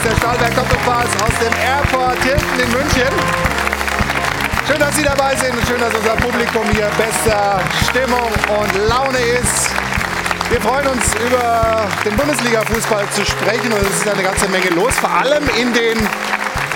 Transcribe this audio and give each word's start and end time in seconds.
ist 0.00 0.10
der 0.12 0.16
Stahlberg 0.16 0.54
Doppelpass 0.54 1.08
aus 1.22 1.38
dem 1.40 1.52
Airport 1.60 2.22
Hilton 2.22 2.58
in 2.58 2.70
München. 2.72 3.12
Schön, 4.66 4.78
dass 4.78 4.96
Sie 4.96 5.02
dabei 5.02 5.34
sind 5.36 5.52
und 5.52 5.66
schön, 5.66 5.80
dass 5.80 5.94
unser 5.94 6.16
Publikum 6.16 6.64
hier 6.72 6.88
bester 6.96 7.60
Stimmung 7.90 8.30
und 8.48 8.88
Laune 8.88 9.18
ist. 9.18 9.70
Wir 10.48 10.60
freuen 10.60 10.86
uns, 10.86 11.14
über 11.16 11.86
den 12.04 12.16
Bundesliga-Fußball 12.16 13.04
zu 13.10 13.26
sprechen 13.26 13.72
und 13.72 13.82
es 13.82 13.98
ist 13.98 14.08
eine 14.08 14.22
ganze 14.22 14.48
Menge 14.48 14.70
los, 14.70 14.94
vor 14.94 15.10
allem 15.10 15.44
in 15.60 15.72
den 15.74 15.98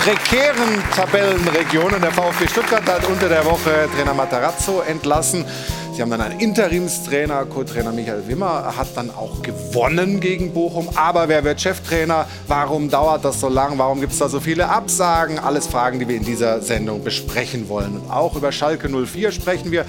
prekären 0.02 0.82
Tabellenregionen. 0.95 2.02
Der 2.02 2.12
VfB 2.12 2.46
Stuttgart 2.48 2.86
hat 2.86 3.06
unter 3.06 3.29
der 3.29 3.45
Woche 3.46 3.88
Trainer 3.96 4.12
Matarazzo 4.12 4.82
entlassen. 4.82 5.46
Sie 5.95 6.02
haben 6.02 6.11
dann 6.11 6.22
einen 6.22 6.40
Interimstrainer, 6.40 7.45
Co-Trainer 7.45 7.92
Michael 7.92 8.26
Wimmer, 8.26 8.76
hat 8.76 8.88
dann 8.96 9.11
auch 9.11 9.43
gewonnen 9.43 10.18
gegen 10.18 10.52
Bochum. 10.52 10.89
Aber 10.96 11.29
wer 11.29 11.44
wird 11.44 11.61
Cheftrainer? 11.61 12.26
Warum 12.48 12.90
dauert 12.90 13.25
das 13.25 13.39
so 13.39 13.48
lang? 13.48 13.79
Warum 13.79 14.00
gibt 14.00 14.12
es 14.12 14.18
da 14.18 14.29
so 14.29 14.40
viele 14.40 14.68
Absagen? 14.68 15.38
Alles 15.38 15.68
Fragen, 15.68 16.00
die 16.00 16.08
wir 16.08 16.16
in 16.16 16.25
dieser 16.25 16.61
Sendung 16.62 17.04
besprechen 17.04 17.68
wollen. 17.68 17.94
Und 17.99 18.11
auch 18.11 18.35
über 18.35 18.50
Schalke 18.50 18.88
04 18.88 19.30
sprechen 19.30 19.71
wir. 19.71 19.86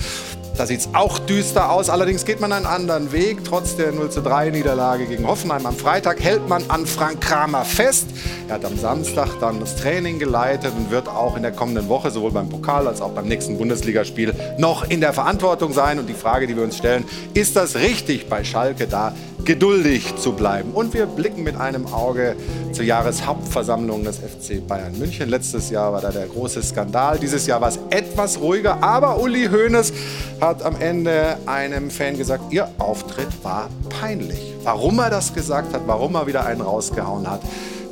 Da 0.57 0.65
sieht 0.65 0.79
es 0.79 0.89
auch 0.93 1.19
düster 1.19 1.69
aus. 1.69 1.89
Allerdings 1.89 2.23
geht 2.23 2.39
man 2.39 2.53
einen 2.53 2.65
anderen 2.65 3.11
Weg. 3.11 3.43
Trotz 3.43 3.75
der 3.75 3.91
0 3.91 4.09
3 4.09 4.51
Niederlage 4.51 5.05
gegen 5.05 5.27
Hoffenheim 5.27 5.65
am 5.65 5.75
Freitag 5.75 6.21
hält 6.21 6.47
man 6.47 6.63
an 6.69 6.85
Frank 6.85 7.19
Kramer 7.19 7.65
fest. 7.65 8.07
Er 8.47 8.55
hat 8.55 8.65
am 8.65 8.77
Samstag 8.77 9.27
dann 9.41 9.59
das 9.59 9.75
Training 9.75 10.17
geleitet 10.17 10.71
und 10.77 10.91
wird 10.91 11.09
auch 11.09 11.35
in 11.35 11.41
der 11.41 11.51
kommenden 11.51 11.89
Woche 11.89 12.09
sowohl 12.09 12.31
beim 12.31 12.47
Pokal 12.47 12.87
als 12.87 13.01
auch 13.01 13.11
beim 13.11 13.27
nächsten 13.27 13.57
Bundesligaspiel 13.57 14.33
noch 14.57 14.89
in 14.89 15.01
der 15.01 15.11
Verantwortung 15.11 15.73
sein. 15.73 15.99
Und 15.99 16.07
die 16.07 16.13
Frage, 16.13 16.47
die 16.47 16.55
wir 16.55 16.63
uns 16.63 16.77
stellen, 16.77 17.03
ist 17.33 17.57
das 17.57 17.75
richtig 17.75 18.29
bei 18.29 18.45
Schalke 18.45 18.87
da 18.87 19.13
geduldig 19.45 20.15
zu 20.17 20.33
bleiben. 20.33 20.71
Und 20.71 20.93
wir 20.93 21.05
blicken 21.05 21.43
mit 21.43 21.55
einem 21.55 21.87
Auge 21.87 22.35
zur 22.71 22.83
Jahreshauptversammlung 22.83 24.03
des 24.03 24.17
FC 24.17 24.67
Bayern 24.67 24.97
München. 24.97 25.29
Letztes 25.29 25.69
Jahr 25.69 25.93
war 25.93 26.01
da 26.01 26.09
der 26.09 26.27
große 26.27 26.61
Skandal. 26.63 27.19
Dieses 27.19 27.45
Jahr 27.47 27.61
war 27.61 27.69
es 27.69 27.79
etwas 27.91 28.39
ruhiger. 28.39 28.83
Aber 28.83 29.21
Uli 29.21 29.47
Hoeneß 29.47 29.93
hat 30.41 30.63
am 30.63 30.75
Ende 30.81 31.37
einem 31.45 31.89
Fan 31.89 32.17
gesagt, 32.17 32.51
ihr 32.51 32.67
Auftritt 32.79 33.27
war 33.43 33.69
peinlich. 33.89 34.53
Warum 34.63 34.99
er 34.99 35.09
das 35.09 35.33
gesagt 35.33 35.73
hat, 35.73 35.81
warum 35.85 36.15
er 36.15 36.27
wieder 36.27 36.45
einen 36.45 36.61
rausgehauen 36.61 37.29
hat, 37.29 37.41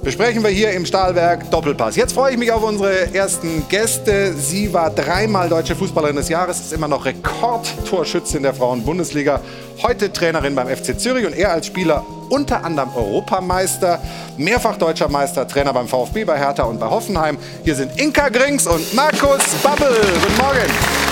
besprechen 0.04 0.44
wir 0.44 0.50
hier 0.50 0.72
im 0.72 0.86
Stahlwerk 0.86 1.50
Doppelpass. 1.50 1.96
Jetzt 1.96 2.14
freue 2.14 2.34
ich 2.34 2.38
mich 2.38 2.52
auf 2.52 2.62
unsere 2.62 3.14
ersten 3.14 3.68
Gäste. 3.70 4.34
Sie 4.34 4.74
war 4.74 4.90
dreimal 4.90 5.48
Deutsche 5.48 5.76
Fußballerin 5.76 6.18
des 6.18 6.30
Jahres, 6.30 6.60
ist 6.60 6.74
immer 6.74 6.90
noch 6.90 7.06
Rekordtorschützin 7.06 8.44
der 8.44 8.54
Frauen-Bundesliga, 8.54 9.40
heute 9.82 10.12
Trainerin 10.12 10.56
beim 10.56 10.68
FC 10.68 11.00
Zürich 11.00 11.26
und 11.26 11.34
er 11.34 11.54
als 11.54 11.68
Spieler 11.68 12.06
unter 12.30 12.64
anderem 12.66 12.90
Europameister, 12.96 14.00
mehrfach 14.38 14.78
deutscher 14.78 15.08
Meister, 15.08 15.48
Trainer 15.48 15.74
beim 15.74 15.88
VfB, 15.88 16.26
bei 16.26 16.38
Hertha 16.38 16.64
und 16.64 16.80
bei 16.80 16.88
Hoffenheim. 16.88 17.38
Hier 17.64 17.76
sind 17.76 18.00
Inka 18.00 18.30
Grings 18.30 18.68
und 18.68 18.94
Markus 18.94 19.44
Babbel. 19.64 19.88
Guten 19.88 20.38
Morgen. 20.38 21.03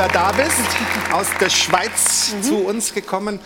Wieder 0.00 0.12
da 0.14 0.32
bist, 0.32 1.12
aus 1.12 1.26
der 1.38 1.50
Schweiz 1.50 2.32
mhm. 2.32 2.42
zu 2.42 2.56
uns 2.56 2.94
gekommen. 2.94 3.38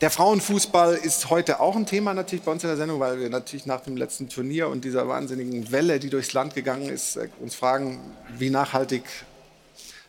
Der 0.00 0.08
Frauenfußball 0.08 0.94
ist 0.94 1.28
heute 1.28 1.60
auch 1.60 1.76
ein 1.76 1.84
Thema 1.84 2.14
natürlich 2.14 2.42
bei 2.46 2.52
uns 2.52 2.64
in 2.64 2.70
der 2.70 2.78
Sendung, 2.78 2.98
weil 2.98 3.20
wir 3.20 3.28
natürlich 3.28 3.66
nach 3.66 3.82
dem 3.82 3.98
letzten 3.98 4.30
Turnier 4.30 4.68
und 4.68 4.86
dieser 4.86 5.06
wahnsinnigen 5.06 5.70
Welle, 5.70 6.00
die 6.00 6.08
durchs 6.08 6.32
Land 6.32 6.54
gegangen 6.54 6.88
ist, 6.88 7.16
äh, 7.16 7.28
uns 7.40 7.54
fragen, 7.54 8.00
wie 8.38 8.48
nachhaltig 8.48 9.02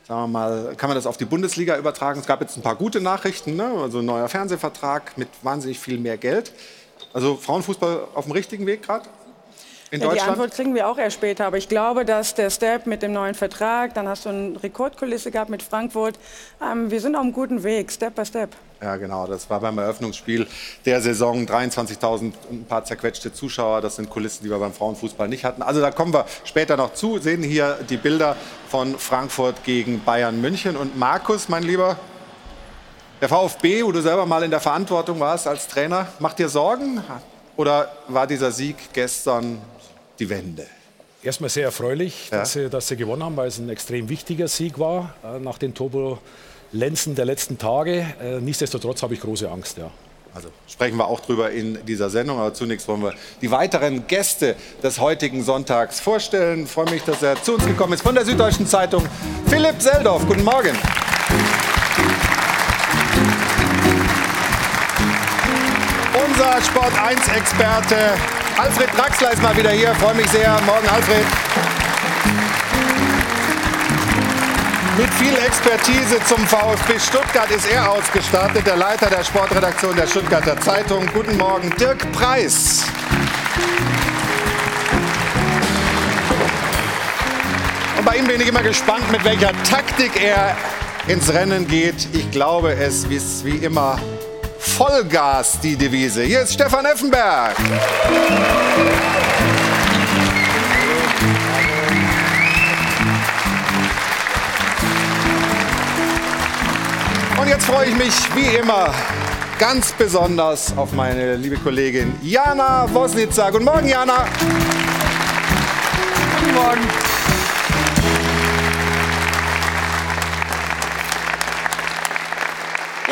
sagen 0.08 0.22
wir 0.22 0.28
mal, 0.28 0.76
kann 0.78 0.90
man 0.90 0.96
das 0.96 1.06
auf 1.06 1.18
die 1.18 1.26
Bundesliga 1.26 1.78
übertragen? 1.78 2.22
Es 2.22 2.28
gab 2.28 2.40
jetzt 2.40 2.56
ein 2.56 2.62
paar 2.62 2.78
gute 2.78 3.02
Nachrichten, 3.02 3.58
ne? 3.58 3.74
also 3.82 4.00
ein 4.00 4.06
neuer 4.06 4.30
Fernsehvertrag 4.30 5.18
mit 5.18 5.28
wahnsinnig 5.42 5.80
viel 5.80 5.98
mehr 5.98 6.16
Geld. 6.16 6.54
Also 7.12 7.36
Frauenfußball 7.36 8.08
auf 8.14 8.24
dem 8.24 8.32
richtigen 8.32 8.66
Weg 8.68 8.84
gerade? 8.84 9.10
In 9.92 10.00
ja, 10.00 10.08
Deutschland? 10.08 10.28
Die 10.28 10.32
Antwort 10.32 10.52
kriegen 10.54 10.74
wir 10.74 10.88
auch 10.88 10.98
erst 10.98 11.18
später. 11.18 11.46
Aber 11.46 11.58
ich 11.58 11.70
glaube, 11.70 12.06
dass 12.06 12.34
der 12.34 12.50
Step 12.50 12.88
mit 12.88 13.04
dem 13.04 13.12
neuen 13.12 13.36
Vertrag, 13.36 13.94
dann 13.94 14.08
hast 14.08 14.26
du 14.26 14.30
eine 14.30 14.64
Rekordkulisse 14.64 15.32
gehabt 15.32 15.50
mit 15.50 15.62
Frankfurt. 15.62 16.18
Ähm, 16.62 16.90
wir 16.90 17.02
sind 17.02 17.16
auf 17.16 17.22
einem 17.22 17.34
guten 17.34 17.64
Weg, 17.64 17.92
Step 17.92 18.16
by 18.16 18.26
Step. 18.26 18.52
Ja, 18.82 18.96
genau. 18.96 19.28
Das 19.28 19.50
war 19.50 19.60
beim 19.60 19.78
Eröffnungsspiel 19.78 20.48
der 20.86 21.02
Saison 21.02 21.46
23.000 21.46 22.22
und 22.22 22.62
ein 22.62 22.66
paar 22.66 22.84
zerquetschte 22.84 23.32
Zuschauer. 23.34 23.82
Das 23.82 23.98
sind 23.98 24.10
Kulissen, 24.10 24.44
die 24.44 24.50
wir 24.50 24.58
beim 24.58 24.74
Frauenfußball 24.74 25.28
nicht 25.28 25.44
hatten. 25.44 25.62
Also 25.62 25.82
da 25.82 25.92
kommen 25.92 26.14
wir 26.14 26.26
später 26.46 26.78
noch 26.78 26.94
zu. 26.94 27.20
Sehen 27.20 27.44
hier 27.44 27.78
die 27.90 27.98
Bilder 27.98 28.36
von 28.70 28.98
Frankfurt 28.98 29.64
gegen 29.66 30.04
Bayern 30.04 30.40
München. 30.42 30.78
Und 30.78 30.98
Markus, 30.98 31.50
mein 31.50 31.64
Lieber, 31.64 31.98
der 33.20 33.30
VfB, 33.30 33.84
wo 33.84 33.92
du 33.92 34.02
selber 34.02 34.26
mal 34.26 34.42
in 34.42 34.50
der 34.50 34.62
Verantwortung 34.62 35.20
warst 35.20 35.48
als 35.48 35.68
Trainer, 35.68 36.08
macht 36.18 36.40
dir 36.40 36.50
Sorgen? 36.50 37.04
Oder 37.56 37.92
war 38.08 38.26
dieser 38.26 38.52
Sieg 38.52 38.78
gestern 38.94 39.62
die 40.22 40.30
Wende? 40.30 40.68
Erstmal 41.24 41.50
sehr 41.50 41.66
erfreulich, 41.66 42.30
ja. 42.32 42.40
dass, 42.40 42.54
sie, 42.54 42.70
dass, 42.70 42.88
sie, 42.88 42.96
gewonnen 42.96 43.24
haben, 43.24 43.36
weil 43.36 43.48
es 43.48 43.58
ein 43.58 43.70
extrem 43.70 44.08
wichtiger 44.08 44.48
Sieg 44.48 44.80
war 44.80 45.16
äh, 45.24 45.40
nach 45.40 45.58
den 45.58 45.74
Turbulenzen 45.74 47.16
der 47.16 47.26
letzten 47.26 47.58
Tage. 47.58 48.06
Äh, 48.22 48.40
nichtsdestotrotz 48.40 49.04
habe 49.04 49.16
ich 49.16 49.22
große 49.22 49.50
Angst. 49.50 49.78
Ja. 49.78 49.92
Also 50.34 50.50
sprechen 50.68 50.98
wir 50.98 51.08
auch 51.08 51.20
drüber 51.20 51.52
in 51.52 51.84
dieser 51.86 52.10
Sendung. 52.10 52.40
Aber 52.40 52.54
zunächst 52.54 52.88
wollen 52.88 53.02
wir 53.02 53.14
die 53.42 53.52
weiteren 53.52 54.08
Gäste 54.08 54.56
des 54.82 55.00
heutigen 55.00 55.44
Sonntags 55.44 56.00
vorstellen. 56.00 56.64
Ich 56.64 56.72
freue 56.72 56.90
mich, 56.90 57.04
dass 57.04 57.22
er 57.22 57.42
zu 57.42 57.56
uns 57.56 57.66
gekommen 57.66 57.94
ist 57.94 58.04
von 58.04 58.16
der 58.16 58.24
Süddeutschen 58.24 58.68
Zeitung. 58.68 59.04
Philipp 59.48 59.82
Seldorf, 59.82 60.26
guten 60.28 60.44
Morgen. 60.44 60.78
Unser 66.14 66.62
Sport 66.62 66.94
1-Experte 66.94 68.41
Alfred 68.62 68.96
Draxler 68.96 69.32
ist 69.32 69.42
mal 69.42 69.58
wieder 69.58 69.72
hier. 69.72 69.96
Freue 69.96 70.14
mich 70.14 70.30
sehr. 70.30 70.52
Morgen, 70.68 70.88
Alfred. 70.88 71.26
Mit 75.00 75.10
viel 75.16 75.36
Expertise 75.36 76.20
zum 76.26 76.46
VfB 76.46 77.00
Stuttgart 77.00 77.50
ist 77.50 77.66
er 77.66 77.90
ausgestattet, 77.90 78.68
der 78.68 78.76
Leiter 78.76 79.10
der 79.10 79.24
Sportredaktion 79.24 79.96
der 79.96 80.06
Stuttgarter 80.06 80.62
Zeitung. 80.62 81.08
Guten 81.12 81.38
Morgen, 81.38 81.74
Dirk 81.80 82.12
Preis. 82.12 82.86
Und 87.98 88.06
bei 88.06 88.18
ihm 88.18 88.28
bin 88.28 88.42
ich 88.42 88.48
immer 88.48 88.62
gespannt, 88.62 89.12
mit 89.12 89.26
welcher 89.26 89.54
Taktik 89.64 90.24
er 90.24 90.56
ins 91.08 91.34
Rennen 91.34 91.68
geht. 91.68 92.10
Ich 92.14 92.30
glaube, 92.30 92.74
es 92.74 93.06
ist 93.06 93.44
wie 93.44 93.56
immer 93.56 93.98
Vollgas 94.62 95.60
die 95.60 95.76
Devise. 95.76 96.22
Hier 96.22 96.42
ist 96.42 96.54
Stefan 96.54 96.86
Effenberg. 96.86 97.56
Und 107.40 107.48
jetzt 107.48 107.66
freue 107.66 107.88
ich 107.88 107.96
mich 107.96 108.14
wie 108.36 108.56
immer 108.56 108.94
ganz 109.58 109.92
besonders 109.94 110.78
auf 110.78 110.92
meine 110.92 111.36
liebe 111.36 111.58
Kollegin 111.58 112.14
Jana 112.22 112.86
Wosnitzer. 112.94 113.52
Guten 113.52 113.66
Morgen, 113.66 113.88
Jana. 113.88 114.28
Guten 116.40 116.54
Morgen. 116.54 117.01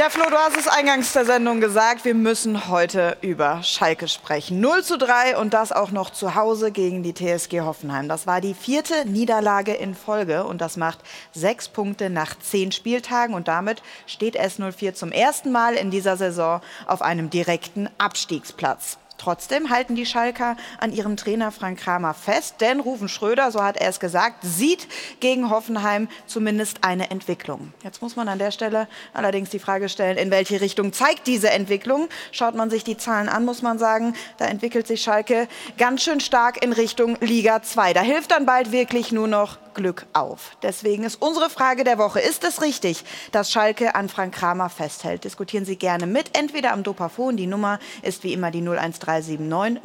Ja, 0.10 0.24
Flo, 0.24 0.30
du 0.32 0.38
hast 0.38 0.58
es 0.58 0.68
eingangs 0.68 1.14
der 1.14 1.24
Sendung 1.24 1.62
gesagt, 1.62 2.04
wir 2.04 2.16
müssen 2.16 2.68
heute 2.68 3.18
über 3.22 3.62
Schalke 3.62 4.08
sprechen. 4.08 4.60
0 4.60 4.84
zu 4.84 4.98
3 4.98 5.38
und 5.38 5.54
das 5.54 5.72
auch 5.72 5.92
noch 5.92 6.10
zu 6.10 6.34
Hause 6.34 6.72
gegen 6.72 7.04
die 7.04 7.14
TSG 7.14 7.62
Hoffenheim. 7.62 8.10
Das 8.10 8.26
war 8.26 8.42
die 8.42 8.56
vierte 8.56 9.08
Niederlage 9.08 9.74
in 9.74 9.94
Folge 9.94 10.46
und 10.46 10.62
das 10.62 10.78
macht 10.78 10.98
sechs 11.32 11.70
Punkte 11.70 12.10
nach 12.10 12.40
zehn 12.40 12.72
Spieltagen 12.72 13.36
und 13.36 13.48
damit 13.48 13.84
steht 14.08 14.40
S04 14.40 14.96
zum 14.96 15.12
ersten 15.12 15.52
Mal 15.52 15.76
in 15.76 15.92
dieser 15.92 16.18
Saison 16.18 16.62
auf 16.88 17.04
einem 17.04 17.30
direkten 17.30 17.88
Abstiegsplatz. 18.00 18.98
Trotzdem 19.20 19.70
halten 19.70 19.96
die 19.96 20.06
Schalker 20.06 20.56
an 20.80 20.94
ihrem 20.94 21.18
Trainer 21.18 21.52
Frank 21.52 21.80
Kramer 21.80 22.14
fest, 22.14 22.56
denn 22.62 22.80
Rufen 22.80 23.10
Schröder, 23.10 23.52
so 23.52 23.62
hat 23.62 23.78
er 23.78 23.90
es 23.90 24.00
gesagt, 24.00 24.38
sieht 24.44 24.88
gegen 25.20 25.50
Hoffenheim 25.50 26.08
zumindest 26.26 26.84
eine 26.86 27.12
Entwicklung. 27.12 27.74
Jetzt 27.84 28.02
muss 28.02 28.16
man 28.16 28.30
an 28.30 28.40
der 28.40 28.52
Stelle 28.52 28.88
allerdings 29.14 29.50
die 29.50 29.60
Frage 29.60 29.90
stellen, 29.90 30.18
in 30.18 30.32
welche 30.32 30.62
Richtung 30.62 30.94
zeigt 30.94 31.28
diese 31.28 31.50
Entwicklung? 31.50 32.08
Schaut 32.32 32.56
man 32.56 32.70
sich 32.70 32.86
die 32.86 32.96
Zahlen 32.96 33.28
an, 33.28 33.44
muss 33.44 33.62
man 33.62 33.78
sagen, 33.78 34.16
da 34.38 34.46
entwickelt 34.46 34.88
sich 34.88 35.02
Schalke 35.02 35.50
ganz 35.78 36.02
schön 36.02 36.22
stark 36.22 36.64
in 36.64 36.72
Richtung 36.72 37.18
Liga 37.20 37.62
2. 37.62 37.94
Da 37.94 38.02
hilft 38.02 38.32
dann 38.32 38.46
bald 38.46 38.72
wirklich 38.72 39.12
nur 39.12 39.28
noch 39.28 39.58
Glück 39.80 40.06
auf. 40.12 40.58
Deswegen 40.62 41.06
ist 41.06 41.22
unsere 41.22 41.50
Frage 41.50 41.86
der 41.86 41.98
Woche, 41.98 42.20
ist 42.20 42.44
es 42.44 42.62
richtig, 42.62 43.06
dass 43.32 43.50
Schalke 43.50 43.96
an 43.96 44.10
Frank 44.10 44.36
Kramer 44.36 44.70
festhält? 44.70 45.24
Diskutieren 45.24 45.64
Sie 45.64 45.78
gerne 45.78 46.06
mit, 46.06 46.38
entweder 46.38 46.74
am 46.74 46.84
Dopafon, 46.84 47.38
die 47.38 47.48
Nummer 47.48 47.80
ist 48.02 48.26
wie 48.26 48.34
immer 48.34 48.52
die 48.52 48.60
01379 48.60 49.40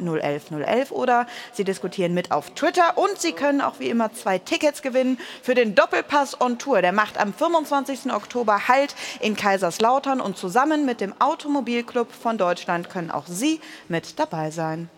011 0.05 0.51
011 0.51 0.91
oder 0.91 1.27
Sie 1.53 1.63
diskutieren 1.63 2.13
mit 2.13 2.33
auf 2.33 2.49
Twitter 2.49 2.97
und 2.97 3.21
Sie 3.21 3.31
können 3.31 3.61
auch 3.61 3.79
wie 3.79 3.89
immer 3.89 4.11
zwei 4.13 4.37
Tickets 4.37 4.81
gewinnen 4.81 5.17
für 5.41 5.55
den 5.55 5.75
Doppelpass 5.75 6.41
on 6.41 6.59
Tour. 6.59 6.81
Der 6.81 6.91
macht 6.91 7.17
am 7.17 7.33
25. 7.33 8.11
Oktober 8.11 8.67
Halt 8.67 8.95
in 9.21 9.37
Kaiserslautern 9.37 10.19
und 10.19 10.37
zusammen 10.37 10.85
mit 10.85 10.99
dem 10.99 11.13
Automobilclub 11.21 12.11
von 12.11 12.37
Deutschland 12.37 12.89
können 12.89 13.11
auch 13.11 13.27
Sie 13.27 13.61
mit 13.87 14.19
dabei 14.19 14.51
sein. 14.51 14.89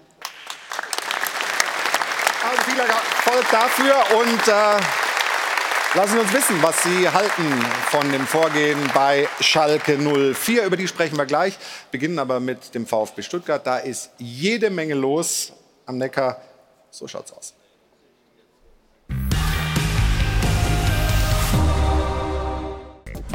Viel 2.77 2.85
Erfolg 2.85 3.49
dafür 3.49 4.19
und 4.19 4.47
äh, 4.47 5.97
lassen 5.97 6.19
uns 6.19 6.31
wissen, 6.31 6.61
was 6.61 6.83
Sie 6.83 7.09
halten 7.09 7.65
von 7.89 8.11
dem 8.11 8.27
Vorgehen 8.27 8.77
bei 8.93 9.27
Schalke 9.39 9.97
04. 9.97 10.63
Über 10.63 10.77
die 10.77 10.87
sprechen 10.87 11.17
wir 11.17 11.25
gleich. 11.25 11.57
Beginnen 11.89 12.19
aber 12.19 12.39
mit 12.39 12.75
dem 12.75 12.85
VfB 12.85 13.23
Stuttgart. 13.23 13.65
Da 13.65 13.79
ist 13.79 14.11
jede 14.19 14.69
Menge 14.69 14.93
los 14.93 15.53
am 15.87 15.97
Neckar. 15.97 16.39
So 16.91 17.07
schaut's 17.07 17.33
aus. 17.33 17.56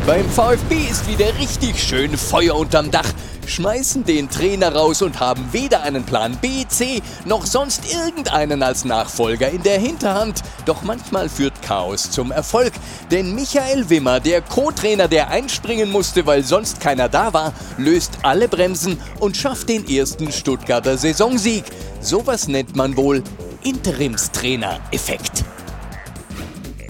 Beim 0.04 0.28
VfB 0.28 0.88
ist 0.90 1.06
wieder 1.06 1.26
richtig 1.38 1.80
schön 1.80 2.18
Feuer 2.18 2.56
unterm 2.56 2.90
Dach. 2.90 3.08
Schmeißen 3.46 4.02
den 4.04 4.28
Trainer 4.28 4.74
raus 4.74 5.00
und 5.00 5.20
haben 5.20 5.52
weder 5.52 5.82
einen 5.84 6.02
Plan 6.02 6.36
B, 6.38 6.64
C 6.66 7.00
noch 7.24 7.46
sonst 7.46 7.82
irgendeinen 7.94 8.64
als 8.64 8.84
Nachfolger 8.84 9.48
in 9.50 9.62
der 9.62 9.78
Hinterhand. 9.78 10.42
Doch 10.66 10.82
manchmal 10.82 11.28
führt 11.28 11.62
Chaos 11.62 12.10
zum 12.10 12.32
Erfolg. 12.32 12.72
Denn 13.12 13.36
Michael 13.36 13.88
Wimmer, 13.90 14.18
der 14.18 14.42
Co-Trainer, 14.42 15.06
der 15.06 15.30
einspringen 15.30 15.88
musste, 15.88 16.26
weil 16.26 16.42
sonst 16.42 16.80
keiner 16.80 17.08
da 17.08 17.32
war, 17.32 17.52
löst 17.78 18.18
alle 18.22 18.48
Bremsen 18.48 19.00
und 19.20 19.36
schafft 19.36 19.68
den 19.68 19.88
ersten 19.88 20.32
Stuttgarter 20.32 20.98
Saisonsieg. 20.98 21.64
Sowas 22.00 22.48
nennt 22.48 22.74
man 22.74 22.96
wohl 22.96 23.22
Interimstrainer-Effekt. 23.62 25.44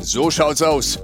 So 0.01 0.31
schaut's 0.31 0.63
aus. 0.63 0.99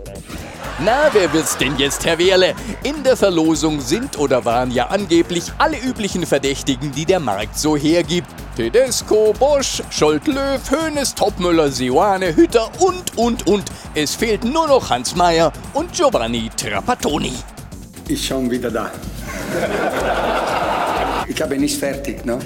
Na, 0.84 1.10
wer 1.12 1.32
wird's 1.32 1.56
denn 1.56 1.76
jetzt, 1.76 2.06
Herr 2.06 2.18
Wehrle? 2.18 2.54
In 2.84 3.02
der 3.02 3.16
Verlosung 3.16 3.80
sind 3.80 4.16
oder 4.16 4.44
waren 4.44 4.70
ja 4.70 4.86
angeblich 4.86 5.42
alle 5.58 5.76
üblichen 5.76 6.24
Verdächtigen, 6.24 6.92
die 6.92 7.04
der 7.04 7.18
Markt 7.18 7.58
so 7.58 7.76
hergibt. 7.76 8.28
Tedesco, 8.54 9.34
Bosch, 9.36 9.82
Scholt-Löw, 9.90 10.60
Hoeneß, 10.70 11.16
Topmüller, 11.16 11.72
Seoane, 11.72 12.36
Hütter 12.36 12.70
und, 12.78 13.18
und, 13.18 13.44
und. 13.48 13.64
Es 13.96 14.14
fehlt 14.14 14.44
nur 14.44 14.68
noch 14.68 14.88
Hans 14.88 15.16
Meyer 15.16 15.52
und 15.74 15.92
Giovanni 15.92 16.48
Trapattoni. 16.56 17.32
Ich 18.06 18.24
schon 18.24 18.48
wieder 18.48 18.70
da. 18.70 18.92
Ich 21.26 21.42
habe 21.42 21.58
nicht 21.58 21.76
fertig, 21.76 22.24
ne? 22.24 22.38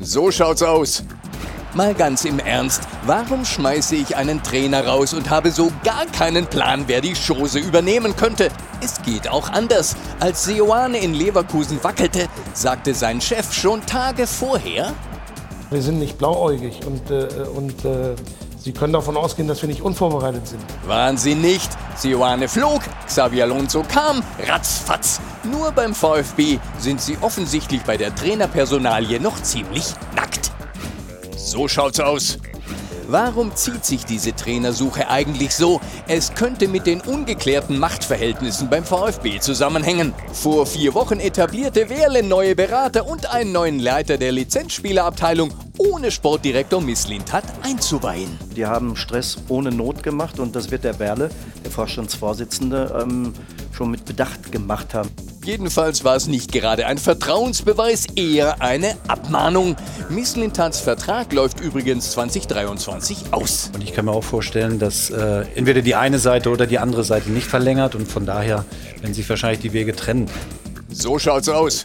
So 0.00 0.30
schaut's 0.30 0.62
aus. 0.62 1.04
Mal 1.74 1.94
ganz 1.94 2.26
im 2.26 2.38
Ernst, 2.38 2.82
warum 3.06 3.46
schmeiße 3.46 3.96
ich 3.96 4.14
einen 4.14 4.42
Trainer 4.42 4.86
raus 4.86 5.14
und 5.14 5.30
habe 5.30 5.50
so 5.50 5.72
gar 5.82 6.04
keinen 6.04 6.46
Plan, 6.46 6.84
wer 6.86 7.00
die 7.00 7.14
Chose 7.14 7.58
übernehmen 7.58 8.14
könnte? 8.14 8.50
Es 8.82 9.00
geht 9.00 9.26
auch 9.26 9.48
anders. 9.48 9.96
Als 10.20 10.44
Seoane 10.44 10.98
in 10.98 11.14
Leverkusen 11.14 11.82
wackelte, 11.82 12.28
sagte 12.52 12.92
sein 12.92 13.22
Chef 13.22 13.54
schon 13.54 13.80
Tage 13.86 14.26
vorher, 14.26 14.92
wir 15.70 15.80
sind 15.80 15.98
nicht 15.98 16.18
blauäugig 16.18 16.84
und, 16.84 17.10
äh, 17.10 17.26
und 17.54 17.82
äh, 17.86 18.16
Sie 18.58 18.72
können 18.72 18.92
davon 18.92 19.16
ausgehen, 19.16 19.48
dass 19.48 19.62
wir 19.62 19.68
nicht 19.68 19.80
unvorbereitet 19.82 20.46
sind. 20.46 20.62
Waren 20.86 21.16
Sie 21.16 21.34
nicht? 21.34 21.70
Seoane 21.96 22.48
flog, 22.48 22.82
Xavi 23.06 23.42
Alonso 23.42 23.82
kam, 23.82 24.22
ratzfatz. 24.46 25.20
Nur 25.42 25.72
beim 25.72 25.94
VfB 25.94 26.58
sind 26.78 27.00
Sie 27.00 27.16
offensichtlich 27.22 27.82
bei 27.82 27.96
der 27.96 28.14
Trainerpersonalie 28.14 29.18
noch 29.18 29.42
ziemlich 29.42 29.86
nackt. 30.14 30.52
So 31.52 31.68
schaut's 31.68 32.00
aus. 32.00 32.38
Warum 33.08 33.54
zieht 33.54 33.84
sich 33.84 34.06
diese 34.06 34.34
Trainersuche 34.34 35.10
eigentlich 35.10 35.54
so? 35.54 35.82
Es 36.08 36.32
könnte 36.34 36.66
mit 36.66 36.86
den 36.86 37.02
ungeklärten 37.02 37.78
Machtverhältnissen 37.78 38.70
beim 38.70 38.84
VfB 38.84 39.38
zusammenhängen. 39.38 40.14
Vor 40.32 40.64
vier 40.64 40.94
Wochen 40.94 41.20
etablierte 41.20 41.90
Wehrle 41.90 42.22
neue 42.22 42.56
Berater 42.56 43.06
und 43.06 43.30
einen 43.30 43.52
neuen 43.52 43.80
Leiter 43.80 44.16
der 44.16 44.32
Lizenzspielerabteilung, 44.32 45.52
ohne 45.76 46.10
Sportdirektor 46.10 46.80
Misslintat 46.80 47.44
einzuweihen. 47.62 48.38
Die 48.56 48.64
haben 48.64 48.96
Stress 48.96 49.36
ohne 49.48 49.70
Not 49.70 50.02
gemacht 50.02 50.38
und 50.38 50.56
das 50.56 50.70
wird 50.70 50.84
der 50.84 50.98
Werle, 50.98 51.28
der 51.62 51.70
Vorstandsvorsitzende, 51.70 52.98
ähm, 53.02 53.34
schon 53.82 53.90
mit 53.90 54.04
Bedacht 54.04 54.52
gemacht 54.52 54.94
haben. 54.94 55.10
Jedenfalls 55.44 56.04
war 56.04 56.14
es 56.14 56.28
nicht 56.28 56.52
gerade 56.52 56.86
ein 56.86 56.98
Vertrauensbeweis, 56.98 58.06
eher 58.14 58.62
eine 58.62 58.96
Abmahnung. 59.08 59.74
Misslintats 60.08 60.78
Vertrag 60.78 61.32
läuft 61.32 61.58
übrigens 61.58 62.12
2023 62.12 63.32
aus. 63.32 63.72
Und 63.74 63.82
ich 63.82 63.92
kann 63.92 64.04
mir 64.04 64.12
auch 64.12 64.22
vorstellen, 64.22 64.78
dass 64.78 65.10
äh, 65.10 65.44
entweder 65.56 65.82
die 65.82 65.96
eine 65.96 66.20
Seite 66.20 66.50
oder 66.50 66.68
die 66.68 66.78
andere 66.78 67.02
Seite 67.02 67.30
nicht 67.30 67.48
verlängert 67.48 67.96
und 67.96 68.06
von 68.06 68.24
daher 68.24 68.64
werden 69.00 69.14
sich 69.14 69.28
wahrscheinlich 69.28 69.58
die 69.58 69.72
Wege 69.72 69.96
trennen. 69.96 70.30
So 70.88 71.18
schaut's 71.18 71.48
aus. 71.48 71.84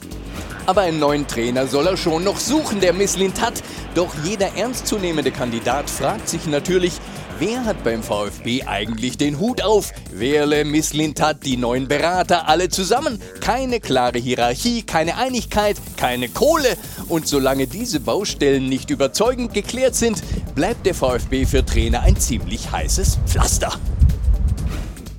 Aber 0.67 0.81
einen 0.81 0.99
neuen 0.99 1.25
Trainer 1.25 1.65
soll 1.65 1.87
er 1.87 1.97
schon 1.97 2.23
noch 2.23 2.37
suchen, 2.37 2.79
der 2.79 2.93
Misslintat. 2.93 3.63
Doch 3.95 4.13
jeder 4.23 4.55
ernstzunehmende 4.55 5.31
Kandidat 5.31 5.89
fragt 5.89 6.29
sich 6.29 6.45
natürlich, 6.45 6.99
Wer 7.39 7.65
hat 7.65 7.83
beim 7.83 8.01
VfB 8.01 8.63
eigentlich 8.63 9.15
den 9.15 9.39
Hut 9.39 9.61
auf? 9.61 9.93
Werle, 10.11 10.65
Misslintat, 10.65 11.45
die 11.45 11.55
neuen 11.55 11.87
Berater, 11.87 12.47
alle 12.47 12.69
zusammen. 12.69 13.21
Keine 13.41 13.79
klare 13.79 14.17
Hierarchie, 14.17 14.81
keine 14.81 15.17
Einigkeit, 15.17 15.77
keine 15.97 16.29
Kohle. 16.29 16.75
Und 17.07 17.27
solange 17.27 17.67
diese 17.67 17.99
Baustellen 17.99 18.67
nicht 18.67 18.89
überzeugend 18.89 19.53
geklärt 19.53 19.93
sind, 19.93 20.23
bleibt 20.55 20.87
der 20.87 20.95
VfB 20.95 21.45
für 21.45 21.63
Trainer 21.63 22.01
ein 22.01 22.17
ziemlich 22.17 22.71
heißes 22.71 23.19
Pflaster. 23.27 23.71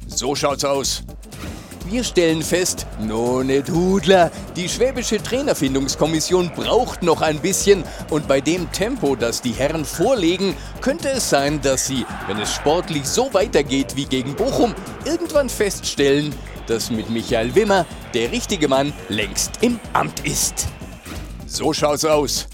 So 0.09 0.35
schaut's 0.35 0.65
aus. 0.65 1.05
Wir 1.91 2.05
stellen 2.05 2.43
fest, 2.43 2.87
no 3.01 3.43
net 3.43 3.71
Hudler, 3.71 4.31
die 4.57 4.69
schwäbische 4.69 5.23
Trainerfindungskommission 5.23 6.51
braucht 6.55 7.03
noch 7.03 7.23
ein 7.23 7.39
bisschen 7.39 7.83
und 8.11 8.29
bei 8.29 8.43
dem 8.43 8.71
Tempo, 8.73 9.17
das 9.17 9.41
die 9.41 9.53
Herren 9.53 9.87
vorlegen, 9.87 10.55
könnte 10.83 11.09
es 11.09 11.31
sein, 11.31 11.63
dass 11.63 11.87
sie, 11.87 12.05
wenn 12.27 12.39
es 12.41 12.53
sportlich 12.53 13.07
so 13.07 13.33
weitergeht 13.33 13.97
wie 13.97 14.05
gegen 14.05 14.35
Bochum, 14.35 14.75
irgendwann 15.07 15.49
feststellen, 15.49 16.35
dass 16.67 16.91
mit 16.91 17.09
Michael 17.09 17.55
Wimmer 17.55 17.87
der 18.13 18.33
richtige 18.33 18.69
Mann 18.69 18.93
längst 19.09 19.53
im 19.63 19.81
Amt 19.95 20.27
ist. 20.27 20.67
So 21.47 21.73
schaut's 21.73 22.05
aus. 22.05 22.49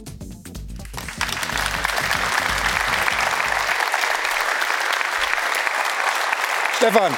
Stefan, 6.77 7.13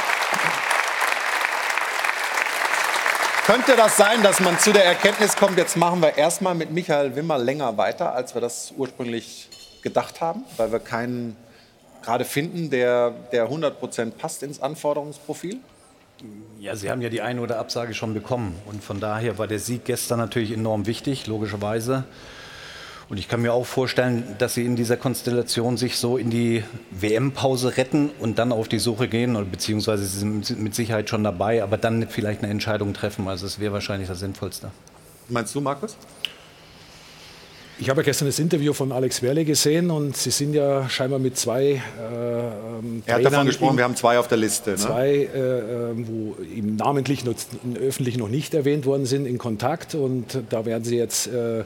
Könnte 3.46 3.76
das 3.76 3.96
sein, 3.96 4.24
dass 4.24 4.40
man 4.40 4.58
zu 4.58 4.72
der 4.72 4.84
Erkenntnis 4.84 5.36
kommt, 5.36 5.56
jetzt 5.56 5.76
machen 5.76 6.02
wir 6.02 6.18
erstmal 6.18 6.56
mit 6.56 6.72
Michael 6.72 7.14
Wimmer 7.14 7.38
länger 7.38 7.76
weiter, 7.76 8.12
als 8.12 8.34
wir 8.34 8.40
das 8.40 8.74
ursprünglich 8.76 9.48
gedacht 9.82 10.20
haben, 10.20 10.42
weil 10.56 10.72
wir 10.72 10.80
keinen 10.80 11.36
gerade 12.02 12.24
finden, 12.24 12.70
der, 12.70 13.12
der 13.30 13.44
100 13.44 13.78
Prozent 13.78 14.18
passt 14.18 14.42
ins 14.42 14.60
Anforderungsprofil? 14.60 15.58
Ja, 16.58 16.74
Sie 16.74 16.90
haben 16.90 17.00
ja 17.00 17.08
die 17.08 17.22
eine 17.22 17.40
oder 17.40 17.60
Absage 17.60 17.94
schon 17.94 18.14
bekommen. 18.14 18.60
Und 18.66 18.82
von 18.82 18.98
daher 18.98 19.38
war 19.38 19.46
der 19.46 19.60
Sieg 19.60 19.84
gestern 19.84 20.18
natürlich 20.18 20.50
enorm 20.50 20.86
wichtig, 20.86 21.28
logischerweise. 21.28 22.02
Und 23.08 23.18
ich 23.18 23.28
kann 23.28 23.40
mir 23.40 23.52
auch 23.52 23.66
vorstellen, 23.66 24.24
dass 24.38 24.54
sie 24.54 24.64
in 24.64 24.74
dieser 24.74 24.96
Konstellation 24.96 25.76
sich 25.76 25.96
so 25.96 26.16
in 26.16 26.28
die 26.28 26.64
WM-Pause 26.90 27.76
retten 27.76 28.10
und 28.18 28.38
dann 28.38 28.50
auf 28.50 28.66
die 28.66 28.80
Suche 28.80 29.06
gehen, 29.06 29.36
oder 29.36 29.44
beziehungsweise 29.44 30.04
sie 30.04 30.18
sind 30.18 30.60
mit 30.60 30.74
Sicherheit 30.74 31.08
schon 31.08 31.22
dabei, 31.22 31.62
aber 31.62 31.76
dann 31.76 32.08
vielleicht 32.08 32.42
eine 32.42 32.50
Entscheidung 32.50 32.94
treffen. 32.94 33.28
Also 33.28 33.46
es 33.46 33.60
wäre 33.60 33.72
wahrscheinlich 33.72 34.08
das 34.08 34.18
Sinnvollste. 34.18 34.72
Meinst 35.28 35.54
du, 35.54 35.60
Markus? 35.60 35.96
Ich 37.78 37.90
habe 37.90 38.02
gestern 38.02 38.26
das 38.26 38.38
Interview 38.38 38.72
von 38.72 38.90
Alex 38.90 39.20
Werle 39.20 39.44
gesehen 39.44 39.90
und 39.90 40.16
Sie 40.16 40.30
sind 40.30 40.54
ja 40.54 40.88
scheinbar 40.88 41.18
mit 41.18 41.36
zwei 41.36 41.62
äh, 41.62 41.74
ähm, 41.74 43.02
Er 43.04 43.16
hat 43.16 43.24
davon 43.26 43.46
gesprochen, 43.46 43.76
wir 43.76 43.84
haben 43.84 43.96
zwei 43.96 44.18
auf 44.18 44.28
der 44.28 44.38
Liste. 44.38 44.70
Ne? 44.70 44.76
Zwei, 44.76 45.10
äh, 45.10 45.90
ähm, 45.90 46.08
wo 46.08 46.42
ihm 46.42 46.76
namentlich 46.76 47.26
noch, 47.26 47.34
öffentlich 47.78 48.16
noch 48.16 48.28
nicht 48.28 48.54
erwähnt 48.54 48.86
worden 48.86 49.04
sind, 49.04 49.26
in 49.26 49.36
Kontakt 49.36 49.94
und 49.94 50.38
da 50.48 50.64
werden 50.64 50.84
Sie 50.84 50.96
jetzt 50.96 51.26
äh, 51.26 51.64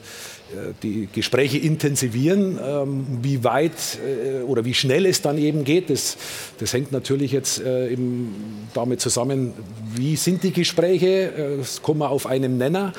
die 0.83 1.07
Gespräche 1.11 1.57
intensivieren. 1.57 2.59
Ähm, 2.63 3.05
wie 3.21 3.43
weit 3.43 3.71
äh, 4.05 4.43
oder 4.43 4.65
wie 4.65 4.73
schnell 4.73 5.05
es 5.05 5.21
dann 5.21 5.37
eben 5.37 5.63
geht, 5.63 5.89
das, 5.89 6.17
das 6.59 6.73
hängt 6.73 6.91
natürlich 6.91 7.31
jetzt 7.31 7.61
äh, 7.61 7.91
eben 7.91 8.67
damit 8.73 9.01
zusammen, 9.01 9.53
wie 9.95 10.15
sind 10.15 10.43
die 10.43 10.51
Gespräche, 10.51 11.07
äh, 11.07 11.59
es 11.61 11.81
kommen 11.81 11.99
wir 11.99 12.09
auf 12.09 12.25
einen 12.25 12.57
Nenner. 12.57 12.93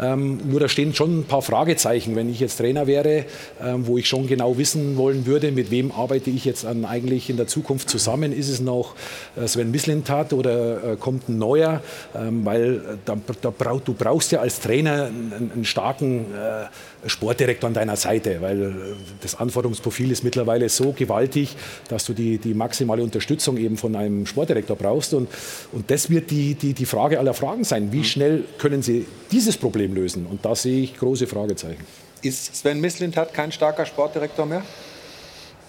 Ähm, 0.00 0.40
nur 0.48 0.60
da 0.60 0.68
stehen 0.68 0.94
schon 0.94 1.20
ein 1.20 1.24
paar 1.24 1.42
Fragezeichen, 1.42 2.14
wenn 2.16 2.30
ich 2.30 2.40
jetzt 2.40 2.58
Trainer 2.58 2.86
wäre, 2.86 3.24
ähm, 3.62 3.86
wo 3.86 3.98
ich 3.98 4.08
schon 4.08 4.26
genau 4.26 4.58
wissen 4.58 4.96
wollen 4.96 5.26
würde, 5.26 5.50
mit 5.52 5.70
wem 5.70 5.90
arbeite 5.92 6.30
ich 6.30 6.44
jetzt 6.44 6.64
an 6.64 6.84
eigentlich 6.84 7.30
in 7.30 7.36
der 7.36 7.46
Zukunft 7.46 7.90
zusammen. 7.90 8.32
Ist 8.32 8.48
es 8.48 8.60
noch 8.60 8.94
äh, 9.36 9.46
Sven 9.46 9.70
Mislintat 9.70 10.32
oder 10.32 10.92
äh, 10.92 10.96
kommt 10.96 11.28
ein 11.28 11.38
neuer? 11.38 11.82
Weil 12.14 12.76
äh, 12.76 12.80
da, 13.04 13.16
da 13.40 13.52
du 13.84 13.92
brauchst 13.92 14.32
ja 14.32 14.40
als 14.40 14.60
Trainer 14.60 15.06
einen, 15.06 15.50
einen 15.52 15.64
starken 15.64 16.26
äh, 16.32 16.97
Sportdirektor 17.06 17.68
an 17.68 17.74
deiner 17.74 17.96
Seite, 17.96 18.40
weil 18.40 18.96
das 19.20 19.36
Anforderungsprofil 19.36 20.10
ist 20.10 20.24
mittlerweile 20.24 20.68
so 20.68 20.92
gewaltig, 20.92 21.56
dass 21.88 22.04
du 22.04 22.12
die, 22.12 22.38
die 22.38 22.54
maximale 22.54 23.02
Unterstützung 23.02 23.56
eben 23.56 23.76
von 23.76 23.94
einem 23.94 24.26
Sportdirektor 24.26 24.76
brauchst. 24.76 25.14
Und, 25.14 25.28
und 25.72 25.90
das 25.90 26.10
wird 26.10 26.30
die, 26.30 26.54
die, 26.54 26.74
die 26.74 26.86
Frage 26.86 27.18
aller 27.18 27.34
Fragen 27.34 27.64
sein. 27.64 27.92
Wie 27.92 27.98
mhm. 27.98 28.04
schnell 28.04 28.44
können 28.58 28.82
sie 28.82 29.06
dieses 29.30 29.56
Problem 29.56 29.94
lösen? 29.94 30.26
Und 30.26 30.44
da 30.44 30.54
sehe 30.54 30.82
ich 30.82 30.96
große 30.96 31.26
Fragezeichen. 31.26 31.84
Ist 32.22 32.56
Sven 32.56 32.80
Mislintat 32.80 33.32
kein 33.32 33.52
starker 33.52 33.86
Sportdirektor 33.86 34.44
mehr? 34.44 34.62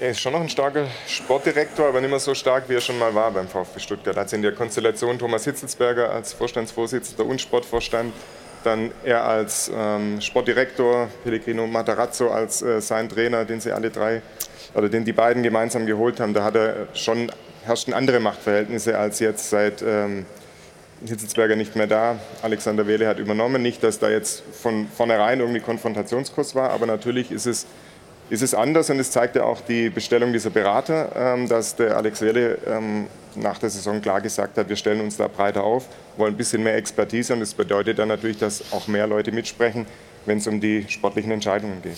Er 0.01 0.11
ist 0.11 0.21
schon 0.21 0.31
noch 0.31 0.39
ein 0.39 0.49
starker 0.49 0.87
Sportdirektor, 1.07 1.89
aber 1.89 1.99
nicht 1.99 2.09
mehr 2.09 2.19
so 2.19 2.33
stark, 2.33 2.69
wie 2.69 2.75
er 2.75 2.81
schon 2.81 2.97
mal 2.97 3.13
war 3.13 3.31
beim 3.31 3.49
VfB 3.49 3.79
Stuttgart. 3.81 4.15
Er 4.15 4.21
hat 4.21 4.31
in 4.31 4.41
der 4.41 4.53
Konstellation 4.53 5.19
Thomas 5.19 5.43
Hitzelsberger 5.43 6.09
als 6.09 6.31
Vorstandsvorsitzender 6.31 7.25
und 7.25 7.41
Sportvorstand, 7.41 8.13
dann 8.63 8.91
er 9.03 9.25
als 9.25 9.71
ähm, 9.73 10.21
Sportdirektor, 10.21 11.07
Pellegrino 11.23 11.67
Matarazzo 11.67 12.29
als 12.29 12.61
äh, 12.61 12.81
sein 12.81 13.09
Trainer, 13.09 13.45
den 13.45 13.61
sie 13.61 13.71
alle 13.71 13.89
drei 13.89 14.21
oder 14.73 14.89
den 14.89 15.05
die 15.05 15.13
beiden 15.13 15.43
gemeinsam 15.43 15.85
geholt 15.85 16.19
haben. 16.19 16.33
Da 16.33 16.43
hat 16.43 16.55
er 16.55 16.87
schon 16.93 17.31
herrschten 17.63 17.93
andere 17.93 18.19
Machtverhältnisse 18.19 18.97
als 18.97 19.19
jetzt 19.19 19.49
seit 19.49 19.81
ähm, 19.81 20.25
Hitzelsberger 21.05 21.55
nicht 21.55 21.75
mehr 21.75 21.87
da. 21.87 22.19
Alexander 22.41 22.87
Wehle 22.87 23.07
hat 23.07 23.19
übernommen. 23.19 23.61
Nicht, 23.61 23.83
dass 23.83 23.99
da 23.99 24.09
jetzt 24.09 24.43
von 24.51 24.87
vornherein 24.87 25.39
irgendwie 25.39 25.61
Konfrontationskurs 25.61 26.55
war, 26.55 26.71
aber 26.71 26.85
natürlich 26.85 27.31
ist 27.31 27.45
es 27.45 27.65
ist 28.29 28.41
es 28.43 28.53
anders 28.53 28.89
und 28.89 28.99
es 28.99 29.11
zeigt 29.11 29.35
ja 29.35 29.43
auch 29.43 29.61
die 29.61 29.89
Bestellung 29.89 30.31
dieser 30.33 30.49
Berater, 30.49 31.11
ähm, 31.15 31.47
dass 31.47 31.75
der 31.75 31.97
Alex 31.97 32.21
Welle 32.21 32.57
ähm, 32.67 33.07
nach 33.35 33.57
der 33.57 33.69
Saison 33.69 34.01
klar 34.01 34.21
gesagt 34.21 34.57
hat, 34.57 34.69
wir 34.69 34.75
stellen 34.75 35.01
uns 35.01 35.17
da 35.17 35.27
breiter 35.27 35.63
auf, 35.63 35.85
wollen 36.17 36.33
ein 36.33 36.37
bisschen 36.37 36.63
mehr 36.63 36.75
Expertise 36.75 37.33
und 37.33 37.39
das 37.39 37.53
bedeutet 37.53 37.99
dann 37.99 38.07
natürlich, 38.07 38.37
dass 38.37 38.71
auch 38.71 38.87
mehr 38.87 39.07
Leute 39.07 39.31
mitsprechen, 39.31 39.85
wenn 40.25 40.37
es 40.37 40.47
um 40.47 40.61
die 40.61 40.85
sportlichen 40.87 41.31
Entscheidungen 41.31 41.81
geht. 41.81 41.97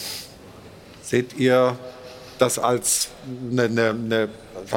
Seht 1.01 1.37
ihr 1.37 1.77
das 2.37 2.57
als 2.57 3.09
eine, 3.51 3.63
eine, 3.63 3.89
eine 3.89 4.29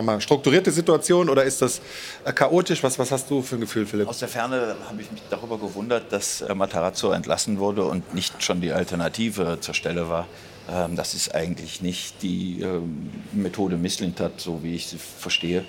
mal, 0.03 0.21
strukturierte 0.21 0.71
Situation 0.71 1.29
oder 1.29 1.45
ist 1.45 1.63
das 1.63 1.81
äh, 2.25 2.33
chaotisch? 2.33 2.83
Was, 2.83 2.99
was 2.99 3.11
hast 3.11 3.31
du 3.31 3.43
für 3.43 3.57
ein 3.57 3.61
Gefühl, 3.61 3.87
Philipp? 3.87 4.09
Aus 4.09 4.19
der 4.19 4.29
Ferne 4.29 4.77
habe 4.89 5.01
ich 5.01 5.11
mich 5.11 5.23
darüber 5.31 5.59
gewundert, 5.59 6.13
dass 6.13 6.43
äh, 6.43 6.55
Matarazzo 6.55 7.13
entlassen 7.13 7.59
wurde 7.59 7.85
und 7.85 8.15
nicht 8.15 8.43
schon 8.43 8.61
die 8.61 8.73
Alternative 8.73 9.59
zur 9.61 9.75
Stelle 9.75 10.09
war. 10.09 10.27
Ähm, 10.71 10.97
das 10.97 11.15
ist 11.15 11.35
eigentlich 11.35 11.83
nicht 11.83 12.23
die 12.23 12.61
ähm, 12.61 13.11
Methode 13.33 13.77
Misslintat, 13.77 14.41
so 14.41 14.63
wie 14.63 14.75
ich 14.75 14.87
sie 14.89 14.99
verstehe. 14.99 15.65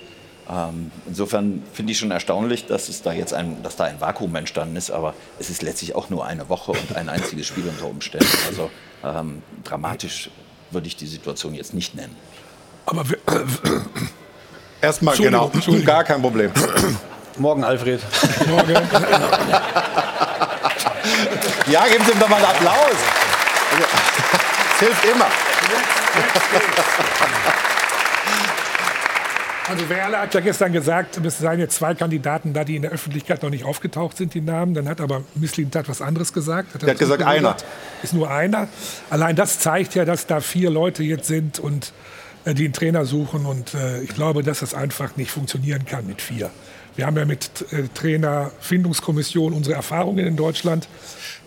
Ähm, 0.48 0.90
insofern 1.06 1.62
finde 1.72 1.92
ich 1.92 1.98
schon 1.98 2.10
erstaunlich, 2.12 2.66
dass, 2.66 2.88
es 2.88 3.02
da 3.02 3.12
jetzt 3.12 3.34
ein, 3.34 3.62
dass 3.62 3.76
da 3.76 3.84
ein 3.84 4.00
Vakuum 4.00 4.34
entstanden 4.36 4.76
ist, 4.76 4.90
aber 4.90 5.14
es 5.38 5.50
ist 5.50 5.62
letztlich 5.62 5.94
auch 5.94 6.08
nur 6.08 6.24
eine 6.24 6.48
Woche 6.48 6.72
und 6.72 6.96
ein 6.96 7.08
einziges 7.08 7.46
Spiel 7.46 7.68
unter 7.68 7.86
Umständen. 7.86 8.28
Also 8.46 8.70
ähm, 9.04 9.42
dramatisch 9.64 10.30
würde 10.70 10.86
ich 10.86 10.96
die 10.96 11.06
Situation 11.06 11.54
jetzt 11.54 11.74
nicht 11.74 11.94
nennen. 11.94 12.16
Aber 12.86 13.08
wir, 13.10 13.18
erstmal 14.80 15.16
genau, 15.16 15.50
gar 15.84 16.04
kein 16.04 16.22
Problem. 16.22 16.52
Morgen, 17.38 17.64
Alfred. 17.64 18.00
Morgen. 18.48 18.72
ja, 21.70 21.86
geben 21.88 22.04
Sie 22.04 22.12
ihm 22.12 22.20
doch 22.20 22.28
mal 22.28 22.36
einen 22.36 22.46
Applaus. 22.46 22.96
Es 24.78 24.80
hilft 24.80 25.04
immer. 25.06 25.26
Also 29.68 29.88
Werle 29.88 30.18
hat 30.18 30.34
ja 30.34 30.40
gestern 30.40 30.72
gesagt, 30.74 31.16
es 31.16 31.38
seien 31.38 31.58
jetzt 31.60 31.76
zwei 31.76 31.94
Kandidaten 31.94 32.52
da, 32.52 32.62
die 32.62 32.76
in 32.76 32.82
der 32.82 32.90
Öffentlichkeit 32.90 33.42
noch 33.42 33.48
nicht 33.48 33.64
aufgetaucht 33.64 34.18
sind, 34.18 34.34
die 34.34 34.42
Namen. 34.42 34.74
Dann 34.74 34.86
hat 34.86 35.00
aber 35.00 35.22
Misslin 35.34 35.70
hat 35.74 35.88
was 35.88 36.02
anderes 36.02 36.34
gesagt. 36.34 36.74
Hat 36.74 36.82
er 36.82 36.90
hat 36.90 36.98
gesagt, 36.98 37.22
einer. 37.22 37.56
Ist 38.02 38.12
nur 38.12 38.30
einer. 38.30 38.68
Allein 39.08 39.34
das 39.34 39.60
zeigt 39.60 39.94
ja, 39.94 40.04
dass 40.04 40.26
da 40.26 40.40
vier 40.40 40.68
Leute 40.68 41.02
jetzt 41.02 41.26
sind 41.26 41.58
und 41.58 41.94
äh, 42.44 42.52
die 42.52 42.64
einen 42.64 42.74
Trainer 42.74 43.06
suchen. 43.06 43.46
Und 43.46 43.72
äh, 43.72 44.02
ich 44.02 44.14
glaube, 44.14 44.42
dass 44.42 44.60
das 44.60 44.74
einfach 44.74 45.16
nicht 45.16 45.30
funktionieren 45.30 45.86
kann 45.86 46.06
mit 46.06 46.20
vier. 46.20 46.50
Wir 46.96 47.06
haben 47.06 47.16
ja 47.16 47.24
mit 47.24 47.50
äh, 47.72 47.88
Trainerfindungskommission 47.94 49.52
unsere 49.52 49.76
Erfahrungen 49.76 50.26
in 50.26 50.36
Deutschland. 50.36 50.88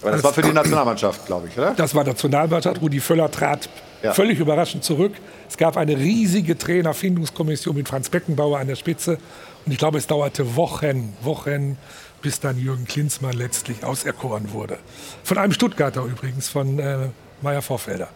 Aber 0.02 0.12
das 0.12 0.24
war 0.24 0.34
für 0.34 0.44
die 0.44 0.54
Nationalmannschaft, 0.54 1.26
glaube 1.26 1.48
ich, 1.48 1.58
oder? 1.58 1.74
Das 1.74 1.94
war 1.96 2.04
Nationalmannschaft. 2.04 2.82
Rudi 2.82 3.00
Völler 3.00 3.30
trat 3.30 3.68
ja. 4.04 4.14
völlig 4.14 4.40
überraschend 4.40 4.84
zurück. 4.84 5.14
Es 5.50 5.58
gab 5.58 5.76
eine 5.76 5.98
riesige 5.98 6.58
Trainerfindungskommission 6.58 7.76
mit 7.76 7.90
Franz 7.90 8.10
Beckenbauer 8.10 8.60
an 8.60 8.68
der 8.68 8.76
Spitze. 8.76 9.18
Und 9.66 9.72
ich 9.72 9.78
glaube, 9.78 9.98
es 9.98 10.08
dauerte 10.08 10.56
Wochen, 10.56 11.14
Wochen, 11.22 11.78
bis 12.22 12.40
dann 12.40 12.58
Jürgen 12.58 12.86
Klinsmann 12.86 13.34
letztlich 13.34 13.84
auserkoren 13.84 14.54
wurde. 14.54 14.78
Von 15.24 15.38
einem 15.38 15.52
Stuttgarter 15.52 16.04
übrigens, 16.04 16.48
von 16.48 16.80
äh, 16.80 17.10
Meier 17.42 17.62
Vorfelder. 17.62 18.10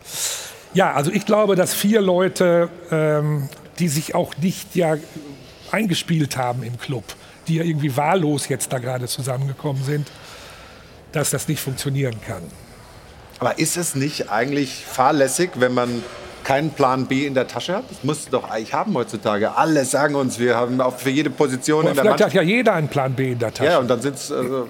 Ja, 0.73 0.93
also 0.93 1.11
ich 1.11 1.25
glaube, 1.25 1.55
dass 1.55 1.73
vier 1.73 2.01
Leute, 2.01 2.69
ähm, 2.91 3.49
die 3.79 3.87
sich 3.87 4.15
auch 4.15 4.35
nicht 4.37 4.75
ja 4.75 4.97
eingespielt 5.71 6.37
haben 6.37 6.63
im 6.63 6.77
Club, 6.77 7.03
die 7.47 7.55
ja 7.55 7.63
irgendwie 7.63 7.95
wahllos 7.95 8.47
jetzt 8.47 8.71
da 8.71 8.79
gerade 8.79 9.07
zusammengekommen 9.07 9.83
sind, 9.83 10.07
dass 11.11 11.29
das 11.29 11.47
nicht 11.47 11.61
funktionieren 11.61 12.15
kann. 12.25 12.43
Aber 13.39 13.59
ist 13.59 13.77
es 13.77 13.95
nicht 13.95 14.29
eigentlich 14.31 14.85
fahrlässig, 14.85 15.51
wenn 15.55 15.73
man 15.73 16.03
keinen 16.43 16.71
Plan 16.71 17.07
B 17.07 17.25
in 17.25 17.33
der 17.33 17.47
Tasche 17.47 17.75
hat? 17.75 17.83
Das 17.89 18.03
muss 18.03 18.29
doch 18.29 18.49
eigentlich 18.49 18.73
haben 18.73 18.93
heutzutage. 18.95 19.55
Alle 19.55 19.85
sagen 19.85 20.15
uns, 20.15 20.39
wir 20.39 20.55
haben 20.55 20.79
auch 20.81 20.97
für 20.97 21.09
jede 21.09 21.29
Position 21.29 21.81
in 21.81 21.85
der 21.87 21.95
Vielleicht 21.95 22.19
Mannschaft. 22.19 22.35
hat 22.35 22.35
ja 22.35 22.41
jeder 22.41 22.73
einen 22.73 22.87
Plan 22.87 23.13
B 23.13 23.31
in 23.33 23.39
der 23.39 23.53
Tasche. 23.53 23.69
Ja, 23.69 23.79
und 23.79 23.87
dann 23.87 24.01
sind 24.01 24.15
es. 24.15 24.31
Also, 24.31 24.67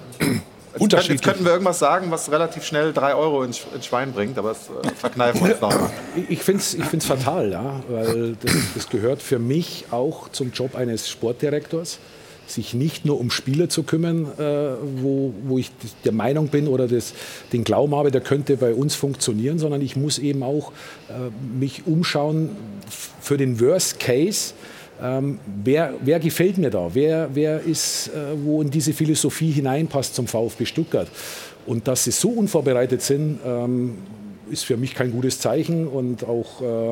Jetzt, 0.76 1.08
jetzt 1.08 1.22
könnten 1.22 1.44
wir 1.44 1.52
irgendwas 1.52 1.78
sagen, 1.78 2.10
was 2.10 2.32
relativ 2.32 2.64
schnell 2.64 2.92
drei 2.92 3.14
Euro 3.14 3.44
ins, 3.44 3.60
ins 3.72 3.86
Schwein 3.86 4.12
bringt, 4.12 4.36
aber 4.38 4.48
das 4.48 4.68
äh, 4.68 4.94
verkneifen 4.96 5.44
wir 5.44 5.52
uns 5.52 5.60
noch. 5.60 5.90
Ich 6.28 6.42
finde 6.42 6.62
es 6.62 6.74
ich 6.74 6.84
find's 6.84 7.06
fatal, 7.06 7.52
ja, 7.52 7.80
weil 7.88 8.36
das, 8.42 8.52
das 8.74 8.88
gehört 8.88 9.22
für 9.22 9.38
mich 9.38 9.84
auch 9.92 10.28
zum 10.30 10.50
Job 10.50 10.74
eines 10.74 11.08
Sportdirektors 11.08 12.00
sich 12.46 12.74
nicht 12.74 13.04
nur 13.04 13.20
um 13.20 13.30
Spieler 13.30 13.68
zu 13.68 13.82
kümmern, 13.82 14.26
äh, 14.38 14.76
wo, 15.02 15.32
wo 15.44 15.58
ich 15.58 15.70
der 16.04 16.12
Meinung 16.12 16.48
bin 16.48 16.68
oder 16.68 16.86
das, 16.86 17.14
den 17.52 17.64
Glauben 17.64 17.94
habe, 17.94 18.10
der 18.10 18.20
könnte 18.20 18.56
bei 18.56 18.74
uns 18.74 18.94
funktionieren, 18.94 19.58
sondern 19.58 19.80
ich 19.80 19.96
muss 19.96 20.18
eben 20.18 20.42
auch 20.42 20.72
äh, 21.08 21.12
mich 21.58 21.86
umschauen 21.86 22.50
für 23.20 23.36
den 23.36 23.60
Worst 23.60 23.98
Case. 24.00 24.54
Ähm, 25.02 25.40
wer, 25.64 25.94
wer, 26.04 26.20
gefällt 26.20 26.58
mir 26.58 26.70
da? 26.70 26.90
Wer, 26.92 27.30
wer 27.34 27.60
ist, 27.60 28.08
äh, 28.08 28.36
wo 28.44 28.62
in 28.62 28.70
diese 28.70 28.92
Philosophie 28.92 29.50
hineinpasst 29.50 30.14
zum 30.14 30.26
VfB 30.26 30.66
Stuttgart? 30.66 31.08
Und 31.66 31.88
dass 31.88 32.04
sie 32.04 32.10
so 32.10 32.28
unvorbereitet 32.28 33.02
sind, 33.02 33.40
ähm, 33.44 33.98
ist 34.50 34.64
für 34.64 34.76
mich 34.76 34.94
kein 34.94 35.10
gutes 35.10 35.40
Zeichen 35.40 35.88
und 35.88 36.24
auch 36.24 36.60
äh, 36.60 36.90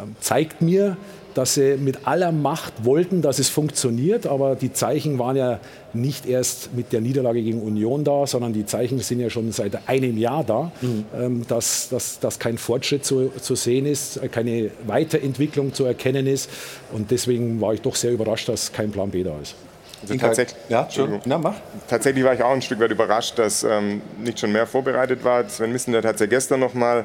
ähm, 0.00 0.16
zeigt 0.20 0.62
mir, 0.62 0.96
dass 1.34 1.54
sie 1.54 1.76
mit 1.76 2.06
aller 2.06 2.32
Macht 2.32 2.84
wollten, 2.84 3.22
dass 3.22 3.38
es 3.38 3.48
funktioniert, 3.48 4.26
aber 4.26 4.56
die 4.56 4.72
Zeichen 4.72 5.18
waren 5.18 5.36
ja 5.36 5.60
nicht 5.94 6.26
erst 6.26 6.74
mit 6.74 6.92
der 6.92 7.00
Niederlage 7.00 7.42
gegen 7.42 7.62
Union 7.62 8.04
da, 8.04 8.26
sondern 8.26 8.52
die 8.52 8.64
Zeichen 8.64 8.98
sind 9.00 9.20
ja 9.20 9.30
schon 9.30 9.52
seit 9.52 9.88
einem 9.88 10.16
Jahr 10.16 10.44
da, 10.44 10.72
mhm. 10.80 11.04
Ähm, 11.14 11.46
dass, 11.46 11.88
dass, 11.88 12.18
dass 12.20 12.38
kein 12.38 12.58
Fortschritt 12.58 13.04
zu, 13.04 13.30
zu 13.40 13.54
sehen 13.54 13.86
ist, 13.86 14.20
keine 14.30 14.70
Weiterentwicklung 14.86 15.74
zu 15.74 15.84
erkennen 15.84 16.26
ist. 16.26 16.48
Und 16.92 17.10
deswegen 17.10 17.60
war 17.60 17.74
ich 17.74 17.82
doch 17.82 17.94
sehr 17.94 18.12
überrascht, 18.12 18.48
dass 18.48 18.72
kein 18.72 18.90
Plan 18.90 19.10
B 19.10 19.22
da 19.22 19.38
ist. 19.40 19.54
Also 20.02 20.16
tatsächlich, 20.16 20.56
ja, 20.68 20.88
Na, 21.24 21.38
mach. 21.38 21.54
tatsächlich 21.88 22.24
war 22.24 22.34
ich 22.34 22.42
auch 22.42 22.50
ein 22.50 22.62
Stück 22.62 22.80
weit 22.80 22.90
überrascht, 22.90 23.38
dass 23.38 23.62
ähm, 23.62 24.02
nicht 24.18 24.40
schon 24.40 24.50
mehr 24.50 24.66
vorbereitet 24.66 25.22
war. 25.22 25.48
Sven 25.48 25.70
Missendet 25.70 26.04
hat 26.04 26.16
es 26.16 26.20
ja 26.22 26.26
gestern 26.26 26.58
noch 26.58 26.74
mal 26.74 27.00
äh, 27.00 27.04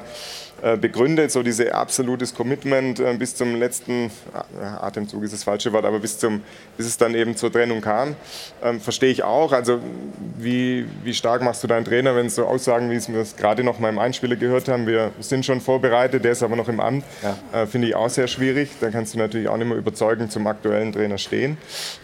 begründet, 0.76 1.30
so 1.30 1.42
diese 1.42 1.74
absolutes 1.74 2.34
Commitment 2.34 3.00
äh, 3.00 3.14
bis 3.14 3.34
zum 3.34 3.54
letzten 3.56 4.06
äh, 4.06 4.64
Atemzug 4.64 5.22
ist 5.22 5.32
das 5.32 5.44
falsche 5.44 5.72
Wort, 5.72 5.84
aber 5.84 5.98
bis, 5.98 6.18
zum, 6.18 6.42
bis 6.76 6.86
es 6.86 6.96
dann 6.96 7.14
eben 7.14 7.36
zur 7.36 7.52
Trennung 7.52 7.80
kam. 7.80 8.16
Ähm, 8.62 8.80
verstehe 8.80 9.10
ich 9.10 9.22
auch. 9.22 9.52
Also 9.52 9.80
wie, 10.36 10.86
wie 11.04 11.14
stark 11.14 11.42
machst 11.42 11.62
du 11.62 11.68
deinen 11.68 11.84
Trainer, 11.84 12.16
wenn 12.16 12.26
es 12.26 12.34
so 12.34 12.44
Aussagen, 12.44 12.90
wie 12.90 12.96
es 12.96 13.08
wir 13.08 13.24
gerade 13.36 13.64
noch 13.64 13.78
mal 13.78 13.88
im 13.88 13.98
Einspieler 13.98 14.36
gehört 14.36 14.68
haben, 14.68 14.86
wir 14.86 15.12
sind 15.20 15.44
schon 15.44 15.60
vorbereitet, 15.60 16.24
der 16.24 16.32
ist 16.32 16.42
aber 16.42 16.56
noch 16.56 16.68
im 16.68 16.80
Amt, 16.80 17.04
ja. 17.22 17.62
äh, 17.62 17.66
finde 17.66 17.88
ich 17.88 17.94
auch 17.94 18.10
sehr 18.10 18.28
schwierig. 18.28 18.70
Da 18.80 18.90
kannst 18.90 19.14
du 19.14 19.18
natürlich 19.18 19.48
auch 19.48 19.56
nicht 19.56 19.68
mehr 19.68 19.78
überzeugend 19.78 20.32
zum 20.32 20.46
aktuellen 20.46 20.92
Trainer 20.92 21.18
stehen. 21.18 21.58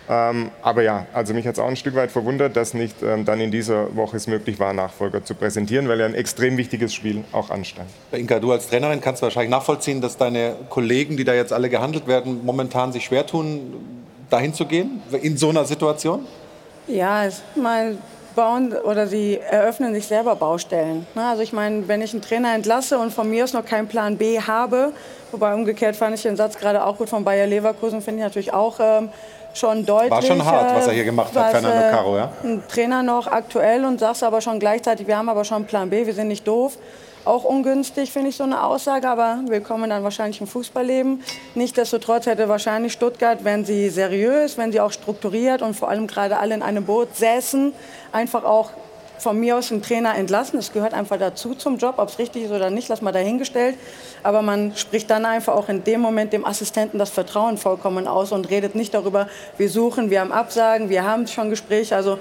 Ähm, 0.09 0.51
aber 0.63 0.83
ja, 0.83 1.07
also 1.13 1.33
mich 1.35 1.47
hat 1.47 1.55
es 1.55 1.59
auch 1.59 1.69
ein 1.69 1.77
Stück 1.77 1.95
weit 1.95 2.11
verwundert, 2.11 2.57
dass 2.57 2.75
nicht 2.75 3.03
ähm, 3.03 3.25
dann 3.25 3.41
in 3.41 3.51
dieser 3.51 3.95
Woche 3.97 4.17
es 4.17 4.27
möglich 4.27 4.59
war, 4.59 4.73
Nachfolger 4.73 5.25
zu 5.25 5.35
präsentieren, 5.35 5.89
weil 5.89 5.99
ja 6.01 6.07
ein 6.07 6.15
extrem 6.15 6.57
wichtiges 6.57 6.93
Spiel 6.93 7.25
auch 7.33 7.51
anstand. 7.51 7.89
Inka, 8.13 8.39
du 8.45 8.53
als 8.53 8.69
Trainerin 8.69 9.01
kannst 9.01 9.23
wahrscheinlich 9.23 9.51
nachvollziehen, 9.51 10.01
dass 10.01 10.17
deine 10.17 10.55
Kollegen, 10.71 11.17
die 11.17 11.25
da 11.25 11.35
jetzt 11.35 11.53
alle 11.53 11.69
gehandelt 11.69 12.07
werden, 12.07 12.45
momentan 12.45 12.93
sich 12.93 13.05
schwer 13.05 13.27
tun, 13.27 13.75
dahin 14.31 14.55
zu 14.55 14.67
gehen, 14.67 15.03
in 15.23 15.37
so 15.37 15.49
einer 15.49 15.65
Situation? 15.65 16.27
Ja, 16.87 17.29
mal 17.57 17.97
bauen 18.35 18.73
oder 18.73 19.07
sie 19.07 19.39
eröffnen 19.39 19.95
sich 19.95 20.07
selber 20.07 20.35
Baustellen. 20.35 21.07
Also 21.15 21.43
ich 21.43 21.53
meine, 21.53 21.87
wenn 21.89 22.03
ich 22.03 22.13
einen 22.13 22.23
Trainer 22.23 22.55
entlasse 22.55 22.99
und 22.99 23.13
von 23.13 23.31
mir 23.31 23.45
aus 23.45 23.53
noch 23.53 23.65
keinen 23.65 23.87
Plan 23.87 24.17
B 24.17 24.41
habe, 24.41 24.93
wobei 25.31 25.55
umgekehrt 25.55 25.97
fand 25.97 26.17
ich 26.17 26.23
den 26.23 26.37
Satz 26.37 26.59
gerade 26.59 26.85
auch 26.85 26.99
gut 26.99 27.09
von 27.09 27.25
Bayer 27.25 27.47
Leverkusen, 27.47 28.03
finde 28.03 28.21
ich 28.21 28.25
natürlich 28.25 28.53
auch 28.53 28.81
ähm, 28.81 29.09
schon 29.55 29.87
deutlich. 29.87 30.11
War 30.11 30.23
schon 30.23 30.45
hart, 30.45 30.75
was 30.75 30.89
er 30.89 30.95
hier 30.95 31.05
gemacht 31.05 31.35
hat, 31.35 31.53
Fernando 31.53 31.91
Caro, 31.91 32.17
ja? 32.17 32.33
Ein 32.43 32.63
Trainer 32.69 33.03
noch 33.03 33.29
aktuell 33.29 33.85
und 33.85 34.01
sagst 34.01 34.25
aber 34.25 34.41
schon 34.41 34.59
gleichzeitig, 34.59 35.07
wir 35.07 35.17
haben 35.17 35.29
aber 35.29 35.45
schon 35.45 35.59
einen 35.59 35.67
Plan 35.67 35.91
B, 35.91 36.05
wir 36.07 36.15
sind 36.15 36.29
nicht 36.29 36.47
doof. 36.47 36.77
Auch 37.25 37.45
ungünstig 37.45 38.13
finde 38.13 38.29
ich 38.29 38.37
so 38.37 38.45
eine 38.45 38.63
Aussage, 38.63 39.09
aber 39.09 39.39
willkommen 39.47 39.89
dann 39.89 40.05
wahrscheinlich 40.05 40.43
im 40.43 40.47
Fußballleben. 40.47 41.23
Nichtsdestotrotz 41.55 42.27
hätte 42.27 42.51
wahrscheinlich 42.51 42.93
Stuttgart, 42.93 43.45
wenn 43.45 43.65
sie 43.65 43.89
seriös, 43.89 44.59
wenn 44.59 44.73
sie 44.73 44.81
auch 44.81 44.93
strukturiert 44.93 45.63
und 45.63 45.73
vor 45.73 45.89
allem 45.89 46.07
gerade 46.07 46.39
alle 46.39 46.55
in 46.55 46.63
einem 46.63 46.85
Boot 46.85 47.17
säßen, 47.17 47.73
einfach 48.13 48.45
auch 48.45 48.73
von 49.17 49.41
mir 49.41 49.57
aus 49.57 49.73
einen 49.73 49.81
Trainer 49.81 50.15
entlassen. 50.17 50.59
Das 50.59 50.71
gehört 50.71 50.93
einfach 50.93 51.19
dazu 51.19 51.55
zum 51.55 51.79
Job. 51.79 51.95
Ob 51.97 52.11
es 52.11 52.19
richtig 52.19 52.45
ist 52.45 52.51
oder 52.51 52.69
nicht, 52.69 52.89
lass 52.89 53.01
mal 53.01 53.13
dahingestellt. 53.13 53.79
Aber 54.23 54.43
man 54.43 54.77
spricht 54.77 55.09
dann 55.09 55.25
einfach 55.25 55.55
auch 55.55 55.71
in 55.71 55.83
dem 55.83 56.03
Moment 56.03 56.35
dem 56.35 56.45
Assistenten 56.45 56.99
das 56.99 57.09
Vertrauen 57.09 57.57
vollkommen 57.57 58.07
aus 58.07 58.33
und 58.33 58.51
redet 58.51 58.75
nicht 58.75 58.93
darüber, 58.93 59.29
wir 59.57 59.71
suchen, 59.71 60.11
wir 60.11 60.21
haben 60.21 60.33
Absagen, 60.33 60.91
wir 60.91 61.05
haben 61.05 61.27
schon 61.27 61.49
Gespräche. 61.49 61.97
Also 61.97 62.19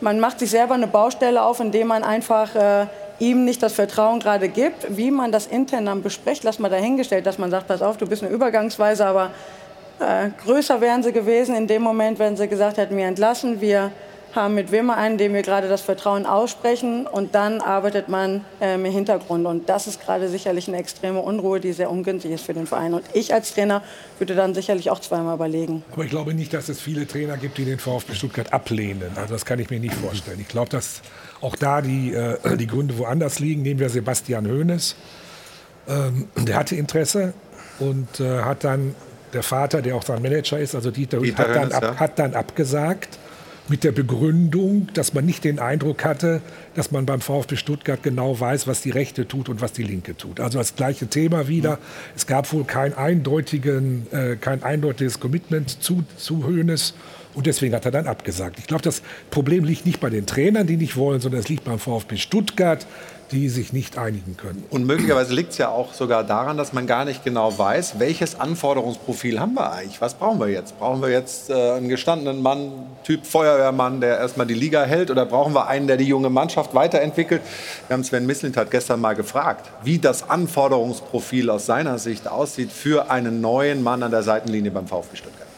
man 0.00 0.18
macht 0.18 0.40
sich 0.40 0.50
selber 0.50 0.74
eine 0.74 0.88
Baustelle 0.88 1.40
auf, 1.40 1.60
indem 1.60 1.86
man 1.86 2.02
einfach 2.02 2.56
äh, 2.56 2.86
ihm 3.20 3.44
nicht 3.44 3.62
das 3.62 3.74
Vertrauen 3.74 4.18
gerade 4.18 4.48
gibt. 4.48 4.96
Wie 4.96 5.10
man 5.10 5.30
das 5.30 5.46
intern 5.46 5.86
dann 5.86 6.02
bespricht, 6.02 6.42
lass 6.42 6.58
mal 6.58 6.68
dahingestellt, 6.68 7.26
dass 7.26 7.38
man 7.38 7.50
sagt, 7.50 7.68
pass 7.68 7.82
auf, 7.82 7.96
du 7.96 8.06
bist 8.06 8.24
eine 8.24 8.32
Übergangsweise, 8.32 9.06
aber 9.06 9.30
äh, 10.00 10.30
größer 10.44 10.80
wären 10.80 11.02
sie 11.02 11.12
gewesen 11.12 11.54
in 11.54 11.66
dem 11.66 11.82
Moment, 11.82 12.18
wenn 12.18 12.36
sie 12.36 12.48
gesagt 12.48 12.78
hätten, 12.78 12.96
wir 12.96 13.06
entlassen, 13.06 13.60
wir 13.60 13.92
haben 14.34 14.54
mit 14.54 14.70
Wimmer 14.70 14.96
einen, 14.96 15.18
dem 15.18 15.34
wir 15.34 15.42
gerade 15.42 15.68
das 15.68 15.80
Vertrauen 15.80 16.24
aussprechen 16.26 17.06
und 17.06 17.34
dann 17.34 17.60
arbeitet 17.60 18.08
man 18.08 18.44
ähm, 18.60 18.84
im 18.84 18.92
Hintergrund. 18.92 19.46
Und 19.46 19.68
das 19.68 19.86
ist 19.86 20.00
gerade 20.00 20.28
sicherlich 20.28 20.68
eine 20.68 20.78
extreme 20.78 21.20
Unruhe, 21.20 21.60
die 21.60 21.72
sehr 21.72 21.90
ungünstig 21.90 22.32
ist 22.32 22.44
für 22.44 22.54
den 22.54 22.66
Verein. 22.66 22.94
Und 22.94 23.04
ich 23.12 23.34
als 23.34 23.54
Trainer 23.54 23.82
würde 24.18 24.34
dann 24.34 24.54
sicherlich 24.54 24.90
auch 24.90 25.00
zweimal 25.00 25.34
überlegen. 25.34 25.82
Aber 25.92 26.04
ich 26.04 26.10
glaube 26.10 26.34
nicht, 26.34 26.54
dass 26.54 26.68
es 26.68 26.80
viele 26.80 27.06
Trainer 27.06 27.36
gibt, 27.36 27.58
die 27.58 27.64
den 27.64 27.78
VfB 27.78 28.14
Stuttgart 28.14 28.52
ablehnen. 28.52 29.10
Also 29.16 29.34
das 29.34 29.44
kann 29.44 29.58
ich 29.58 29.70
mir 29.70 29.80
nicht 29.80 29.94
vorstellen. 29.94 30.38
Ich 30.40 30.48
glaube, 30.48 30.70
dass 30.70 31.02
auch 31.40 31.56
da 31.56 31.82
die, 31.82 32.12
äh, 32.12 32.56
die 32.56 32.66
Gründe 32.66 32.98
woanders 32.98 33.38
liegen. 33.38 33.62
Nehmen 33.62 33.80
wir 33.80 33.88
Sebastian 33.88 34.46
Hoeneß. 34.46 34.96
Ähm, 35.88 36.28
der 36.36 36.56
hatte 36.56 36.76
Interesse 36.76 37.32
und 37.78 38.20
äh, 38.20 38.42
hat 38.42 38.64
dann 38.64 38.94
der 39.32 39.42
Vater, 39.42 39.82
der 39.82 39.96
auch 39.96 40.02
sein 40.02 40.22
Manager 40.22 40.58
ist, 40.58 40.74
also 40.74 40.90
Dieter, 40.90 41.20
Dieter 41.20 41.48
hat, 41.48 41.56
dann 41.56 41.72
ab, 41.72 41.82
ja. 41.82 41.96
hat 41.96 42.18
dann 42.18 42.34
abgesagt 42.34 43.18
mit 43.68 43.84
der 43.84 43.92
Begründung, 43.92 44.88
dass 44.94 45.14
man 45.14 45.24
nicht 45.24 45.44
den 45.44 45.60
Eindruck 45.60 46.04
hatte, 46.04 46.40
dass 46.74 46.90
man 46.90 47.06
beim 47.06 47.20
VfB 47.20 47.54
Stuttgart 47.54 48.02
genau 48.02 48.38
weiß, 48.38 48.66
was 48.66 48.82
die 48.82 48.90
Rechte 48.90 49.28
tut 49.28 49.48
und 49.48 49.60
was 49.60 49.72
die 49.72 49.84
Linke 49.84 50.16
tut. 50.16 50.40
Also 50.40 50.58
das 50.58 50.74
gleiche 50.74 51.06
Thema 51.06 51.46
wieder. 51.46 51.78
Es 52.16 52.26
gab 52.26 52.52
wohl 52.52 52.64
kein, 52.64 52.94
eindeutigen, 52.94 54.08
äh, 54.10 54.34
kein 54.34 54.64
eindeutiges 54.64 55.20
Commitment 55.20 55.82
zu, 55.82 56.02
zu 56.16 56.44
Hoeneß. 56.46 56.94
Und 57.34 57.46
deswegen 57.46 57.74
hat 57.74 57.84
er 57.84 57.90
dann 57.90 58.06
abgesagt. 58.06 58.58
Ich 58.58 58.66
glaube, 58.66 58.82
das 58.82 59.02
Problem 59.30 59.64
liegt 59.64 59.86
nicht 59.86 60.00
bei 60.00 60.10
den 60.10 60.26
Trainern, 60.26 60.66
die 60.66 60.76
nicht 60.76 60.96
wollen, 60.96 61.20
sondern 61.20 61.40
es 61.40 61.48
liegt 61.48 61.64
beim 61.64 61.78
VfB 61.78 62.16
Stuttgart, 62.16 62.86
die 63.30 63.48
sich 63.48 63.72
nicht 63.72 63.96
einigen 63.96 64.36
können. 64.36 64.64
Und 64.70 64.84
möglicherweise 64.86 65.34
liegt 65.34 65.52
es 65.52 65.58
ja 65.58 65.68
auch 65.68 65.94
sogar 65.94 66.24
daran, 66.24 66.56
dass 66.56 66.72
man 66.72 66.86
gar 66.86 67.04
nicht 67.04 67.24
genau 67.24 67.56
weiß, 67.56 67.98
welches 67.98 68.38
Anforderungsprofil 68.40 69.38
haben 69.38 69.54
wir 69.54 69.72
eigentlich? 69.72 70.00
Was 70.00 70.14
brauchen 70.14 70.40
wir 70.40 70.48
jetzt? 70.48 70.78
Brauchen 70.78 71.00
wir 71.00 71.10
jetzt 71.10 71.50
äh, 71.50 71.72
einen 71.72 71.88
gestandenen 71.88 72.42
Mann, 72.42 72.72
Typ 73.04 73.24
Feuerwehrmann, 73.24 74.00
der 74.00 74.18
erstmal 74.18 74.46
die 74.46 74.54
Liga 74.54 74.82
hält? 74.82 75.10
Oder 75.10 75.26
brauchen 75.26 75.54
wir 75.54 75.68
einen, 75.68 75.86
der 75.86 75.96
die 75.96 76.06
junge 76.06 76.30
Mannschaft 76.30 76.74
weiterentwickelt? 76.74 77.42
Wir 77.86 77.94
haben 77.94 78.02
Sven 78.02 78.26
Mislintat 78.26 78.70
gestern 78.70 79.00
mal 79.00 79.14
gefragt, 79.14 79.70
wie 79.84 79.98
das 79.98 80.28
Anforderungsprofil 80.28 81.50
aus 81.50 81.66
seiner 81.66 81.98
Sicht 81.98 82.26
aussieht 82.26 82.72
für 82.72 83.10
einen 83.10 83.40
neuen 83.40 83.82
Mann 83.84 84.02
an 84.02 84.10
der 84.10 84.24
Seitenlinie 84.24 84.72
beim 84.72 84.88
VfB 84.88 85.16
Stuttgart. 85.16 85.49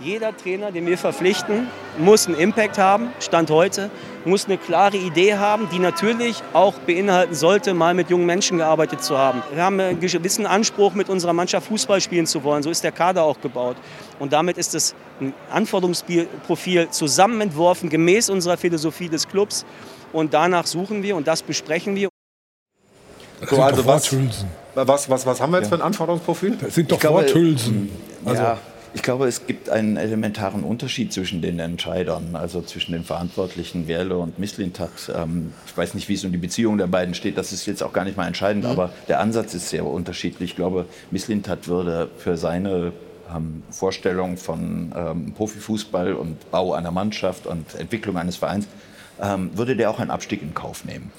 Jeder 0.00 0.36
Trainer, 0.36 0.70
den 0.70 0.86
wir 0.86 0.96
verpflichten, 0.96 1.66
muss 1.98 2.28
einen 2.28 2.36
Impact 2.36 2.78
haben, 2.78 3.08
Stand 3.18 3.50
heute, 3.50 3.90
muss 4.24 4.44
eine 4.44 4.56
klare 4.56 4.96
Idee 4.96 5.34
haben, 5.34 5.68
die 5.72 5.80
natürlich 5.80 6.40
auch 6.52 6.74
beinhalten 6.74 7.34
sollte, 7.34 7.74
mal 7.74 7.94
mit 7.94 8.08
jungen 8.08 8.24
Menschen 8.24 8.58
gearbeitet 8.58 9.02
zu 9.02 9.18
haben. 9.18 9.42
Wir 9.52 9.60
haben 9.60 9.80
einen 9.80 9.98
gewissen 9.98 10.46
Anspruch, 10.46 10.94
mit 10.94 11.08
unserer 11.08 11.32
Mannschaft 11.32 11.66
Fußball 11.66 12.00
spielen 12.00 12.26
zu 12.26 12.44
wollen. 12.44 12.62
So 12.62 12.70
ist 12.70 12.84
der 12.84 12.92
Kader 12.92 13.24
auch 13.24 13.40
gebaut. 13.40 13.76
Und 14.20 14.32
damit 14.32 14.56
ist 14.56 14.76
es 14.76 14.94
ein 15.20 15.34
Anforderungsprofil 15.50 16.90
zusammen 16.90 17.40
entworfen, 17.40 17.88
gemäß 17.88 18.30
unserer 18.30 18.56
Philosophie 18.56 19.08
des 19.08 19.26
Clubs. 19.26 19.66
Und 20.12 20.32
danach 20.32 20.66
suchen 20.66 21.02
wir 21.02 21.16
und 21.16 21.26
das 21.26 21.42
besprechen 21.42 21.96
wir. 21.96 22.08
So, 23.50 23.60
also 23.60 23.84
was, 23.84 24.14
was, 24.74 25.10
was, 25.10 25.26
was 25.26 25.40
haben 25.40 25.52
wir 25.52 25.58
jetzt 25.58 25.68
für 25.68 25.74
ein 25.74 25.82
Anforderungsprofil? 25.82 26.56
Das 26.60 26.74
sind 26.74 26.90
doch 26.92 27.02
Worthülsen. 27.02 27.90
Also, 28.24 28.42
ja. 28.42 28.58
Ich 28.94 29.02
glaube, 29.02 29.26
es 29.26 29.46
gibt 29.46 29.68
einen 29.68 29.96
elementaren 29.96 30.64
Unterschied 30.64 31.12
zwischen 31.12 31.42
den 31.42 31.58
Entscheidern, 31.58 32.34
also 32.34 32.62
zwischen 32.62 32.92
den 32.92 33.04
Verantwortlichen 33.04 33.86
Werle 33.86 34.16
und 34.16 34.38
Misslintat. 34.38 35.12
Ähm, 35.14 35.52
ich 35.66 35.76
weiß 35.76 35.94
nicht, 35.94 36.08
wie 36.08 36.14
es 36.14 36.24
um 36.24 36.32
die 36.32 36.38
Beziehung 36.38 36.78
der 36.78 36.86
beiden 36.86 37.14
steht, 37.14 37.36
das 37.36 37.52
ist 37.52 37.66
jetzt 37.66 37.82
auch 37.82 37.92
gar 37.92 38.04
nicht 38.04 38.16
mal 38.16 38.26
entscheidend, 38.26 38.64
mhm. 38.64 38.70
aber 38.70 38.92
der 39.08 39.20
Ansatz 39.20 39.54
ist 39.54 39.68
sehr 39.68 39.84
unterschiedlich. 39.84 40.50
Ich 40.50 40.56
glaube, 40.56 40.86
Misslintat 41.10 41.68
würde 41.68 42.08
für 42.16 42.36
seine 42.36 42.92
ähm, 43.34 43.62
Vorstellung 43.70 44.36
von 44.38 44.92
ähm, 44.96 45.32
Profifußball 45.34 46.14
und 46.14 46.50
Bau 46.50 46.72
einer 46.72 46.90
Mannschaft 46.90 47.46
und 47.46 47.74
Entwicklung 47.74 48.16
eines 48.16 48.36
Vereins, 48.36 48.66
ähm, 49.20 49.50
würde 49.54 49.76
der 49.76 49.90
auch 49.90 49.98
einen 50.00 50.10
Abstieg 50.10 50.40
in 50.40 50.54
Kauf 50.54 50.84
nehmen, 50.86 51.12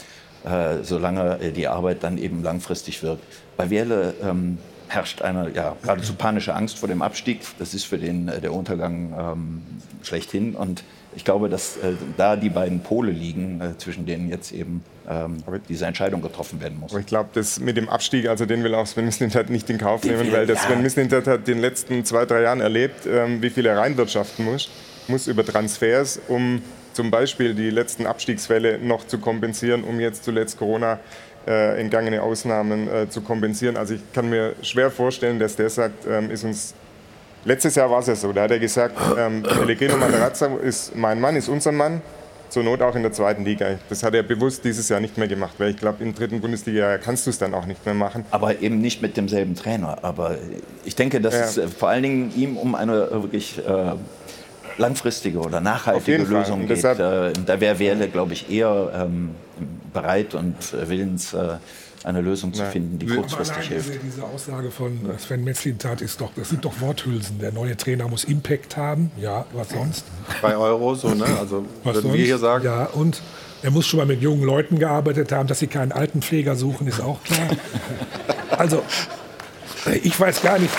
äh, 0.44 0.84
solange 0.84 1.38
die 1.56 1.68
Arbeit 1.68 2.04
dann 2.04 2.18
eben 2.18 2.42
langfristig 2.42 3.04
wirkt. 3.04 3.24
Bei 3.58 3.70
Werle 3.70 4.16
ähm, 4.24 4.58
herrscht 4.90 5.22
eine 5.22 5.52
ja, 5.52 5.76
geradezu 5.82 6.14
panische 6.14 6.54
Angst 6.54 6.80
vor 6.80 6.90
dem 6.90 7.02
Abstieg. 7.02 7.42
Das 7.60 7.74
ist 7.74 7.86
für 7.86 7.98
den 7.98 8.28
äh, 8.28 8.42
der 8.42 8.54
Untergang 8.54 9.14
ähm, 9.18 9.62
schlechthin. 10.04 10.56
Und 10.56 10.84
ich 11.16 11.24
glaube, 11.24 11.50
dass 11.50 11.78
äh, 11.78 11.94
da 12.18 12.36
die 12.36 12.50
beiden 12.50 12.82
Pole 12.82 13.12
liegen, 13.12 13.62
äh, 13.62 13.78
zwischen 13.78 14.06
denen 14.06 14.30
jetzt 14.30 14.52
eben 14.52 14.84
ähm, 15.10 15.44
diese 15.68 15.86
Entscheidung 15.86 16.22
getroffen 16.22 16.62
werden 16.62 16.80
muss. 16.80 16.92
Aber 16.92 17.00
ich 17.00 17.06
glaube, 17.06 17.30
das 17.34 17.60
mit 17.60 17.78
dem 17.78 17.90
Abstieg, 17.90 18.28
also 18.28 18.46
den 18.46 18.64
will 18.64 18.76
auch 18.76 18.86
Sven 18.86 19.06
Mislintat 19.06 19.50
nicht 19.50 19.70
in 19.70 19.78
Kauf 19.78 20.04
nehmen, 20.04 20.32
weil 20.32 20.46
das 20.46 20.64
Sven 20.64 20.82
Mislintat 20.82 21.28
hat 21.28 21.40
in 21.40 21.56
den 21.56 21.60
letzten 21.60 22.06
zwei, 22.06 22.26
drei 22.26 22.42
Jahren 22.42 22.62
erlebt, 22.62 23.06
ähm, 23.08 23.42
wie 23.42 23.50
viel 23.50 23.66
er 23.66 23.78
reinwirtschaften 23.78 24.46
muss, 24.46 24.70
muss 25.08 25.28
über 25.28 25.46
Transfers, 25.46 26.20
um 26.28 26.62
zum 26.94 27.12
Beispiel 27.12 27.54
die 27.54 27.70
letzten 27.70 28.06
Abstiegsfälle 28.06 28.78
noch 28.80 29.08
zu 29.08 29.20
kompensieren, 29.20 29.84
um 29.84 30.00
jetzt 30.00 30.24
zuletzt 30.24 30.58
Corona 30.58 31.00
äh, 31.48 31.80
entgangene 31.80 32.22
Ausnahmen 32.22 32.88
äh, 32.88 33.10
zu 33.10 33.22
kompensieren. 33.22 33.78
Also 33.78 33.96
ich 33.96 34.02
kann 34.14 34.30
mir 34.30 34.56
schwer 34.62 34.92
vorstellen, 34.92 35.40
dass 35.40 35.56
der 35.56 35.70
sagt, 35.70 36.06
ähm, 36.08 36.32
ist 36.32 36.44
uns 36.44 36.74
Letztes 37.46 37.76
Jahr 37.76 37.90
war 37.90 38.00
es 38.00 38.08
ja 38.08 38.16
so, 38.16 38.34
da 38.34 38.44
hat 38.44 38.52
er 38.52 38.60
gesagt, 38.60 38.98
ähm, 39.18 39.44
Pellegrino 39.44 39.96
Materazza 39.96 40.48
ist 40.62 40.94
mein 40.94 41.22
Mann, 41.22 41.38
ist 41.38 41.48
unser 41.48 41.72
Mann, 41.72 42.02
zur 42.50 42.64
Not 42.64 42.82
auch 42.82 42.96
in 42.96 43.02
der 43.02 43.14
zweiten 43.14 43.46
Liga. 43.46 43.80
Das 43.88 44.04
hat 44.04 44.14
er 44.14 44.24
bewusst 44.24 44.66
dieses 44.66 44.90
Jahr 44.90 45.00
nicht 45.00 45.18
mehr 45.18 45.28
gemacht, 45.28 45.54
weil 45.58 45.70
ich 45.70 45.78
glaube, 45.78 46.04
im 46.04 46.14
dritten 46.14 46.42
Bundesliga 46.42 46.98
kannst 46.98 47.26
du 47.26 47.30
es 47.30 47.38
dann 47.38 47.54
auch 47.54 47.66
nicht 47.66 47.86
mehr 47.86 47.96
machen. 47.96 48.26
Aber 48.32 48.60
eben 48.60 48.80
nicht 48.82 49.02
mit 49.02 49.16
demselben 49.16 49.56
Trainer. 49.56 50.00
Aber 50.02 50.38
ich 50.84 50.96
denke, 50.96 51.22
dass 51.22 51.34
ja. 51.34 51.42
es 51.42 51.58
äh, 51.58 51.68
vor 51.68 51.90
allen 51.90 52.04
Dingen 52.04 52.34
ihm 52.36 52.58
um 52.58 52.76
eine 52.76 53.10
wirklich 53.12 53.60
äh, 53.60 53.94
langfristige 54.80 55.40
oder 55.40 55.62
nachhaltige 55.62 56.24
Lösung 56.24 56.62
geht. 56.62 56.72
Deshalb, 56.72 57.00
äh, 57.00 57.34
da 57.46 57.60
wäre 57.60 57.78
Werle, 57.80 58.08
glaube 58.08 58.34
ich, 58.34 58.50
eher 58.50 58.92
ähm, 58.96 59.32
bereit 59.94 60.34
und 60.34 60.56
äh, 60.74 60.90
willens, 60.90 61.34
äh, 61.34 61.58
eine 62.04 62.22
Lösung 62.22 62.54
zu 62.54 62.64
finden, 62.66 62.98
die 62.98 63.08
kurzfristig 63.08 63.68
hilft. 63.68 63.90
Diese, 63.90 64.00
diese 64.00 64.24
Aussage 64.24 64.72
von 64.72 64.98
Sven 65.18 65.44
Metzlintat 65.44 66.02
ist 66.02 66.22
doch, 66.22 66.32
das 66.34 66.50
sind 66.50 66.64
doch 66.64 66.80
Worthülsen. 66.80 67.40
Der 67.40 67.52
neue 67.52 67.76
Trainer 67.76 68.08
muss 68.08 68.24
Impact 68.24 68.78
haben. 68.78 69.12
Ja, 69.20 69.46
was 69.54 69.70
sonst? 69.70 70.06
Bei 70.42 70.56
Euro, 70.56 70.96
so, 70.96 71.10
ne? 71.10 71.26
Also 71.40 71.66
was 71.84 71.96
würden 71.96 72.04
sonst? 72.04 72.18
wir 72.18 72.26
hier 72.26 72.38
sagen. 72.38 72.64
Ja, 72.64 72.86
und 72.86 73.22
er 73.62 73.72
muss 73.72 73.86
schon 73.86 73.98
mal 73.98 74.06
mit 74.06 74.22
jungen 74.22 74.44
Leuten 74.44 74.80
gearbeitet 74.80 75.32
haben, 75.34 75.48
dass 75.48 75.60
sie 75.60 75.68
keinen 75.68 75.92
Altenpfleger 75.92 76.56
suchen, 76.56 76.88
ist 76.88 77.02
auch 77.02 77.22
klar. 77.24 77.50
also, 78.58 78.82
ich 80.02 80.18
weiß 80.18 80.42
gar 80.42 80.58
nicht. 80.58 80.74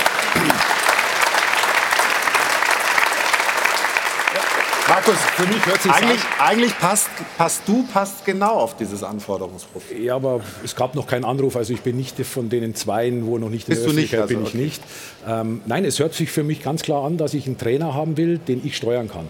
Markus, 5.00 5.20
für 5.36 5.46
mich 5.46 5.66
hört 5.66 5.80
sich 5.80 5.92
eigentlich, 5.92 6.20
an. 6.20 6.46
eigentlich 6.46 6.78
passt, 6.78 7.08
passt 7.38 7.62
du 7.66 7.84
passt 7.84 8.24
genau 8.26 8.56
auf 8.56 8.76
dieses 8.76 9.02
Anforderungsprofil. 9.02 10.02
Ja, 10.02 10.16
aber 10.16 10.42
es 10.62 10.76
gab 10.76 10.94
noch 10.94 11.06
keinen 11.06 11.24
Anruf. 11.24 11.56
Also 11.56 11.72
ich 11.72 11.80
bin 11.80 11.96
nicht 11.96 12.18
von 12.26 12.50
den 12.50 12.74
Zweien, 12.74 13.26
wo 13.26 13.38
noch 13.38 13.48
nicht 13.48 13.66
in 13.66 13.74
Bist 13.74 13.82
der 13.82 13.86
Öffentlichkeit 13.88 14.20
also, 14.22 14.34
bin 14.34 14.42
ich 14.42 14.50
okay. 14.50 14.58
nicht. 14.58 14.82
Ähm, 15.26 15.62
nein, 15.64 15.86
es 15.86 15.98
hört 15.98 16.12
sich 16.12 16.30
für 16.30 16.42
mich 16.42 16.62
ganz 16.62 16.82
klar 16.82 17.04
an, 17.04 17.16
dass 17.16 17.32
ich 17.32 17.46
einen 17.46 17.56
Trainer 17.56 17.94
haben 17.94 18.18
will, 18.18 18.38
den 18.38 18.60
ich 18.64 18.76
steuern 18.76 19.08
kann. 19.08 19.28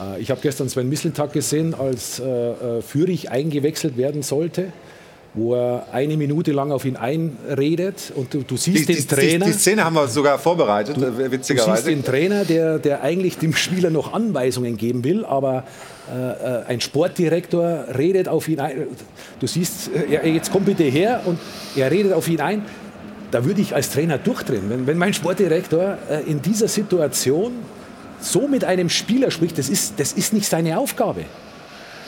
Äh, 0.00 0.20
ich 0.22 0.30
habe 0.30 0.40
gestern 0.40 0.70
Sven 0.70 0.88
Misseltag 0.88 1.34
gesehen, 1.34 1.74
als 1.74 2.18
äh, 2.18 2.24
äh, 2.24 2.82
Fürich 2.82 3.30
eingewechselt 3.30 3.98
werden 3.98 4.22
sollte 4.22 4.72
wo 5.36 5.54
er 5.54 5.86
eine 5.92 6.16
Minute 6.16 6.50
lang 6.52 6.72
auf 6.72 6.86
ihn 6.86 6.96
einredet 6.96 8.10
und 8.14 8.32
du, 8.32 8.42
du 8.42 8.56
siehst 8.56 8.88
die, 8.88 8.94
den 8.94 9.06
Trainer. 9.06 9.44
Die, 9.44 9.52
die, 9.52 9.58
Szene 9.58 9.84
haben 9.84 9.94
wir 9.94 10.08
sogar 10.08 10.38
vorbereitet, 10.38 10.96
du, 10.96 11.30
witzigerweise. 11.30 11.70
Du 11.70 11.76
siehst 11.76 11.86
den 11.88 12.04
Trainer, 12.04 12.44
der, 12.44 12.78
der 12.78 13.02
eigentlich 13.02 13.36
dem 13.36 13.54
Spieler 13.54 13.90
noch 13.90 14.14
Anweisungen 14.14 14.78
geben 14.78 15.04
will, 15.04 15.26
aber 15.26 15.64
äh, 16.08 16.70
ein 16.70 16.80
Sportdirektor 16.80 17.84
redet 17.96 18.28
auf 18.28 18.48
ihn 18.48 18.60
ein. 18.60 18.86
Du 19.38 19.46
siehst, 19.46 19.90
äh, 19.94 20.26
jetzt 20.30 20.50
komm 20.50 20.64
bitte 20.64 20.84
her 20.84 21.20
und 21.26 21.38
er 21.76 21.90
redet 21.90 22.14
auf 22.14 22.28
ihn 22.28 22.40
ein. 22.40 22.62
Da 23.30 23.44
würde 23.44 23.60
ich 23.60 23.74
als 23.74 23.90
Trainer 23.90 24.16
durchdrehen. 24.16 24.70
Wenn, 24.70 24.86
wenn 24.86 24.96
mein 24.96 25.12
Sportdirektor 25.12 25.98
äh, 26.08 26.22
in 26.30 26.40
dieser 26.40 26.68
Situation 26.68 27.52
so 28.20 28.48
mit 28.48 28.64
einem 28.64 28.88
Spieler 28.88 29.30
spricht, 29.30 29.58
das 29.58 29.68
ist, 29.68 30.00
das 30.00 30.14
ist 30.14 30.32
nicht 30.32 30.48
seine 30.48 30.78
Aufgabe. 30.78 31.24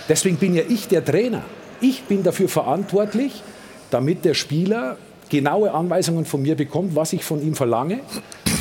Deswegen 0.09 0.38
bin 0.38 0.55
ja 0.55 0.62
ich 0.67 0.88
der 0.88 1.05
Trainer. 1.05 1.43
Ich 1.81 2.03
bin 2.05 2.23
dafür 2.23 2.49
verantwortlich, 2.49 3.43
damit 3.91 4.25
der 4.25 4.35
Spieler 4.35 4.97
genaue 5.29 5.73
Anweisungen 5.73 6.25
von 6.25 6.43
mir 6.43 6.57
bekommt, 6.57 6.97
was 6.97 7.12
ich 7.12 7.25
von 7.25 7.43
ihm 7.43 7.55
verlange. 7.55 8.01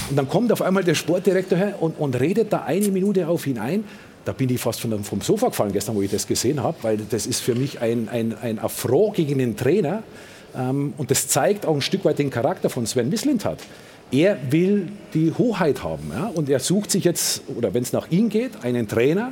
Und 0.09 0.15
dann 0.15 0.29
kommt 0.29 0.51
auf 0.51 0.61
einmal 0.61 0.83
der 0.83 0.95
Sportdirektor 0.95 1.57
her 1.57 1.75
und, 1.79 1.99
und 1.99 2.19
redet 2.19 2.53
da 2.53 2.63
eine 2.63 2.89
Minute 2.89 3.27
auf 3.27 3.47
ihn 3.47 3.57
ein. 3.57 3.83
Da 4.25 4.33
bin 4.33 4.49
ich 4.49 4.59
fast 4.59 4.81
vom, 4.81 5.21
Sofa 5.21 5.47
gefallen 5.47 5.71
gestern, 5.71 5.95
wo 5.95 6.01
ich 6.01 6.11
das 6.11 6.27
gesehen 6.27 6.61
habe, 6.61 6.77
weil 6.81 6.97
das 6.97 7.25
ist 7.25 7.39
für 7.39 7.55
mich 7.55 7.79
ein, 7.81 8.09
ein, 8.09 8.35
ein 8.41 8.59
Affront 8.59 9.15
gegen 9.15 9.39
den 9.39 9.55
Trainer. 9.55 10.03
Ähm, 10.55 10.93
und 10.97 11.11
das 11.11 11.27
zeigt 11.27 11.65
auch 11.65 11.75
ein 11.75 11.81
Stück 11.81 12.03
weit 12.05 12.19
den 12.19 12.29
Charakter 12.29 12.69
von 12.69 12.85
Sven 12.85 13.09
Mislintat. 13.09 13.59
Er 14.11 14.37
will 14.49 14.89
die 15.13 15.33
Hoheit 15.37 15.83
haben. 15.83 16.11
Ja? 16.13 16.27
Und 16.33 16.49
er 16.49 16.59
sucht 16.59 16.91
sich 16.91 17.03
jetzt, 17.03 17.43
oder 17.55 17.73
wenn 17.73 17.83
es 17.83 17.93
nach 17.93 18.11
ihm 18.11 18.29
geht, 18.29 18.63
einen 18.63 18.87
Trainer, 18.87 19.31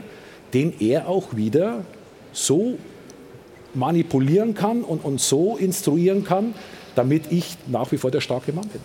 den 0.54 0.74
er 0.80 1.08
auch 1.08 1.36
wieder 1.36 1.84
so 2.32 2.78
manipulieren 3.76 4.54
kann 4.54 4.84
und, 4.84 5.04
und 5.04 5.20
so 5.20 5.58
instruieren 5.58 6.24
kann, 6.24 6.54
damit 6.96 7.32
ich 7.32 7.58
nach 7.68 7.92
wie 7.92 7.98
vor 7.98 8.12
der 8.12 8.22
starke 8.22 8.54
Mann 8.54 8.68
bin. 8.68 8.82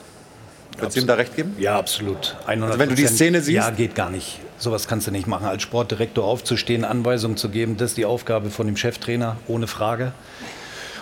Würdest 0.78 0.96
du 0.96 1.00
ihm 1.02 1.06
da 1.06 1.14
recht 1.14 1.36
geben? 1.36 1.54
Ja, 1.58 1.78
absolut. 1.78 2.36
100%. 2.46 2.62
Also 2.62 2.78
wenn 2.78 2.88
du 2.88 2.94
die 2.94 3.06
Szene 3.06 3.40
siehst? 3.40 3.56
Ja, 3.56 3.70
geht 3.70 3.94
gar 3.94 4.10
nicht. 4.10 4.40
Sowas 4.58 4.88
kannst 4.88 5.06
du 5.06 5.10
nicht 5.10 5.26
machen. 5.26 5.46
Als 5.46 5.62
Sportdirektor 5.62 6.24
aufzustehen, 6.24 6.84
Anweisungen 6.84 7.36
zu 7.36 7.48
geben, 7.48 7.76
das 7.76 7.90
ist 7.90 7.96
die 7.96 8.04
Aufgabe 8.04 8.50
von 8.50 8.66
dem 8.66 8.76
Cheftrainer, 8.76 9.36
ohne 9.46 9.66
Frage. 9.66 10.12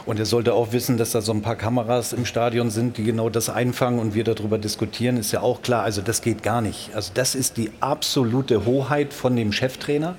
Und 0.07 0.19
er 0.19 0.27
sollte 0.27 0.55
auch 0.55 0.73
wissen, 0.73 0.97
dass 0.97 1.11
da 1.11 1.21
so 1.21 1.33
ein 1.33 1.43
paar 1.43 1.57
Kameras 1.57 2.15
im 2.15 2.25
Stadion 2.25 2.71
sind, 2.71 2.97
die 2.97 3.05
genau 3.05 3.29
das 3.29 3.51
einfangen 3.51 3.99
und 3.99 4.15
wir 4.15 4.25
darüber 4.25 4.57
diskutieren, 4.57 5.19
ist 5.19 5.33
ja 5.33 5.43
auch 5.43 5.61
klar. 5.61 5.83
Also 5.83 6.01
das 6.01 6.23
geht 6.23 6.43
gar 6.43 6.63
nicht. 6.63 6.91
Also 6.95 7.11
das 7.13 7.35
ist 7.35 7.59
die 7.59 7.71
absolute 7.81 8.65
Hoheit 8.65 9.13
von 9.13 9.37
dem 9.37 9.53
Cheftrainer. 9.53 10.17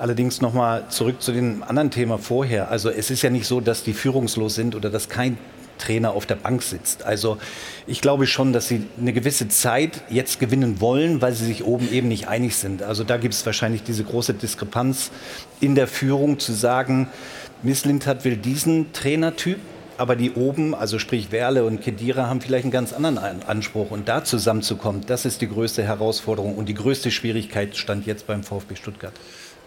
Allerdings 0.00 0.40
nochmal 0.40 0.84
zurück 0.88 1.20
zu 1.20 1.30
dem 1.30 1.62
anderen 1.62 1.90
Thema 1.90 2.16
vorher. 2.16 2.70
Also 2.70 2.88
es 2.88 3.10
ist 3.10 3.20
ja 3.20 3.28
nicht 3.28 3.46
so, 3.46 3.60
dass 3.60 3.82
die 3.82 3.92
führungslos 3.92 4.54
sind 4.54 4.74
oder 4.74 4.88
dass 4.88 5.10
kein 5.10 5.36
Trainer 5.76 6.12
auf 6.12 6.24
der 6.24 6.36
Bank 6.36 6.62
sitzt. 6.62 7.04
Also 7.04 7.36
ich 7.86 8.00
glaube 8.00 8.26
schon, 8.26 8.54
dass 8.54 8.66
sie 8.66 8.86
eine 8.98 9.12
gewisse 9.12 9.48
Zeit 9.48 10.02
jetzt 10.08 10.40
gewinnen 10.40 10.80
wollen, 10.80 11.20
weil 11.20 11.34
sie 11.34 11.44
sich 11.44 11.66
oben 11.66 11.92
eben 11.92 12.08
nicht 12.08 12.28
einig 12.28 12.56
sind. 12.56 12.82
Also 12.82 13.04
da 13.04 13.18
gibt 13.18 13.34
es 13.34 13.44
wahrscheinlich 13.44 13.82
diese 13.82 14.02
große 14.02 14.32
Diskrepanz 14.32 15.10
in 15.60 15.74
der 15.74 15.86
Führung 15.86 16.38
zu 16.38 16.54
sagen, 16.54 17.08
Miss 17.62 17.84
Lindhardt 17.84 18.24
will 18.24 18.38
diesen 18.38 18.94
Trainertyp, 18.94 19.58
aber 19.98 20.16
die 20.16 20.32
oben, 20.32 20.74
also 20.74 20.98
sprich 20.98 21.30
Werle 21.30 21.66
und 21.66 21.82
Kedira, 21.82 22.26
haben 22.26 22.40
vielleicht 22.40 22.64
einen 22.64 22.72
ganz 22.72 22.94
anderen 22.94 23.18
Anspruch. 23.18 23.90
Und 23.90 24.08
da 24.08 24.24
zusammenzukommen, 24.24 25.02
das 25.06 25.26
ist 25.26 25.42
die 25.42 25.48
größte 25.48 25.82
Herausforderung 25.82 26.56
und 26.56 26.70
die 26.70 26.74
größte 26.74 27.10
Schwierigkeit 27.10 27.76
stand 27.76 28.06
jetzt 28.06 28.26
beim 28.26 28.42
VfB 28.42 28.76
Stuttgart. 28.76 29.12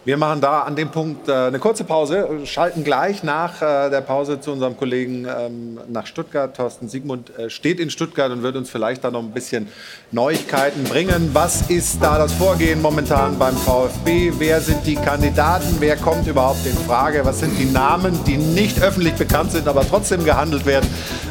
Wir 0.05 0.17
machen 0.17 0.41
da 0.41 0.63
an 0.63 0.75
dem 0.75 0.89
Punkt 0.89 1.29
äh, 1.29 1.33
eine 1.33 1.59
kurze 1.59 1.85
Pause, 1.85 2.27
schalten 2.43 2.83
gleich 2.83 3.23
nach 3.23 3.61
äh, 3.61 3.89
der 3.89 4.01
Pause 4.01 4.41
zu 4.41 4.51
unserem 4.51 4.75
Kollegen 4.75 5.25
ähm, 5.25 5.79
nach 5.87 6.07
Stuttgart. 6.07 6.57
Thorsten 6.57 6.89
Siegmund 6.89 7.31
äh, 7.37 7.49
steht 7.49 7.79
in 7.79 7.89
Stuttgart 7.89 8.29
und 8.29 8.43
wird 8.43 8.57
uns 8.57 8.69
vielleicht 8.69 9.05
da 9.05 9.11
noch 9.11 9.21
ein 9.21 9.31
bisschen 9.31 9.69
Neuigkeiten 10.11 10.83
bringen. 10.83 11.29
Was 11.31 11.69
ist 11.69 12.03
da 12.03 12.17
das 12.17 12.33
Vorgehen 12.33 12.81
momentan 12.81 13.39
beim 13.39 13.55
VfB? 13.55 14.33
Wer 14.39 14.59
sind 14.59 14.85
die 14.85 14.95
Kandidaten? 14.95 15.77
Wer 15.79 15.95
kommt 15.95 16.27
überhaupt 16.27 16.65
in 16.65 16.75
Frage? 16.79 17.23
Was 17.23 17.39
sind 17.39 17.57
die 17.57 17.71
Namen, 17.71 18.25
die 18.25 18.35
nicht 18.35 18.83
öffentlich 18.83 19.13
bekannt 19.13 19.53
sind, 19.53 19.69
aber 19.69 19.87
trotzdem 19.87 20.25
gehandelt 20.25 20.65
werden? 20.65 20.89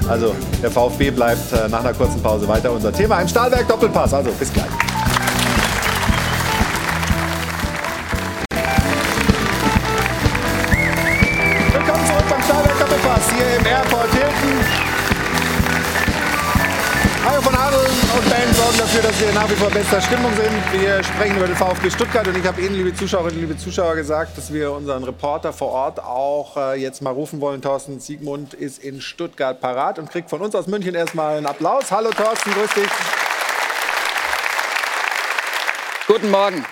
Also 0.09 0.35
der 0.63 0.71
VfB 0.71 1.11
bleibt 1.11 1.53
nach 1.71 1.81
einer 1.81 1.93
kurzen 1.93 2.23
Pause 2.23 2.49
weiter 2.49 2.73
unser 2.73 2.93
Thema 2.93 3.21
im 3.21 3.29
Stahlwerk 3.29 3.69
Doppelpass. 3.69 4.15
Also 4.15 4.31
bis 4.33 4.51
gleich. 4.51 4.92
Dafür, 18.79 19.03
dass 19.03 19.21
wir 19.21 19.33
nach 19.33 19.51
wie 19.51 19.55
vor 19.55 19.71
bester 19.71 20.01
Stimmung 20.01 20.31
sind. 20.35 20.81
Wir 20.81 21.03
sprechen 21.03 21.37
über 21.37 21.47
den 21.47 21.57
VfB 21.57 21.91
Stuttgart 21.91 22.27
und 22.29 22.37
ich 22.37 22.47
habe 22.47 22.61
Ihnen, 22.61 22.75
liebe 22.75 22.95
Zuschauerinnen, 22.95 23.41
liebe 23.41 23.57
Zuschauer, 23.57 23.97
gesagt, 23.97 24.39
dass 24.39 24.53
wir 24.53 24.73
unseren 24.73 25.05
Reporter 25.05 25.53
vor 25.53 25.71
Ort 25.71 25.99
auch 25.99 26.57
äh, 26.57 26.81
jetzt 26.81 27.03
mal 27.03 27.11
rufen 27.11 27.41
wollen. 27.41 27.61
Thorsten 27.61 27.99
Siegmund 28.01 28.55
ist 28.55 28.83
in 28.83 29.01
Stuttgart 29.01 29.61
parat 29.61 29.99
und 29.99 30.11
kriegt 30.11 30.31
von 30.31 30.41
uns 30.41 30.55
aus 30.55 30.69
München 30.69 30.95
erstmal 30.95 31.39
einen 31.39 31.47
Applaus. 31.47 31.91
Hallo 31.91 32.11
Thorsten, 32.11 32.53
grüß 32.53 32.71
dich. 32.75 32.91
Guten 36.07 36.31
Morgen. 36.31 36.65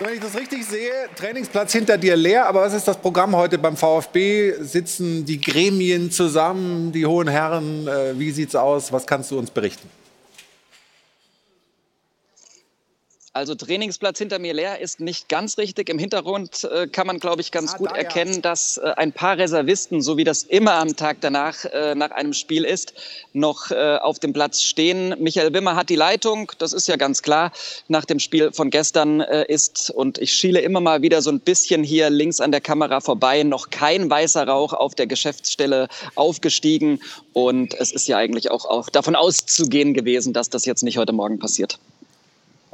Wenn 0.00 0.14
ich 0.14 0.20
das 0.20 0.36
richtig 0.36 0.66
sehe, 0.66 0.92
Trainingsplatz 1.14 1.72
hinter 1.72 1.96
dir 1.96 2.16
leer, 2.16 2.46
aber 2.46 2.62
was 2.62 2.74
ist 2.74 2.88
das 2.88 2.96
Programm 2.96 3.36
heute 3.36 3.58
beim 3.58 3.76
VfB? 3.76 4.54
Sitzen 4.60 5.24
die 5.24 5.40
Gremien 5.40 6.10
zusammen, 6.10 6.90
die 6.90 7.06
hohen 7.06 7.28
Herren? 7.28 7.86
Äh, 7.86 8.18
wie 8.18 8.32
sieht's 8.32 8.56
aus? 8.56 8.92
Was 8.92 9.06
kannst 9.06 9.30
du 9.30 9.38
uns 9.38 9.50
berichten? 9.50 10.01
Also 13.34 13.54
Trainingsplatz 13.54 14.18
hinter 14.18 14.38
mir 14.38 14.52
leer 14.52 14.80
ist 14.80 15.00
nicht 15.00 15.30
ganz 15.30 15.56
richtig. 15.56 15.88
Im 15.88 15.98
Hintergrund 15.98 16.64
äh, 16.64 16.86
kann 16.86 17.06
man, 17.06 17.18
glaube 17.18 17.40
ich, 17.40 17.50
ganz 17.50 17.72
ah, 17.72 17.78
gut 17.78 17.90
da, 17.90 17.94
erkennen, 17.94 18.34
ja. 18.34 18.40
dass 18.40 18.76
äh, 18.76 18.92
ein 18.98 19.10
paar 19.10 19.38
Reservisten, 19.38 20.02
so 20.02 20.18
wie 20.18 20.24
das 20.24 20.42
immer 20.42 20.74
am 20.74 20.96
Tag 20.96 21.22
danach 21.22 21.64
äh, 21.64 21.94
nach 21.94 22.10
einem 22.10 22.34
Spiel 22.34 22.64
ist, 22.64 22.92
noch 23.32 23.70
äh, 23.70 23.96
auf 23.96 24.18
dem 24.18 24.34
Platz 24.34 24.60
stehen. 24.60 25.14
Michael 25.18 25.54
Wimmer 25.54 25.76
hat 25.76 25.88
die 25.88 25.96
Leitung, 25.96 26.52
das 26.58 26.74
ist 26.74 26.88
ja 26.88 26.96
ganz 26.96 27.22
klar, 27.22 27.52
nach 27.88 28.04
dem 28.04 28.18
Spiel 28.18 28.52
von 28.52 28.68
gestern 28.68 29.22
äh, 29.22 29.46
ist, 29.48 29.88
und 29.88 30.18
ich 30.18 30.32
schiele 30.32 30.60
immer 30.60 30.80
mal 30.80 31.00
wieder 31.00 31.22
so 31.22 31.30
ein 31.30 31.40
bisschen 31.40 31.82
hier 31.82 32.10
links 32.10 32.38
an 32.38 32.52
der 32.52 32.60
Kamera 32.60 33.00
vorbei, 33.00 33.44
noch 33.44 33.70
kein 33.70 34.10
weißer 34.10 34.46
Rauch 34.46 34.74
auf 34.74 34.94
der 34.94 35.06
Geschäftsstelle 35.06 35.88
aufgestiegen. 36.16 37.00
Und 37.32 37.72
es 37.72 37.92
ist 37.92 38.08
ja 38.08 38.18
eigentlich 38.18 38.50
auch, 38.50 38.66
auch 38.66 38.90
davon 38.90 39.16
auszugehen 39.16 39.94
gewesen, 39.94 40.34
dass 40.34 40.50
das 40.50 40.66
jetzt 40.66 40.82
nicht 40.82 40.98
heute 40.98 41.14
Morgen 41.14 41.38
passiert. 41.38 41.78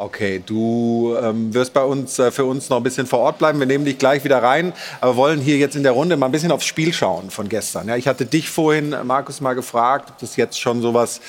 Okay, 0.00 0.40
du 0.46 1.16
ähm, 1.20 1.52
wirst 1.52 1.72
bei 1.72 1.82
uns 1.82 2.20
äh, 2.20 2.30
für 2.30 2.44
uns 2.44 2.68
noch 2.68 2.76
ein 2.76 2.84
bisschen 2.84 3.08
vor 3.08 3.18
Ort 3.18 3.38
bleiben. 3.38 3.58
Wir 3.58 3.66
nehmen 3.66 3.84
dich 3.84 3.98
gleich 3.98 4.22
wieder 4.22 4.40
rein, 4.40 4.72
aber 5.00 5.16
wollen 5.16 5.40
hier 5.40 5.56
jetzt 5.56 5.74
in 5.74 5.82
der 5.82 5.90
Runde 5.90 6.16
mal 6.16 6.26
ein 6.26 6.32
bisschen 6.32 6.52
aufs 6.52 6.66
Spiel 6.66 6.92
schauen 6.92 7.30
von 7.30 7.48
gestern. 7.48 7.88
Ja, 7.88 7.96
ich 7.96 8.06
hatte 8.06 8.24
dich 8.24 8.48
vorhin, 8.48 8.94
Markus, 9.02 9.40
mal 9.40 9.54
gefragt, 9.54 10.11
ob 10.11 10.18
das 10.18 10.37
jetzt 10.37 10.61
schon 10.61 10.82
sowas 10.82 11.20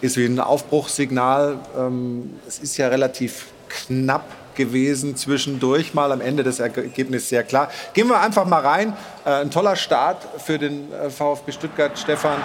ist 0.00 0.16
wie 0.16 0.26
ein 0.26 0.40
Aufbruchssignal. 0.40 1.60
Ähm, 1.78 2.34
es 2.48 2.58
ist 2.58 2.76
ja 2.78 2.88
relativ 2.88 3.46
knapp 3.68 4.24
gewesen 4.56 5.14
zwischendurch 5.14 5.94
mal 5.94 6.10
am 6.10 6.20
Ende 6.20 6.42
des 6.42 6.58
Ergebnisses 6.58 7.28
sehr 7.28 7.44
klar. 7.44 7.70
Gehen 7.94 8.08
wir 8.08 8.20
einfach 8.20 8.44
mal 8.44 8.60
rein. 8.60 8.96
Äh, 9.24 9.42
ein 9.42 9.52
toller 9.52 9.76
Start 9.76 10.26
für 10.44 10.58
den 10.58 10.92
äh, 10.92 11.10
VfB 11.10 11.52
Stuttgart, 11.52 11.96
Stefan. 11.96 12.42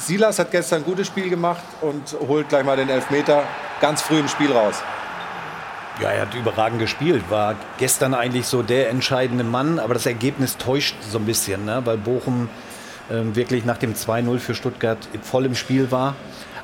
Silas 0.00 0.38
hat 0.38 0.50
gestern 0.50 0.80
ein 0.80 0.84
gutes 0.84 1.06
Spiel 1.06 1.28
gemacht 1.28 1.62
und 1.82 2.16
holt 2.26 2.48
gleich 2.48 2.64
mal 2.64 2.76
den 2.76 2.88
Elfmeter 2.88 3.44
ganz 3.80 4.00
früh 4.00 4.18
im 4.18 4.28
Spiel 4.28 4.50
raus. 4.50 4.82
Ja, 6.00 6.08
er 6.08 6.22
hat 6.22 6.34
überragend 6.34 6.80
gespielt, 6.80 7.22
war 7.28 7.54
gestern 7.76 8.14
eigentlich 8.14 8.46
so 8.46 8.62
der 8.62 8.88
entscheidende 8.88 9.44
Mann, 9.44 9.78
aber 9.78 9.92
das 9.92 10.06
Ergebnis 10.06 10.56
täuscht 10.56 10.96
so 11.02 11.18
ein 11.18 11.26
bisschen, 11.26 11.66
ne? 11.66 11.82
weil 11.84 11.98
Bochum 11.98 12.48
äh, 13.10 13.36
wirklich 13.36 13.66
nach 13.66 13.76
dem 13.76 13.94
2-0 13.94 14.38
für 14.38 14.54
Stuttgart 14.54 14.98
voll 15.20 15.44
im 15.44 15.54
Spiel 15.54 15.90
war. 15.90 16.14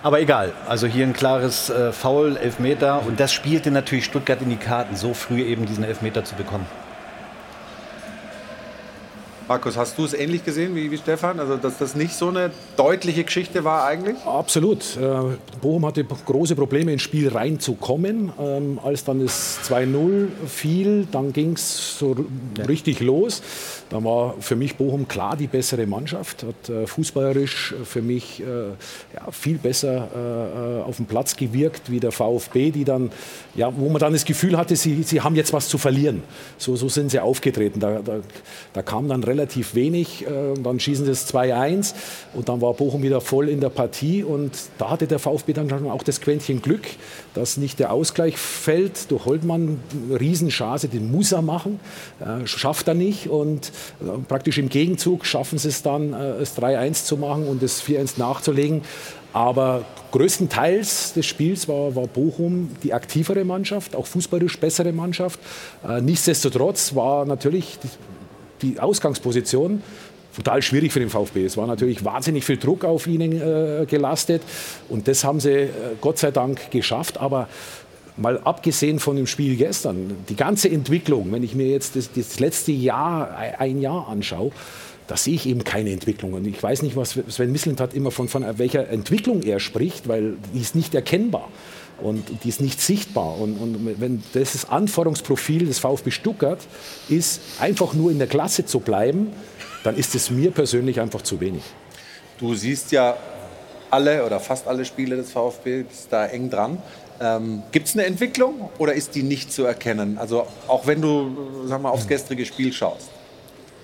Aber 0.03 0.21
egal, 0.21 0.53
also 0.67 0.87
hier 0.87 1.07
ein 1.07 1.13
klares 1.13 1.69
äh, 1.69 1.93
Foul, 1.93 2.39
Elfmeter 2.39 3.03
und 3.07 3.21
das 3.21 3.35
spielte 3.35 3.71
natürlich 3.71 4.07
Stuttgart 4.07 4.41
in 4.41 4.49
die 4.49 4.57
Karten, 4.57 4.97
so 4.97 5.13
früh 5.13 5.43
eben 5.43 5.67
diesen 5.67 5.85
Elfmeter 5.85 6.25
zu 6.25 6.37
bekommen. 6.37 6.67
Markus, 9.49 9.77
hast 9.77 9.97
du 9.97 10.05
es 10.05 10.13
ähnlich 10.13 10.45
gesehen 10.45 10.75
wie, 10.75 10.91
wie, 10.91 10.99
Stefan? 10.99 11.39
Also, 11.39 11.57
dass 11.57 11.79
das 11.79 11.95
nicht 11.95 12.15
so 12.15 12.29
eine 12.29 12.51
deutliche 12.77 13.23
Geschichte 13.23 13.63
war 13.63 13.85
eigentlich? 13.87 14.17
Absolut. 14.25 14.97
Äh, 14.97 15.37
Bochum 15.61 15.87
hatte 15.87 16.03
große 16.03 16.57
Probleme, 16.57 16.93
ins 16.93 17.03
Spiel 17.03 17.29
reinzukommen. 17.29 18.33
Ähm, 18.41 18.81
als 18.83 19.05
dann 19.05 19.21
das 19.21 19.61
2-0 19.69 20.27
fiel, 20.49 21.07
dann 21.13 21.33
ging 21.33 21.53
es 21.53 21.97
so 21.97 22.17
richtig 22.67 22.99
los. 22.99 23.41
Dann 23.91 24.05
war 24.05 24.35
für 24.41 24.57
mich 24.57 24.77
Bochum 24.77 25.07
klar 25.07 25.37
die 25.37 25.47
bessere 25.47 25.87
Mannschaft, 25.87 26.43
hat 26.43 26.69
äh, 26.69 26.87
fußballerisch 26.87 27.75
für 27.85 28.03
mich 28.03 28.41
äh, 28.41 28.45
ja, 29.15 29.31
viel 29.31 29.59
besser 29.59 30.09
äh, 30.83 30.83
auf 30.83 30.97
dem 30.97 31.07
Platz 31.07 31.37
gewirkt 31.37 31.91
wie 31.91 32.01
der 32.01 32.11
VfB, 32.11 32.73
die 32.73 32.85
dann, 32.85 33.11
ja, 33.55 33.73
wo 33.77 33.89
man 33.89 34.01
dann 34.01 34.13
das 34.13 34.25
Gefühl 34.25 34.57
hatte, 34.57 34.75
sie, 34.75 35.03
sie 35.05 35.21
haben 35.21 35.37
jetzt 35.37 35.53
was 35.53 35.69
zu 35.69 35.79
verlieren. 35.79 36.23
So, 36.59 36.75
so 36.75 36.89
sind 36.89 37.11
sie 37.11 37.21
aufgetreten. 37.21 37.79
Da, 37.79 38.01
da, 38.05 38.19
da 38.73 38.83
kam 38.83 39.09
dann 39.09 39.23
relativ 39.23 39.75
wenig, 39.75 40.27
dann 40.63 40.81
schießen 40.81 41.05
sie 41.05 41.11
es 41.11 41.33
2-1 41.33 41.95
und 42.35 42.49
dann 42.49 42.61
war 42.61 42.75
Bochum 42.75 43.03
wieder 43.03 43.21
voll 43.21 43.49
in 43.49 43.61
der 43.61 43.69
Partie. 43.69 44.25
Und 44.25 44.53
da 44.79 44.91
hatte 44.91 45.07
der 45.07 45.19
VfB 45.19 45.53
dann 45.53 45.89
auch 45.89 46.03
das 46.03 46.21
Quäntchen 46.21 46.61
Glück, 46.63 46.87
dass 47.35 47.57
nicht 47.57 47.79
der 47.79 47.93
Ausgleich 47.93 48.37
fällt. 48.37 49.11
Durch 49.11 49.27
Holtmann, 49.27 49.81
Riesenchance, 50.11 50.89
den 50.89 51.11
muss 51.11 51.33
er 51.33 51.43
machen, 51.43 51.81
schafft 52.45 52.89
er 52.89 52.95
nicht. 52.95 53.29
Und 53.29 53.73
praktisch 54.29 54.59
im 54.59 54.69
Gegenzug 54.69 55.27
schaffen 55.27 55.59
sie 55.59 55.69
es 55.69 55.83
dann, 55.83 56.13
äh, 56.13 56.33
es 56.41 56.57
3-1 56.57 57.05
zu 57.05 57.17
machen 57.17 57.47
und 57.47 57.63
das 57.63 57.83
4-1 57.83 58.19
nachzulegen. 58.19 58.83
Aber 59.33 59.85
größtenteils 60.13 61.13
des 61.13 61.27
Spiels 61.27 61.69
war, 61.69 61.95
war, 61.95 62.07
Bochum 62.07 62.71
die 62.83 62.95
aktivere 62.95 63.45
Mannschaft, 63.45 63.95
auch 63.95 64.07
fußballisch 64.07 64.59
bessere 64.59 64.93
Mannschaft. 64.93 65.39
Äh, 65.87 66.01
nichtsdestotrotz 66.01 66.95
war 66.95 67.27
natürlich 67.27 67.79
die, 68.63 68.81
Ausgangsposition 68.81 69.83
total 70.35 70.63
schwierig 70.63 70.93
für 70.93 71.01
den 71.01 71.11
VfB. 71.11 71.45
Es 71.45 71.57
war 71.57 71.67
natürlich 71.67 72.05
wahnsinnig 72.05 72.45
viel 72.45 72.57
Druck 72.57 72.85
auf 72.85 73.07
ihnen 73.07 73.33
äh, 73.33 73.87
gelastet 73.87 74.43
und 74.89 75.09
das 75.09 75.25
haben 75.25 75.41
sie 75.41 75.69
Gott 76.01 76.19
sei 76.19 76.31
Dank 76.31 76.71
geschafft. 76.71 77.19
Aber 77.19 77.49
mal 78.17 78.39
abgesehen 78.39 78.99
von 78.99 79.17
dem 79.17 79.27
Spiel 79.27 79.57
gestern, 79.57 80.17
die 80.29 80.37
ganze 80.37 80.71
Entwicklung, 80.71 81.31
wenn 81.33 81.43
ich 81.43 81.55
mir 81.55 81.67
jetzt 81.67 81.97
das, 81.97 82.11
das 82.13 82.41
letzte 82.41 82.73
Jahr, 82.73 83.37
ein 83.37 83.81
Jahr 83.81 84.09
anschaue, 84.09 84.53
da 85.07 85.17
sehe 85.17 85.35
ich 85.35 85.47
eben 85.47 85.63
keine 85.65 85.91
Entwicklung. 85.93 86.33
Und 86.33 86.47
ich 86.47 86.61
weiß 86.61 86.83
nicht, 86.83 86.97
was 86.97 87.19
Sven 87.29 87.53
Mislintat 87.53 87.95
immer 87.95 88.11
von, 88.11 88.29
von 88.29 88.45
welcher 88.59 88.89
Entwicklung 88.89 89.43
er 89.43 89.61
spricht, 89.61 90.09
weil 90.09 90.35
die 90.53 90.61
ist 90.61 90.75
nicht 90.75 90.95
erkennbar 90.95 91.49
und 92.01 92.25
die 92.43 92.49
ist 92.49 92.61
nicht 92.61 92.81
sichtbar. 92.81 93.39
Und, 93.39 93.57
und 93.59 94.01
wenn 94.01 94.23
das 94.33 94.69
Anforderungsprofil 94.69 95.67
des 95.67 95.79
VfB 95.79 96.11
Stuttgart 96.11 96.61
ist, 97.09 97.41
einfach 97.61 97.95
nur 97.95 98.11
in 98.11 98.19
der 98.19 98.27
Klasse 98.27 98.67
zu 98.67 98.81
bleiben, 98.81 99.29
dann 99.85 99.97
ist 99.97 100.15
es 100.15 100.31
mir 100.31 100.51
persönlich 100.51 101.01
einfach 101.01 101.23
zu 101.23 101.41
wenig. 101.41 101.63
Du 102.39 102.55
siehst 102.55 102.93
ja 102.93 103.17
alle 103.91 104.27
oder 104.27 104.41
fast 104.41 104.67
alle 104.67 104.85
Spiele 104.85 105.17
des 105.17 105.31
VfB, 105.31 105.85
bist 105.85 106.09
da 106.11 106.27
eng 106.27 106.51
dran. 106.51 106.83
Ähm, 107.21 107.63
Gibt 107.73 107.89
es 107.89 107.95
eine 107.95 108.05
Entwicklung 108.05 108.71
oder 108.79 108.95
ist 108.95 109.15
die 109.15 109.23
nicht 109.23 109.53
zu 109.53 109.65
erkennen? 109.65 110.19
Also 110.19 110.47
auch 110.69 110.87
wenn 110.87 111.01
du 111.01 111.67
sag 111.67 111.81
mal, 111.81 111.91
aufs 111.91 112.07
gestrige 112.07 112.45
Spiel 112.45 112.73
schaust. 112.73 113.11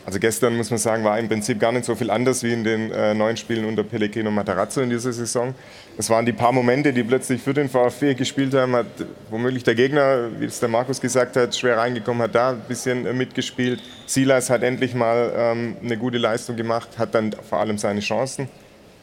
Also 0.04 0.18
gestern 0.18 0.56
muss 0.56 0.68
man 0.70 0.78
sagen, 0.78 1.04
war 1.04 1.16
im 1.18 1.28
Prinzip 1.28 1.60
gar 1.60 1.70
nicht 1.70 1.84
so 1.84 1.94
viel 1.94 2.10
anders 2.10 2.42
wie 2.42 2.52
in 2.52 2.64
den 2.64 2.90
äh, 2.90 3.14
neun 3.14 3.36
Spielen 3.36 3.64
unter 3.64 3.84
Pellegrino 3.84 4.32
Matarazzo 4.32 4.80
in 4.80 4.90
dieser 4.90 5.12
Saison. 5.12 5.54
Es 5.96 6.10
waren 6.10 6.26
die 6.26 6.32
paar 6.32 6.50
Momente, 6.50 6.92
die 6.92 7.04
plötzlich 7.04 7.40
für 7.40 7.54
den 7.54 7.68
VfB 7.68 8.14
gespielt 8.14 8.52
haben, 8.52 8.74
hat 8.74 8.86
womöglich 9.30 9.62
der 9.62 9.76
Gegner, 9.76 10.28
wie 10.40 10.46
es 10.46 10.58
der 10.58 10.68
Markus 10.68 11.00
gesagt 11.00 11.36
hat, 11.36 11.54
schwer 11.54 11.78
reingekommen, 11.78 12.20
hat 12.22 12.34
da 12.34 12.50
ein 12.50 12.62
bisschen 12.66 13.06
äh, 13.06 13.12
mitgespielt. 13.12 13.80
Silas 14.06 14.50
hat 14.50 14.64
endlich 14.64 14.94
mal 14.94 15.32
ähm, 15.36 15.76
eine 15.80 15.96
gute 15.96 16.18
Leistung 16.18 16.56
gemacht, 16.56 16.98
hat 16.98 17.14
dann 17.14 17.32
vor 17.48 17.60
allem 17.60 17.78
seine 17.78 18.00
Chancen 18.00 18.48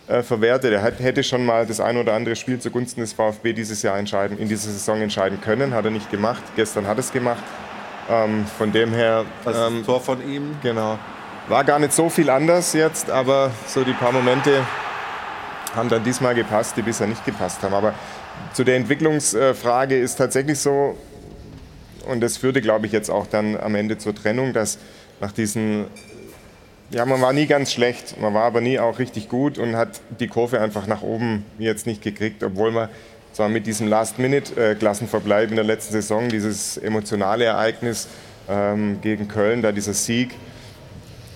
äh, 0.10 0.24
verwertet. 0.24 0.74
Er 0.74 0.82
hat, 0.82 1.00
hätte 1.00 1.24
schon 1.24 1.46
mal 1.46 1.66
das 1.66 1.80
ein 1.80 1.96
oder 1.96 2.14
andere 2.14 2.36
Spiel 2.36 2.60
zugunsten 2.60 3.02
des 3.02 3.14
VfB 3.14 3.54
dieses 3.54 3.82
Jahr 3.84 3.98
entscheiden, 3.98 4.38
in 4.38 4.50
dieser 4.50 4.72
Saison 4.72 5.02
entscheiden 5.02 5.40
können, 5.40 5.74
hat 5.74 5.86
er 5.86 5.92
nicht 5.92 6.10
gemacht. 6.10 6.42
Gestern 6.56 6.88
hat 6.88 6.98
er 6.98 7.02
es 7.02 7.12
gemacht. 7.12 7.44
Ähm, 8.10 8.46
von 8.58 8.72
dem 8.72 8.92
her. 8.92 9.26
Das 9.46 9.70
ähm, 9.70 9.86
Tor 9.86 10.02
von 10.02 10.28
ihm. 10.28 10.58
Genau. 10.64 10.98
War 11.48 11.64
gar 11.64 11.80
nicht 11.80 11.94
so 11.94 12.10
viel 12.10 12.30
anders 12.30 12.74
jetzt, 12.74 13.10
aber 13.10 13.52
so 13.68 13.84
die 13.84 13.94
paar 13.94 14.12
Momente 14.12 14.64
haben 15.76 15.90
dann 15.90 16.04
diesmal 16.04 16.34
gepasst, 16.34 16.76
die 16.78 16.82
bisher 16.82 17.08
nicht 17.08 17.24
gepasst 17.26 17.62
haben. 17.62 17.74
Aber 17.74 17.94
zu 18.54 18.64
der 18.64 18.78
Entwicklungsfrage 18.78 19.98
ist 19.98 20.16
tatsächlich 20.16 20.60
so, 20.60 20.98
und 22.08 22.22
das 22.22 22.38
führte, 22.38 22.62
glaube 22.62 22.88
ich, 22.88 22.92
jetzt 22.92 23.10
auch 23.10 23.28
dann 23.28 23.58
am 23.58 23.76
Ende 23.76 23.98
zur 23.98 24.16
Trennung, 24.16 24.54
dass 24.54 24.80
nach 25.20 25.32
diesen, 25.32 25.86
ja, 26.92 27.06
man 27.06 27.22
war 27.22 27.34
nie 27.34 27.46
ganz 27.46 27.72
schlecht, 27.72 28.20
man 28.20 28.34
war 28.34 28.44
aber 28.44 28.62
nie 28.62 28.80
auch 28.80 29.00
richtig 29.00 29.30
gut 29.30 29.58
und 29.58 29.76
hat 29.76 30.02
die 30.20 30.28
Kurve 30.28 30.60
einfach 30.60 30.88
nach 30.88 31.02
oben 31.02 31.46
jetzt 31.60 31.86
nicht 31.86 32.02
gekriegt, 32.02 32.44
obwohl 32.44 32.72
man 32.72 32.90
zwar 33.32 33.48
mit 33.48 33.68
diesem 33.68 33.88
Last-Minute-Klassenverbleib 33.88 35.50
in 35.50 35.56
der 35.56 35.66
letzten 35.66 35.94
Saison, 35.94 36.30
dieses 36.30 36.78
emotionale 36.78 37.46
Ereignis 37.46 38.08
ähm, 38.50 39.00
gegen 39.02 39.28
Köln, 39.28 39.62
da 39.62 39.72
dieser 39.72 39.94
Sieg, 39.94 40.32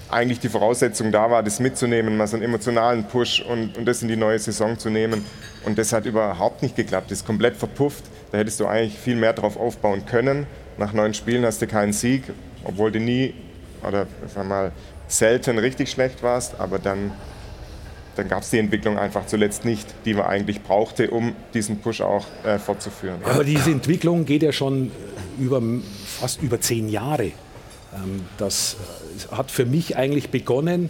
eigentlich 0.10 0.40
die 0.40 0.50
Voraussetzung 0.50 1.12
da 1.12 1.30
war, 1.30 1.44
das 1.44 1.60
mitzunehmen, 1.60 2.18
mal 2.18 2.28
so 2.28 2.36
einen 2.36 2.46
emotionalen 2.46 3.04
Push 3.06 3.42
und, 3.42 3.78
und 3.78 3.86
das 3.86 4.02
in 4.02 4.08
die 4.08 4.16
neue 4.16 4.40
Saison 4.40 4.78
zu 4.78 4.90
nehmen. 4.90 5.26
Und 5.66 5.78
das 5.78 5.92
hat 5.92 6.06
überhaupt 6.06 6.62
nicht 6.62 6.76
geklappt, 6.76 7.10
das 7.10 7.20
ist 7.20 7.26
komplett 7.26 7.56
verpufft. 7.56 8.04
Da 8.32 8.38
hättest 8.38 8.60
du 8.60 8.68
eigentlich 8.68 8.98
viel 8.98 9.16
mehr 9.16 9.34
drauf 9.34 9.58
aufbauen 9.58 10.06
können. 10.06 10.46
Nach 10.78 10.94
neun 10.94 11.14
Spielen 11.14 11.46
hast 11.46 11.62
du 11.62 11.68
keinen 11.68 11.94
Sieg, 11.94 12.24
obwohl 12.64 12.92
du 12.92 13.00
nie 13.00 13.34
oder 13.88 14.08
sagen 14.34 14.48
mal 14.48 14.72
selten 15.08 15.60
richtig 15.60 15.92
schlecht 15.92 16.24
warst, 16.24 16.60
aber 16.60 16.80
dann 16.80 17.12
dann 18.16 18.28
gab 18.28 18.44
es 18.44 18.52
die 18.52 18.60
Entwicklung 18.60 18.98
einfach 18.98 19.26
zuletzt 19.26 19.66
nicht, 19.66 19.88
die 20.06 20.14
man 20.14 20.26
eigentlich 20.26 20.62
brauchte, 20.62 21.10
um 21.10 21.34
diesen 21.54 21.80
Push 21.80 22.02
auch 22.02 22.26
äh, 22.46 22.60
fortzuführen. 22.60 23.18
Aber 23.24 23.44
diese 23.44 23.72
Entwicklung 23.72 24.26
geht 24.26 24.44
ja 24.44 24.52
schon 24.52 24.92
über, 25.40 25.62
fast 26.06 26.42
über 26.42 26.62
zehn 26.62 26.90
Jahre. 26.90 27.32
Ähm, 27.96 28.26
das 28.38 28.78
äh, 29.32 29.36
hat 29.36 29.50
für 29.50 29.66
mich 29.66 29.98
eigentlich 29.98 30.30
begonnen 30.30 30.90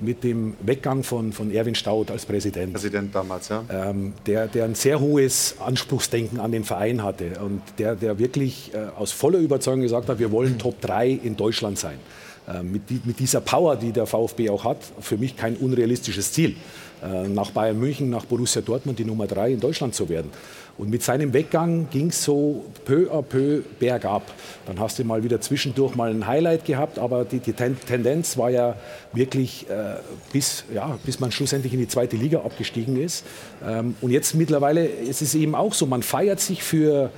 mit 0.00 0.24
dem 0.24 0.54
Weggang 0.60 1.04
von, 1.04 1.32
von 1.32 1.52
Erwin 1.52 1.76
Staud 1.76 2.10
als 2.10 2.26
Präsident. 2.26 2.72
Präsident 2.72 3.14
damals, 3.14 3.48
ja. 3.48 3.64
Ähm, 3.70 4.12
der, 4.26 4.48
der 4.48 4.64
ein 4.64 4.74
sehr 4.74 4.98
hohes 4.98 5.54
Anspruchsdenken 5.64 6.40
an 6.40 6.50
den 6.50 6.64
Verein 6.64 7.04
hatte 7.04 7.38
und 7.40 7.62
der, 7.78 7.94
der 7.94 8.18
wirklich 8.18 8.72
äh, 8.74 8.78
aus 8.98 9.12
voller 9.12 9.38
Überzeugung 9.38 9.82
gesagt 9.82 10.08
hat, 10.08 10.18
wir 10.18 10.32
wollen 10.32 10.58
Top 10.58 10.80
3 10.80 11.08
in 11.10 11.36
Deutschland 11.36 11.78
sein. 11.78 11.98
Ähm, 12.46 12.72
mit, 12.72 12.90
die, 12.90 13.00
mit, 13.04 13.18
dieser 13.18 13.40
Power, 13.40 13.76
die 13.76 13.90
der 13.90 14.06
VfB 14.06 14.50
auch 14.50 14.64
hat, 14.64 14.78
für 15.00 15.16
mich 15.16 15.36
kein 15.36 15.56
unrealistisches 15.56 16.32
Ziel. 16.32 16.56
Äh, 17.02 17.28
nach 17.28 17.50
Bayern 17.50 17.78
München, 17.78 18.10
nach 18.10 18.26
Borussia 18.26 18.60
Dortmund 18.60 18.98
die 18.98 19.04
Nummer 19.04 19.26
drei 19.26 19.52
in 19.52 19.60
Deutschland 19.60 19.94
zu 19.94 20.08
werden. 20.08 20.30
Und 20.76 20.90
mit 20.90 21.02
seinem 21.02 21.32
Weggang 21.32 21.88
ging 21.90 22.08
es 22.08 22.24
so 22.24 22.64
peu 22.84 23.10
à 23.10 23.22
peu 23.22 23.62
bergab. 23.78 24.22
Dann 24.66 24.80
hast 24.80 24.98
du 24.98 25.04
mal 25.04 25.22
wieder 25.22 25.40
zwischendurch 25.40 25.94
mal 25.94 26.10
ein 26.10 26.26
Highlight 26.26 26.64
gehabt, 26.64 26.98
aber 26.98 27.24
die, 27.24 27.38
die 27.38 27.52
Tendenz 27.52 28.36
war 28.36 28.50
ja 28.50 28.76
wirklich, 29.12 29.66
äh, 29.70 29.96
bis, 30.32 30.64
ja, 30.74 30.98
bis 31.04 31.20
man 31.20 31.30
schlussendlich 31.30 31.72
in 31.72 31.78
die 31.78 31.88
zweite 31.88 32.16
Liga 32.16 32.40
abgestiegen 32.40 33.00
ist. 33.00 33.24
Ähm, 33.64 33.94
und 34.00 34.10
jetzt 34.10 34.34
mittlerweile 34.34 34.84
ist 34.84 35.22
es 35.22 35.34
eben 35.34 35.54
auch 35.54 35.74
so, 35.74 35.86
man 35.86 36.02
feiert 36.02 36.40
sich 36.40 36.62
für 36.62 37.10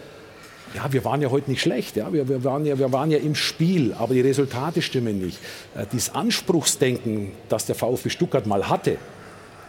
ja, 0.77 0.93
wir 0.93 1.05
waren 1.05 1.23
ja 1.23 1.31
heute 1.31 1.51
nicht 1.51 1.62
schlecht, 1.62 1.97
ja, 1.97 2.12
wir, 2.12 2.29
wir, 2.29 2.45
waren 2.45 2.67
ja, 2.67 2.79
wir 2.79 2.93
waren 2.93 3.11
ja 3.11 3.19
im 3.19 3.35
Spiel, 3.35 3.95
aber 3.95 4.12
die 4.12 4.21
Resultate 4.21 4.83
stimmen 4.83 5.19
nicht. 5.19 5.39
Äh, 5.75 5.87
dieses 5.91 6.15
Anspruchsdenken, 6.15 7.33
das 7.49 7.65
der 7.65 7.75
VfB 7.75 8.11
Stuttgart 8.11 8.47
mal 8.47 8.69
hatte, 8.69 8.99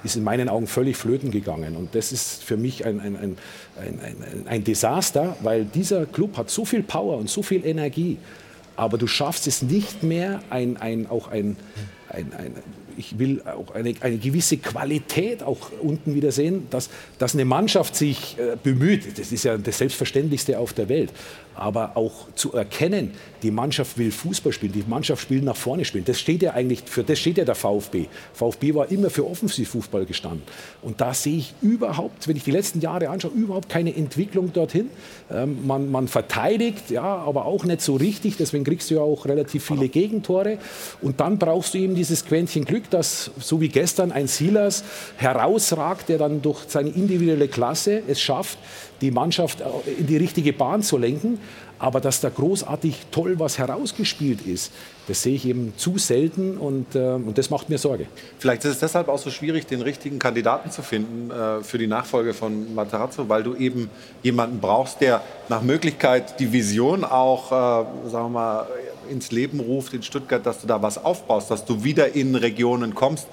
ist 0.03 0.17
in 0.17 0.23
meinen 0.23 0.49
Augen 0.49 0.67
völlig 0.67 0.97
flöten 0.97 1.31
gegangen. 1.31 1.75
Und 1.75 1.95
das 1.95 2.11
ist 2.11 2.43
für 2.43 2.57
mich 2.57 2.85
ein, 2.85 2.99
ein, 2.99 3.15
ein, 3.15 3.37
ein, 3.79 4.47
ein 4.47 4.63
Desaster, 4.63 5.37
weil 5.41 5.65
dieser 5.65 6.05
Club 6.05 6.37
hat 6.37 6.49
so 6.49 6.65
viel 6.65 6.83
Power 6.83 7.17
und 7.17 7.29
so 7.29 7.41
viel 7.41 7.65
Energie, 7.65 8.17
aber 8.75 8.97
du 8.97 9.07
schaffst 9.07 9.47
es 9.47 9.61
nicht 9.61 10.03
mehr, 10.03 10.41
ein, 10.49 10.77
ein, 10.77 11.09
auch 11.09 11.29
ein, 11.29 11.55
ein, 12.09 12.31
ein 12.33 12.53
ich 12.97 13.19
will 13.19 13.41
auch 13.45 13.73
eine, 13.73 13.93
eine, 14.01 14.17
gewisse 14.17 14.57
Qualität 14.57 15.43
auch 15.43 15.71
unten 15.81 16.15
wieder 16.15 16.31
sehen, 16.31 16.67
dass, 16.69 16.89
dass 17.19 17.33
eine 17.33 17.45
Mannschaft 17.45 17.95
sich 17.95 18.37
äh, 18.39 18.57
bemüht. 18.61 19.17
Das 19.17 19.31
ist 19.31 19.43
ja 19.43 19.57
das 19.57 19.77
Selbstverständlichste 19.77 20.59
auf 20.59 20.73
der 20.73 20.89
Welt 20.89 21.11
aber 21.57 21.97
auch 21.97 22.27
zu 22.35 22.53
erkennen, 22.53 23.11
die 23.43 23.51
Mannschaft 23.51 23.97
will 23.97 24.11
Fußball 24.11 24.51
spielen, 24.51 24.71
die 24.73 24.83
Mannschaft 24.87 25.29
will 25.29 25.41
nach 25.41 25.55
vorne 25.55 25.85
spielen. 25.85 26.05
Das 26.05 26.19
steht 26.19 26.41
ja 26.41 26.53
eigentlich, 26.53 26.83
für 26.85 27.03
das 27.03 27.19
steht 27.19 27.37
ja 27.37 27.45
der 27.45 27.55
VfB. 27.55 28.05
VfB 28.33 28.73
war 28.73 28.91
immer 28.91 29.09
für 29.09 29.25
Offensivfußball 29.25 30.05
gestanden. 30.05 30.43
Und 30.81 31.01
da 31.01 31.13
sehe 31.13 31.37
ich 31.37 31.53
überhaupt, 31.61 32.27
wenn 32.27 32.35
ich 32.35 32.43
die 32.43 32.51
letzten 32.51 32.81
Jahre 32.81 33.09
anschaue, 33.09 33.31
überhaupt 33.31 33.69
keine 33.69 33.95
Entwicklung 33.95 34.53
dorthin. 34.53 34.89
Ähm, 35.31 35.65
man, 35.65 35.91
man 35.91 36.07
verteidigt, 36.07 36.89
ja, 36.89 37.03
aber 37.03 37.45
auch 37.45 37.63
nicht 37.63 37.81
so 37.81 37.95
richtig. 37.95 38.37
Deswegen 38.37 38.63
kriegst 38.63 38.89
du 38.89 38.95
ja 38.95 39.01
auch 39.01 39.25
relativ 39.25 39.65
viele 39.65 39.89
Gegentore. 39.89 40.57
Und 41.01 41.19
dann 41.19 41.37
brauchst 41.37 41.73
du 41.73 41.77
eben 41.77 41.95
dieses 41.95 42.25
Quäntchen 42.25 42.65
Glück, 42.65 42.89
dass 42.89 43.31
so 43.39 43.61
wie 43.61 43.69
gestern 43.69 44.11
ein 44.11 44.27
Silas 44.27 44.83
herausragt, 45.17 46.09
der 46.09 46.17
dann 46.17 46.41
durch 46.41 46.65
seine 46.67 46.89
individuelle 46.89 47.47
Klasse 47.47 48.01
es 48.07 48.19
schafft, 48.19 48.57
die 49.01 49.11
Mannschaft 49.11 49.63
in 49.99 50.07
die 50.07 50.17
richtige 50.17 50.53
Bahn 50.53 50.81
zu 50.81 50.97
lenken. 50.97 51.39
Aber 51.79 52.01
dass 52.01 52.21
da 52.21 52.29
großartig 52.29 53.07
toll 53.11 53.39
was 53.39 53.57
herausgespielt 53.57 54.41
ist, 54.41 54.71
das 55.07 55.21
sehe 55.21 55.35
ich 55.35 55.45
eben 55.45 55.73
zu 55.77 55.97
selten 55.97 56.57
und, 56.57 56.95
äh, 56.95 56.99
und 56.99 57.37
das 57.37 57.49
macht 57.49 57.69
mir 57.69 57.77
Sorge. 57.77 58.07
Vielleicht 58.39 58.65
ist 58.65 58.71
es 58.71 58.79
deshalb 58.79 59.07
auch 59.07 59.19
so 59.19 59.29
schwierig, 59.29 59.65
den 59.67 59.81
richtigen 59.81 60.19
Kandidaten 60.19 60.69
zu 60.71 60.81
finden 60.81 61.31
äh, 61.31 61.63
für 61.63 61.77
die 61.77 61.87
Nachfolge 61.87 62.33
von 62.33 62.73
Matarazzo, 62.75 63.29
weil 63.29 63.43
du 63.43 63.55
eben 63.55 63.89
jemanden 64.23 64.59
brauchst, 64.59 64.99
der 65.01 65.21
nach 65.49 65.61
Möglichkeit 65.61 66.39
die 66.39 66.51
Vision 66.51 67.05
auch, 67.05 67.51
äh, 67.51 68.09
sagen 68.09 68.25
wir 68.25 68.29
mal, 68.29 68.67
ins 69.09 69.31
Leben 69.31 69.59
ruft 69.59 69.93
in 69.93 70.03
Stuttgart, 70.03 70.45
dass 70.45 70.61
du 70.61 70.67
da 70.67 70.81
was 70.81 71.03
aufbaust, 71.03 71.49
dass 71.51 71.63
du 71.63 71.83
wieder 71.83 72.15
in 72.15 72.35
Regionen 72.35 72.93
kommst, 72.93 73.27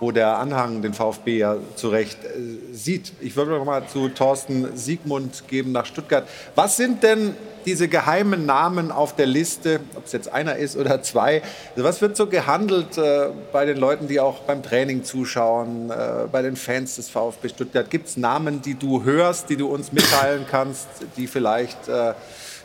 wo 0.00 0.10
der 0.10 0.38
Anhang 0.38 0.82
den 0.82 0.94
VfB 0.94 1.38
ja 1.38 1.56
zu 1.76 1.88
Recht 1.88 2.18
äh, 2.24 2.28
sieht. 2.72 3.12
Ich 3.20 3.36
würde 3.36 3.52
noch 3.52 3.64
mal 3.64 3.86
zu 3.86 4.08
Thorsten 4.08 4.76
Siegmund 4.76 5.44
geben 5.48 5.72
nach 5.72 5.86
Stuttgart. 5.86 6.28
Was 6.54 6.76
sind 6.76 7.02
denn 7.02 7.34
diese 7.64 7.88
geheimen 7.88 8.44
Namen 8.46 8.92
auf 8.92 9.16
der 9.16 9.26
Liste, 9.26 9.80
ob 9.96 10.06
es 10.06 10.12
jetzt 10.12 10.32
einer 10.32 10.56
ist 10.56 10.76
oder 10.76 11.02
zwei? 11.02 11.42
Also 11.70 11.84
was 11.84 12.00
wird 12.00 12.16
so 12.16 12.26
gehandelt 12.26 12.98
äh, 12.98 13.28
bei 13.52 13.64
den 13.64 13.78
Leuten, 13.78 14.08
die 14.08 14.20
auch 14.20 14.40
beim 14.40 14.62
Training 14.62 15.04
zuschauen, 15.04 15.90
äh, 15.90 16.26
bei 16.30 16.42
den 16.42 16.56
Fans 16.56 16.96
des 16.96 17.08
VfB 17.08 17.48
Stuttgart? 17.48 17.90
Gibt 17.90 18.08
es 18.08 18.16
Namen, 18.16 18.62
die 18.62 18.74
du 18.74 19.04
hörst, 19.04 19.48
die 19.48 19.56
du 19.56 19.68
uns 19.68 19.92
mitteilen 19.92 20.44
kannst, 20.50 20.88
die 21.16 21.26
vielleicht 21.26 21.88
äh, 21.88 22.14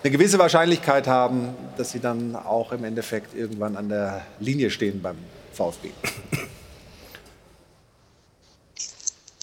eine 0.04 0.12
gewisse 0.12 0.40
Wahrscheinlichkeit 0.40 1.08
haben, 1.08 1.50
dass 1.78 1.92
sie 1.92 2.00
dann 2.00 2.36
auch 2.36 2.72
im 2.72 2.84
Endeffekt 2.84 3.36
irgendwann 3.36 3.76
an 3.76 3.90
der 3.90 4.22
Linie 4.40 4.70
stehen 4.70 5.02
beim 5.02 5.18
VfB? 5.54 5.90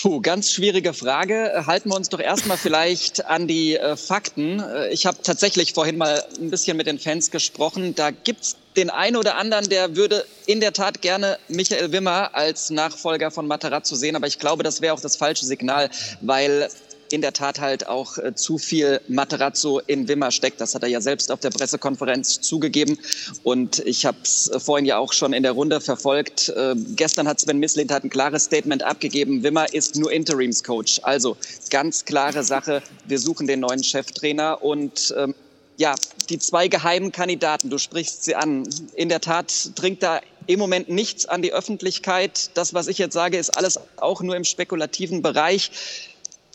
Puh, 0.07 0.21
ganz 0.21 0.53
schwierige 0.53 0.95
Frage. 0.95 1.65
Halten 1.67 1.89
wir 1.89 1.97
uns 1.97 2.11
doch 2.11 2.21
erstmal 2.21 2.57
vielleicht 2.57 3.27
an 3.27 3.49
die 3.49 3.75
äh, 3.75 3.97
Fakten. 3.97 4.61
Äh, 4.61 4.91
ich 4.91 5.05
habe 5.05 5.17
tatsächlich 5.21 5.73
vorhin 5.73 5.99
mal 5.99 6.23
ein 6.39 6.49
bisschen 6.49 6.77
mit 6.77 6.87
den 6.87 7.01
Fans 7.01 7.33
gesprochen. 7.33 7.97
Da 7.97 8.13
gibt's 8.13 8.55
den 8.77 8.89
einen 8.89 9.17
oder 9.17 9.37
anderen, 9.37 9.69
der 9.69 9.97
würde 9.97 10.25
in 10.47 10.61
der 10.61 10.73
Tat 10.73 11.03
gerne 11.03 11.39
Michael 11.49 11.91
Wimmer 11.91 12.37
als 12.37 12.71
Nachfolger 12.71 13.33
von 13.33 13.49
Matarazzo 13.49 13.97
sehen. 13.97 14.15
Aber 14.15 14.29
ich 14.29 14.39
glaube, 14.39 14.63
das 14.63 14.81
wäre 14.81 14.95
auch 14.95 15.01
das 15.01 15.17
falsche 15.17 15.45
Signal, 15.45 15.91
weil 16.21 16.69
in 17.11 17.21
der 17.21 17.33
Tat 17.33 17.61
halt 17.61 17.87
auch 17.87 18.19
äh, 18.19 18.35
zu 18.35 18.59
viel 18.59 19.01
Materazzo 19.09 19.81
in 19.87 20.09
Wimmer 20.09 20.31
steckt. 20.31 20.61
Das 20.61 20.75
hat 20.75 20.83
er 20.83 20.89
ja 20.89 21.01
selbst 21.01 21.31
auf 21.31 21.41
der 21.41 21.51
Pressekonferenz 21.51 22.41
zugegeben. 22.41 22.99
Und 23.43 23.81
ich 23.81 24.07
habe 24.07 24.19
es 24.23 24.49
äh, 24.49 24.61
vorhin 24.61 24.87
ja 24.87 24.99
auch 24.99 25.13
schon 25.13 25.33
in 25.33 25.43
der 25.43 25.53
Runde 25.53 25.81
verfolgt. 25.81 26.49
Äh, 26.51 26.75
gestern 26.97 27.29
hat 27.29 27.41
Sven 27.41 27.59
Mislint 27.59 27.93
ein 27.93 28.11
klares 28.11 28.45
Statement 28.45 28.83
abgegeben. 28.83 29.43
Wimmer 29.43 29.73
ist 29.73 29.97
nur 29.97 30.13
Interimscoach. 30.13 31.01
Also 31.03 31.37
ganz 31.71 32.05
klare 32.05 32.43
Sache. 32.43 32.83
Wir 33.07 33.19
suchen 33.19 33.47
den 33.47 33.61
neuen 33.61 33.83
Cheftrainer 33.83 34.63
und 34.63 35.15
ähm, 35.17 35.35
ja, 35.77 35.95
die 36.31 36.39
zwei 36.39 36.69
geheimen 36.69 37.13
Kandidaten, 37.13 37.71
du 37.71 37.79
sprichst 37.79 38.25
sie 38.25 38.35
an. 38.35 38.69
In 38.95 39.09
der 39.09 39.21
Tat 39.21 39.71
dringt 39.75 40.03
da 40.03 40.21
im 40.47 40.59
Moment 40.59 40.89
nichts 40.89 41.27
an 41.27 41.43
die 41.43 41.53
Öffentlichkeit. 41.53 42.51
Das, 42.55 42.73
was 42.73 42.87
ich 42.89 42.99
jetzt 42.99 43.15
sage, 43.15 43.37
ist 43.37 43.51
alles 43.51 43.79
auch 43.97 44.23
nur 44.23 44.37
im 44.37 44.45
spekulativen 44.45 45.23
Bereich. 45.23 45.71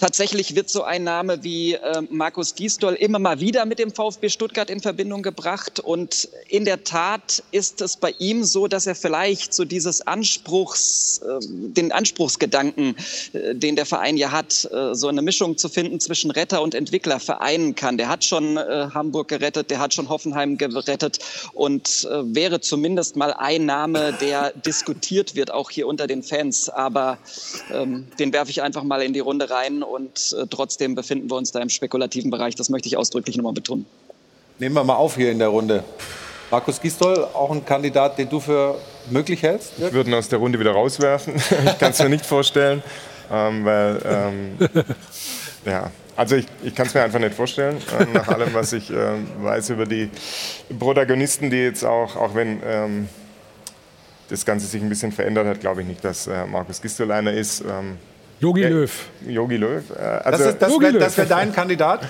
Tatsächlich 0.02 0.56
wird 0.56 0.68
so 0.68 0.82
ein 0.82 1.04
Name 1.04 1.44
wie 1.44 1.76
äh, 1.76 2.02
Markus 2.10 2.56
Gisdol 2.56 2.96
immer 2.96 3.20
mal 3.20 3.40
wieder 3.40 3.68
mit 3.68 3.78
dem 3.78 3.92
VfB 3.92 4.30
Stuttgart 4.30 4.68
in 4.72 4.80
Verbindung 4.80 5.22
gebracht. 5.22 5.80
Und 5.80 6.28
in 6.50 6.66
der 6.66 6.84
Tat 6.84 7.44
ist 7.52 7.82
es 7.82 7.98
bei 7.98 8.16
ihm 8.18 8.44
so, 8.44 8.68
dass 8.68 8.88
er 8.88 8.96
vielleicht 8.96 9.54
so 9.54 9.64
dieses 9.64 10.02
Anspruchs, 10.08 11.22
äh, 11.24 11.38
den 11.48 11.92
Anspruchsgedanken, 11.92 12.96
äh, 13.34 13.54
den 13.54 13.76
der 13.76 13.86
Verein 13.86 14.18
ja 14.18 14.32
hat, 14.32 14.68
äh, 14.72 14.96
so 14.96 15.08
eine 15.08 15.22
Mischung 15.22 15.56
zu 15.56 15.70
finden 15.70 16.00
zwischen 16.00 16.32
Retter 16.32 16.64
und 16.64 16.74
Entwickler 16.74 17.20
vereinen 17.20 17.76
kann. 17.76 18.00
Der 18.00 18.10
hat 18.10 18.24
schon 18.24 18.58
äh, 18.58 18.88
Hamburg 18.96 19.28
gerettet, 19.28 19.70
der 19.70 19.78
hat 19.78 19.94
schon 19.94 20.10
Hoffenheim 20.10 20.58
gerettet 20.58 21.20
und 21.54 22.08
äh, 22.10 22.24
wäre 22.34 22.60
zumindest 22.60 23.18
mal 23.18 23.34
ein 23.34 23.68
Name, 23.68 24.18
der 24.20 24.52
diskutiert 24.66 25.36
wird, 25.36 25.52
auch 25.52 25.70
hier 25.70 25.86
unter 25.86 26.08
den 26.08 26.24
Fans. 26.24 26.70
Aber 26.70 27.20
ähm, 27.72 28.08
den 28.18 28.34
werfe 28.34 28.50
ich 28.50 28.64
einfach 28.64 28.82
mal 28.82 29.04
in 29.04 29.14
die 29.14 29.20
Runde 29.20 29.52
rein 29.52 29.84
und 29.92 30.36
äh, 30.40 30.46
trotzdem 30.50 30.96
befinden 30.96 31.30
wir 31.30 31.36
uns 31.36 31.52
da 31.52 31.60
im 31.60 31.70
spekulativen 31.70 32.32
Bereich. 32.32 32.56
Das 32.56 32.70
möchte 32.70 32.88
ich 32.88 32.98
ausdrücklich 32.98 33.38
nochmal 33.38 33.54
betonen. 33.54 33.86
Nehmen 34.60 34.76
wir 34.76 34.84
mal 34.84 34.96
auf 34.96 35.16
hier 35.16 35.32
in 35.32 35.40
der 35.40 35.50
Runde. 35.50 35.84
Markus 36.50 36.82
Gistol, 36.82 37.24
auch 37.34 37.52
ein 37.52 37.66
Kandidat, 37.66 38.18
den 38.18 38.30
du 38.30 38.40
für 38.40 38.78
möglich 39.10 39.42
hältst? 39.42 39.74
Ich 39.78 39.94
würde 39.94 40.10
ihn 40.10 40.14
aus 40.14 40.28
der 40.28 40.40
Runde 40.40 40.60
wieder 40.60 40.72
rauswerfen. 40.72 41.36
ich 41.66 41.80
kann 41.80 41.92
es 41.92 42.00
mir 42.00 42.10
nicht 42.10 42.26
vorstellen, 42.26 42.84
ähm, 43.32 43.66
weil 43.66 44.02
ähm, 44.06 44.58
ja, 45.66 45.92
also 46.16 46.36
ich, 46.36 46.46
ich 46.64 46.76
kann 46.76 46.88
es 46.88 46.94
mir 46.94 47.04
einfach 47.04 47.20
nicht 47.20 47.34
vorstellen, 47.34 47.78
äh, 47.98 48.06
nach 48.14 48.28
allem, 48.28 48.54
was 48.54 48.74
ich 48.74 48.92
äh, 48.92 49.14
weiß 49.42 49.70
über 49.70 49.86
die 49.86 50.10
Protagonisten, 50.78 51.50
die 51.50 51.58
jetzt 51.58 51.86
auch, 51.86 52.16
auch 52.16 52.36
wenn 52.36 52.62
ähm, 52.66 53.10
das 54.30 54.46
Ganze 54.46 54.68
sich 54.68 54.82
ein 54.82 54.90
bisschen 54.90 55.12
verändert 55.12 55.48
hat, 55.48 55.60
glaube 55.62 55.82
ich 55.82 55.88
nicht, 55.88 56.04
dass 56.04 56.28
äh, 56.28 56.46
Markus 56.46 56.82
Gistol 56.82 57.12
einer 57.12 57.34
ist. 57.34 57.62
Ähm, 57.62 57.98
Jogi 58.42 58.64
Löw. 58.64 58.92
Jogi 59.28 59.58
Löw. 59.58 59.84
Äh, 59.92 60.02
also 60.02 60.46
das, 60.46 60.58
das 60.58 60.80
wäre 60.80 61.18
wär 61.18 61.26
dein 61.26 61.54
Kandidat? 61.54 62.08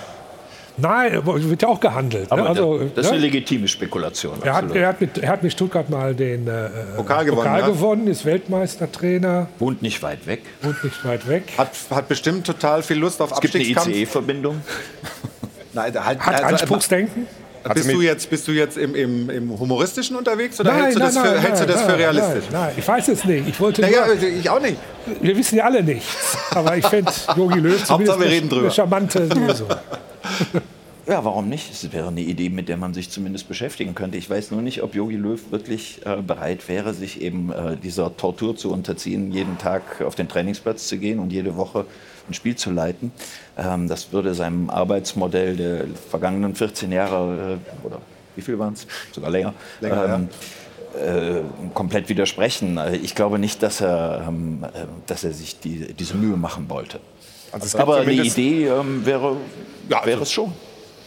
Nein, 0.78 1.20
wird 1.24 1.60
ja 1.60 1.68
auch 1.68 1.80
gehandelt. 1.80 2.24
Ne? 2.24 2.32
Aber 2.32 2.42
ne? 2.42 2.48
also, 2.48 2.90
das 2.94 3.06
ist 3.06 3.12
eine 3.12 3.20
legitime 3.20 3.68
Spekulation. 3.68 4.38
Er 4.42 4.54
hat, 4.54 4.74
er, 4.74 4.88
hat 4.88 5.00
mit, 5.02 5.18
er 5.18 5.28
hat 5.28 5.42
mit 5.42 5.52
Stuttgart 5.52 5.90
mal 5.90 6.14
den 6.14 6.48
äh, 6.48 6.70
Pokal, 6.96 7.26
gewonnen, 7.26 7.42
Pokal 7.42 7.60
ja. 7.60 7.66
gewonnen, 7.66 8.06
ist 8.06 8.24
Weltmeistertrainer. 8.24 9.48
Wohnt 9.58 9.82
nicht 9.82 10.02
weit 10.02 10.26
weg. 10.26 10.40
Wohnt 10.62 10.82
nicht 10.82 11.04
weit 11.04 11.28
weg. 11.28 11.44
Hat, 11.58 11.72
hat 11.90 12.08
bestimmt 12.08 12.46
total 12.46 12.82
viel 12.82 12.96
Lust 12.96 13.20
auf 13.20 13.32
Es 13.32 13.40
gibt 13.40 13.54
eine 13.54 13.64
Abstiegskampf. 13.64 13.94
ICE-Verbindung. 13.94 14.62
Nein, 15.74 15.92
halt, 16.04 16.20
Hat 16.20 16.34
also, 16.34 16.46
Anspruchsdenken. 16.46 17.26
Bist 17.74 17.92
du 17.92 18.00
jetzt, 18.00 18.30
bist 18.30 18.48
du 18.48 18.52
jetzt 18.52 18.76
im, 18.76 18.94
im, 18.94 19.30
im 19.30 19.58
Humoristischen 19.58 20.16
unterwegs 20.16 20.58
oder 20.60 20.74
hältst 20.74 20.96
du 20.96 21.00
das, 21.00 21.16
für, 21.16 21.40
hältst 21.40 21.62
du 21.62 21.66
das 21.66 21.82
für 21.82 21.88
nein, 21.88 21.96
realistisch? 21.96 22.44
Nein, 22.50 22.60
nein, 22.62 22.74
ich 22.76 22.88
weiß 22.88 23.08
es 23.08 23.24
nicht. 23.24 23.48
Ich 23.48 23.60
wollte 23.60 23.82
Naja, 23.82 24.06
nur, 24.06 24.22
ich 24.22 24.50
auch 24.50 24.60
nicht. 24.60 24.76
wir 25.20 25.36
wissen 25.36 25.56
ja 25.58 25.64
alle 25.64 25.82
nichts. 25.82 26.36
Aber 26.50 26.76
ich 26.76 26.86
fände 26.86 27.12
Jogi 27.36 27.60
Löw 27.60 27.72
Hauptsache, 27.78 27.98
wir 28.00 28.06
zumindest 28.06 28.32
reden 28.32 28.48
drüber. 28.48 28.62
eine 28.62 28.70
charmante 28.70 29.24
Lösung. 29.24 29.68
Ja, 31.04 31.24
warum 31.24 31.48
nicht? 31.48 31.72
Es 31.72 31.92
wäre 31.92 32.06
eine 32.08 32.20
Idee, 32.20 32.48
mit 32.48 32.68
der 32.68 32.76
man 32.76 32.94
sich 32.94 33.10
zumindest 33.10 33.48
beschäftigen 33.48 33.96
könnte. 33.96 34.18
Ich 34.18 34.30
weiß 34.30 34.52
nur 34.52 34.62
nicht, 34.62 34.84
ob 34.84 34.94
Jogi 34.94 35.16
Löw 35.16 35.50
wirklich 35.50 36.00
äh, 36.06 36.22
bereit 36.22 36.68
wäre, 36.68 36.94
sich 36.94 37.20
eben 37.20 37.50
äh, 37.50 37.76
dieser 37.76 38.16
Tortur 38.16 38.54
zu 38.54 38.70
unterziehen, 38.72 39.32
jeden 39.32 39.58
Tag 39.58 40.00
auf 40.02 40.14
den 40.14 40.28
Trainingsplatz 40.28 40.86
zu 40.86 40.98
gehen 40.98 41.18
und 41.18 41.32
jede 41.32 41.56
Woche 41.56 41.86
ein 42.28 42.34
Spiel 42.34 42.56
zu 42.56 42.70
leiten. 42.70 43.12
Ähm, 43.58 43.88
das 43.88 44.12
würde 44.12 44.34
seinem 44.34 44.70
Arbeitsmodell 44.70 45.56
der 45.56 45.84
vergangenen 46.10 46.54
14 46.54 46.92
Jahre 46.92 47.58
äh, 47.58 47.86
oder 47.86 47.98
wie 48.36 48.42
viel 48.42 48.58
waren 48.58 48.74
es? 48.74 48.86
Sogar 49.12 49.30
länger. 49.30 49.54
Länger, 49.80 50.14
ähm, 50.14 50.28
äh, 50.98 51.40
komplett 51.74 52.08
widersprechen. 52.08 52.78
Also 52.78 52.98
Ich 53.02 53.14
glaube 53.14 53.38
nicht, 53.38 53.62
dass 53.62 53.80
er, 53.80 54.24
ähm, 54.28 54.64
äh, 54.64 54.84
dass 55.06 55.24
er 55.24 55.32
sich 55.32 55.58
die, 55.60 55.92
diese 55.94 56.14
Mühe 56.14 56.36
machen 56.36 56.68
wollte. 56.68 57.00
Also 57.50 57.66
es 57.66 57.74
Aber 57.76 57.96
eine 57.96 58.04
zumindest- 58.04 58.38
Idee 58.38 58.66
ähm, 58.68 59.04
wäre, 59.04 59.36
wäre 60.04 60.22
es 60.22 60.32
schon. 60.32 60.52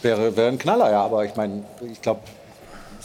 Wäre, 0.02 0.36
wäre 0.36 0.48
ein 0.48 0.58
Knaller, 0.58 0.90
ja, 0.90 1.02
aber 1.04 1.24
ich 1.24 1.34
meine, 1.34 1.64
ich 1.90 2.00
glaube, 2.00 2.20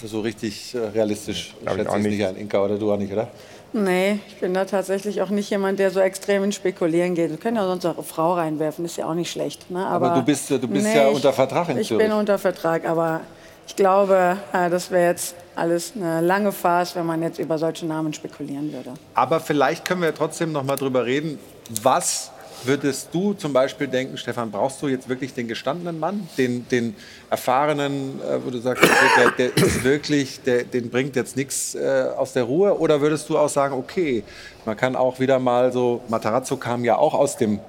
so 0.04 0.21
richtig 0.21 0.76
äh, 0.76 0.80
realistisch. 0.80 1.54
Ich 1.62 1.69
schätze 1.69 1.82
ich 1.97 2.04
nicht. 2.04 2.17
nicht 2.17 2.26
ein. 2.26 2.36
Inka 2.36 2.63
oder 2.63 2.78
du 2.78 2.91
auch 2.91 2.97
nicht, 2.97 3.12
oder? 3.13 3.28
Nee, 3.73 4.19
ich 4.27 4.39
bin 4.39 4.53
da 4.53 4.65
tatsächlich 4.65 5.21
auch 5.21 5.29
nicht 5.29 5.49
jemand, 5.49 5.79
der 5.79 5.91
so 5.91 5.99
extrem 6.01 6.43
ins 6.43 6.55
Spekulieren 6.55 7.15
geht. 7.15 7.29
Wir 7.29 7.38
können 7.38 7.55
ja 7.55 7.65
sonst 7.65 7.86
auch 7.86 7.95
eine 7.95 8.03
Frau 8.03 8.34
reinwerfen, 8.34 8.84
ist 8.84 8.97
ja 8.97 9.05
auch 9.05 9.13
nicht 9.13 9.31
schlecht. 9.31 9.71
Ne? 9.71 9.86
Aber 9.86 10.10
du 10.10 10.23
bist- 10.23 10.49
du 10.49 10.60
bist 10.67 10.88
ja 10.93 11.07
unter 11.07 11.31
Vertrag 11.31 11.69
in 11.69 11.77
Ich 11.77 11.88
Zürich. 11.88 12.03
bin 12.05 12.12
unter 12.13 12.38
Vertrag, 12.38 12.86
aber 12.86 13.21
ich 13.67 13.75
glaube, 13.77 14.38
äh, 14.51 14.69
das 14.69 14.91
wäre 14.91 15.10
jetzt 15.12 15.36
alles 15.55 15.93
eine 15.95 16.19
lange 16.19 16.51
Farce, 16.51 16.95
wenn 16.97 17.05
man 17.05 17.21
jetzt 17.21 17.39
über 17.39 17.57
solche 17.57 17.86
Namen 17.86 18.13
spekulieren 18.13 18.73
würde. 18.73 18.93
Aber 19.13 19.39
vielleicht 19.39 19.86
können 19.86 20.01
wir 20.01 20.13
trotzdem 20.13 20.51
noch 20.51 20.63
mal 20.63 20.75
drüber 20.75 21.05
reden. 21.05 21.39
Was 21.81 22.31
würdest 22.65 23.10
du 23.12 23.34
zum 23.34 23.54
Beispiel 23.54 23.88
denken, 23.88 24.17
Stefan, 24.17 24.52
brauchst 24.52 24.82
du 24.82 24.88
jetzt 24.88 25.10
wirklich 25.10 25.34
den 25.34 25.47
gestandenen 25.47 26.00
Mann, 26.00 26.28
den, 26.38 26.67
den 26.69 26.95
erfahrenen, 27.30 28.19
äh, 28.21 28.43
wo 28.43 28.50
du 28.50 28.60
sagst, 28.60 28.84
der, 29.17 29.32
der 29.32 29.58
ist 29.58 29.84
wirklich, 29.84 30.41
der, 30.41 30.63
den 30.63 30.89
bringt 30.89 31.15
jetzt 31.15 31.36
nichts 31.36 31.76
äh, 31.76 32.06
aus 32.15 32.34
der 32.34 32.43
Ruhe? 32.43 32.80
Oder 32.80 33.02
würdest 33.02 33.30
du 33.30 33.38
auch 33.38 33.50
sagen, 33.50 33.76
okay, 33.76 34.24
man 34.65 34.78
kann 34.78 34.95
auch 34.95 35.19
wieder 35.19 35.39
mal 35.39 35.71
so, 35.71 36.02
Matarazzo 36.08 36.58
kam 36.58 36.84
ja 36.84 36.97
auch 36.97 37.13
aus 37.13 37.38
dem 37.38 37.60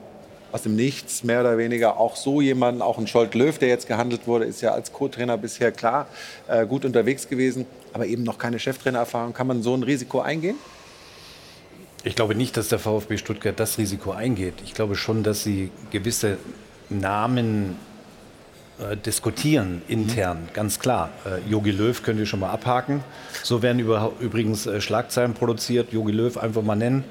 aus 0.52 0.62
dem 0.62 0.76
Nichts, 0.76 1.24
mehr 1.24 1.40
oder 1.40 1.56
weniger 1.56 1.98
auch 1.98 2.14
so 2.14 2.42
jemanden, 2.42 2.82
auch 2.82 2.98
ein 2.98 3.06
Scholt 3.06 3.34
Löw, 3.34 3.56
der 3.56 3.68
jetzt 3.68 3.88
gehandelt 3.88 4.26
wurde, 4.26 4.44
ist 4.44 4.60
ja 4.60 4.72
als 4.72 4.92
Co-Trainer 4.92 5.38
bisher 5.38 5.72
klar 5.72 6.06
äh, 6.46 6.66
gut 6.66 6.84
unterwegs 6.84 7.26
gewesen, 7.26 7.66
aber 7.94 8.06
eben 8.06 8.22
noch 8.22 8.36
keine 8.36 8.58
Cheftrainererfahrung. 8.58 9.32
Kann 9.32 9.46
man 9.46 9.62
so 9.62 9.74
ein 9.74 9.82
Risiko 9.82 10.20
eingehen? 10.20 10.56
Ich 12.04 12.16
glaube 12.16 12.34
nicht, 12.34 12.56
dass 12.56 12.68
der 12.68 12.78
VfB 12.78 13.16
Stuttgart 13.16 13.58
das 13.58 13.78
Risiko 13.78 14.10
eingeht. 14.10 14.54
Ich 14.64 14.74
glaube 14.74 14.96
schon, 14.96 15.22
dass 15.22 15.44
sie 15.44 15.70
gewisse 15.90 16.38
Namen 16.88 17.76
äh, 18.78 18.96
diskutieren 18.96 19.82
intern, 19.86 20.48
ganz 20.52 20.80
klar. 20.80 21.10
Äh, 21.24 21.48
Jogi 21.48 21.70
Löw 21.70 22.02
könnt 22.02 22.18
ihr 22.18 22.26
schon 22.26 22.40
mal 22.40 22.50
abhaken. 22.50 23.04
So 23.42 23.62
werden 23.62 23.78
über, 23.78 24.12
übrigens 24.18 24.66
äh, 24.66 24.80
Schlagzeilen 24.80 25.34
produziert. 25.34 25.92
Jogi 25.92 26.12
Löw 26.12 26.36
einfach 26.36 26.62
mal 26.62 26.74
nennen. 26.74 27.04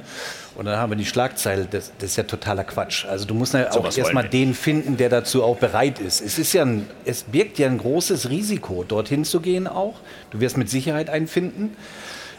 Und 0.56 0.66
dann 0.66 0.78
haben 0.78 0.92
wir 0.92 0.98
die 0.98 1.06
Schlagzeile, 1.06 1.66
das, 1.66 1.94
das 1.98 2.12
ist 2.12 2.16
ja 2.18 2.24
totaler 2.24 2.66
Quatsch. 2.66 3.06
Also 3.06 3.26
du 3.26 3.34
musst 3.34 3.54
ja 3.54 3.72
auch 3.72 3.96
erstmal 3.96 4.28
den 4.28 4.54
finden, 4.54 4.98
der 4.98 5.08
dazu 5.08 5.44
auch 5.44 5.58
bereit 5.58 6.00
ist. 6.00 6.20
Es 6.20 6.38
ist 6.38 6.52
ja 6.52 6.64
ein, 6.64 6.88
es 7.06 7.24
birgt 7.24 7.58
ja 7.58 7.68
ein 7.68 7.78
großes 7.78 8.30
Risiko, 8.30 8.84
dorthin 8.86 9.24
zu 9.24 9.40
gehen 9.40 9.68
auch. 9.68 9.96
Du 10.32 10.42
wirst 10.42 10.58
mit 10.58 10.70
Sicherheit 10.70 11.10
einen 11.10 11.28
finden. 11.28 11.78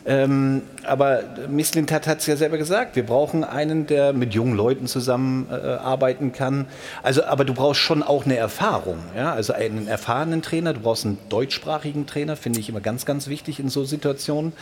Ähm, 0.04 0.62
aber 0.84 1.22
Misslintat 1.48 2.06
hat 2.08 2.18
es 2.18 2.26
ja 2.26 2.36
selber 2.36 2.58
gesagt, 2.58 2.96
wir 2.96 3.06
brauchen 3.06 3.44
einen, 3.44 3.86
der 3.86 4.12
mit 4.12 4.34
jungen 4.34 4.56
Leuten 4.56 4.86
zusammenarbeiten 4.86 6.28
äh, 6.28 6.36
kann. 6.36 6.66
Also, 7.02 7.24
aber 7.24 7.44
du 7.44 7.54
brauchst 7.54 7.80
schon 7.80 8.02
auch 8.02 8.24
eine 8.24 8.36
Erfahrung. 8.36 8.98
Ja? 9.16 9.32
Also 9.32 9.52
einen 9.52 9.86
erfahrenen 9.86 10.42
Trainer, 10.42 10.72
du 10.72 10.80
brauchst 10.80 11.06
einen 11.06 11.18
deutschsprachigen 11.28 12.06
Trainer, 12.06 12.36
finde 12.36 12.58
ich 12.58 12.68
immer 12.68 12.80
ganz, 12.80 13.06
ganz 13.06 13.28
wichtig 13.28 13.60
in 13.60 13.68
so 13.68 13.84
Situationen. 13.84 14.52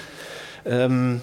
Ähm, 0.66 1.22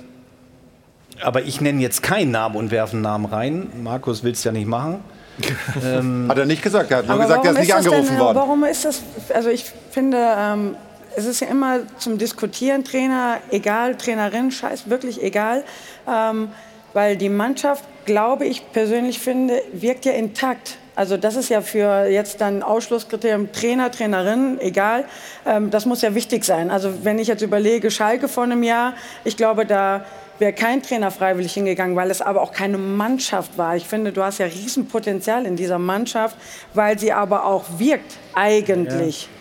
aber 1.22 1.44
ich 1.44 1.62
nenne 1.62 1.82
jetzt 1.82 2.02
keinen 2.02 2.32
Namen 2.32 2.56
und 2.56 2.72
werfe 2.72 2.94
einen 2.94 3.04
Namen 3.04 3.26
rein. 3.26 3.68
Markus 3.84 4.24
will 4.24 4.32
es 4.32 4.44
ja 4.44 4.52
nicht 4.52 4.68
machen. 4.68 5.00
ähm, 5.86 6.26
hat 6.30 6.40
er 6.40 6.46
nicht 6.46 6.64
gesagt, 6.64 6.90
er 6.90 6.98
hat 6.98 7.08
nur 7.08 7.20
gesagt, 7.20 7.46
er 7.46 7.52
ist 7.52 7.60
nicht 7.60 7.74
angerufen 7.76 8.08
denn, 8.10 8.20
worden. 8.20 8.38
Warum 8.38 8.64
ist 8.64 8.86
das, 8.86 9.04
also 9.34 9.50
ich 9.50 9.66
finde, 9.92 10.18
ähm, 10.18 10.76
es 11.18 11.26
ist 11.26 11.40
ja 11.40 11.48
immer 11.48 11.80
zum 11.98 12.20
Diskutieren, 12.20 12.84
Trainer, 12.84 13.40
egal, 13.50 13.98
Trainerin, 13.98 14.52
scheiß, 14.52 14.88
wirklich 14.88 15.22
egal. 15.24 15.64
Ähm, 16.08 16.50
weil 16.94 17.18
die 17.18 17.30
Mannschaft, 17.30 17.84
glaube 18.06 18.46
ich 18.46 18.72
persönlich 18.72 19.18
finde, 19.20 19.62
wirkt 19.74 20.06
ja 20.06 20.14
intakt. 20.14 20.78
Also 20.96 21.18
das 21.18 21.36
ist 21.36 21.50
ja 21.50 21.62
für 21.62 22.06
jetzt 22.06 22.40
dann 22.40 22.62
Ausschlusskriterium 22.62 23.52
Trainer, 23.52 23.90
Trainerin, 23.90 24.60
egal. 24.62 25.06
Ähm, 25.48 25.72
das 25.72 25.88
muss 25.88 26.04
ja 26.04 26.14
wichtig 26.14 26.46
sein. 26.46 26.70
Also 26.70 27.04
wenn 27.04 27.18
ich 27.18 27.28
jetzt 27.28 27.42
überlege, 27.42 27.90
Schalke 27.90 28.28
vor 28.28 28.44
einem 28.44 28.62
Jahr, 28.62 28.94
ich 29.24 29.38
glaube, 29.38 29.66
da 29.66 30.06
wäre 30.38 30.54
kein 30.54 30.84
Trainer 30.84 31.10
freiwillig 31.10 31.54
hingegangen, 31.54 31.96
weil 31.96 32.12
es 32.12 32.22
aber 32.22 32.44
auch 32.44 32.52
keine 32.52 32.78
Mannschaft 32.78 33.58
war. 33.58 33.76
Ich 33.76 33.88
finde, 33.88 34.12
du 34.12 34.22
hast 34.22 34.38
ja 34.38 34.46
Riesenpotenzial 34.46 35.48
in 35.48 35.56
dieser 35.56 35.80
Mannschaft, 35.80 36.38
weil 36.76 37.00
sie 37.00 37.12
aber 37.12 37.46
auch 37.46 37.66
wirkt 37.80 38.18
eigentlich. 38.36 39.24
Ja. 39.24 39.37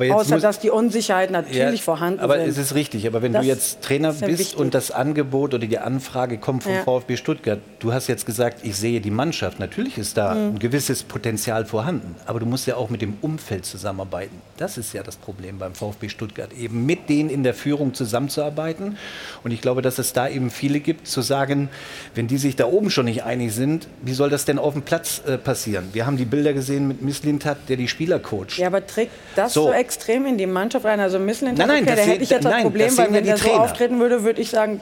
Außer 0.00 0.38
dass 0.40 0.60
die 0.60 0.70
Unsicherheit 0.70 1.30
natürlich 1.30 1.80
ja, 1.80 1.84
vorhanden 1.84 2.20
aber 2.20 2.34
sind. 2.34 2.42
Aber 2.42 2.50
es 2.50 2.58
ist 2.58 2.74
richtig. 2.74 3.06
Aber 3.06 3.22
wenn 3.22 3.32
das 3.32 3.42
du 3.42 3.48
jetzt 3.48 3.82
Trainer 3.82 4.12
bist 4.12 4.38
wichtig. 4.38 4.56
und 4.58 4.74
das 4.74 4.90
Angebot 4.90 5.54
oder 5.54 5.66
die 5.66 5.78
Anfrage 5.78 6.38
kommt 6.38 6.62
vom 6.64 6.72
ja. 6.72 6.82
VfB 6.82 7.16
Stuttgart, 7.16 7.58
du 7.78 7.92
hast 7.92 8.06
jetzt 8.08 8.26
gesagt, 8.26 8.60
ich 8.64 8.76
sehe 8.76 9.00
die 9.00 9.10
Mannschaft. 9.10 9.58
Natürlich 9.58 9.98
ist 9.98 10.16
da 10.16 10.34
mhm. 10.34 10.54
ein 10.54 10.58
gewisses 10.58 11.02
Potenzial 11.02 11.64
vorhanden. 11.66 12.16
Aber 12.26 12.40
du 12.40 12.46
musst 12.46 12.66
ja 12.66 12.76
auch 12.76 12.90
mit 12.90 13.02
dem 13.02 13.18
Umfeld 13.22 13.64
zusammenarbeiten. 13.64 14.40
Das 14.56 14.78
ist 14.78 14.92
ja 14.92 15.02
das 15.02 15.16
Problem 15.16 15.58
beim 15.58 15.74
VfB 15.74 16.08
Stuttgart, 16.08 16.52
eben 16.52 16.86
mit 16.86 17.08
denen 17.08 17.30
in 17.30 17.42
der 17.42 17.54
Führung 17.54 17.94
zusammenzuarbeiten. 17.94 18.96
Und 19.44 19.50
ich 19.50 19.60
glaube, 19.60 19.82
dass 19.82 19.98
es 19.98 20.12
da 20.12 20.28
eben 20.28 20.50
viele 20.50 20.80
gibt, 20.80 21.06
zu 21.06 21.20
sagen, 21.22 21.68
wenn 22.14 22.26
die 22.26 22.38
sich 22.38 22.56
da 22.56 22.66
oben 22.66 22.90
schon 22.90 23.06
nicht 23.06 23.24
einig 23.24 23.54
sind, 23.54 23.88
wie 24.02 24.14
soll 24.14 24.30
das 24.30 24.44
denn 24.44 24.58
auf 24.58 24.72
dem 24.72 24.82
Platz 24.82 25.22
äh, 25.26 25.38
passieren? 25.38 25.88
Wir 25.92 26.06
haben 26.06 26.16
die 26.16 26.24
Bilder 26.24 26.52
gesehen 26.52 26.88
mit 26.88 27.02
Miss 27.02 27.22
Lintat, 27.22 27.58
der 27.68 27.76
die 27.76 27.88
Spieler 27.88 28.18
coacht. 28.18 28.58
Ja, 28.58 28.68
aber 28.68 28.86
trägt 28.86 29.12
das 29.34 29.52
so, 29.52 29.64
so 29.64 29.72
extrem 29.86 30.26
in 30.26 30.36
die 30.36 30.46
Mannschaft 30.46 30.84
rein. 30.84 30.98
Also 30.98 31.18
Misslintat, 31.18 31.66
nein, 31.66 31.84
nein, 31.84 31.94
okay, 31.94 31.96
da 31.96 32.10
hätte 32.10 32.22
ich 32.22 32.30
jetzt 32.30 32.44
das 32.44 32.52
nein, 32.52 32.62
Problem, 32.64 32.88
das 32.88 32.98
weil 32.98 33.12
wenn 33.12 33.24
der 33.24 33.38
so 33.38 33.50
auftreten 33.50 34.00
würde, 34.00 34.24
würde 34.24 34.40
ich 34.40 34.50
sagen, 34.50 34.80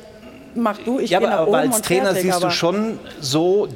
mach 0.55 0.79
du, 0.79 0.99
ich 0.99 1.11
ja, 1.11 1.19
gehe 1.19 1.29
nach 1.29 1.39
aber 1.41 1.49
oben 1.49 1.57
als 1.57 1.83
Trainer 1.83 2.15
fertig, 2.15 2.33
siehst 2.33 2.43
du 2.43 2.51
schon 2.51 2.99
so, 3.21 3.69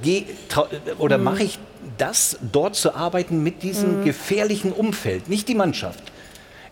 oder 0.99 1.18
mhm. 1.18 1.24
mache 1.24 1.43
ich 1.43 1.59
das, 1.99 2.39
dort 2.53 2.76
zu 2.76 2.95
arbeiten 2.95 3.43
mit 3.43 3.62
diesem 3.62 4.01
mhm. 4.01 4.05
gefährlichen 4.05 4.72
Umfeld, 4.72 5.29
nicht 5.29 5.49
die 5.49 5.55
Mannschaft. 5.55 6.03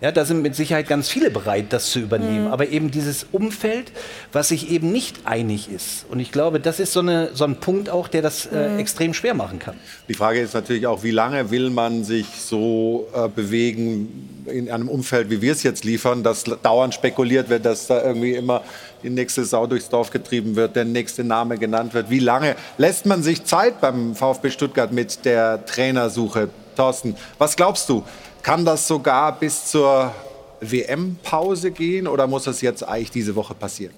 Ja, 0.00 0.12
da 0.12 0.24
sind 0.24 0.42
mit 0.42 0.54
Sicherheit 0.54 0.88
ganz 0.88 1.08
viele 1.08 1.30
bereit, 1.30 1.66
das 1.72 1.90
zu 1.90 2.00
übernehmen. 2.00 2.46
Mhm. 2.46 2.52
Aber 2.52 2.68
eben 2.68 2.90
dieses 2.90 3.26
Umfeld, 3.32 3.92
was 4.32 4.48
sich 4.48 4.70
eben 4.70 4.92
nicht 4.92 5.20
einig 5.24 5.70
ist. 5.70 6.04
Und 6.10 6.20
ich 6.20 6.32
glaube, 6.32 6.60
das 6.60 6.80
ist 6.80 6.92
so, 6.92 7.00
eine, 7.00 7.30
so 7.34 7.44
ein 7.44 7.56
Punkt 7.56 7.88
auch, 7.88 8.08
der 8.08 8.22
das 8.22 8.46
äh, 8.46 8.68
mhm. 8.68 8.78
extrem 8.78 9.14
schwer 9.14 9.34
machen 9.34 9.58
kann. 9.58 9.74
Die 10.08 10.14
Frage 10.14 10.40
ist 10.40 10.54
natürlich 10.54 10.86
auch, 10.86 11.02
wie 11.02 11.10
lange 11.10 11.50
will 11.50 11.70
man 11.70 12.04
sich 12.04 12.26
so 12.26 13.08
äh, 13.14 13.28
bewegen 13.28 14.44
in 14.46 14.70
einem 14.70 14.88
Umfeld, 14.88 15.30
wie 15.30 15.40
wir 15.40 15.52
es 15.52 15.62
jetzt 15.62 15.84
liefern, 15.84 16.22
dass 16.22 16.44
dauernd 16.44 16.94
spekuliert 16.94 17.48
wird, 17.48 17.64
dass 17.64 17.86
da 17.86 18.02
irgendwie 18.02 18.34
immer 18.34 18.62
die 19.02 19.10
nächste 19.10 19.44
Sau 19.44 19.66
durchs 19.66 19.88
Dorf 19.88 20.10
getrieben 20.10 20.56
wird, 20.56 20.76
der 20.76 20.84
nächste 20.84 21.24
Name 21.24 21.58
genannt 21.58 21.94
wird. 21.94 22.10
Wie 22.10 22.18
lange 22.18 22.56
lässt 22.78 23.06
man 23.06 23.22
sich 23.22 23.44
Zeit 23.44 23.80
beim 23.80 24.14
VfB 24.14 24.50
Stuttgart 24.50 24.92
mit 24.92 25.24
der 25.24 25.64
Trainersuche? 25.64 26.48
Thorsten, 26.76 27.16
was 27.38 27.56
glaubst 27.56 27.88
du? 27.88 28.04
Kann 28.46 28.64
das 28.64 28.86
sogar 28.86 29.32
bis 29.32 29.66
zur 29.66 30.14
WM-Pause 30.60 31.72
gehen 31.72 32.06
oder 32.06 32.28
muss 32.28 32.44
das 32.44 32.60
jetzt 32.60 32.84
eigentlich 32.86 33.10
diese 33.10 33.34
Woche 33.34 33.54
passieren? 33.54 33.92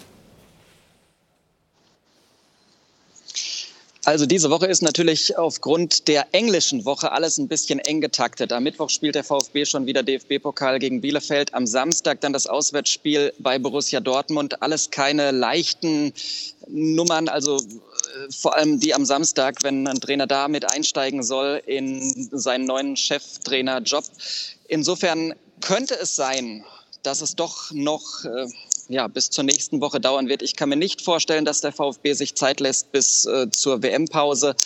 Also 4.08 4.24
diese 4.24 4.48
Woche 4.48 4.64
ist 4.64 4.80
natürlich 4.80 5.36
aufgrund 5.36 6.08
der 6.08 6.28
englischen 6.32 6.86
Woche 6.86 7.12
alles 7.12 7.36
ein 7.36 7.46
bisschen 7.46 7.78
eng 7.78 8.00
getaktet. 8.00 8.54
Am 8.54 8.62
Mittwoch 8.62 8.88
spielt 8.88 9.16
der 9.16 9.22
VfB 9.22 9.66
schon 9.66 9.84
wieder 9.84 10.02
DFB-Pokal 10.02 10.78
gegen 10.78 11.02
Bielefeld. 11.02 11.52
Am 11.52 11.66
Samstag 11.66 12.22
dann 12.22 12.32
das 12.32 12.46
Auswärtsspiel 12.46 13.34
bei 13.38 13.58
Borussia 13.58 14.00
Dortmund. 14.00 14.62
Alles 14.62 14.88
keine 14.88 15.30
leichten 15.30 16.14
Nummern. 16.68 17.28
Also 17.28 17.58
äh, 17.58 18.32
vor 18.32 18.56
allem 18.56 18.80
die 18.80 18.94
am 18.94 19.04
Samstag, 19.04 19.62
wenn 19.62 19.86
ein 19.86 20.00
Trainer 20.00 20.26
da 20.26 20.48
mit 20.48 20.72
einsteigen 20.72 21.22
soll 21.22 21.60
in 21.66 22.30
seinen 22.32 22.64
neuen 22.64 22.96
Cheftrainerjob. 22.96 24.04
Insofern 24.68 25.34
könnte 25.60 25.98
es 26.00 26.16
sein, 26.16 26.64
dass 27.02 27.20
es 27.20 27.36
doch 27.36 27.72
noch 27.72 28.24
äh, 28.24 28.46
ja, 28.88 29.06
bis 29.06 29.30
zur 29.30 29.44
nächsten 29.44 29.80
Woche 29.80 30.00
dauern 30.00 30.28
wird. 30.28 30.42
Ich 30.42 30.56
kann 30.56 30.70
mir 30.70 30.76
nicht 30.76 31.02
vorstellen, 31.02 31.44
dass 31.44 31.60
der 31.60 31.72
VfB 31.72 32.14
sich 32.14 32.34
Zeit 32.34 32.60
lässt 32.60 32.90
bis 32.92 33.26
äh, 33.26 33.50
zur 33.50 33.82
WM-Pause. 33.82 34.56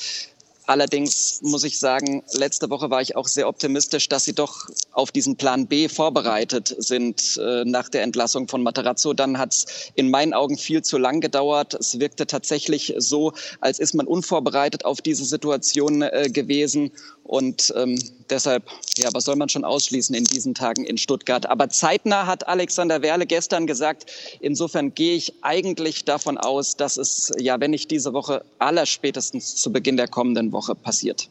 Allerdings 0.66 1.40
muss 1.42 1.64
ich 1.64 1.80
sagen, 1.80 2.22
letzte 2.34 2.70
Woche 2.70 2.88
war 2.88 3.02
ich 3.02 3.16
auch 3.16 3.26
sehr 3.26 3.48
optimistisch, 3.48 4.08
dass 4.08 4.24
sie 4.24 4.32
doch 4.32 4.68
auf 4.92 5.10
diesen 5.10 5.36
Plan 5.36 5.66
B 5.66 5.88
vorbereitet 5.88 6.74
sind 6.78 7.36
äh, 7.42 7.64
nach 7.64 7.88
der 7.88 8.02
Entlassung 8.02 8.46
von 8.46 8.62
Materazzo. 8.62 9.12
Dann 9.12 9.38
hat 9.38 9.52
es 9.52 9.90
in 9.96 10.08
meinen 10.08 10.32
Augen 10.32 10.56
viel 10.56 10.82
zu 10.82 10.98
lang 10.98 11.20
gedauert. 11.20 11.74
Es 11.74 11.98
wirkte 11.98 12.28
tatsächlich 12.28 12.94
so, 12.98 13.32
als 13.60 13.80
ist 13.80 13.94
man 13.94 14.06
unvorbereitet 14.06 14.84
auf 14.84 15.00
diese 15.00 15.24
Situation 15.24 16.02
äh, 16.02 16.30
gewesen. 16.32 16.92
Und 17.24 17.72
ähm, 17.76 17.98
deshalb, 18.30 18.64
ja, 18.96 19.08
was 19.12 19.24
soll 19.24 19.36
man 19.36 19.48
schon 19.48 19.64
ausschließen 19.64 20.14
in 20.14 20.24
diesen 20.24 20.54
Tagen 20.54 20.84
in 20.84 20.98
Stuttgart? 20.98 21.46
Aber 21.46 21.68
zeitnah 21.68 22.26
hat 22.26 22.48
Alexander 22.48 23.00
Werle 23.00 23.26
gestern 23.26 23.66
gesagt, 23.66 24.06
insofern 24.40 24.94
gehe 24.94 25.14
ich 25.14 25.32
eigentlich 25.42 26.04
davon 26.04 26.36
aus, 26.36 26.76
dass 26.76 26.96
es, 26.96 27.32
ja, 27.38 27.60
wenn 27.60 27.70
nicht 27.70 27.90
diese 27.90 28.12
Woche, 28.12 28.44
allerspätestens 28.58 29.56
zu 29.56 29.72
Beginn 29.72 29.96
der 29.96 30.08
kommenden 30.08 30.52
Woche 30.52 30.74
passiert. 30.74 31.28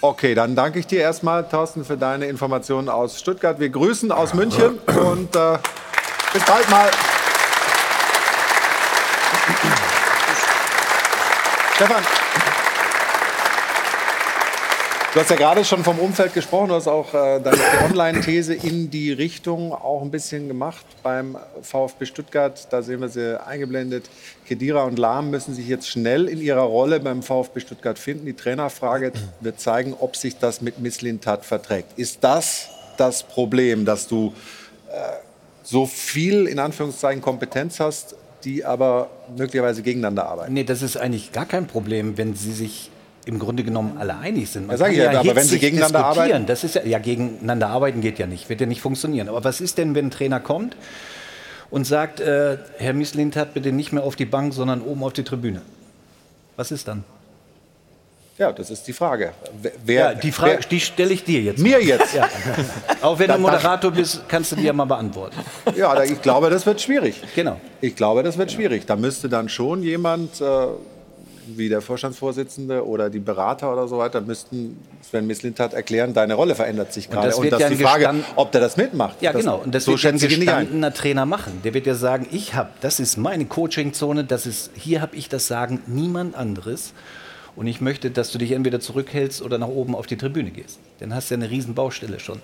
Okay, 0.00 0.34
dann 0.34 0.54
danke 0.54 0.78
ich 0.78 0.86
dir 0.86 1.00
erstmal, 1.00 1.48
Thorsten, 1.48 1.84
für 1.84 1.96
deine 1.96 2.26
Informationen 2.26 2.88
aus 2.88 3.18
Stuttgart. 3.18 3.58
Wir 3.58 3.70
grüßen 3.70 4.12
aus 4.12 4.34
München 4.34 4.78
und 4.86 5.34
äh, 5.34 5.58
bis 6.32 6.44
bald 6.44 6.68
mal. 6.68 6.90
Stefan, 11.76 12.04
Du 15.14 15.20
hast 15.20 15.30
ja 15.30 15.36
gerade 15.36 15.64
schon 15.64 15.84
vom 15.84 16.00
Umfeld 16.00 16.34
gesprochen, 16.34 16.70
du 16.70 16.74
hast 16.74 16.88
auch 16.88 17.14
äh, 17.14 17.38
deine 17.38 17.60
Online-These 17.84 18.52
in 18.52 18.90
die 18.90 19.12
Richtung 19.12 19.72
auch 19.72 20.02
ein 20.02 20.10
bisschen 20.10 20.48
gemacht 20.48 20.84
beim 21.04 21.38
VfB 21.62 22.06
Stuttgart. 22.06 22.66
Da 22.70 22.82
sehen 22.82 23.00
wir 23.00 23.08
sie 23.08 23.40
eingeblendet. 23.40 24.10
Kedira 24.44 24.82
und 24.82 24.98
Lahm 24.98 25.30
müssen 25.30 25.54
sich 25.54 25.68
jetzt 25.68 25.88
schnell 25.88 26.26
in 26.26 26.40
ihrer 26.40 26.62
Rolle 26.62 26.98
beim 26.98 27.22
VfB 27.22 27.60
Stuttgart 27.60 27.96
finden. 27.96 28.26
Die 28.26 28.32
Trainerfrage 28.32 29.12
wird 29.38 29.60
zeigen, 29.60 29.94
ob 29.96 30.16
sich 30.16 30.36
das 30.38 30.60
mit 30.60 30.80
Misslintat 30.80 31.44
verträgt. 31.44 31.96
Ist 31.96 32.24
das 32.24 32.70
das 32.96 33.22
Problem, 33.22 33.84
dass 33.84 34.08
du 34.08 34.34
äh, 34.90 34.96
so 35.62 35.86
viel 35.86 36.48
in 36.48 36.58
Anführungszeichen 36.58 37.22
Kompetenz 37.22 37.78
hast, 37.78 38.16
die 38.42 38.64
aber 38.64 39.10
möglicherweise 39.36 39.82
gegeneinander 39.82 40.26
arbeiten? 40.26 40.54
Nee, 40.54 40.64
das 40.64 40.82
ist 40.82 40.96
eigentlich 40.96 41.30
gar 41.30 41.46
kein 41.46 41.68
Problem, 41.68 42.18
wenn 42.18 42.34
sie 42.34 42.52
sich 42.52 42.90
im 43.26 43.38
Grunde 43.38 43.64
genommen 43.64 43.96
alle 43.98 44.16
einig 44.18 44.50
sind. 44.50 44.66
Man 44.66 44.74
ja, 44.74 44.78
sage 44.78 44.92
ich 44.92 44.98
ja, 44.98 45.18
aber 45.18 45.36
wenn 45.36 45.46
sie 45.46 45.58
gegeneinander 45.58 46.04
arbeiten? 46.04 46.46
Das 46.46 46.64
ist 46.64 46.74
ja, 46.74 46.82
ja, 46.84 46.98
gegeneinander 46.98 47.68
arbeiten 47.68 48.00
geht 48.00 48.18
ja 48.18 48.26
nicht, 48.26 48.48
wird 48.48 48.60
ja 48.60 48.66
nicht 48.66 48.80
funktionieren. 48.80 49.28
Aber 49.28 49.44
was 49.44 49.60
ist 49.60 49.78
denn, 49.78 49.94
wenn 49.94 50.06
ein 50.06 50.10
Trainer 50.10 50.40
kommt 50.40 50.76
und 51.70 51.86
sagt, 51.86 52.20
äh, 52.20 52.58
Herr 52.78 52.92
Mislintat, 52.92 53.54
bitte 53.54 53.72
nicht 53.72 53.92
mehr 53.92 54.02
auf 54.02 54.16
die 54.16 54.26
Bank, 54.26 54.52
sondern 54.52 54.82
oben 54.82 55.02
auf 55.04 55.12
die 55.12 55.24
Tribüne? 55.24 55.62
Was 56.56 56.70
ist 56.70 56.86
dann? 56.86 57.04
Ja, 58.36 58.50
das 58.50 58.68
ist 58.68 58.82
die 58.88 58.92
Frage. 58.92 59.32
Wer, 59.84 59.94
ja, 59.94 60.14
die 60.14 60.32
Frage, 60.32 60.58
wer, 60.58 60.68
die 60.68 60.80
stelle 60.80 61.12
ich 61.12 61.22
dir 61.22 61.40
jetzt. 61.40 61.60
Mir 61.60 61.80
jetzt? 61.80 62.14
Ja. 62.14 62.28
Auch 63.00 63.16
wenn 63.16 63.28
du 63.30 63.38
Moderator 63.38 63.92
bist, 63.92 64.28
kannst 64.28 64.50
du 64.50 64.56
die 64.56 64.64
ja 64.64 64.72
mal 64.72 64.86
beantworten. 64.86 65.36
Ja, 65.76 66.02
ich 66.02 66.20
glaube, 66.20 66.50
das 66.50 66.66
wird 66.66 66.80
schwierig. 66.80 67.22
Genau. 67.36 67.60
Ich 67.80 67.94
glaube, 67.94 68.24
das 68.24 68.36
wird 68.36 68.50
schwierig. 68.50 68.86
Da 68.86 68.96
müsste 68.96 69.28
dann 69.28 69.48
schon 69.48 69.84
jemand 69.84 70.40
äh, 70.40 70.66
wie 71.46 71.68
der 71.68 71.80
Vorstandsvorsitzende 71.80 72.86
oder 72.86 73.10
die 73.10 73.18
Berater 73.18 73.72
oder 73.72 73.88
so 73.88 73.98
weiter, 73.98 74.20
müssten 74.20 74.78
Sven 75.02 75.26
Mislintat 75.26 75.74
erklären, 75.74 76.14
deine 76.14 76.34
Rolle 76.34 76.54
verändert 76.54 76.92
sich 76.92 77.10
gerade. 77.10 77.26
Und 77.26 77.30
das, 77.30 77.42
wird 77.42 77.52
und 77.52 77.60
das 77.60 77.70
ja 77.70 77.76
die 77.76 77.82
Frage, 77.82 78.24
ob 78.36 78.52
der 78.52 78.60
das 78.60 78.76
mitmacht. 78.76 79.20
Ja, 79.20 79.32
das, 79.32 79.42
genau. 79.42 79.58
Und 79.58 79.74
das 79.74 79.84
so 79.84 79.92
wird 79.92 80.02
ja 80.02 80.10
ein 80.10 80.18
gestandener 80.18 80.94
Trainer 80.94 81.26
machen. 81.26 81.60
Der 81.64 81.74
wird 81.74 81.86
ja 81.86 81.94
sagen, 81.94 82.26
ich 82.30 82.54
habe, 82.54 82.70
das 82.80 83.00
ist 83.00 83.16
meine 83.16 83.44
Coachingzone, 83.46 84.24
das 84.24 84.46
ist, 84.46 84.70
hier 84.74 85.00
habe 85.00 85.16
ich 85.16 85.28
das 85.28 85.46
Sagen, 85.46 85.80
niemand 85.86 86.34
anderes. 86.34 86.92
Und 87.56 87.68
ich 87.68 87.80
möchte, 87.80 88.10
dass 88.10 88.32
du 88.32 88.38
dich 88.38 88.52
entweder 88.52 88.80
zurückhältst 88.80 89.40
oder 89.40 89.58
nach 89.58 89.68
oben 89.68 89.94
auf 89.94 90.06
die 90.06 90.16
Tribüne 90.16 90.50
gehst. 90.50 90.80
Dann 90.98 91.14
hast 91.14 91.30
du 91.30 91.34
ja 91.34 91.40
eine 91.40 91.50
riesen 91.50 91.74
Baustelle 91.74 92.18
schon. 92.18 92.40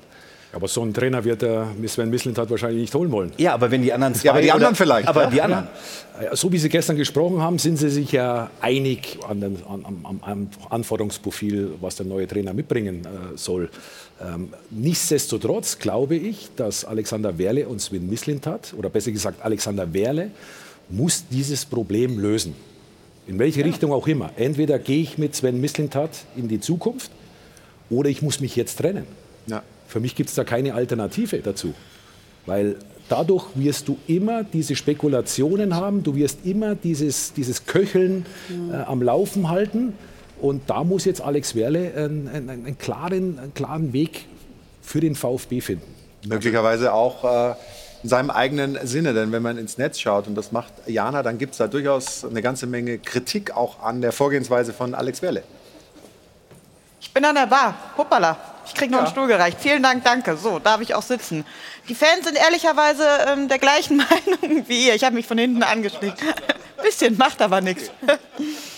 Aber 0.53 0.67
so 0.67 0.83
einen 0.83 0.93
Trainer 0.93 1.25
wird 1.25 1.43
der 1.43 1.69
Sven 1.87 2.11
Mislintat 2.11 2.51
wahrscheinlich 2.51 2.81
nicht 2.81 2.95
holen 2.95 3.13
wollen. 3.13 3.33
Ja, 3.37 3.55
aber 3.55 3.71
wenn 3.71 3.83
die 3.83 3.93
anderen 3.93 4.15
zwei 4.15 4.27
Ja, 4.27 4.33
aber 4.33 4.43
die 4.43 4.51
anderen 4.51 4.75
vielleicht. 4.75 5.07
Aber 5.07 5.25
ja. 5.25 5.31
die 5.31 5.43
anderen. 5.43 5.69
So 6.33 6.51
wie 6.53 6.59
Sie 6.59 6.69
gestern 6.69 6.97
gesprochen 6.97 7.41
haben, 7.41 7.59
sind 7.59 7.77
Sie 7.77 7.89
sich 7.89 8.11
ja 8.13 8.51
einig 8.61 9.19
an 9.29 9.41
den, 9.41 9.59
an, 9.67 9.85
am, 9.85 10.21
am 10.23 10.51
Anforderungsprofil, 10.69 11.75
was 11.81 11.97
der 11.97 12.07
neue 12.07 12.27
Trainer 12.27 12.53
mitbringen 12.53 13.05
äh, 13.05 13.37
soll. 13.37 13.71
Ähm, 14.21 14.49
nichtsdestotrotz 14.71 15.79
glaube 15.79 16.17
ich, 16.17 16.49
dass 16.57 16.85
Alexander 16.85 17.39
Werle 17.39 17.69
und 17.69 17.81
Sven 17.81 18.09
Mislintat, 18.11 18.75
oder 18.77 18.91
besser 18.91 19.13
gesagt 19.13 19.43
Alexander 19.43 19.93
Werle, 19.95 20.31
muss 20.89 21.25
dieses 21.31 21.65
Problem 21.65 22.19
lösen. 22.19 22.55
In 23.27 23.39
welche 23.39 23.61
ja. 23.61 23.67
Richtung 23.67 23.93
auch 23.93 24.09
immer. 24.09 24.31
Entweder 24.37 24.79
gehe 24.81 25.03
ich 25.03 25.17
mit 25.17 25.37
Sven 25.37 25.61
Mislintat 25.61 26.11
in 26.37 26.49
die 26.49 26.61
Zukunft 26.61 27.13
oder 27.89 28.09
ich 28.09 28.21
muss 28.21 28.41
mich 28.41 28.57
jetzt 28.57 28.77
trennen. 28.79 29.07
Ja. 29.47 29.63
Für 29.91 29.99
mich 29.99 30.15
gibt 30.15 30.29
es 30.29 30.37
da 30.37 30.45
keine 30.45 30.75
Alternative 30.75 31.39
dazu. 31.39 31.75
Weil 32.47 32.77
dadurch 33.09 33.45
wirst 33.57 33.89
du 33.89 33.99
immer 34.07 34.45
diese 34.45 34.77
Spekulationen 34.77 35.75
haben, 35.75 36.05
du 36.05 36.15
wirst 36.15 36.47
immer 36.47 36.77
dieses, 36.77 37.33
dieses 37.33 37.67
Köcheln 37.67 38.25
äh, 38.73 38.77
am 38.77 39.03
Laufen 39.03 39.49
halten. 39.49 39.95
Und 40.41 40.71
da 40.71 40.85
muss 40.85 41.05
jetzt 41.07 41.21
Alex 41.21 41.57
Werle 41.57 41.93
einen, 41.97 42.29
einen, 42.29 42.51
einen, 42.51 42.79
klaren, 42.79 43.41
einen 43.41 43.53
klaren 43.53 43.93
Weg 43.93 44.27
für 44.81 45.01
den 45.01 45.17
VfB 45.17 45.61
finden. 45.61 45.93
Möglicherweise 46.25 46.95
auch 46.95 47.25
äh, 47.25 47.55
in 48.05 48.09
seinem 48.09 48.31
eigenen 48.31 48.79
Sinne, 48.87 49.13
denn 49.13 49.33
wenn 49.33 49.43
man 49.43 49.59
ins 49.59 49.77
Netz 49.77 49.99
schaut, 49.99 50.29
und 50.29 50.37
das 50.37 50.53
macht 50.53 50.73
Jana, 50.87 51.25
dann 51.25 51.37
gibt 51.37 51.53
es 51.53 51.59
da 51.59 51.67
durchaus 51.67 52.25
eine 52.25 52.43
ganze 52.43 52.69
Menge 52.69 52.99
Kritik 52.99 53.57
auch 53.57 53.83
an 53.83 54.03
der 54.03 54.13
Vorgehensweise 54.13 54.73
von 54.73 54.95
Alex 54.95 55.21
Werle. 55.21 55.43
Ich 57.01 57.13
bin 57.13 57.25
an 57.25 57.35
der 57.35 57.47
Bar. 57.47 57.75
Hoppala. 57.99 58.50
Ich 58.71 58.77
kriege 58.77 58.93
noch 58.93 59.01
ja. 59.01 59.05
einen 59.07 59.13
Stuhl 59.13 59.27
gereicht. 59.27 59.59
Vielen 59.61 59.83
Dank, 59.83 60.05
danke. 60.05 60.37
So, 60.37 60.61
darf 60.61 60.81
ich 60.81 60.95
auch 60.95 61.03
sitzen. 61.03 61.45
Die 61.89 61.95
Fans 61.97 62.25
sind 62.25 62.37
ehrlicherweise 62.37 63.05
ähm, 63.27 63.49
der 63.49 63.59
gleichen 63.59 63.97
Meinung 64.43 64.69
wie 64.69 64.87
ihr. 64.87 64.95
Ich 64.95 65.03
habe 65.03 65.17
mich 65.17 65.27
von 65.27 65.39
hinten 65.39 65.65
angeschickt. 65.65 66.21
Bisschen, 66.83 67.17
macht 67.17 67.43
aber 67.43 67.61
nichts. 67.61 67.91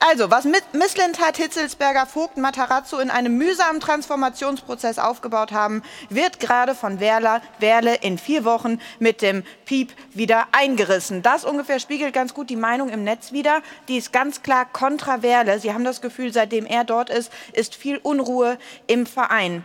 Also, 0.00 0.30
was 0.30 0.44
Misslintat, 0.44 1.38
Hitzelsberger, 1.38 2.06
Vogt, 2.06 2.36
Matarazzo 2.36 3.00
in 3.00 3.10
einem 3.10 3.36
mühsamen 3.36 3.80
Transformationsprozess 3.80 5.00
aufgebaut 5.00 5.50
haben, 5.50 5.82
wird 6.08 6.38
gerade 6.38 6.76
von 6.76 7.00
Werler, 7.00 7.42
Werle 7.58 7.96
in 7.96 8.16
vier 8.16 8.44
Wochen 8.44 8.80
mit 9.00 9.22
dem 9.22 9.42
Piep 9.64 9.92
wieder 10.14 10.46
eingerissen. 10.52 11.22
Das 11.22 11.44
ungefähr 11.44 11.80
spiegelt 11.80 12.14
ganz 12.14 12.32
gut 12.32 12.48
die 12.48 12.54
Meinung 12.54 12.90
im 12.90 13.02
Netz 13.02 13.32
wider. 13.32 13.60
Die 13.88 13.96
ist 13.96 14.12
ganz 14.12 14.42
klar 14.42 14.66
kontra 14.72 15.22
Werle. 15.22 15.58
Sie 15.58 15.74
haben 15.74 15.84
das 15.84 16.00
Gefühl, 16.00 16.32
seitdem 16.32 16.64
er 16.64 16.84
dort 16.84 17.10
ist, 17.10 17.32
ist 17.52 17.74
viel 17.74 17.96
Unruhe 17.96 18.56
im 18.86 19.04
Verein. 19.04 19.64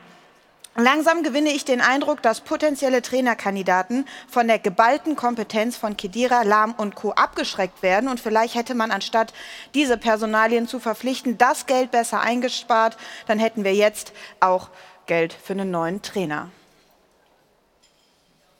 Langsam 0.76 1.21
gewinne 1.21 1.51
ich 1.51 1.65
den 1.65 1.82
Eindruck, 1.82 2.24
dass 2.24 2.41
potenzielle 2.41 3.03
Trainerkandidaten 3.03 4.07
von 4.28 4.47
der 4.47 4.57
geballten 4.57 5.15
Kompetenz 5.15 5.78
von 5.78 5.97
Kedira, 5.97 6.41
Lahm 6.41 6.74
und 6.74 6.95
Co. 6.95 7.11
abgeschreckt 7.11 7.84
werden. 7.84 8.09
Und 8.09 8.19
vielleicht 8.19 8.55
hätte 8.55 8.74
man 8.74 8.89
anstatt 8.89 9.34
diese 9.76 9.97
Personalien 9.97 10.67
zu 10.67 10.80
verpflichten, 10.80 11.38
das 11.38 11.67
Geld 11.67 11.91
besser 11.91 12.21
eingespart. 12.21 12.97
Dann 13.28 13.38
hätten 13.38 13.63
wir 13.63 13.76
jetzt 13.76 14.13
auch 14.39 14.69
Geld 15.05 15.34
für 15.34 15.53
einen 15.53 15.69
neuen 15.69 16.01
Trainer. 16.01 16.49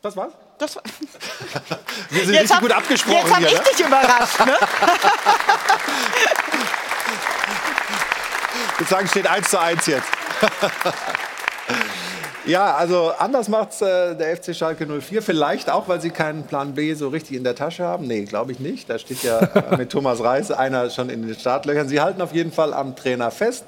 Das 0.03 0.16
war's? 0.16 0.34
Das 0.59 0.76
war 0.76 0.84
wir 2.09 2.26
sind 2.26 2.36
jetzt 2.36 2.43
richtig 2.43 2.55
hab, 2.55 2.61
gut 2.61 2.72
abgesprochen. 2.74 3.18
Jetzt 3.18 3.34
habe 3.34 3.45
ich 3.45 3.53
ne? 3.53 3.64
dich 3.72 3.80
überrascht. 3.88 4.39
Ne? 4.45 4.55
ich 8.74 8.80
würde 8.80 8.89
sagen, 8.89 9.07
steht 9.07 9.26
1 9.26 9.49
zu 9.49 9.59
1 9.59 9.88
jetzt. 9.88 10.07
Ja, 12.45 12.75
also 12.75 13.11
anders 13.17 13.47
macht 13.47 13.81
äh, 13.81 14.15
der 14.15 14.35
FC 14.35 14.53
Schalke 14.53 14.85
04. 14.85 15.21
Vielleicht 15.21 15.69
auch, 15.69 15.87
weil 15.87 16.01
sie 16.01 16.09
keinen 16.09 16.43
Plan 16.43 16.73
B 16.73 16.93
so 16.93 17.07
richtig 17.07 17.37
in 17.37 17.43
der 17.45 17.55
Tasche 17.55 17.85
haben. 17.85 18.05
Nee, 18.05 18.25
glaube 18.25 18.51
ich 18.51 18.59
nicht. 18.59 18.89
Da 18.89 18.99
steht 18.99 19.23
ja 19.23 19.39
äh, 19.39 19.77
mit 19.77 19.91
Thomas 19.91 20.21
Reis 20.21 20.51
einer 20.51 20.89
schon 20.89 21.09
in 21.09 21.25
den 21.25 21.35
Startlöchern. 21.35 21.87
Sie 21.87 22.01
halten 22.01 22.21
auf 22.21 22.33
jeden 22.33 22.51
Fall 22.51 22.73
am 22.73 22.95
Trainer 22.95 23.31
fest. 23.31 23.63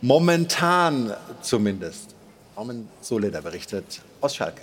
Momentan 0.00 1.14
zumindest. 1.42 2.14
Norman 2.56 2.88
Soleder 3.00 3.40
berichtet 3.40 4.00
aus 4.20 4.34
Schalke. 4.34 4.62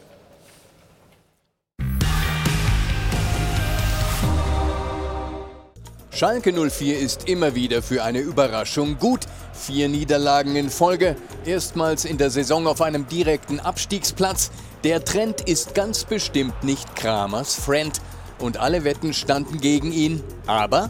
Schalke 6.16 6.54
04 6.54 6.98
ist 6.98 7.28
immer 7.28 7.56
wieder 7.56 7.82
für 7.82 8.02
eine 8.02 8.20
Überraschung 8.20 8.98
gut. 9.00 9.26
Vier 9.52 9.90
Niederlagen 9.90 10.56
in 10.56 10.70
Folge, 10.70 11.18
erstmals 11.44 12.06
in 12.06 12.18
der 12.18 12.30
Saison 12.30 12.68
auf 12.68 12.82
einem 12.82 13.06
direkten 13.06 13.60
Abstiegsplatz. 13.60 14.50
Der 14.86 15.04
Trend 15.04 15.42
ist 15.42 15.76
ganz 15.76 16.06
bestimmt 16.06 16.64
nicht 16.64 16.96
Kramers 16.96 17.56
Friend. 17.56 18.00
Und 18.40 18.56
alle 18.56 18.86
Wetten 18.86 19.14
standen 19.14 19.60
gegen 19.60 19.92
ihn. 19.92 20.24
Aber 20.48 20.90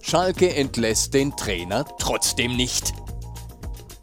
Schalke 0.00 0.52
entlässt 0.52 1.14
den 1.14 1.36
Trainer 1.36 1.84
trotzdem 2.00 2.56
nicht. 2.56 2.94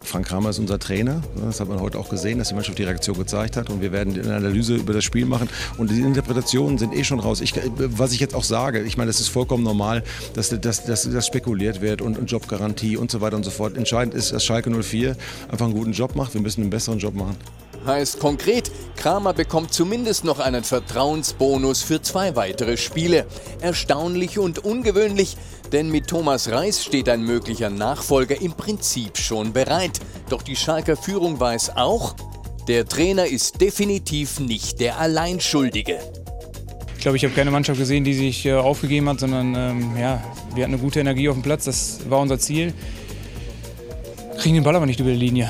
Frank 0.10 0.28
Kramer 0.28 0.50
ist 0.50 0.58
unser 0.58 0.80
Trainer. 0.80 1.22
Das 1.46 1.60
hat 1.60 1.70
man 1.70 1.80
heute 1.80 2.00
auch 2.00 2.10
gesehen, 2.10 2.40
dass 2.40 2.48
die 2.48 2.56
Mannschaft 2.56 2.80
die 2.80 2.84
Reaktion 2.84 3.16
gezeigt 3.16 3.56
hat. 3.56 3.70
Und 3.70 3.82
wir 3.82 3.92
werden 3.92 4.20
eine 4.20 4.36
Analyse 4.36 4.76
über 4.76 4.92
das 4.92 5.04
Spiel 5.04 5.26
machen. 5.26 5.48
Und 5.78 5.92
die 5.92 6.02
Interpretationen 6.02 6.80
sind 6.80 6.96
eh 6.96 7.04
schon 7.04 7.20
raus. 7.20 7.42
Ich, 7.42 7.54
was 7.76 8.12
ich 8.12 8.20
jetzt 8.20 8.34
auch 8.34 8.44
sage, 8.44 8.82
ich 8.82 8.98
meine, 8.98 9.12
es 9.12 9.20
ist 9.20 9.28
vollkommen 9.28 9.64
normal, 9.64 10.04
dass, 10.34 10.50
dass 10.50 11.28
spekuliert 11.28 11.82
wird 11.82 12.02
und, 12.02 12.18
und 12.18 12.32
Jobgarantie 12.32 12.98
und 12.98 13.12
so 13.12 13.22
weiter 13.22 13.36
und 13.36 13.44
so 13.44 13.52
fort. 13.52 13.78
Entscheidend 13.78 14.16
ist, 14.16 14.32
dass 14.34 14.44
Schalke 14.44 14.72
04 14.72 15.16
einfach 15.48 15.68
einen 15.68 15.76
guten 15.76 15.92
Job 15.92 16.16
macht. 16.16 16.34
Wir 16.34 16.42
müssen 16.42 16.62
einen 16.62 16.72
besseren 16.72 16.98
Job 16.98 17.14
machen. 17.14 17.38
Heißt 17.90 18.20
konkret, 18.20 18.70
Kramer 18.98 19.34
bekommt 19.34 19.74
zumindest 19.74 20.24
noch 20.24 20.38
einen 20.38 20.64
Vertrauensbonus 20.64 21.82
für 21.82 22.04
zwei 22.04 22.36
weitere 22.36 22.78
Spiele. 22.78 23.26
Erstaunlich 23.62 24.38
und 24.38 24.60
ungewöhnlich, 24.60 25.36
denn 25.72 25.90
mit 25.90 26.06
Thomas 26.06 26.52
Reis 26.52 26.84
steht 26.86 27.10
ein 27.10 27.24
möglicher 27.24 27.72
Nachfolger 27.72 28.40
im 28.40 28.54
Prinzip 28.54 29.18
schon 29.18 29.54
bereit. 29.54 30.00
Doch 30.30 30.44
die 30.44 30.56
Schalker 30.56 30.96
Führung 30.96 31.40
weiß 31.40 31.78
auch, 31.78 32.16
der 32.68 32.86
Trainer 32.86 33.26
ist 33.26 33.60
definitiv 33.60 34.40
nicht 34.40 34.80
der 34.82 35.00
Alleinschuldige. 35.00 35.98
Ich 36.94 37.02
glaube, 37.02 37.18
ich 37.18 37.24
habe 37.24 37.34
keine 37.34 37.50
Mannschaft 37.50 37.80
gesehen, 37.80 38.04
die 38.04 38.14
sich 38.14 38.46
äh, 38.46 38.54
aufgegeben 38.54 39.10
hat, 39.10 39.20
sondern 39.20 39.56
ähm, 39.56 39.98
ja, 40.00 40.24
wir 40.54 40.64
hatten 40.64 40.76
eine 40.76 40.78
gute 40.84 41.00
Energie 41.00 41.28
auf 41.28 41.36
dem 41.36 41.42
Platz. 41.42 41.66
Das 41.66 42.02
war 42.08 42.20
unser 42.20 42.38
Ziel. 42.38 42.72
Kriegen 44.38 44.54
den 44.54 44.64
Ball 44.64 44.76
aber 44.76 44.86
nicht 44.86 45.00
über 45.00 45.10
die 45.10 45.18
Linie. 45.18 45.50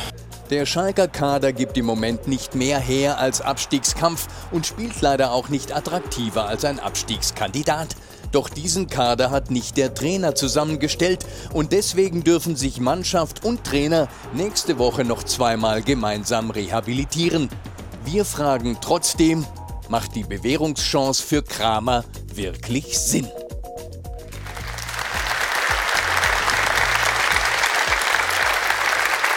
Der 0.50 0.66
Schalker 0.66 1.08
Kader 1.08 1.54
gibt 1.54 1.78
im 1.78 1.86
Moment 1.86 2.28
nicht 2.28 2.56
mehr 2.56 2.80
her 2.80 3.20
als 3.20 3.40
Abstiegskampf 3.40 4.26
und 4.50 4.66
spielt 4.66 5.00
leider 5.00 5.32
auch 5.32 5.50
nicht 5.50 5.76
attraktiver 5.76 6.48
als 6.48 6.66
ein 6.66 6.80
Abstiegskandidat. 6.80 7.96
Doch 8.32 8.50
diesen 8.50 8.88
Kader 8.88 9.30
hat 9.30 9.52
nicht 9.52 9.78
der 9.78 9.94
Trainer 9.94 10.34
zusammengestellt 10.34 11.24
und 11.54 11.72
deswegen 11.72 12.24
dürfen 12.24 12.56
sich 12.56 12.80
Mannschaft 12.80 13.46
und 13.46 13.64
Trainer 13.64 14.08
nächste 14.34 14.80
Woche 14.80 15.04
noch 15.04 15.22
zweimal 15.22 15.84
gemeinsam 15.84 16.50
rehabilitieren. 16.50 17.50
Wir 18.04 18.26
fragen 18.26 18.78
trotzdem, 18.82 19.46
macht 19.88 20.16
die 20.16 20.24
Bewährungschance 20.24 21.22
für 21.22 21.44
Kramer 21.44 22.06
wirklich 22.34 22.98
Sinn? 22.98 23.28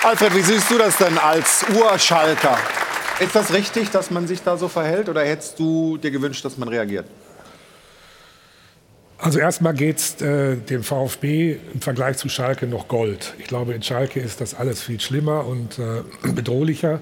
Alfred, 0.05 0.34
wie 0.34 0.42
siehst 0.42 0.68
du 0.68 0.78
das 0.78 0.96
denn 0.98 1.16
als 1.16 1.64
Urschalker? 1.76 2.59
Ist 3.20 3.36
das 3.36 3.53
richtig, 3.53 3.90
dass 3.90 4.11
man 4.11 4.26
sich 4.26 4.42
da 4.42 4.57
so 4.57 4.66
verhält 4.66 5.09
oder 5.09 5.24
hättest 5.24 5.61
du 5.61 5.96
dir 5.96 6.11
gewünscht, 6.11 6.44
dass 6.44 6.59
man 6.59 6.68
reagiert? 6.68 7.07
Also 9.16 9.38
erstmal 9.38 9.74
geht 9.74 9.98
es 9.98 10.20
äh, 10.20 10.57
dem 10.57 10.82
VfB 10.82 11.57
im 11.72 11.80
Vergleich 11.80 12.16
zu 12.16 12.28
Schalke 12.28 12.66
noch 12.66 12.88
Gold. 12.88 13.34
Ich 13.38 13.44
glaube, 13.44 13.74
in 13.74 13.82
Schalke 13.84 14.18
ist 14.18 14.40
das 14.40 14.55
alles 14.55 14.82
viel 14.82 14.98
schlimmer 14.98 15.46
und 15.46 15.78
äh, 15.78 16.03
bedrohlicher. 16.32 17.00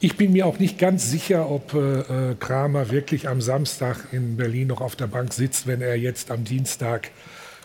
Ich 0.00 0.16
bin 0.16 0.32
mir 0.32 0.46
auch 0.46 0.58
nicht 0.58 0.78
ganz 0.78 1.10
sicher, 1.10 1.50
ob 1.50 1.74
äh, 1.74 2.30
äh, 2.30 2.34
Kramer 2.36 2.90
wirklich 2.90 3.28
am 3.28 3.42
Samstag 3.42 3.98
in 4.12 4.38
Berlin 4.38 4.68
noch 4.68 4.80
auf 4.80 4.96
der 4.96 5.08
Bank 5.08 5.34
sitzt, 5.34 5.66
wenn 5.66 5.82
er 5.82 5.96
jetzt 5.96 6.30
am 6.30 6.44
Dienstag 6.44 7.10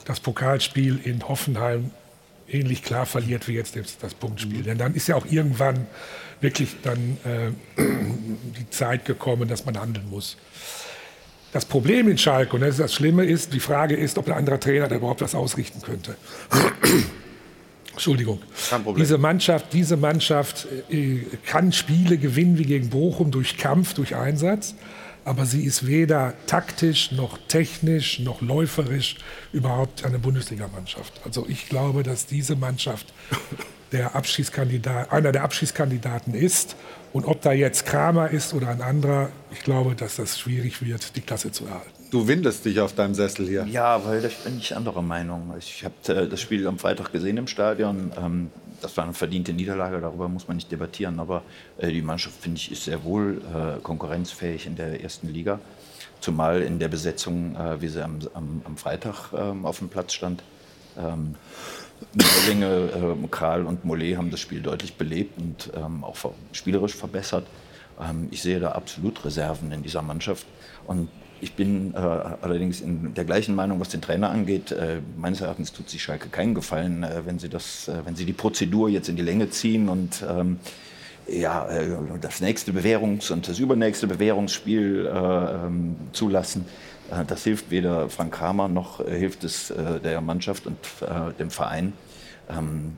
das 0.03 0.19
Pokalspiel 0.19 0.99
in 1.01 1.25
Hoffenheim 1.29 1.91
ähnlich 2.53 2.83
klar 2.83 3.05
verliert 3.05 3.47
wie 3.47 3.53
jetzt 3.53 3.77
das 4.01 4.13
Punktspiel. 4.13 4.59
Mhm. 4.59 4.63
Denn 4.63 4.77
dann 4.77 4.95
ist 4.95 5.07
ja 5.07 5.15
auch 5.15 5.25
irgendwann 5.25 5.87
wirklich 6.41 6.75
dann 6.83 7.17
äh, 7.23 7.81
die 7.81 8.69
Zeit 8.69 9.05
gekommen, 9.05 9.47
dass 9.47 9.65
man 9.65 9.79
handeln 9.79 10.09
muss. 10.09 10.37
Das 11.51 11.65
Problem 11.65 12.09
in 12.09 12.17
Schalke, 12.17 12.55
und 12.55 12.61
das 12.61 12.71
ist 12.71 12.79
das 12.79 12.93
Schlimme, 12.93 13.25
ist, 13.25 13.53
die 13.53 13.59
Frage 13.59 13.95
ist, 13.95 14.17
ob 14.17 14.27
ein 14.27 14.33
anderer 14.33 14.59
Trainer 14.59 14.87
da 14.87 14.95
überhaupt 14.95 15.21
was 15.21 15.35
ausrichten 15.35 15.81
könnte. 15.81 16.15
Entschuldigung. 17.91 18.41
Diese 18.97 19.19
Mannschaft, 19.19 19.67
diese 19.71 19.95
Mannschaft 19.95 20.67
äh, 20.89 21.19
kann 21.45 21.71
Spiele 21.71 22.17
gewinnen 22.17 22.57
wie 22.57 22.65
gegen 22.65 22.89
Bochum 22.89 23.29
durch 23.29 23.55
Kampf, 23.57 23.93
durch 23.93 24.15
Einsatz, 24.15 24.73
aber 25.25 25.45
sie 25.45 25.63
ist 25.63 25.87
weder 25.87 26.33
taktisch 26.47 27.11
noch 27.11 27.37
technisch 27.47 28.19
noch 28.19 28.41
läuferisch 28.41 29.17
überhaupt 29.51 30.05
eine 30.05 30.19
Bundesligamannschaft. 30.19 31.21
Also 31.25 31.45
ich 31.47 31.69
glaube, 31.69 32.03
dass 32.03 32.25
diese 32.25 32.55
Mannschaft 32.55 33.13
der 33.93 34.15
Abschießkandidat, 34.15 35.11
einer 35.11 35.31
der 35.31 35.43
Abschießkandidaten 35.43 36.33
ist. 36.33 36.75
Und 37.13 37.25
ob 37.25 37.41
da 37.41 37.53
jetzt 37.53 37.85
Kramer 37.85 38.29
ist 38.31 38.53
oder 38.53 38.69
ein 38.69 38.81
anderer, 38.81 39.29
ich 39.51 39.61
glaube, 39.61 39.95
dass 39.95 40.15
das 40.15 40.39
schwierig 40.39 40.81
wird, 40.81 41.15
die 41.15 41.21
Klasse 41.21 41.51
zu 41.51 41.65
erhalten. 41.65 41.91
Du 42.09 42.27
windest 42.27 42.65
dich 42.65 42.79
auf 42.79 42.93
deinem 42.93 43.15
Sessel 43.15 43.47
hier. 43.47 43.65
Ja, 43.69 44.03
weil 44.05 44.21
da 44.21 44.29
bin 44.43 44.57
ich 44.57 44.75
anderer 44.75 45.01
Meinung. 45.01 45.53
Ich 45.57 45.83
habe 45.83 45.95
äh, 46.13 46.27
das 46.27 46.41
Spiel 46.41 46.67
am 46.67 46.77
Freitag 46.77 47.11
gesehen 47.11 47.37
im 47.37 47.47
Stadion. 47.47 48.11
Ähm, 48.83 48.89
das 48.89 48.97
war 48.97 49.03
eine 49.05 49.13
verdiente 49.13 49.53
Niederlage, 49.53 49.99
darüber 49.99 50.27
muss 50.27 50.47
man 50.47 50.57
nicht 50.57 50.71
debattieren. 50.71 51.19
Aber 51.19 51.43
äh, 51.77 51.91
die 51.91 52.01
Mannschaft, 52.01 52.35
finde 52.39 52.57
ich, 52.57 52.71
ist 52.71 52.85
sehr 52.85 53.03
wohl 53.03 53.41
äh, 53.53 53.81
konkurrenzfähig 53.81 54.67
in 54.67 54.75
der 54.75 55.01
ersten 55.01 55.27
Liga. 55.27 55.59
Zumal 56.19 56.61
in 56.61 56.79
der 56.79 56.87
Besetzung, 56.87 57.57
wie 57.81 57.89
sie 57.89 58.01
am, 58.01 58.19
am, 58.33 58.61
am 58.63 58.77
Freitag 58.77 59.33
ähm, 59.33 59.65
auf 59.65 59.79
dem 59.79 59.89
Platz 59.89 60.13
stand. 60.13 60.41
Ähm, 60.97 61.35
Neulinge, 62.13 63.17
Kral 63.29 63.65
und 63.65 63.83
Mollet 63.83 64.15
haben 64.15 64.31
das 64.31 64.39
Spiel 64.39 64.61
deutlich 64.61 64.95
belebt 64.95 65.37
und 65.37 65.71
auch 66.01 66.15
spielerisch 66.53 66.95
verbessert. 66.95 67.45
ich 68.31 68.41
sehe 68.41 68.59
da 68.61 68.71
absolut 68.71 69.23
Reserven 69.25 69.71
in 69.73 69.83
dieser 69.83 70.01
Mannschaft. 70.01 70.45
Und 70.87 71.09
ich 71.43 71.55
bin 71.55 71.93
äh, 71.93 71.97
allerdings 71.97 72.79
in 72.79 73.13
der 73.13 73.25
gleichen 73.25 73.53
Meinung, 73.53 73.79
was 73.81 73.89
den 73.89 74.01
Trainer 74.01 74.29
angeht. 74.29 74.71
Äh, 74.71 75.01
meines 75.17 75.41
Erachtens 75.41 75.73
tut 75.73 75.89
sich 75.89 76.01
Schalke 76.01 76.29
keinen 76.29 76.55
Gefallen, 76.55 77.03
äh, 77.03 77.25
wenn, 77.25 77.37
sie 77.37 77.49
das, 77.49 77.89
äh, 77.89 78.05
wenn 78.05 78.15
sie 78.15 78.25
die 78.25 78.33
Prozedur 78.33 78.87
jetzt 78.89 79.09
in 79.09 79.17
die 79.17 79.21
Länge 79.21 79.49
ziehen 79.49 79.89
und 79.89 80.23
ähm, 80.27 80.59
ja, 81.27 81.67
äh, 81.67 81.97
das 82.21 82.39
nächste 82.39 82.71
Bewährungs- 82.71 83.31
und 83.31 83.47
das 83.47 83.59
übernächste 83.59 84.07
Bewährungsspiel 84.07 85.05
äh, 85.05 85.09
ähm, 85.09 85.95
zulassen. 86.13 86.65
das 87.27 87.43
hilft 87.43 87.69
weder 87.69 88.09
Frank 88.09 88.33
Kramer 88.33 88.69
noch 88.69 89.05
hilft 89.05 89.43
es 89.43 89.71
der 90.03 90.21
Mannschaft 90.21 90.65
und 90.65 90.77
dem 91.37 91.51
Verein. 91.51 91.93
Ähm, 92.49 92.97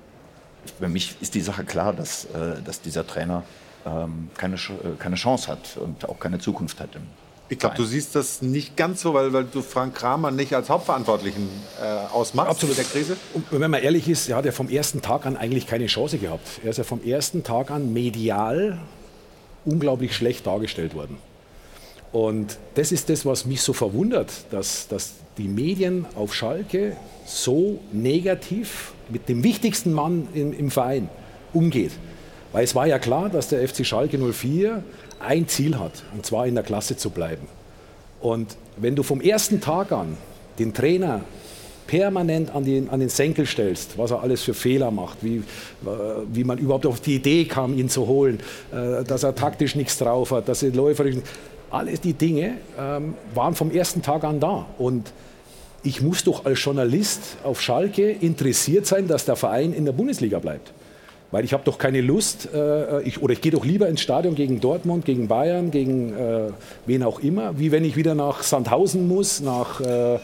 für 0.79 0.87
mich 0.87 1.15
ist 1.21 1.33
die 1.33 1.41
Sache 1.41 1.63
klar, 1.63 1.91
dass, 1.91 2.27
dass 2.63 2.81
dieser 2.81 3.05
Trainer 3.05 3.43
ähm, 3.85 4.29
keine, 4.37 4.57
keine 4.99 5.15
Chance 5.15 5.47
hat 5.51 5.77
und 5.77 6.07
auch 6.07 6.19
keine 6.19 6.37
Zukunft 6.37 6.79
hat 6.79 6.95
im 6.95 7.07
ich 7.47 7.59
glaube, 7.59 7.75
du 7.75 7.83
siehst 7.83 8.15
das 8.15 8.41
nicht 8.41 8.75
ganz 8.75 9.01
so, 9.01 9.13
weil, 9.13 9.31
weil 9.31 9.43
du 9.43 9.61
Frank 9.61 9.95
Kramer 9.95 10.31
nicht 10.31 10.53
als 10.53 10.69
Hauptverantwortlichen 10.69 11.47
äh, 11.81 12.13
ausmachst 12.13 12.49
Absolut. 12.49 12.77
der 12.77 12.85
Krise. 12.85 13.17
Und 13.33 13.45
wenn 13.51 13.69
man 13.69 13.83
ehrlich 13.83 14.09
ist, 14.09 14.29
er 14.29 14.37
hat 14.37 14.45
ja 14.45 14.51
vom 14.51 14.67
ersten 14.67 15.01
Tag 15.01 15.25
an 15.27 15.37
eigentlich 15.37 15.67
keine 15.67 15.85
Chance 15.85 16.17
gehabt. 16.17 16.47
Er 16.63 16.71
ist 16.71 16.77
ja 16.77 16.83
vom 16.83 17.03
ersten 17.03 17.43
Tag 17.43 17.69
an 17.69 17.93
medial 17.93 18.79
unglaublich 19.63 20.15
schlecht 20.15 20.47
dargestellt 20.47 20.95
worden. 20.95 21.17
Und 22.11 22.57
das 22.75 22.91
ist 22.91 23.09
das, 23.09 23.25
was 23.25 23.45
mich 23.45 23.61
so 23.61 23.73
verwundert, 23.73 24.31
dass, 24.49 24.87
dass 24.87 25.13
die 25.37 25.47
Medien 25.47 26.05
auf 26.15 26.33
Schalke 26.33 26.95
so 27.25 27.79
negativ 27.91 28.93
mit 29.09 29.27
dem 29.29 29.43
wichtigsten 29.43 29.91
Mann 29.91 30.27
im, 30.33 30.53
im 30.53 30.71
Verein 30.71 31.09
umgeht. 31.53 31.91
Weil 32.53 32.63
es 32.63 32.73
war 32.73 32.87
ja 32.87 32.99
klar, 32.99 33.29
dass 33.29 33.49
der 33.49 33.67
FC 33.67 33.85
Schalke 33.85 34.17
04 34.17 34.81
ein 35.19 35.47
Ziel 35.47 35.79
hat, 35.79 36.03
und 36.13 36.25
zwar 36.25 36.47
in 36.47 36.55
der 36.55 36.63
Klasse 36.63 36.97
zu 36.97 37.09
bleiben. 37.09 37.47
Und 38.21 38.57
wenn 38.77 38.95
du 38.95 39.03
vom 39.03 39.21
ersten 39.21 39.61
Tag 39.61 39.91
an 39.91 40.17
den 40.59 40.73
Trainer 40.73 41.21
permanent 41.87 42.53
an 42.55 42.65
den, 42.65 42.89
an 42.89 42.99
den 42.99 43.09
Senkel 43.09 43.45
stellst, 43.45 43.97
was 43.97 44.11
er 44.11 44.21
alles 44.21 44.43
für 44.43 44.53
Fehler 44.53 44.91
macht, 44.91 45.19
wie, 45.21 45.37
äh, 45.37 45.43
wie 46.31 46.43
man 46.43 46.57
überhaupt 46.57 46.85
auf 46.85 46.99
die 46.99 47.15
Idee 47.15 47.45
kam, 47.45 47.77
ihn 47.77 47.89
zu 47.89 48.07
holen, 48.07 48.39
äh, 48.71 49.03
dass 49.03 49.23
er 49.23 49.35
taktisch 49.35 49.75
nichts 49.75 49.97
drauf 49.97 50.31
hat, 50.31 50.49
dass 50.49 50.63
er 50.63 50.71
läuferisch. 50.71 51.17
Alle 51.71 51.97
die 51.97 52.13
Dinge 52.13 52.57
ähm, 52.79 53.15
waren 53.33 53.53
vom 53.53 53.69
ersten 53.71 54.01
Tag 54.01 54.23
an 54.23 54.39
da. 54.39 54.65
Und 54.77 55.11
ich 55.83 56.01
muss 56.01 56.23
doch 56.23 56.45
als 56.45 56.63
Journalist 56.63 57.37
auf 57.43 57.61
Schalke 57.61 58.09
interessiert 58.09 58.85
sein, 58.85 59.07
dass 59.07 59.25
der 59.25 59.35
Verein 59.35 59.73
in 59.73 59.85
der 59.85 59.91
Bundesliga 59.91 60.39
bleibt. 60.39 60.71
Weil 61.35 61.43
ich 61.43 61.51
habe 61.51 61.65
doch 61.65 61.77
keine 61.77 61.99
Lust, 61.99 62.47
äh, 62.53 63.01
ich, 63.01 63.21
oder 63.21 63.33
ich 63.33 63.41
gehe 63.41 63.51
doch 63.51 63.65
lieber 63.65 63.89
ins 63.89 63.99
Stadion 63.99 64.35
gegen 64.35 64.61
Dortmund, 64.61 65.03
gegen 65.03 65.27
Bayern, 65.27 65.69
gegen 65.69 66.13
äh, 66.13 66.51
wen 66.85 67.03
auch 67.03 67.19
immer, 67.19 67.59
wie 67.59 67.73
wenn 67.73 67.83
ich 67.83 67.97
wieder 67.97 68.15
nach 68.15 68.41
Sandhausen 68.41 69.05
muss, 69.09 69.41
nach... 69.41 69.81
Äh, 69.81 70.19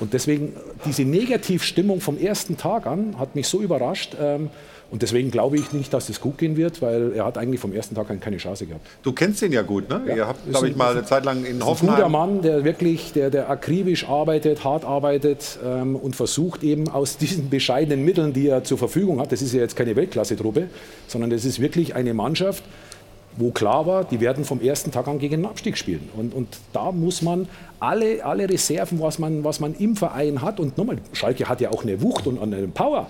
und 0.00 0.12
deswegen, 0.12 0.56
diese 0.86 1.04
Negativstimmung 1.04 2.00
vom 2.00 2.18
ersten 2.18 2.56
Tag 2.56 2.88
an 2.88 3.16
hat 3.16 3.36
mich 3.36 3.46
so 3.46 3.60
überrascht. 3.60 4.16
Ähm, 4.20 4.50
und 4.90 5.02
deswegen 5.02 5.30
glaube 5.30 5.56
ich 5.56 5.72
nicht, 5.72 5.92
dass 5.92 6.08
es 6.08 6.20
gut 6.20 6.38
gehen 6.38 6.56
wird, 6.56 6.80
weil 6.82 7.12
er 7.14 7.24
hat 7.24 7.38
eigentlich 7.38 7.60
vom 7.60 7.72
ersten 7.72 7.94
Tag 7.94 8.10
an 8.10 8.20
keine 8.20 8.36
Chance 8.36 8.66
gehabt. 8.66 8.86
Du 9.02 9.12
kennst 9.12 9.42
ihn 9.42 9.52
ja 9.52 9.62
gut, 9.62 9.88
ne? 9.88 10.02
Ja, 10.06 10.14
Ihr 10.14 10.28
habt, 10.28 10.48
glaube 10.48 10.68
ich, 10.68 10.76
mal 10.76 10.92
eine 10.92 11.04
Zeit 11.04 11.24
lang 11.24 11.44
in 11.44 11.64
Hoffenheim... 11.64 11.96
Ein 11.96 12.02
guter 12.02 12.08
Mann, 12.10 12.42
der 12.42 12.64
wirklich, 12.64 13.12
der, 13.12 13.30
der 13.30 13.50
akribisch 13.50 14.08
arbeitet, 14.08 14.62
hart 14.62 14.84
arbeitet 14.84 15.58
ähm, 15.64 15.96
und 15.96 16.14
versucht 16.14 16.62
eben 16.62 16.88
aus 16.88 17.16
diesen 17.16 17.50
bescheidenen 17.50 18.04
Mitteln, 18.04 18.32
die 18.32 18.48
er 18.48 18.62
zur 18.64 18.78
Verfügung 18.78 19.20
hat, 19.20 19.32
das 19.32 19.42
ist 19.42 19.52
ja 19.52 19.60
jetzt 19.60 19.74
keine 19.74 19.96
Weltklasse-Truppe, 19.96 20.68
sondern 21.08 21.30
das 21.30 21.44
ist 21.44 21.60
wirklich 21.60 21.94
eine 21.94 22.14
Mannschaft, 22.14 22.62
wo 23.36 23.50
klar 23.50 23.86
war, 23.86 24.04
die 24.04 24.20
werden 24.20 24.44
vom 24.44 24.60
ersten 24.60 24.92
Tag 24.92 25.08
an 25.08 25.18
gegen 25.18 25.42
den 25.42 25.46
Abstieg 25.46 25.76
spielen. 25.76 26.08
Und, 26.16 26.34
und 26.34 26.56
da 26.72 26.92
muss 26.92 27.22
man 27.22 27.48
alle, 27.80 28.24
alle 28.24 28.48
Reserven, 28.48 29.00
was 29.00 29.18
man, 29.18 29.42
was 29.44 29.60
man 29.60 29.74
im 29.74 29.96
Verein 29.96 30.40
hat, 30.42 30.60
und 30.60 30.78
nochmal, 30.78 30.98
Schalke 31.12 31.48
hat 31.48 31.60
ja 31.60 31.70
auch 31.70 31.82
eine 31.82 32.00
Wucht 32.00 32.26
und 32.26 32.40
eine 32.40 32.68
Power, 32.68 33.08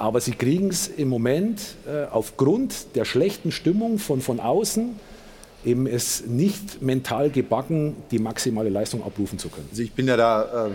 aber 0.00 0.20
sie 0.20 0.32
kriegen 0.32 0.68
es 0.68 0.88
im 0.88 1.08
Moment 1.08 1.60
äh, 1.86 2.06
aufgrund 2.10 2.96
der 2.96 3.04
schlechten 3.04 3.52
Stimmung 3.52 3.98
von, 3.98 4.22
von 4.22 4.40
außen 4.40 4.98
eben 5.62 5.86
es 5.86 6.26
nicht 6.26 6.80
mental 6.80 7.28
gebacken, 7.28 7.94
die 8.10 8.18
maximale 8.18 8.70
Leistung 8.70 9.04
abrufen 9.04 9.38
zu 9.38 9.50
können. 9.50 9.68
Also 9.70 9.82
ich 9.82 9.92
bin 9.92 10.08
ja 10.08 10.16
da, 10.16 10.68
äh, 10.68 10.70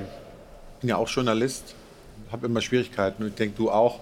bin 0.80 0.90
ja 0.90 0.98
auch 0.98 1.10
Journalist, 1.10 1.74
habe 2.32 2.46
immer 2.46 2.62
Schwierigkeiten 2.62 3.24
und 3.24 3.30
ich 3.30 3.36
denke, 3.36 3.56
du 3.58 3.72
auch 3.72 4.00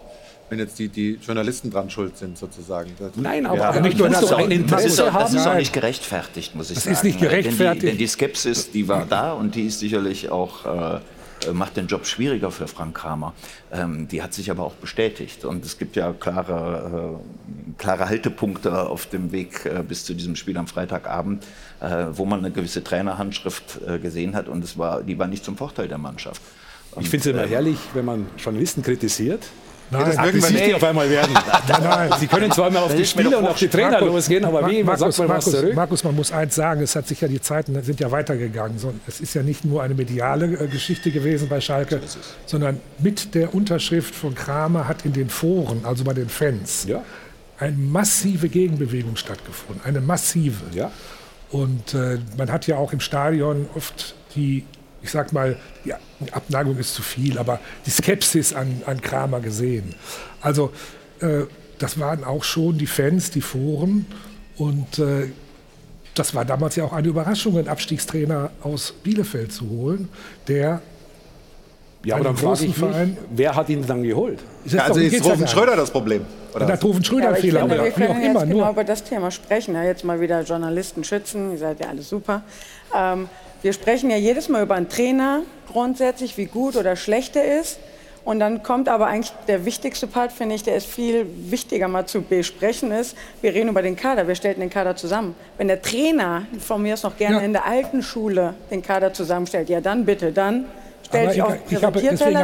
wenn 0.49 0.59
jetzt 0.59 0.78
die, 0.78 0.89
die 0.89 1.17
Journalisten 1.26 1.71
dran 1.71 1.89
schuld 1.89 2.15
sind, 2.17 2.38
sozusagen. 2.38 2.91
Das 2.99 3.13
Nein, 3.15 3.45
aber, 3.47 3.57
ja. 3.57 3.69
aber 3.69 3.80
nicht 3.80 3.97
nur 3.97 4.09
das, 4.09 4.32
ein 4.34 4.51
Interesse 4.51 4.84
das 4.84 4.93
ist, 4.93 4.99
auch, 4.99 5.13
das 5.13 5.34
ist 5.34 5.47
auch 5.47 5.55
nicht 5.55 5.74
gerechtfertigt, 5.74 6.53
muss 6.53 6.69
ich 6.69 6.76
das 6.76 6.84
sagen. 6.84 6.93
Das 6.93 6.99
ist 6.99 7.05
nicht 7.05 7.19
gerechtfertigt. 7.19 7.61
Denn 7.61 7.80
die, 7.80 7.86
denn 7.88 7.97
die, 7.97 8.07
Skepsis, 8.07 8.69
die 8.69 8.88
war 8.88 9.05
da 9.05 9.34
und 9.34 9.55
die 9.55 9.63
ist 9.63 9.80
sicherlich 9.80 10.30
auch 10.30 10.65
äh, 10.65 10.95
äh, 10.97 10.99
macht 11.51 11.77
den 11.77 11.87
Job 11.87 12.05
schwieriger 12.05 12.51
für 12.51 12.67
Frank 12.67 12.95
Kramer. 12.95 13.33
Ähm, 13.71 14.07
die 14.07 14.21
hat 14.21 14.33
sich 14.33 14.51
aber 14.51 14.63
auch 14.63 14.75
bestätigt. 14.75 15.45
Und 15.45 15.65
es 15.65 15.77
gibt 15.77 15.95
ja 15.95 16.13
klare, 16.13 17.19
äh, 17.19 17.73
klare 17.77 18.07
Haltepunkte 18.07 18.87
auf 18.87 19.05
dem 19.07 19.31
Weg 19.31 19.65
äh, 19.65 19.83
bis 19.87 20.05
zu 20.05 20.13
diesem 20.13 20.35
Spiel 20.35 20.57
am 20.57 20.67
Freitagabend, 20.67 21.45
äh, 21.81 22.05
wo 22.11 22.25
man 22.25 22.39
eine 22.39 22.51
gewisse 22.51 22.83
Trainerhandschrift 22.83 23.79
äh, 23.87 23.99
gesehen 23.99 24.35
hat. 24.35 24.47
Und 24.47 24.63
es 24.63 24.77
war, 24.77 25.03
die 25.03 25.17
war 25.19 25.27
nicht 25.27 25.43
zum 25.43 25.57
Vorteil 25.57 25.87
der 25.87 25.97
Mannschaft. 25.97 26.41
Und, 26.91 27.03
ich 27.03 27.09
finde 27.09 27.29
es 27.29 27.35
immer 27.35 27.47
herrlich, 27.47 27.79
wenn 27.93 28.05
man 28.05 28.27
Journalisten 28.37 28.83
kritisiert 28.83 29.47
Nein, 29.93 30.05
das 30.05 30.17
aggressiv 30.17 30.61
die 30.63 30.73
auf 30.73 30.83
einmal 30.83 31.09
werden. 31.09 31.33
nein, 31.67 31.83
nein. 31.83 32.11
Sie 32.19 32.27
können 32.27 32.51
zwar 32.51 32.67
immer 32.67 32.83
auf 32.83 32.95
die 32.95 33.05
Spieler 33.05 33.39
und 33.39 33.47
auf 33.47 33.57
die 33.57 33.67
Trainer 33.67 33.91
Markus, 33.91 34.09
losgehen, 34.09 34.45
aber 34.45 34.69
wie, 34.69 34.83
Markus, 34.83 35.15
sagt 35.15 35.19
man 35.19 35.27
Markus, 35.27 35.53
was 35.53 35.59
zurück? 35.59 35.75
Markus, 35.75 36.03
man 36.03 36.15
muss 36.15 36.31
eins 36.31 36.55
sagen, 36.55 36.81
es 36.81 36.95
hat 36.95 37.07
sich 37.07 37.21
ja 37.21 37.27
die 37.27 37.41
Zeiten 37.41 37.81
sind 37.83 37.99
ja 37.99 38.11
weitergegangen. 38.11 38.77
Es 39.07 39.21
ist 39.21 39.33
ja 39.33 39.43
nicht 39.43 39.65
nur 39.65 39.83
eine 39.83 39.93
mediale 39.93 40.45
äh, 40.45 40.67
Geschichte 40.67 41.11
gewesen 41.11 41.49
bei 41.49 41.61
Schalke, 41.61 42.01
sondern 42.45 42.79
mit 42.99 43.35
der 43.35 43.53
Unterschrift 43.53 44.13
von 44.15 44.35
Kramer 44.35 44.87
hat 44.87 45.05
in 45.05 45.13
den 45.13 45.29
Foren, 45.29 45.85
also 45.85 46.03
bei 46.03 46.13
den 46.13 46.29
Fans, 46.29 46.85
ja. 46.87 47.03
eine 47.59 47.77
massive 47.77 48.49
Gegenbewegung 48.49 49.15
stattgefunden. 49.15 49.83
Eine 49.85 50.01
massive. 50.01 50.63
Ja. 50.73 50.91
Und 51.51 51.93
äh, 51.93 52.17
man 52.37 52.51
hat 52.51 52.65
ja 52.67 52.77
auch 52.77 52.93
im 52.93 52.99
Stadion 52.99 53.67
oft 53.75 54.15
die 54.35 54.65
ich 55.03 55.11
sag 55.11 55.33
mal, 55.33 55.57
die 55.85 55.93
Abneigung 56.31 56.77
ist 56.77 56.95
zu 56.95 57.01
viel, 57.01 57.37
aber 57.37 57.59
die 57.85 57.91
Skepsis 57.91 58.53
an, 58.53 58.81
an 58.85 59.01
Kramer 59.01 59.41
gesehen. 59.41 59.93
Also 60.41 60.71
äh, 61.19 61.41
das 61.77 61.99
waren 61.99 62.23
auch 62.23 62.43
schon 62.43 62.77
die 62.77 62.87
Fans, 62.87 63.29
die 63.29 63.41
Foren 63.41 64.05
und 64.57 64.99
äh, 64.99 65.27
das 66.15 66.33
war 66.33 66.45
damals 66.45 66.75
ja 66.75 66.85
auch 66.85 66.93
eine 66.93 67.07
Überraschung, 67.07 67.57
einen 67.57 67.67
Abstiegstrainer 67.67 68.51
aus 68.61 68.93
Bielefeld 69.03 69.51
zu 69.51 69.69
holen, 69.69 70.09
der 70.47 70.81
ja, 72.05 72.15
aber 72.15 72.25
dann 72.25 72.35
frage 72.35 72.65
ich 72.65 72.77
mich, 72.77 73.17
wer 73.31 73.55
hat 73.55 73.69
ihn 73.69 73.87
dann 73.87 74.03
geholt? 74.03 74.39
Ja, 74.65 74.83
also 74.83 74.99
ist 74.99 75.23
Rufen 75.23 75.47
Schröder 75.47 75.77
das 75.77 75.89
Problem? 75.89 76.25
Oder? 76.53 76.65
Da 76.65 76.73
hat 76.73 76.83
Rufen 76.83 77.03
Schröder 77.03 77.29
ja, 77.29 77.35
Fehler 77.35 77.61
gemacht. 77.61 77.81
Wir 77.81 77.91
können 77.91 78.21
jetzt 78.21 78.29
immer, 78.29 78.45
genau 78.45 78.71
über 78.71 78.83
das 78.83 79.03
Thema 79.05 79.31
sprechen. 79.31 79.73
Ja, 79.73 79.83
jetzt 79.83 80.03
mal 80.03 80.19
wieder 80.19 80.41
Journalisten 80.41 81.05
schützen, 81.05 81.51
ihr 81.51 81.57
seid 81.57 81.79
ja 81.79 81.87
alle 81.87 82.01
super. 82.01 82.43
Ähm, 82.93 83.29
wir 83.64 83.74
sprechen 83.74 84.11
ja 84.11 84.18
jedes 84.18 84.49
Mal 84.49 84.61
über 84.61 84.76
einen 84.76 84.89
Trainer 84.89 85.41
grundsätzlich, 85.72 86.38
wie 86.38 86.45
gut 86.45 86.76
oder 86.76 86.95
schlecht 86.95 87.36
er 87.36 87.59
ist. 87.59 87.80
Und 88.26 88.39
dann 88.39 88.64
kommt 88.64 88.88
aber 88.88 89.07
eigentlich 89.07 89.34
der 89.47 89.66
wichtigste 89.66 90.07
Part, 90.07 90.32
finde 90.32 90.55
ich, 90.55 90.64
der 90.64 90.76
ist 90.76 90.86
viel 90.86 91.26
wichtiger 91.49 91.88
mal 91.89 92.05
zu 92.05 92.22
besprechen 92.22 92.91
ist, 92.91 93.18
wir 93.41 93.53
reden 93.53 93.70
über 93.70 93.82
den 93.82 93.97
Kader, 93.97 94.28
wir 94.28 94.36
stellen 94.36 94.61
den 94.61 94.70
Kader 94.70 94.95
zusammen. 94.95 95.36
Wenn 95.57 95.68
der 95.68 95.82
Trainer 95.82 96.45
von 96.59 96.82
mir 96.82 96.93
aus 96.93 97.03
noch 97.03 97.18
gerne 97.18 97.38
ja. 97.38 97.41
in 97.41 97.51
der 97.51 97.66
alten 97.66 98.01
Schule 98.01 98.53
den 98.72 98.82
Kader 98.82 99.11
zusammenstellt, 99.11 99.68
ja 99.68 99.82
dann 99.82 100.05
bitte, 100.05 100.32
dann 100.32 100.66
stelle 101.05 101.34
ich 101.34 101.41
auch 101.41 101.55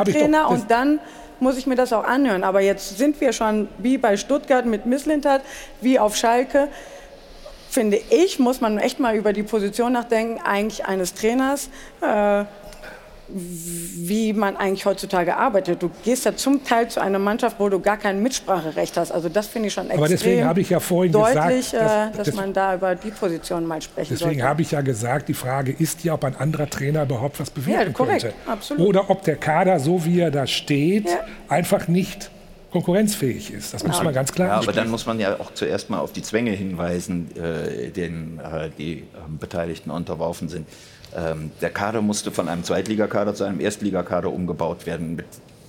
Trainer 0.04 0.50
und 0.50 0.70
dann 0.70 1.00
muss 1.40 1.58
ich 1.58 1.66
mir 1.66 1.76
das 1.76 1.94
auch 1.94 2.04
anhören. 2.04 2.44
Aber 2.44 2.60
jetzt 2.60 2.98
sind 2.98 3.22
wir 3.22 3.32
schon 3.32 3.70
wie 3.78 3.98
bei 3.98 4.18
Stuttgart 4.18 4.66
mit 4.66 4.86
Misslintat, 4.86 5.42
wie 5.80 5.98
auf 5.98 6.18
Schalke 6.18 6.68
finde 7.70 8.00
ich, 8.10 8.40
muss 8.40 8.62
man 8.62 8.78
echt 8.78 9.00
mal 9.00 9.16
über 9.16 9.34
die 9.34 9.44
Position 9.44 9.94
nachdenken, 9.94 10.42
eigentlich 10.44 10.86
eines 10.86 11.14
Trainers. 11.14 11.70
Äh, 12.02 12.46
wie 13.32 14.34
man 14.34 14.58
eigentlich 14.58 14.86
heutzutage 14.86 15.36
arbeitet. 15.36 15.84
Du 15.84 15.92
gehst 16.04 16.26
ja 16.26 16.36
zum 16.36 16.64
Teil 16.64 16.90
zu 16.90 17.00
einer 17.00 17.20
Mannschaft, 17.20 17.60
wo 17.60 17.70
du 17.70 17.80
gar 17.80 17.98
kein 17.98 18.24
Mitspracherecht 18.24 18.98
hast. 18.98 19.12
Also 19.12 19.30
das 19.30 19.48
finde 19.48 19.68
ich 19.68 19.74
schon 19.74 19.86
extrem 19.86 20.00
Aber 20.00 20.08
deswegen 20.08 20.46
habe 20.46 20.62
ich 20.62 20.70
ja 20.70 20.80
vorhin 20.80 21.12
deutlich, 21.12 21.72
gesagt, 21.72 22.18
dass, 22.18 22.18
äh, 22.18 22.24
dass 22.24 22.34
man 22.34 22.54
da 22.54 22.76
über 22.76 22.96
die 22.96 23.12
Position 23.12 23.66
mal 23.66 23.82
sprechen 23.82 24.18
Deswegen 24.20 24.44
habe 24.44 24.62
ich 24.62 24.72
ja 24.72 24.82
gesagt, 24.82 25.30
die 25.30 25.34
Frage 25.34 25.72
ist 25.72 26.04
ja, 26.04 26.14
ob 26.14 26.24
ein 26.24 26.36
anderer 26.36 26.70
Trainer 26.70 27.04
überhaupt 27.04 27.40
was 27.40 27.52
bewirken 27.52 27.88
ja, 27.88 27.92
korrekt, 27.92 28.22
könnte. 28.22 28.36
Absolut. 28.48 28.88
Oder 28.88 29.10
ob 29.10 29.24
der 29.24 29.36
Kader, 29.36 29.80
so 29.80 30.06
wie 30.06 30.22
er 30.22 30.32
da 30.32 30.48
steht, 30.48 31.06
ja. 31.06 31.20
einfach 31.48 31.88
nicht 31.88 32.32
konkurrenzfähig 32.72 33.52
ist. 33.52 33.74
Das 33.74 33.84
muss 33.84 34.02
man 34.04 34.14
ganz 34.14 34.32
klar 34.32 34.48
Ja, 34.48 34.58
aber 34.58 34.72
dann 34.72 34.90
muss 34.90 35.06
man 35.06 35.20
ja 35.20 35.40
auch 35.40 35.54
zuerst 35.54 35.90
mal 35.90 36.00
auf 36.00 36.14
die 36.14 36.22
Zwänge 36.22 36.52
hinweisen, 36.52 37.36
äh, 37.36 37.90
denen 37.90 38.40
äh, 38.40 38.70
die 38.78 39.00
äh, 39.00 39.04
Beteiligten 39.40 39.92
unterworfen 39.92 40.50
sind. 40.50 40.68
Ähm, 41.16 41.52
der 41.62 41.72
Kader 41.72 42.02
musste 42.02 42.32
von 42.32 42.48
einem 42.48 42.64
Zweitligakader 42.64 43.34
zu 43.34 43.44
einem 43.44 43.60
Erstligakader 43.60 44.32
umgebaut 44.32 44.86
werden 44.86 45.16
mit 45.16 45.26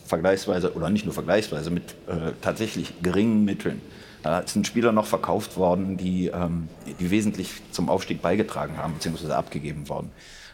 vergleichsweise, 0.07 0.75
oder 0.75 0.91
nicht 0.91 1.05
nur 1.05 1.15
vergleichsweise, 1.15 1.71
mit 1.71 1.95
äh, 2.07 2.33
tatsächlich 2.43 3.03
geringen 3.03 3.45
Mitteln. 3.45 3.81
Da 4.23 4.43
sind 4.47 4.67
Spieler 4.67 4.93
noch 4.93 5.07
verkauft 5.07 5.57
worden, 5.57 5.97
die, 5.97 6.27
ähm, 6.27 6.69
die 6.99 7.11
wesentlich 7.11 7.53
zum 7.71 7.89
Aufstieg 7.89 8.21
beigetragen 8.21 8.77
haben, 8.77 8.95
beziehungsweise 8.95 9.35
abgegeben 9.35 9.89
worden. 9.89 10.11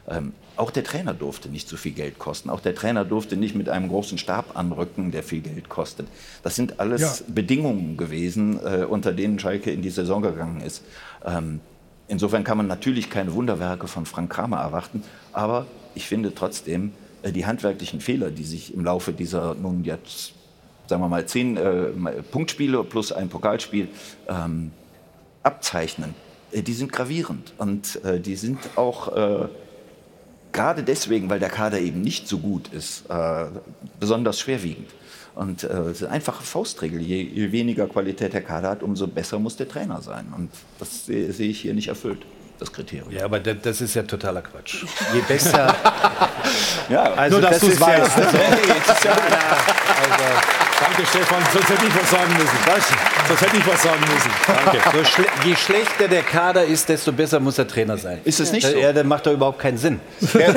Ähm, 0.09 0.33
auch 0.57 0.71
der 0.71 0.85
Trainer 0.85 1.13
durfte 1.13 1.49
nicht 1.49 1.69
so 1.69 1.77
viel 1.77 1.93
Geld 1.93 2.19
kosten. 2.19 2.49
Auch 2.49 2.61
der 2.61 2.75
Trainer 2.75 3.05
durfte 3.05 3.37
nicht 3.37 3.55
mit 3.55 3.69
einem 3.69 3.89
großen 3.89 4.19
Stab 4.19 4.57
anrücken, 4.57 5.11
der 5.11 5.23
viel 5.23 5.41
Geld 5.41 5.69
kostet. 5.69 6.07
Das 6.43 6.57
sind 6.57 6.81
alles 6.81 7.01
ja. 7.01 7.25
Bedingungen 7.29 7.97
gewesen, 7.97 8.59
äh, 8.65 8.85
unter 8.85 9.13
denen 9.13 9.39
Schalke 9.39 9.71
in 9.71 9.83
die 9.83 9.91
Saison 9.91 10.23
gegangen 10.23 10.61
ist. 10.61 10.83
Ähm, 11.25 11.61
insofern 12.09 12.45
kann 12.45 12.57
man 12.57 12.67
natürlich 12.67 13.11
keine 13.11 13.35
Wunderwerke 13.35 13.87
von 13.87 14.07
Frank 14.07 14.33
Kramer 14.33 14.59
erwarten, 14.59 15.03
aber 15.33 15.67
ich 15.95 16.07
finde 16.07 16.35
trotzdem, 16.35 16.93
äh, 17.23 17.33
die 17.33 17.45
handwerklichen 17.45 18.01
Fehler, 18.01 18.31
die 18.31 18.45
sich 18.45 18.73
im 18.73 18.85
Laufe 18.85 19.13
dieser 19.13 19.55
nun 19.55 19.85
jetzt, 19.85 20.33
sagen 20.87 21.03
wir 21.03 21.09
mal, 21.09 21.27
zehn 21.27 21.57
äh, 21.57 22.23
Punktspiele 22.31 22.83
plus 22.85 23.13
ein 23.13 23.29
Pokalspiel 23.29 23.89
ähm, 24.29 24.71
abzeichnen, 25.43 26.15
äh, 26.53 26.63
die 26.63 26.73
sind 26.73 26.93
gravierend 26.93 27.53
und 27.59 28.03
äh, 28.05 28.21
die 28.21 28.37
sind 28.37 28.59
auch 28.77 29.15
äh, 29.15 29.49
gerade 30.53 30.83
deswegen, 30.83 31.29
weil 31.31 31.41
der 31.41 31.51
Kader 31.51 31.79
eben 31.79 32.01
nicht 32.01 32.29
so 32.29 32.39
gut 32.39 32.69
ist, 32.73 33.05
äh, 33.09 33.47
besonders 34.01 34.41
schwerwiegend. 34.41 34.89
Und 35.35 35.65
äh, 35.65 35.67
es 35.67 35.99
ist 35.99 36.05
eine 36.05 36.13
einfache 36.13 36.43
Faustregel. 36.43 37.01
Je, 37.01 37.23
je, 37.23 37.53
weniger 37.53 37.87
Qualität 37.87 38.33
der 38.33 38.41
Kader 38.41 38.71
hat, 38.71 38.83
umso 38.83 39.07
besser 39.07 39.39
muss 39.39 39.57
der 39.57 39.69
Trainer 39.69 40.01
sein. 40.01 40.33
Und 40.35 40.51
das 40.79 41.07
sehe 41.07 41.31
seh 41.31 41.51
ich 41.51 41.61
hier 41.61 41.75
nicht 41.75 41.89
erfüllt, 41.89 42.25
das 42.59 42.73
Kriterium. 42.73 43.11
Ja, 43.11 43.27
aber 43.27 43.39
das 43.39 43.83
ist 43.83 43.95
ja 43.95 44.03
totaler 44.03 44.41
Quatsch. 44.41 44.85
Je 45.13 45.21
besser. 45.29 45.75
ja, 46.89 47.13
also 47.13 47.39
Nur, 47.39 47.51
dass 47.51 47.61
du 47.61 47.67
es 47.67 47.81
weißt. 47.81 48.13
Ja, 49.05 49.13
also. 49.13 50.46
Danke, 50.79 51.07
Stefan. 51.07 51.43
Sonst 51.53 51.71
hätte 51.71 51.87
ich 51.87 51.95
was 51.95 52.11
sagen 52.11 52.33
müssen. 52.35 52.59
Was? 52.67 53.29
Sonst 53.29 53.41
hätte 53.41 53.57
ich 53.57 53.67
was 53.67 53.83
sagen 53.83 54.01
müssen. 54.01 54.31
Danke. 54.47 54.99
So 54.99 55.05
schle 55.05 55.27
je 55.45 55.57
schlechter 55.57 56.09
der 56.09 56.23
Kader 56.23 56.65
ist, 56.65 56.89
desto 56.89 57.13
besser 57.13 57.41
muss 57.41 57.57
der 57.57 57.67
Trainer 57.67 57.97
sein. 57.97 58.19
Ist 58.25 58.41
es 58.41 58.53
nicht 58.53 58.67
so? 58.67 58.77
Ja, 58.77 58.93
dann 58.93 59.09
macht 59.09 59.27
doch 59.27 59.33
überhaupt 59.33 59.59
keinen 59.59 59.79
Sinn. 59.79 60.01
Wer, 60.21 60.55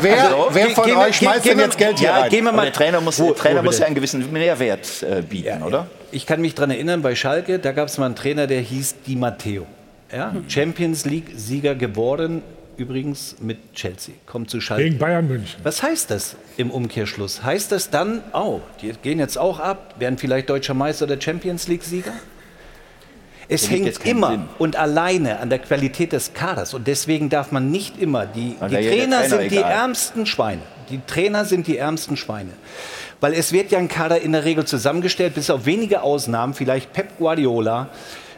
wer, 0.00 0.24
also, 0.24 0.48
wer 0.52 0.70
von 0.70 0.90
euch 0.90 1.16
schmeißt 1.16 1.46
denn 1.46 1.58
jetzt 1.58 1.78
Geld 1.78 1.98
hier 1.98 2.08
ja, 2.08 2.20
rein? 2.20 2.30
Gehen 2.30 2.44
wir 2.44 2.52
mal, 2.52 2.62
der 2.62 2.72
Trainer 2.72 3.00
muss, 3.00 3.18
wo, 3.18 3.32
Trainer 3.32 3.62
muss 3.62 3.78
ja 3.78 3.86
einen 3.86 3.94
gewissen 3.94 4.32
Mehrwert 4.32 5.02
äh, 5.02 5.22
bieten, 5.22 5.46
ja, 5.46 5.64
oder? 5.64 5.86
Ich 6.12 6.26
kann 6.26 6.40
mich 6.40 6.54
daran 6.54 6.70
erinnern, 6.70 7.02
bei 7.02 7.14
Schalke, 7.14 7.58
da 7.58 7.72
gab 7.72 7.88
es 7.88 7.98
mal 7.98 8.06
einen 8.06 8.14
Trainer, 8.14 8.46
der 8.46 8.60
hieß 8.60 8.96
Di 9.06 9.16
Matteo. 9.16 9.66
Ja? 10.12 10.30
Mhm. 10.32 10.48
Champions 10.48 11.04
League-Sieger 11.04 11.74
geworden, 11.74 12.42
übrigens 12.76 13.36
mit 13.40 13.74
Chelsea, 13.74 14.14
kommt 14.26 14.50
zu 14.50 14.60
Schalke. 14.60 14.84
Gegen 14.84 14.98
Bayern 14.98 15.28
München. 15.28 15.60
Was 15.62 15.82
heißt 15.82 16.10
das 16.10 16.36
im 16.56 16.70
Umkehrschluss? 16.70 17.42
Heißt 17.42 17.72
das 17.72 17.90
dann, 17.90 18.22
oh, 18.32 18.60
die 18.82 18.92
gehen 19.02 19.18
jetzt 19.18 19.38
auch 19.38 19.60
ab, 19.60 19.94
werden 19.98 20.18
vielleicht 20.18 20.50
deutscher 20.50 20.74
Meister 20.74 21.06
oder 21.06 21.20
Champions 21.20 21.68
League-Sieger? 21.68 22.12
Es 23.48 23.70
hängt 23.70 24.04
immer 24.04 24.30
Sinn. 24.30 24.48
und 24.58 24.76
alleine 24.76 25.38
an 25.38 25.50
der 25.50 25.60
Qualität 25.60 26.12
des 26.12 26.34
Kaders 26.34 26.74
und 26.74 26.86
deswegen 26.86 27.28
darf 27.28 27.52
man 27.52 27.70
nicht 27.70 28.00
immer, 28.00 28.26
die, 28.26 28.56
die 28.56 28.56
Trainer, 28.58 28.80
Trainer, 28.80 29.22
sind 29.28 29.40
egal. 29.40 29.48
die 29.48 29.56
ärmsten 29.58 30.26
Schweine. 30.26 30.62
Die 30.90 31.00
Trainer 31.06 31.44
sind 31.44 31.66
die 31.66 31.76
ärmsten 31.76 32.16
Schweine. 32.16 32.50
Weil 33.20 33.32
es 33.34 33.52
wird 33.52 33.70
ja 33.70 33.78
ein 33.78 33.88
Kader 33.88 34.20
in 34.20 34.32
der 34.32 34.44
Regel 34.44 34.64
zusammengestellt, 34.64 35.34
bis 35.34 35.48
auf 35.48 35.64
wenige 35.64 36.02
Ausnahmen, 36.02 36.54
vielleicht 36.54 36.92
Pep 36.92 37.18
Guardiola, 37.18 37.88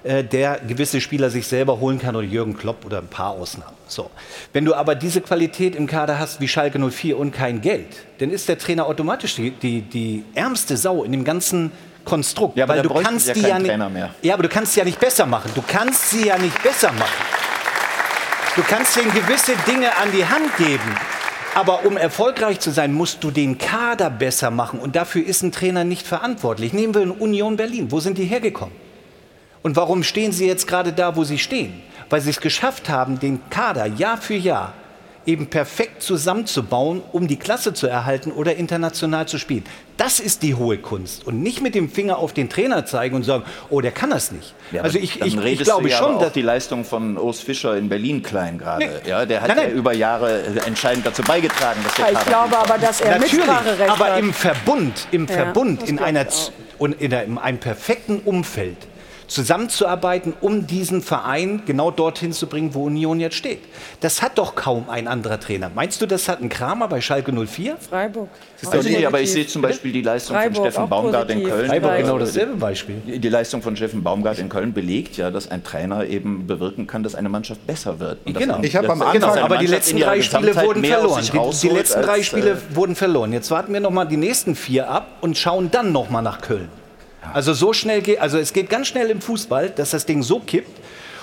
äh, 0.05 0.25
der 0.25 0.61
gewisse 0.67 1.01
Spieler 1.01 1.31
sich 1.31 1.47
selber 1.47 1.81
holen 1.81 1.99
kann 1.99 2.17
oder 2.17 2.27
Jürgen 2.27 2.57
Klopp 2.57 2.85
oder 2.85 2.99
ein 2.99 3.09
paar 3.09 3.31
Ausnahmen. 3.31 3.77
So. 3.87 4.11
Wenn 4.53 4.65
du 4.65 4.75
aber 4.75 4.95
diese 4.95 5.21
Qualität 5.21 5.75
im 5.75 5.87
Kader 5.87 6.19
hast 6.19 6.41
wie 6.41 6.49
Schalke 6.49 6.79
04 6.79 7.19
und 7.19 7.33
kein 7.33 7.61
Geld, 7.61 7.87
dann 8.19 8.31
ist 8.31 8.49
der 8.49 8.59
Trainer 8.59 8.87
automatisch 8.87 9.37
die, 9.37 9.51
die, 9.51 9.83
die 9.83 10.25
ärmste 10.35 10.77
Sau 10.77 11.05
in 11.05 11.13
dem 11.13 11.25
ganzen 11.25 11.73
Konstrukt. 12.05 12.57
Ja, 12.57 12.69
weil 12.69 12.83
du 12.83 12.95
kannst 12.95 13.29
ja 13.29 13.35
die 13.35 13.41
ja 13.41 13.59
nicht, 13.59 13.75
ja, 14.23 14.35
aber 14.35 14.43
du 14.43 14.49
kannst 14.49 14.73
sie 14.73 14.81
ja 14.81 14.85
nicht 14.85 14.99
besser 14.99 15.27
machen. 15.27 15.51
Du 15.55 15.63
kannst 15.67 16.11
sie 16.11 16.27
ja 16.27 16.39
nicht 16.39 16.63
besser 16.63 16.93
machen. 16.93 17.25
Du 18.57 18.63
kannst 18.63 18.97
ihnen 18.97 19.13
gewisse 19.13 19.53
Dinge 19.67 19.97
an 19.97 20.11
die 20.13 20.25
Hand 20.25 20.57
geben. 20.57 20.97
Aber 21.55 21.85
um 21.85 21.97
erfolgreich 21.97 22.61
zu 22.61 22.71
sein, 22.71 22.93
musst 22.93 23.23
du 23.25 23.31
den 23.31 23.59
Kader 23.59 24.11
besser 24.11 24.51
machen. 24.51 24.79
Und 24.79 24.97
dafür 24.97 25.25
ist 25.25 25.43
ein 25.43 25.53
Trainer 25.53 25.85
nicht 25.85 26.07
verantwortlich. 26.07 26.73
Nehmen 26.73 26.95
wir 26.95 27.21
Union 27.21 27.57
Berlin. 27.57 27.91
Wo 27.91 28.01
sind 28.01 28.19
die 28.19 28.25
hergekommen? 28.25 28.75
Und 29.63 29.77
warum 29.77 30.03
stehen 30.03 30.33
sie 30.33 30.47
jetzt 30.47 30.67
gerade 30.67 30.93
da, 30.93 31.17
wo 31.17 31.25
sie 31.25 31.39
stehen? 31.39 31.83
Weil 32.11 32.21
sie 32.21 32.31
es 32.31 32.41
geschafft 32.41 32.89
haben, 32.89 33.19
den 33.19 33.41
Kader 33.51 33.87
Jahr 33.87 34.17
für 34.19 34.37
Jahr 34.37 34.75
eben 35.29 35.47
perfekt 35.47 36.03
zusammenzubauen, 36.03 37.03
um 37.13 37.29
die 37.29 37.37
Klasse 37.37 37.75
zu 37.75 37.87
erhalten 37.87 38.33
oder 38.33 38.57
international 38.57 39.29
zu 39.29 39.37
spielen. 39.39 39.63
Das 39.99 40.21
ist 40.21 40.43
die 40.43 40.55
hohe 40.55 40.79
Kunst 40.79 41.27
und 41.27 41.43
nicht 41.43 41.61
mit 41.61 41.75
dem 41.75 41.91
Finger 41.91 42.17
auf 42.17 42.33
den 42.33 42.49
Trainer 42.49 42.87
zeigen 42.87 43.15
und 43.15 43.25
sagen, 43.25 43.45
oh, 43.69 43.83
der 43.83 43.91
kann 43.91 44.09
das 44.09 44.33
nicht. 44.33 44.55
Ja, 44.73 44.83
also 44.83 44.99
ich, 44.99 45.21
ich, 45.21 45.37
ich 45.37 45.59
glaube 45.59 45.91
schon, 45.91 46.15
aber 46.15 46.25
dass 46.25 46.33
die 46.33 46.41
Leistung 46.41 46.83
von 46.83 47.19
Urs 47.19 47.41
Fischer 47.41 47.77
in 47.77 47.91
Berlin 47.91 48.23
klein 48.23 48.57
gerade. 48.57 48.87
Nee. 48.87 49.11
Ja, 49.11 49.27
der 49.27 49.43
hat 49.43 49.49
nein, 49.49 49.57
nein. 49.59 49.69
ja 49.69 49.75
über 49.75 49.93
Jahre 49.93 50.45
entscheidend 50.65 51.05
dazu 51.05 51.23
beigetragen, 51.23 51.81
dass 51.85 51.95
der 51.95 52.07
Kader 52.07 52.21
Ich 52.21 52.27
glaube 52.27 52.59
aber, 52.59 52.79
dass 52.79 53.01
er 53.03 53.19
Natürlich, 53.19 53.91
aber 53.91 54.17
im 54.17 54.33
Verbund, 54.33 55.09
im 55.11 55.27
ja, 55.27 55.35
Verbund, 55.35 55.87
in 55.87 55.99
einer 55.99 56.27
und 56.79 57.03
in 57.03 57.13
einem 57.13 57.59
perfekten 57.59 58.21
Umfeld 58.21 58.79
zusammenzuarbeiten, 59.29 60.35
um 60.41 60.67
diesen 60.67 61.03
Verein 61.03 61.63
genau 61.67 61.91
dorthin 61.91 62.33
zu 62.33 62.47
bringen, 62.47 62.75
wo 62.75 62.85
Union 62.85 63.21
jetzt 63.21 63.37
steht. 63.37 63.61
Das 64.01 64.23
hat 64.23 64.39
doch 64.39 64.55
kaum 64.55 64.89
ein 64.89 65.07
anderer 65.07 65.39
Trainer. 65.39 65.71
Meinst 65.75 66.03
du, 66.03 66.07
das 66.07 66.29
hat 66.29 66.41
ein 66.41 66.49
Kramer 66.49 66.89
bei 66.89 67.01
Schalke 67.01 67.33
04? 67.33 67.77
Freiburg. 67.77 68.29
Also 68.67 68.89
nee, 68.89 69.05
aber 69.05 69.21
ich 69.21 69.31
sehe 69.31 69.47
zum 69.47 69.63
Beispiel 69.63 69.93
die 69.93 70.03
Leistung 70.03 70.35
Freiburg, 70.35 70.57
von 70.57 70.65
Steffen 70.65 70.89
Baumgart 70.89 71.31
in 71.31 71.45
Köln. 71.45 71.69
Freiburg 71.69 71.97
genau 71.99 72.19
dasselbe 72.19 72.57
Beispiel. 72.57 72.97
Die 73.07 73.29
Leistung 73.29 73.63
von 73.63 73.77
Steffen 73.77 74.03
Baumgart 74.03 74.39
in 74.39 74.49
Köln 74.49 74.73
belegt 74.73 75.17
ja, 75.17 75.31
dass 75.31 75.51
ein 75.51 75.63
Trainer 75.63 76.07
eben 76.07 76.47
bewirken 76.47 76.87
kann, 76.87 77.03
dass 77.03 77.15
eine 77.15 77.29
Mannschaft 77.29 77.67
besser 77.67 78.01
wird. 78.01 78.19
genau. 78.25 78.59
Ich 78.63 78.75
habe 78.75 78.91
am 78.91 79.03
Anfang, 79.03 79.21
genau, 79.21 79.37
aber 79.37 79.59
die 79.59 79.67
letzten 79.67 79.99
drei 79.99 80.23
Spiele 80.23 80.57
wurden 80.57 80.85
verloren. 80.85 81.23
Die, 81.23 81.69
die, 81.69 81.69
letzten 81.69 82.03
drei 82.03 82.23
Spiele 82.23 82.53
äh, 82.53 82.77
wurden 82.77 82.97
verloren. 82.97 83.33
Jetzt 83.33 83.51
warten 83.51 83.73
wir 83.73 83.81
noch 83.81 83.91
mal 83.91 84.07
die 84.07 84.17
nächsten 84.17 84.57
vier 84.57 84.89
ab 84.89 85.07
und 85.21 85.37
schauen 85.37 85.71
dann 85.71 85.93
noch 85.93 86.11
mal 86.11 86.23
nach 86.23 86.41
Köln. 86.41 86.69
Also 87.33 87.53
so 87.53 87.73
schnell 87.73 88.01
geht, 88.03 88.21
also 88.21 88.39
es 88.39 88.53
geht 88.53 88.71
ganz 88.71 88.89
schnell 88.89 89.11
im 89.11 89.21
Fußball, 89.21 89.71
dass 89.71 89.91
das 89.91 90.07
Ding 90.07 90.23
so 90.23 90.41
kippt. 90.41 90.79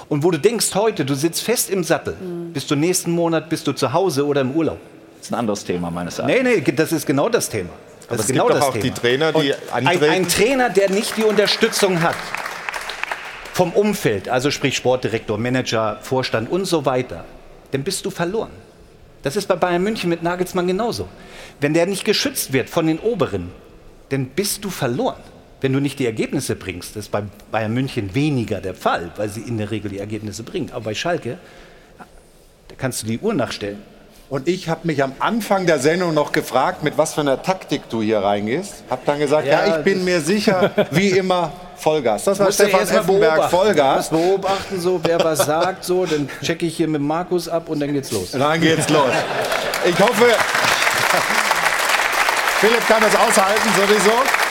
Und 0.08 0.24
wo 0.24 0.32
du 0.32 0.38
denkst 0.38 0.76
heute, 0.76 1.04
du 1.04 1.16
sitzt 1.16 1.41
fest 1.41 1.70
im 1.70 1.84
Sattel, 1.84 2.16
mhm. 2.20 2.54
bist 2.54 2.70
du 2.70 2.76
nächsten 2.76 3.12
Monat, 3.12 3.50
bist 3.50 3.66
du 3.66 3.72
zu 3.74 3.91
Hause 3.91 4.26
oder 4.26 4.41
im 4.41 4.52
Urlaub. 4.52 4.78
Das 5.18 5.28
ist 5.28 5.32
ein 5.32 5.39
anderes 5.39 5.64
Thema 5.64 5.89
meines 5.89 6.20
Erachtens. 6.20 6.43
Nee, 6.43 6.62
nee, 6.64 6.72
das 6.74 6.91
ist 6.91 7.08
genau 7.08 7.30
das 7.30 7.50
Thema. 7.50 7.70
Das 8.02 8.08
Aber 8.08 8.16
ist 8.16 8.22
es 8.22 8.28
genau 8.28 8.48
gibt 8.48 8.60
doch 8.60 8.68
auch 8.68 8.74
Thema. 8.74 8.84
die 8.84 8.91
Trainer, 8.91 9.34
die 9.34 9.54
ein, 9.74 9.88
ein 9.88 10.28
Trainer, 10.28 10.70
der 10.70 10.91
nicht 10.91 11.18
die 11.18 11.24
Unterstützung 11.24 12.04
hat 12.04 12.16
vom 13.54 13.72
Umfeld, 13.72 14.30
also 14.30 14.52
sprich 14.52 14.76
Sportdirektor, 14.76 15.39
Manager, 15.39 15.98
Vorstand 16.02 16.52
und 16.52 16.66
so 16.66 16.86
weiter, 16.86 17.26
dann 17.72 17.84
bist 17.84 18.06
du 18.06 18.12
verloren. 18.12 18.52
Das 19.24 19.36
ist 19.36 19.48
bei 19.48 19.56
Bayern 19.56 19.82
München 19.82 20.10
mit 20.10 20.22
Nagelsmann 20.22 20.68
genauso. 20.68 21.08
Wenn 21.62 21.74
der 21.74 21.88
nicht 21.88 22.06
geschützt 22.06 22.54
wird 22.54 22.70
von 22.70 22.86
den 22.86 23.00
Oberen, 23.00 23.52
dann 24.10 24.28
bist 24.28 24.64
du 24.64 24.70
verloren 24.70 25.16
wenn 25.66 25.74
du 25.74 25.80
nicht 25.80 25.97
die 25.97 26.05
Ergebnisse 26.05 26.55
bringst. 26.55 26.95
Das 26.95 27.05
ist 27.05 27.11
bei 27.11 27.24
Bayern 27.51 27.74
München 27.74 28.13
weniger 28.13 28.61
der 28.61 28.76
Fall, 28.76 29.09
weil 29.16 29.30
sie 29.30 29.41
in 29.41 29.57
der 29.57 29.72
Regel 29.72 29.89
die 29.89 29.97
Ergebnisse 29.97 30.43
bringen. 30.43 30.70
Aber 30.72 30.86
bei 30.86 30.93
Schalke, 30.93 31.39
da 31.97 32.76
kannst 32.78 33.01
du 33.01 33.07
die 33.07 33.18
Uhr 33.18 33.34
nachstellen. 33.34 33.82
Und 34.30 34.47
ich 34.47 34.70
habe 34.70 34.82
mich 34.84 35.01
am 35.01 35.13
Anfang 35.18 35.66
der 35.66 35.80
Sendung 35.80 36.13
noch 36.13 36.32
gefragt, 36.32 36.84
mit 36.84 36.99
was 36.99 37.16
für 37.16 37.22
einer 37.22 37.41
Taktik 37.41 37.89
du 37.89 38.03
hier 38.03 38.20
reingehst. 38.20 38.84
Hab 38.91 39.05
dann 39.05 39.18
gesagt, 39.18 39.47
ja, 39.47 39.66
ja 39.66 39.78
ich 39.78 39.84
bin 39.84 40.05
mir 40.05 40.22
sicher, 40.22 40.70
wie 40.91 41.09
immer, 41.18 41.51
Vollgas. 41.78 42.26
Das 42.26 42.38
war 42.38 42.51
Stefan 42.51 42.82
Effenberg, 42.82 43.49
Vollgas. 43.49 44.09
Du 44.11 44.18
beobachten, 44.18 44.80
so, 44.80 44.99
wer 45.03 45.20
was 45.24 45.47
sagt, 45.47 45.84
so, 45.84 46.05
dann 46.05 46.30
checke 46.43 46.68
ich 46.68 46.78
hier 46.78 46.88
mit 46.88 47.01
Markus 47.01 47.49
ab 47.49 47.70
und 47.70 47.80
dann 47.80 47.91
geht's 47.91 48.11
los. 48.11 48.30
Dann 48.34 48.61
geht's 48.61 48.88
los. 48.89 49.09
Ich 49.84 49.99
hoffe, 49.99 50.26
Philipp 52.59 52.88
kann 52.88 53.01
das 53.01 53.16
aushalten 53.16 53.70
sowieso. 53.76 54.45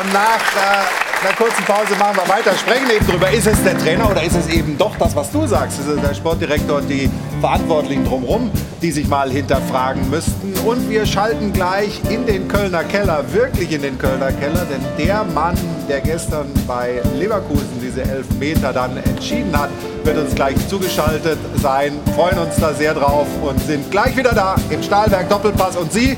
Und 0.00 0.12
nach 0.12 0.38
äh, 0.54 1.26
einer 1.26 1.34
kurzen 1.36 1.64
Pause 1.64 1.96
machen 1.98 2.16
wir 2.16 2.28
weiter. 2.28 2.52
Sprechen 2.56 2.88
eben 2.88 3.04
drüber, 3.04 3.30
ist 3.30 3.48
es 3.48 3.60
der 3.64 3.76
Trainer 3.76 4.08
oder 4.08 4.22
ist 4.22 4.36
es 4.36 4.48
eben 4.48 4.78
doch 4.78 4.96
das, 4.96 5.16
was 5.16 5.32
du 5.32 5.44
sagst? 5.44 5.80
Ist 5.80 5.88
es 5.88 6.00
der 6.00 6.14
Sportdirektor 6.14 6.78
und 6.78 6.88
die 6.88 7.10
Verantwortlichen 7.40 8.04
drumherum, 8.04 8.48
die 8.80 8.92
sich 8.92 9.08
mal 9.08 9.28
hinterfragen 9.28 10.08
müssten? 10.08 10.54
Und 10.64 10.88
wir 10.88 11.04
schalten 11.04 11.52
gleich 11.52 12.00
in 12.10 12.26
den 12.26 12.46
Kölner 12.46 12.84
Keller, 12.84 13.24
wirklich 13.32 13.72
in 13.72 13.82
den 13.82 13.98
Kölner 13.98 14.30
Keller, 14.30 14.66
denn 14.66 14.80
der 15.04 15.24
Mann, 15.24 15.58
der 15.88 16.00
gestern 16.00 16.46
bei 16.68 17.02
Leverkusen 17.16 17.80
diese 17.82 18.02
elf 18.02 18.30
Meter 18.38 18.72
dann 18.72 18.98
entschieden 18.98 19.58
hat, 19.58 19.70
wird 20.04 20.16
uns 20.16 20.32
gleich 20.32 20.54
zugeschaltet 20.68 21.38
sein. 21.60 21.98
Freuen 22.14 22.38
uns 22.38 22.54
da 22.60 22.72
sehr 22.72 22.94
drauf 22.94 23.26
und 23.42 23.58
sind 23.66 23.90
gleich 23.90 24.16
wieder 24.16 24.32
da 24.32 24.54
im 24.70 24.80
Stahlwerk 24.80 25.28
Doppelpass. 25.28 25.76
Und 25.76 25.92
Sie 25.92 26.16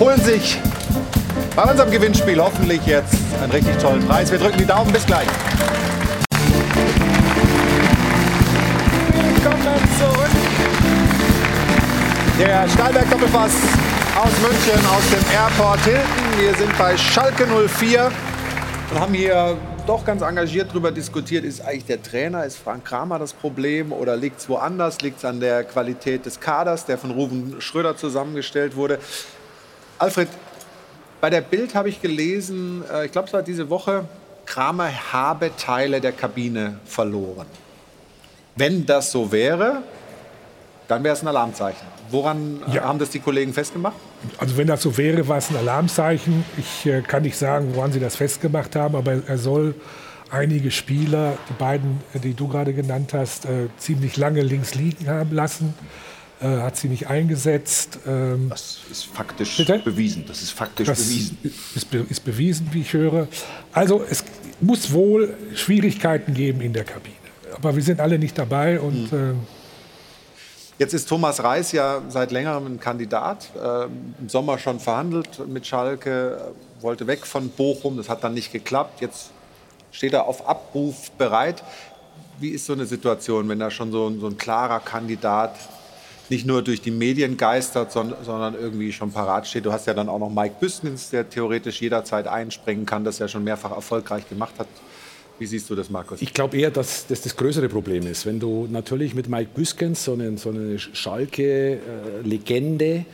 holen 0.00 0.20
sich 0.22 0.58
bei 1.56 1.62
unserem 1.62 1.90
Gewinnspiel 1.90 2.38
hoffentlich 2.38 2.84
jetzt 2.84 3.16
einen 3.42 3.50
richtig 3.50 3.78
tollen 3.78 4.06
Preis. 4.06 4.30
Wir 4.30 4.38
drücken 4.38 4.58
die 4.58 4.66
Daumen. 4.66 4.92
Bis 4.92 5.06
gleich. 5.06 5.26
Willkommen 9.14 9.80
zurück. 9.98 10.30
Der 12.38 12.68
Stahlberg 12.68 13.10
Doppelpass 13.10 13.52
aus 14.16 14.32
München, 14.42 14.86
aus 14.86 15.10
dem 15.10 15.32
Airport 15.32 15.80
Hilton. 15.80 16.38
Wir 16.38 16.54
sind 16.54 16.76
bei 16.76 16.94
Schalke 16.94 17.46
04 17.46 18.12
und 18.90 19.00
haben 19.00 19.14
hier 19.14 19.56
doch 19.86 20.04
ganz 20.04 20.20
engagiert 20.20 20.70
darüber 20.70 20.90
diskutiert, 20.90 21.44
ist 21.44 21.62
eigentlich 21.62 21.86
der 21.86 22.02
Trainer, 22.02 22.44
ist 22.44 22.58
Frank 22.58 22.84
Kramer 22.84 23.18
das 23.18 23.32
Problem 23.32 23.92
oder 23.92 24.16
liegt 24.16 24.40
es 24.40 24.48
woanders? 24.48 25.00
Liegt 25.00 25.18
es 25.18 25.24
an 25.24 25.40
der 25.40 25.64
Qualität 25.64 26.26
des 26.26 26.38
Kaders, 26.38 26.84
der 26.84 26.98
von 26.98 27.12
Ruven 27.12 27.60
Schröder 27.60 27.96
zusammengestellt 27.96 28.76
wurde? 28.76 28.98
Alfred, 29.98 30.28
bei 31.26 31.30
der 31.30 31.40
Bild 31.40 31.74
habe 31.74 31.88
ich 31.88 32.00
gelesen, 32.00 32.84
äh, 32.88 33.06
ich 33.06 33.10
glaube, 33.10 33.26
es 33.26 33.34
war 33.34 33.42
diese 33.42 33.68
Woche, 33.68 34.04
Kramer 34.44 34.92
habe 35.12 35.50
Teile 35.56 36.00
der 36.00 36.12
Kabine 36.12 36.78
verloren. 36.84 37.48
Wenn 38.54 38.86
das 38.86 39.10
so 39.10 39.32
wäre, 39.32 39.82
dann 40.86 41.02
wäre 41.02 41.14
es 41.14 41.22
ein 41.22 41.26
Alarmzeichen. 41.26 41.84
Woran 42.12 42.62
äh, 42.68 42.76
ja. 42.76 42.84
haben 42.84 43.00
das 43.00 43.10
die 43.10 43.18
Kollegen 43.18 43.52
festgemacht? 43.52 43.96
Also 44.38 44.56
wenn 44.56 44.68
das 44.68 44.82
so 44.82 44.96
wäre, 44.96 45.26
war 45.26 45.38
es 45.38 45.50
ein 45.50 45.56
Alarmzeichen. 45.56 46.44
Ich 46.58 46.86
äh, 46.86 47.02
kann 47.02 47.24
nicht 47.24 47.36
sagen, 47.36 47.74
woran 47.74 47.90
sie 47.90 47.98
das 47.98 48.14
festgemacht 48.14 48.76
haben, 48.76 48.94
aber 48.94 49.20
er 49.26 49.38
soll 49.38 49.74
einige 50.30 50.70
Spieler, 50.70 51.32
die 51.48 51.54
beiden, 51.54 51.98
die 52.14 52.34
du 52.34 52.46
gerade 52.46 52.72
genannt 52.72 53.14
hast, 53.14 53.46
äh, 53.46 53.66
ziemlich 53.78 54.16
lange 54.16 54.42
links 54.42 54.76
liegen 54.76 55.08
haben 55.08 55.34
lassen 55.34 55.74
äh, 56.40 56.60
hat 56.60 56.76
sie 56.76 56.88
nicht 56.88 57.06
eingesetzt. 57.08 57.98
Ähm, 58.06 58.48
das 58.50 58.78
ist 58.90 59.06
faktisch 59.06 59.56
bitte? 59.56 59.78
bewiesen. 59.78 60.24
Das 60.26 60.42
ist 60.42 60.50
faktisch 60.50 60.86
das 60.86 61.02
bewiesen. 61.04 61.38
Ist, 61.74 61.94
ist, 61.94 62.24
bewiesen, 62.24 62.68
wie 62.72 62.82
ich 62.82 62.92
höre. 62.92 63.28
Also 63.72 64.04
es 64.08 64.22
muss 64.60 64.92
wohl 64.92 65.34
Schwierigkeiten 65.54 66.34
geben 66.34 66.60
in 66.60 66.72
der 66.72 66.84
Kabine. 66.84 67.14
Aber 67.54 67.74
wir 67.74 67.82
sind 67.82 68.00
alle 68.00 68.18
nicht 68.18 68.36
dabei 68.36 68.80
und 68.80 69.10
hm. 69.10 69.30
äh, 69.30 69.34
Jetzt 70.78 70.92
ist 70.92 71.08
Thomas 71.08 71.42
Reis 71.42 71.72
ja 71.72 72.02
seit 72.08 72.32
längerem 72.32 72.66
ein 72.66 72.80
Kandidat. 72.80 73.48
Äh, 73.56 73.84
Im 74.20 74.28
Sommer 74.28 74.58
schon 74.58 74.78
verhandelt 74.78 75.48
mit 75.48 75.66
Schalke, 75.66 76.52
wollte 76.82 77.06
weg 77.06 77.24
von 77.26 77.48
Bochum. 77.48 77.96
Das 77.96 78.10
hat 78.10 78.22
dann 78.22 78.34
nicht 78.34 78.52
geklappt. 78.52 79.00
Jetzt 79.00 79.30
steht 79.90 80.12
er 80.12 80.26
auf 80.26 80.46
Abruf 80.46 81.10
bereit. 81.12 81.64
Wie 82.38 82.50
ist 82.50 82.66
so 82.66 82.74
eine 82.74 82.84
Situation, 82.84 83.48
wenn 83.48 83.58
da 83.58 83.70
schon 83.70 83.90
so, 83.90 84.12
so 84.20 84.26
ein 84.26 84.36
klarer 84.36 84.80
Kandidat 84.80 85.54
nicht 86.28 86.46
nur 86.46 86.62
durch 86.62 86.80
die 86.80 86.90
Medien 86.90 87.36
geistert, 87.36 87.92
sondern 87.92 88.54
irgendwie 88.54 88.92
schon 88.92 89.12
parat 89.12 89.46
steht. 89.46 89.64
Du 89.64 89.72
hast 89.72 89.86
ja 89.86 89.94
dann 89.94 90.08
auch 90.08 90.18
noch 90.18 90.30
Mike 90.30 90.56
Büskens, 90.60 91.10
der 91.10 91.28
theoretisch 91.28 91.80
jederzeit 91.80 92.26
einspringen 92.26 92.86
kann, 92.86 93.04
das 93.04 93.18
ja 93.18 93.28
schon 93.28 93.44
mehrfach 93.44 93.70
erfolgreich 93.70 94.28
gemacht 94.28 94.54
hat. 94.58 94.66
Wie 95.38 95.46
siehst 95.46 95.68
du 95.68 95.74
das, 95.74 95.90
Markus? 95.90 96.22
Ich 96.22 96.32
glaube 96.32 96.56
eher, 96.56 96.70
dass 96.70 97.06
das 97.06 97.20
das 97.20 97.36
größere 97.36 97.68
Problem 97.68 98.06
ist. 98.06 98.24
Wenn 98.24 98.40
du 98.40 98.66
natürlich 98.70 99.14
mit 99.14 99.28
Mike 99.28 99.50
Büskens, 99.54 100.04
so 100.04 100.14
eine, 100.14 100.38
so 100.38 100.48
eine 100.48 100.78
Schalke-Legende, 100.78 103.04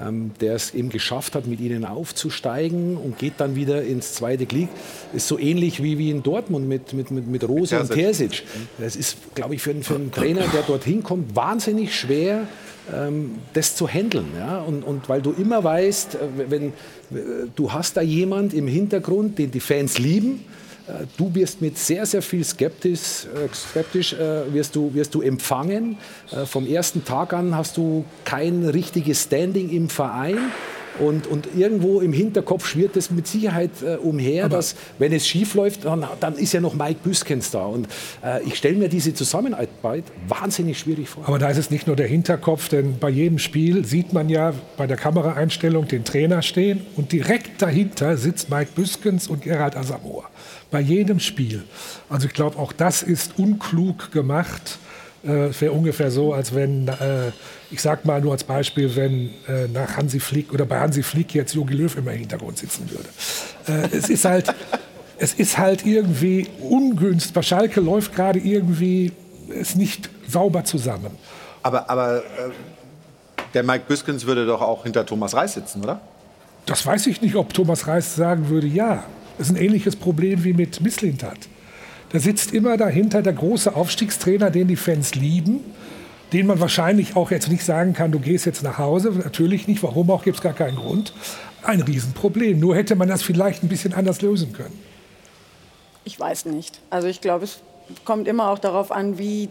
ähm, 0.00 0.32
der 0.40 0.54
es 0.54 0.74
eben 0.74 0.88
geschafft 0.88 1.34
hat, 1.34 1.46
mit 1.46 1.60
ihnen 1.60 1.84
aufzusteigen 1.84 2.96
und 2.96 3.18
geht 3.18 3.34
dann 3.38 3.54
wieder 3.54 3.82
ins 3.82 4.14
zweite 4.14 4.46
Glied. 4.46 4.68
Ist 5.12 5.28
so 5.28 5.38
ähnlich 5.38 5.82
wie, 5.82 5.98
wie 5.98 6.10
in 6.10 6.22
Dortmund 6.22 6.68
mit, 6.68 6.92
mit, 6.92 7.10
mit, 7.10 7.26
mit 7.26 7.48
Rose 7.48 7.78
und 7.78 7.90
Terzic. 7.90 8.42
Das 8.78 8.96
ist, 8.96 9.16
glaube 9.34 9.54
ich, 9.54 9.62
für, 9.62 9.74
für 9.82 9.94
einen 9.94 10.12
Trainer, 10.12 10.42
der 10.52 10.62
dorthin 10.62 11.02
kommt, 11.02 11.36
wahnsinnig 11.36 11.94
schwer, 11.94 12.46
ähm, 12.92 13.36
das 13.52 13.76
zu 13.76 13.88
handeln. 13.88 14.26
Ja? 14.36 14.58
Und, 14.58 14.82
und 14.82 15.08
weil 15.08 15.22
du 15.22 15.32
immer 15.32 15.62
weißt, 15.62 16.16
äh, 16.16 16.18
wenn, 16.48 16.72
du 17.54 17.72
hast 17.72 17.96
da 17.96 18.02
jemand 18.02 18.54
im 18.54 18.66
Hintergrund, 18.66 19.38
den 19.38 19.50
die 19.50 19.60
Fans 19.60 19.98
lieben, 19.98 20.40
äh, 20.40 20.63
du 21.16 21.34
wirst 21.34 21.60
mit 21.60 21.78
sehr, 21.78 22.06
sehr 22.06 22.22
viel 22.22 22.44
skeptisch, 22.44 23.26
äh, 23.26 23.54
skeptisch 23.54 24.12
äh, 24.12 24.52
wirst, 24.52 24.76
du, 24.76 24.92
wirst 24.94 25.14
du 25.14 25.22
empfangen. 25.22 25.96
Vom 26.46 26.66
ersten 26.66 27.04
Tag 27.04 27.32
an 27.32 27.56
hast 27.56 27.76
du 27.76 28.04
kein 28.24 28.64
richtiges 28.64 29.22
Standing 29.22 29.70
im 29.70 29.88
Verein. 29.88 30.38
Und, 30.98 31.26
und 31.26 31.48
irgendwo 31.56 32.00
im 32.00 32.12
Hinterkopf 32.12 32.68
schwirrt 32.68 32.96
es 32.96 33.10
mit 33.10 33.26
Sicherheit 33.26 33.70
äh, 33.82 33.96
umher, 33.96 34.44
Aber 34.44 34.56
dass, 34.56 34.76
wenn 34.98 35.12
es 35.12 35.26
schief 35.26 35.54
läuft, 35.54 35.84
dann, 35.84 36.06
dann 36.20 36.34
ist 36.36 36.52
ja 36.52 36.60
noch 36.60 36.74
Mike 36.74 37.00
Büskens 37.02 37.50
da. 37.50 37.64
Und 37.64 37.88
äh, 38.24 38.42
ich 38.44 38.54
stelle 38.54 38.76
mir 38.76 38.88
diese 38.88 39.12
Zusammenarbeit 39.12 40.04
wahnsinnig 40.28 40.78
schwierig 40.78 41.08
vor. 41.08 41.24
Aber 41.26 41.38
da 41.38 41.48
ist 41.48 41.58
es 41.58 41.70
nicht 41.70 41.86
nur 41.86 41.96
der 41.96 42.06
Hinterkopf, 42.06 42.68
denn 42.68 42.98
bei 42.98 43.10
jedem 43.10 43.38
Spiel 43.38 43.84
sieht 43.84 44.12
man 44.12 44.28
ja 44.28 44.54
bei 44.76 44.86
der 44.86 44.96
Kameraeinstellung 44.96 45.88
den 45.88 46.04
Trainer 46.04 46.42
stehen 46.42 46.82
und 46.96 47.10
direkt 47.10 47.60
dahinter 47.60 48.16
sitzt 48.16 48.50
Mike 48.50 48.70
Büskens 48.76 49.26
und 49.26 49.42
Gerald 49.42 49.76
Asamoah 49.76 50.28
bei 50.74 50.80
jedem 50.80 51.20
Spiel. 51.20 51.62
Also 52.08 52.26
ich 52.26 52.34
glaube, 52.34 52.58
auch 52.58 52.72
das 52.72 53.04
ist 53.04 53.38
unklug 53.38 54.10
gemacht. 54.10 54.80
Äh, 55.24 55.46
es 55.46 55.60
wäre 55.60 55.70
ungefähr 55.70 56.10
so, 56.10 56.34
als 56.34 56.52
wenn, 56.52 56.88
äh, 56.88 57.30
ich 57.70 57.80
sag 57.80 58.04
mal 58.04 58.20
nur 58.20 58.32
als 58.32 58.42
Beispiel, 58.42 58.96
wenn 58.96 59.30
äh, 59.46 59.68
nach 59.72 59.96
Hansi 59.96 60.18
Flick 60.18 60.52
oder 60.52 60.64
bei 60.64 60.80
Hansi 60.80 61.04
Flick 61.04 61.32
jetzt 61.32 61.54
Jogi 61.54 61.74
Löw 61.74 61.96
immer 61.96 62.10
im 62.10 62.18
Hintergrund 62.18 62.58
sitzen 62.58 62.90
würde. 62.90 63.08
Äh, 63.68 63.96
es 63.96 64.10
ist 64.10 64.24
halt, 64.24 64.52
es 65.18 65.34
ist 65.34 65.58
halt 65.58 65.86
irgendwie 65.86 66.48
ungünstig. 66.58 67.32
Bei 67.32 67.42
Schalke 67.42 67.80
läuft 67.80 68.12
gerade 68.12 68.40
irgendwie 68.40 69.12
es 69.48 69.76
nicht 69.76 70.10
sauber 70.26 70.64
zusammen. 70.64 71.12
Aber, 71.62 71.88
aber 71.88 72.16
äh, 72.16 72.50
der 73.54 73.62
Mike 73.62 73.84
Büskens 73.86 74.26
würde 74.26 74.44
doch 74.44 74.60
auch 74.60 74.82
hinter 74.82 75.06
Thomas 75.06 75.34
Reis 75.34 75.54
sitzen, 75.54 75.84
oder? 75.84 76.00
Das 76.66 76.84
weiß 76.84 77.06
ich 77.06 77.22
nicht, 77.22 77.36
ob 77.36 77.54
Thomas 77.54 77.86
Reis 77.86 78.16
sagen 78.16 78.48
würde, 78.48 78.66
ja. 78.66 79.04
Das 79.38 79.48
ist 79.48 79.56
ein 79.56 79.62
ähnliches 79.62 79.96
Problem 79.96 80.44
wie 80.44 80.52
mit 80.52 80.80
Misslintat. 80.80 81.38
Da 82.10 82.20
sitzt 82.20 82.52
immer 82.52 82.76
dahinter 82.76 83.22
der 83.22 83.32
große 83.32 83.74
Aufstiegstrainer, 83.74 84.50
den 84.50 84.68
die 84.68 84.76
Fans 84.76 85.14
lieben, 85.14 85.60
den 86.32 86.46
man 86.46 86.60
wahrscheinlich 86.60 87.16
auch 87.16 87.30
jetzt 87.30 87.48
nicht 87.48 87.64
sagen 87.64 87.92
kann, 87.92 88.12
du 88.12 88.20
gehst 88.20 88.46
jetzt 88.46 88.62
nach 88.62 88.78
Hause. 88.78 89.10
Natürlich 89.10 89.66
nicht, 89.66 89.82
warum 89.82 90.10
auch, 90.10 90.22
gibt 90.22 90.36
es 90.36 90.42
gar 90.42 90.52
keinen 90.52 90.76
Grund. 90.76 91.12
Ein 91.62 91.80
Riesenproblem. 91.80 92.60
Nur 92.60 92.76
hätte 92.76 92.94
man 92.94 93.08
das 93.08 93.22
vielleicht 93.22 93.62
ein 93.62 93.68
bisschen 93.68 93.94
anders 93.94 94.22
lösen 94.22 94.52
können. 94.52 94.78
Ich 96.04 96.20
weiß 96.20 96.44
nicht. 96.46 96.80
Also 96.90 97.08
ich 97.08 97.20
glaube, 97.20 97.44
es 97.44 97.60
kommt 98.04 98.28
immer 98.28 98.50
auch 98.50 98.58
darauf 98.58 98.92
an, 98.92 99.18
wie 99.18 99.48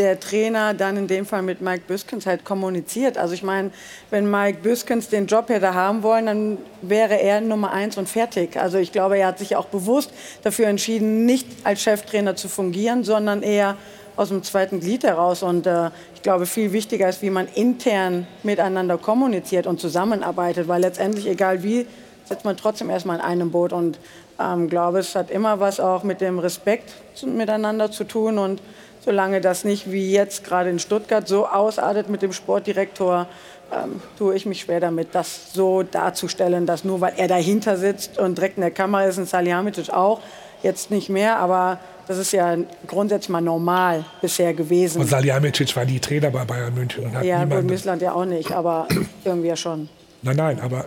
der 0.00 0.18
Trainer 0.18 0.72
dann 0.72 0.96
in 0.96 1.06
dem 1.06 1.26
Fall 1.26 1.42
mit 1.42 1.60
Mike 1.60 1.82
Büskens 1.86 2.24
halt 2.24 2.42
kommuniziert. 2.46 3.18
Also 3.18 3.34
ich 3.34 3.42
meine, 3.42 3.70
wenn 4.08 4.28
Mike 4.30 4.60
Büskens 4.62 5.10
den 5.10 5.26
Job 5.26 5.50
hätte 5.50 5.74
haben 5.74 6.02
wollen, 6.02 6.24
dann 6.24 6.58
wäre 6.80 7.20
er 7.20 7.42
Nummer 7.42 7.70
eins 7.70 7.98
und 7.98 8.08
fertig. 8.08 8.56
Also 8.56 8.78
ich 8.78 8.92
glaube, 8.92 9.18
er 9.18 9.26
hat 9.26 9.38
sich 9.38 9.56
auch 9.56 9.66
bewusst 9.66 10.10
dafür 10.42 10.68
entschieden, 10.68 11.26
nicht 11.26 11.46
als 11.64 11.82
Cheftrainer 11.82 12.34
zu 12.34 12.48
fungieren, 12.48 13.04
sondern 13.04 13.42
eher 13.42 13.76
aus 14.16 14.30
dem 14.30 14.42
zweiten 14.42 14.80
Glied 14.80 15.04
heraus. 15.04 15.42
Und 15.42 15.66
äh, 15.66 15.90
ich 16.14 16.22
glaube, 16.22 16.46
viel 16.46 16.72
wichtiger 16.72 17.06
ist, 17.06 17.20
wie 17.20 17.28
man 17.28 17.46
intern 17.54 18.26
miteinander 18.42 18.96
kommuniziert 18.96 19.66
und 19.66 19.80
zusammenarbeitet, 19.80 20.66
weil 20.66 20.80
letztendlich, 20.80 21.26
egal 21.26 21.62
wie, 21.62 21.84
sitzt 22.24 22.46
man 22.46 22.56
trotzdem 22.56 22.88
erstmal 22.88 23.16
in 23.16 23.22
einem 23.22 23.50
Boot. 23.50 23.74
Und 23.74 23.98
ich 23.98 24.02
ähm, 24.42 24.70
glaube, 24.70 25.00
es 25.00 25.14
hat 25.14 25.30
immer 25.30 25.60
was 25.60 25.78
auch 25.78 26.04
mit 26.04 26.22
dem 26.22 26.38
Respekt 26.38 26.94
miteinander 27.22 27.90
zu 27.90 28.04
tun 28.04 28.38
und 28.38 28.62
solange 29.04 29.40
das 29.40 29.64
nicht 29.64 29.90
wie 29.90 30.12
jetzt 30.12 30.44
gerade 30.44 30.70
in 30.70 30.78
Stuttgart 30.78 31.26
so 31.26 31.46
ausartet 31.46 32.08
mit 32.08 32.22
dem 32.22 32.32
Sportdirektor, 32.32 33.26
ähm, 33.72 34.00
tue 34.18 34.34
ich 34.34 34.46
mich 34.46 34.62
schwer 34.62 34.80
damit, 34.80 35.08
das 35.14 35.52
so 35.52 35.82
darzustellen, 35.82 36.66
dass 36.66 36.84
nur 36.84 37.00
weil 37.00 37.12
er 37.16 37.28
dahinter 37.28 37.76
sitzt 37.76 38.18
und 38.18 38.36
direkt 38.38 38.56
in 38.56 38.62
der 38.62 38.70
Kamera 38.72 39.04
ist, 39.04 39.18
und 39.18 39.28
Salihamidzic 39.28 39.90
auch, 39.90 40.20
jetzt 40.62 40.90
nicht 40.90 41.08
mehr, 41.08 41.38
aber 41.38 41.78
Das 42.08 42.18
ist 42.18 42.32
ja 42.32 42.56
grundsätzlich 42.88 43.28
mal 43.28 43.40
normal 43.40 44.04
bisher 44.20 44.52
gewesen. 44.52 45.00
Und 45.00 45.06
Salihamidzic 45.06 45.76
war 45.76 45.84
nie 45.84 46.00
Trainer 46.00 46.30
bei 46.30 46.44
Bayern 46.44 46.74
München. 46.74 47.04
Und 47.04 47.14
hat 47.14 47.24
ja, 47.24 47.44
gut, 47.44 47.62
Missland 47.62 48.02
ja 48.02 48.12
auch 48.12 48.24
nicht, 48.24 48.50
aber 48.50 48.88
irgendwie 49.24 49.46
ja 49.46 49.54
schon. 49.54 49.88
Nein, 50.22 50.36
nein, 50.36 50.60
aber, 50.60 50.84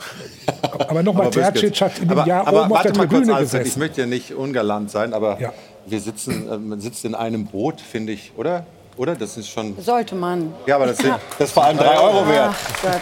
aber 0.89 1.01
nochmal. 1.01 1.30
Tercic 1.30 1.80
hat 1.80 1.97
in 1.99 2.09
dem 2.09 2.20
aber, 2.20 2.28
Jahr 2.28 2.45
aber 2.45 2.64
oben 2.64 2.72
auf 2.72 2.78
warte 2.78 2.91
der 2.91 2.97
mal 2.97 3.07
kurz, 3.07 3.20
Tribüne 3.22 3.36
Alfred, 3.38 3.53
Ich 3.53 3.64
gesessen. 3.64 3.80
möchte 3.80 4.01
ja 4.01 4.07
nicht 4.07 4.36
ungalant 4.36 4.91
sein, 4.91 5.14
aber 5.14 5.39
wir 5.86 5.99
sitzen, 5.99 6.49
äh, 6.51 6.57
man 6.57 6.79
sitzt 6.79 7.05
in 7.05 7.15
einem 7.15 7.45
Boot, 7.45 7.81
finde 7.81 8.13
ich, 8.13 8.31
oder? 8.38 8.65
Oder? 8.95 9.15
Das 9.15 9.38
ist 9.38 9.49
schon. 9.49 9.75
Sollte 9.79 10.15
man. 10.15 10.53
Ja, 10.65 10.75
aber 10.75 10.88
das, 10.88 10.97
sind, 10.97 11.15
das 11.39 11.49
ist 11.49 11.53
vor 11.53 11.63
allem 11.63 11.77
drei 11.77 11.97
Euro 11.97 12.27
wert. 12.27 12.53
Ach 12.53 12.81
Gott. 12.81 13.01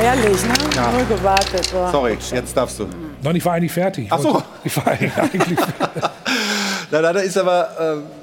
Ehrlich, 0.00 0.42
ne? 0.42 0.54
Ja. 0.74 0.90
Nur 0.90 1.04
gewartet. 1.04 1.66
So. 1.66 1.88
Sorry, 1.90 2.18
jetzt 2.32 2.56
darfst 2.56 2.78
du. 2.78 2.88
Nein, 3.22 3.36
ich 3.36 3.44
war 3.44 3.54
eigentlich 3.54 3.72
fertig. 3.72 4.08
Ach 4.10 4.18
so. 4.18 4.42
Ich 4.64 4.76
war 4.76 4.86
eigentlich 4.88 5.58
Na, 6.90 7.00
na, 7.00 7.12
da 7.12 7.20
ist 7.20 7.38
aber 7.38 8.02
äh, 8.02 8.21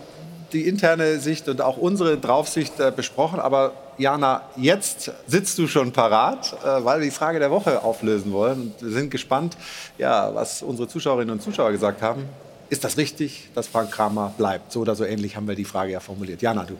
die 0.54 0.68
interne 0.68 1.20
Sicht 1.20 1.47
und 1.47 1.62
auch 1.62 1.78
unsere 1.78 2.18
Draufsicht 2.18 2.80
äh, 2.80 2.91
besprochen. 2.95 3.39
Aber 3.39 3.74
Jana, 3.97 4.43
jetzt 4.56 5.12
sitzt 5.28 5.58
du 5.58 5.68
schon 5.68 5.91
parat, 5.91 6.54
äh, 6.64 6.84
weil 6.84 7.00
wir 7.00 7.06
die 7.06 7.12
Frage 7.12 7.39
der 7.39 7.52
Woche 7.52 7.84
auflösen 7.84 8.32
wollen. 8.32 8.62
Und 8.62 8.82
wir 8.82 8.91
sind 8.91 9.12
gespannt, 9.12 9.58
ja, 9.97 10.34
was 10.34 10.62
unsere 10.62 10.88
Zuschauerinnen 10.88 11.34
und 11.34 11.41
Zuschauer 11.41 11.72
gesagt 11.72 12.02
haben. 12.02 12.26
Ist 12.70 12.84
das 12.84 12.97
richtig, 12.97 13.50
dass 13.56 13.68
Frank 13.68 13.91
Kramer 13.91 14.34
bleibt? 14.38 14.72
So 14.72 14.82
oder 14.82 14.95
so 14.95 15.04
ähnlich 15.04 15.36
haben 15.36 15.47
wir 15.47 15.56
die 15.56 15.66
Frage 15.66 15.91
ja 15.91 16.00
formuliert. 16.00 16.41
Jana, 16.41 16.66
du. 16.66 16.76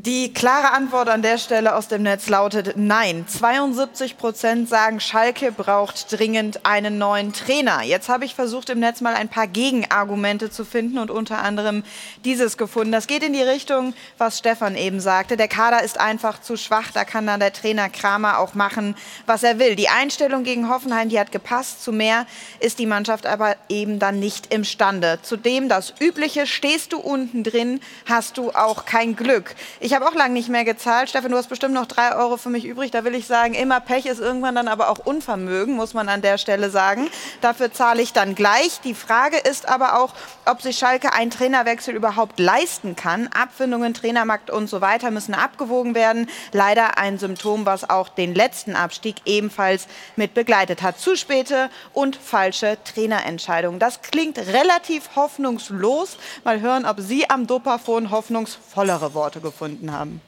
Die 0.00 0.32
klare 0.32 0.74
Antwort 0.74 1.08
an 1.08 1.22
der 1.22 1.38
Stelle 1.38 1.74
aus 1.74 1.88
dem 1.88 2.04
Netz 2.04 2.28
lautet 2.28 2.76
Nein. 2.76 3.24
72 3.26 4.16
Prozent 4.16 4.68
sagen, 4.68 5.00
Schalke 5.00 5.50
braucht 5.50 6.16
dringend 6.16 6.64
einen 6.64 6.98
neuen 6.98 7.32
Trainer. 7.32 7.82
Jetzt 7.82 8.08
habe 8.08 8.24
ich 8.24 8.36
versucht, 8.36 8.70
im 8.70 8.78
Netz 8.78 9.00
mal 9.00 9.16
ein 9.16 9.28
paar 9.28 9.48
Gegenargumente 9.48 10.52
zu 10.52 10.64
finden 10.64 10.98
und 10.98 11.10
unter 11.10 11.38
anderem 11.38 11.82
dieses 12.24 12.56
gefunden. 12.56 12.92
Das 12.92 13.08
geht 13.08 13.24
in 13.24 13.32
die 13.32 13.42
Richtung, 13.42 13.92
was 14.18 14.38
Stefan 14.38 14.76
eben 14.76 15.00
sagte. 15.00 15.36
Der 15.36 15.48
Kader 15.48 15.82
ist 15.82 15.98
einfach 15.98 16.40
zu 16.40 16.56
schwach. 16.56 16.92
Da 16.94 17.04
kann 17.04 17.26
dann 17.26 17.40
der 17.40 17.52
Trainer 17.52 17.88
Kramer 17.88 18.38
auch 18.38 18.54
machen, 18.54 18.94
was 19.26 19.42
er 19.42 19.58
will. 19.58 19.74
Die 19.74 19.88
Einstellung 19.88 20.44
gegen 20.44 20.68
Hoffenheim, 20.68 21.08
die 21.08 21.18
hat 21.18 21.32
gepasst. 21.32 21.82
Zu 21.82 21.90
mehr 21.90 22.24
ist 22.60 22.78
die 22.78 22.86
Mannschaft 22.86 23.26
aber 23.26 23.56
eben 23.68 23.98
dann 23.98 24.20
nicht 24.20 24.54
imstande. 24.54 25.18
Zudem 25.22 25.68
das 25.68 25.92
Übliche, 25.98 26.46
stehst 26.46 26.92
du 26.92 27.00
unten 27.00 27.42
drin, 27.42 27.80
hast 28.08 28.38
du 28.38 28.52
auch 28.52 28.84
kein 28.84 29.16
Glück. 29.16 29.56
Ich 29.87 29.87
habe 29.94 30.06
auch 30.06 30.14
lange 30.14 30.34
nicht 30.34 30.48
mehr 30.48 30.64
gezahlt. 30.64 31.08
Stefan, 31.08 31.30
du 31.30 31.36
hast 31.36 31.48
bestimmt 31.48 31.74
noch 31.74 31.86
drei 31.86 32.16
Euro 32.16 32.36
für 32.36 32.50
mich 32.50 32.64
übrig. 32.64 32.90
Da 32.90 33.04
will 33.04 33.14
ich 33.14 33.26
sagen, 33.26 33.54
immer 33.54 33.80
Pech 33.80 34.06
ist 34.06 34.18
irgendwann 34.20 34.54
dann 34.56 34.66
aber 34.66 34.90
auch 34.90 34.98
Unvermögen, 34.98 35.76
muss 35.76 35.94
man 35.94 36.08
an 36.08 36.20
der 36.20 36.36
Stelle 36.36 36.70
sagen. 36.70 37.08
Dafür 37.40 37.72
zahle 37.72 38.02
ich 38.02 38.12
dann 38.12 38.34
gleich. 38.34 38.80
Die 38.82 38.94
Frage 38.94 39.36
ist 39.36 39.68
aber 39.68 40.00
auch, 40.00 40.14
ob 40.46 40.62
sich 40.62 40.78
Schalke 40.78 41.12
einen 41.12 41.30
Trainerwechsel 41.30 41.94
überhaupt 41.94 42.40
leisten 42.40 42.96
kann. 42.96 43.28
Abfindungen, 43.28 43.94
Trainermarkt 43.94 44.50
und 44.50 44.68
so 44.68 44.80
weiter 44.80 45.10
müssen 45.10 45.34
abgewogen 45.34 45.94
werden. 45.94 46.28
Leider 46.52 46.98
ein 46.98 47.18
Symptom, 47.18 47.64
was 47.64 47.88
auch 47.88 48.08
den 48.08 48.34
letzten 48.34 48.74
Abstieg 48.74 49.16
ebenfalls 49.26 49.86
mit 50.16 50.34
begleitet 50.34 50.82
hat. 50.82 50.98
Zu 50.98 51.16
späte 51.16 51.70
und 51.92 52.16
falsche 52.16 52.78
Trainerentscheidungen. 52.82 53.78
Das 53.78 54.02
klingt 54.02 54.38
relativ 54.38 55.10
hoffnungslos. 55.14 56.16
Mal 56.44 56.60
hören, 56.60 56.84
ob 56.84 56.98
Sie 56.98 57.30
am 57.30 57.46
Dopafon 57.46 58.10
hoffnungsvollere 58.10 59.14
Worte 59.14 59.40
gefunden 59.40 59.77
haben. 59.86 60.20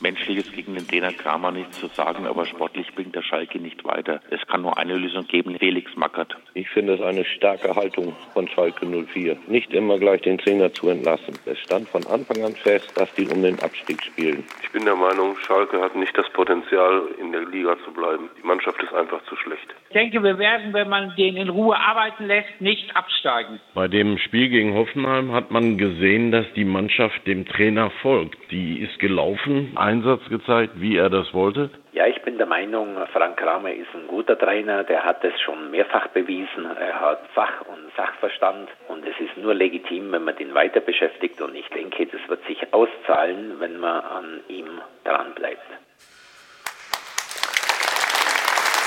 Menschliches 0.00 0.50
gegen 0.52 0.74
den 0.74 0.88
Trainer 0.88 1.12
Kramer 1.12 1.50
nichts 1.50 1.78
zu 1.78 1.88
sagen, 1.88 2.26
aber 2.26 2.46
sportlich 2.46 2.94
bringt 2.94 3.14
der 3.14 3.22
Schalke 3.22 3.58
nicht 3.58 3.84
weiter. 3.84 4.20
Es 4.30 4.40
kann 4.46 4.62
nur 4.62 4.78
eine 4.78 4.96
Lösung 4.96 5.26
geben, 5.26 5.56
Felix 5.58 5.94
Mackert. 5.96 6.36
Ich 6.54 6.68
finde 6.70 6.94
es 6.94 7.02
eine 7.02 7.24
starke 7.24 7.74
Haltung 7.76 8.16
von 8.32 8.48
Schalke 8.48 8.86
04, 8.86 9.36
nicht 9.48 9.72
immer 9.72 9.98
gleich 9.98 10.22
den 10.22 10.38
Trainer 10.38 10.72
zu 10.72 10.88
entlassen. 10.88 11.38
Es 11.44 11.58
stand 11.58 11.88
von 11.88 12.06
Anfang 12.06 12.42
an 12.42 12.54
fest, 12.54 12.90
dass 12.94 13.12
die 13.14 13.28
um 13.28 13.42
den 13.42 13.60
Abstieg 13.60 14.02
spielen. 14.02 14.44
Ich 14.62 14.70
bin 14.70 14.84
der 14.84 14.96
Meinung, 14.96 15.36
Schalke 15.38 15.80
hat 15.80 15.94
nicht 15.94 16.16
das 16.16 16.28
Potenzial, 16.30 17.02
in 17.20 17.32
der 17.32 17.44
Liga 17.44 17.76
zu 17.84 17.92
bleiben. 17.92 18.30
Die 18.42 18.46
Mannschaft 18.46 18.82
ist 18.82 18.94
einfach 18.94 19.22
zu 19.24 19.36
schlecht. 19.36 19.74
Ich 19.90 19.94
denke, 19.94 20.22
wir 20.22 20.38
werden, 20.38 20.72
wenn 20.72 20.88
man 20.88 21.16
den 21.16 21.36
in 21.36 21.48
Ruhe 21.48 21.76
arbeiten 21.76 22.28
lässt, 22.28 22.60
nicht 22.60 22.94
absteigen. 22.94 23.58
Bei 23.74 23.88
dem 23.88 24.18
Spiel 24.18 24.48
gegen 24.48 24.72
Hoffenheim 24.74 25.32
hat 25.32 25.50
man 25.50 25.78
gesehen, 25.78 26.30
dass 26.30 26.46
die 26.54 26.64
Mannschaft 26.64 27.26
dem 27.26 27.44
Trainer 27.44 27.90
folgt. 28.00 28.38
Die 28.52 28.78
ist 28.78 29.00
gelaufen, 29.00 29.72
Einsatz 29.74 30.22
gezeigt, 30.28 30.74
wie 30.76 30.96
er 30.96 31.10
das 31.10 31.34
wollte. 31.34 31.70
Ja, 31.90 32.06
ich 32.06 32.22
bin 32.22 32.38
der 32.38 32.46
Meinung, 32.46 32.98
Frank 33.12 33.36
Kramer 33.38 33.72
ist 33.72 33.92
ein 33.92 34.06
guter 34.06 34.38
Trainer, 34.38 34.84
der 34.84 35.02
hat 35.02 35.24
es 35.24 35.32
schon 35.40 35.72
mehrfach 35.72 36.06
bewiesen. 36.10 36.66
Er 36.78 37.00
hat 37.00 37.26
Fach- 37.34 37.62
und 37.62 37.92
Sachverstand 37.96 38.68
und 38.86 39.04
es 39.04 39.18
ist 39.18 39.36
nur 39.38 39.54
legitim, 39.54 40.12
wenn 40.12 40.22
man 40.22 40.36
den 40.36 40.54
weiter 40.54 40.78
beschäftigt 40.78 41.40
und 41.40 41.56
ich 41.56 41.68
denke, 41.70 42.06
das 42.06 42.20
wird 42.28 42.46
sich 42.46 42.72
auszahlen, 42.72 43.58
wenn 43.58 43.80
man 43.80 44.04
an 44.04 44.40
ihm 44.46 44.68
dran 45.02 45.34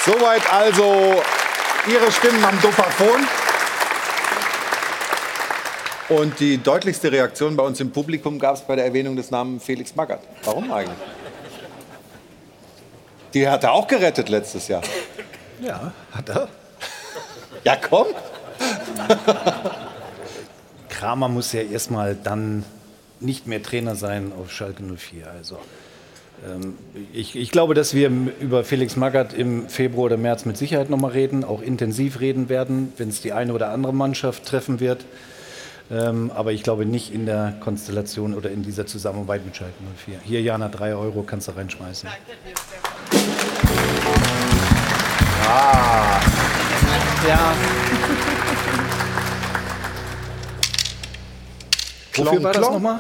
Soweit 0.06 0.52
also 0.52 1.22
Ihre 1.88 2.12
Stimmen 2.12 2.44
am 2.44 2.60
Dopafon. 2.62 3.26
Und 6.10 6.40
die 6.40 6.58
deutlichste 6.58 7.12
Reaktion 7.12 7.56
bei 7.56 7.64
uns 7.64 7.80
im 7.80 7.92
Publikum 7.92 8.38
gab 8.38 8.56
es 8.56 8.62
bei 8.62 8.76
der 8.76 8.86
Erwähnung 8.86 9.16
des 9.16 9.32
Namens 9.32 9.64
Felix 9.64 9.96
Magath. 9.96 10.22
Warum 10.44 10.72
eigentlich? 10.72 10.98
Die 13.34 13.48
hat 13.48 13.64
er 13.64 13.72
auch 13.72 13.88
gerettet 13.88 14.28
letztes 14.28 14.68
Jahr. 14.68 14.82
Ja, 15.62 15.94
hat 16.12 16.30
er. 16.30 16.50
Ja, 17.64 17.78
komm. 17.78 18.08
Kramer 20.90 21.30
muss 21.30 21.54
ja 21.54 21.62
erstmal 21.62 22.16
dann 22.16 22.66
nicht 23.22 23.48
mehr 23.48 23.64
Trainer 23.64 23.96
sein 23.96 24.34
auf 24.38 24.52
Schalke 24.52 24.84
04. 24.84 25.32
Also 25.32 25.58
ich, 27.14 27.36
ich 27.36 27.52
glaube, 27.52 27.74
dass 27.74 27.94
wir 27.94 28.12
über 28.40 28.64
Felix 28.64 28.96
Magath 28.96 29.34
im 29.34 29.70
Februar 29.70 30.06
oder 30.06 30.18
März 30.18 30.46
mit 30.46 30.58
Sicherheit 30.58 30.90
noch 30.90 31.00
mal 31.00 31.12
reden, 31.12 31.44
auch 31.44 31.62
intensiv 31.62 32.20
reden 32.20 32.50
werden, 32.50 32.92
wenn 32.98 33.10
es 33.10 33.22
die 33.22 33.32
eine 33.32 33.54
oder 33.54 33.70
andere 33.70 33.94
Mannschaft 33.94 34.46
treffen 34.46 34.80
wird. 34.80 35.06
Ähm, 35.92 36.32
aber 36.34 36.52
ich 36.52 36.64
glaube 36.64 36.86
nicht 36.86 37.14
in 37.14 37.26
der 37.26 37.54
Konstellation 37.60 38.34
oder 38.34 38.50
in 38.50 38.64
dieser 38.64 38.86
Zusammenarbeit 38.86 39.46
mit 39.46 39.56
Schalke 39.56 39.74
04. 40.06 40.20
Hier, 40.24 40.42
Jana, 40.42 40.70
drei 40.70 40.96
Euro 40.96 41.24
kannst 41.24 41.48
du 41.48 41.52
reinschmeißen. 41.54 42.10
Ah. 45.46 46.20
Ja. 47.28 47.54
Wofür 52.16 52.44
war 52.44 52.54
das 52.54 52.70
nochmal? 52.70 53.00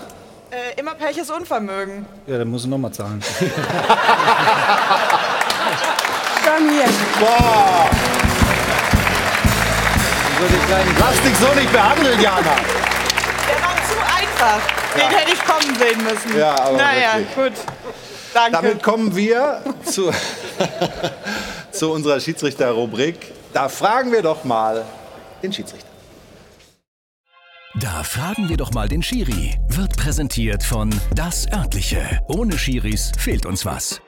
Äh, 0.53 0.79
immer 0.79 0.93
Pech 0.93 1.17
ist 1.17 1.31
Unvermögen. 1.31 2.05
Ja, 2.27 2.37
dann 2.37 2.47
muss 2.49 2.63
ich 2.63 2.69
nochmal 2.69 2.91
zahlen. 2.91 3.21
Hier. 6.73 6.85
Boah. 7.19 7.89
Lass 10.99 11.21
dich 11.21 11.37
so 11.37 11.53
nicht 11.53 11.71
behandeln, 11.71 12.19
Jana. 12.19 12.55
Der 13.47 13.61
war 13.61 13.75
zu 13.87 13.95
einfach. 14.01 14.61
Den 14.95 15.09
hätte 15.17 15.31
ich 15.33 15.45
kommen 15.45 15.75
sehen 15.75 16.03
müssen. 16.03 16.37
Ja, 16.37 16.55
aber 16.55 16.77
Naja, 16.77 17.17
wirklich. 17.17 17.35
gut. 17.35 17.53
Danke. 18.33 18.51
Damit 18.51 18.83
kommen 18.83 19.15
wir 19.15 19.61
zu, 19.85 20.11
zu 21.71 21.91
unserer 21.91 22.19
Schiedsrichterrubrik. 22.19 23.33
Da 23.53 23.69
fragen 23.69 24.11
wir 24.11 24.21
doch 24.21 24.43
mal 24.43 24.83
den 25.41 25.53
Schiedsrichter. 25.53 25.92
Da 27.79 28.03
fragen 28.03 28.49
wir 28.49 28.57
doch 28.57 28.71
mal 28.71 28.87
den 28.87 29.01
Schiri. 29.01 29.57
Wird 29.67 29.97
präsentiert 29.97 30.61
von 30.61 30.91
Das 31.15 31.51
Örtliche. 31.51 32.19
Ohne 32.27 32.55
Schiris 32.55 33.11
fehlt 33.17 33.47
uns 33.47 33.65
was. 33.65 33.99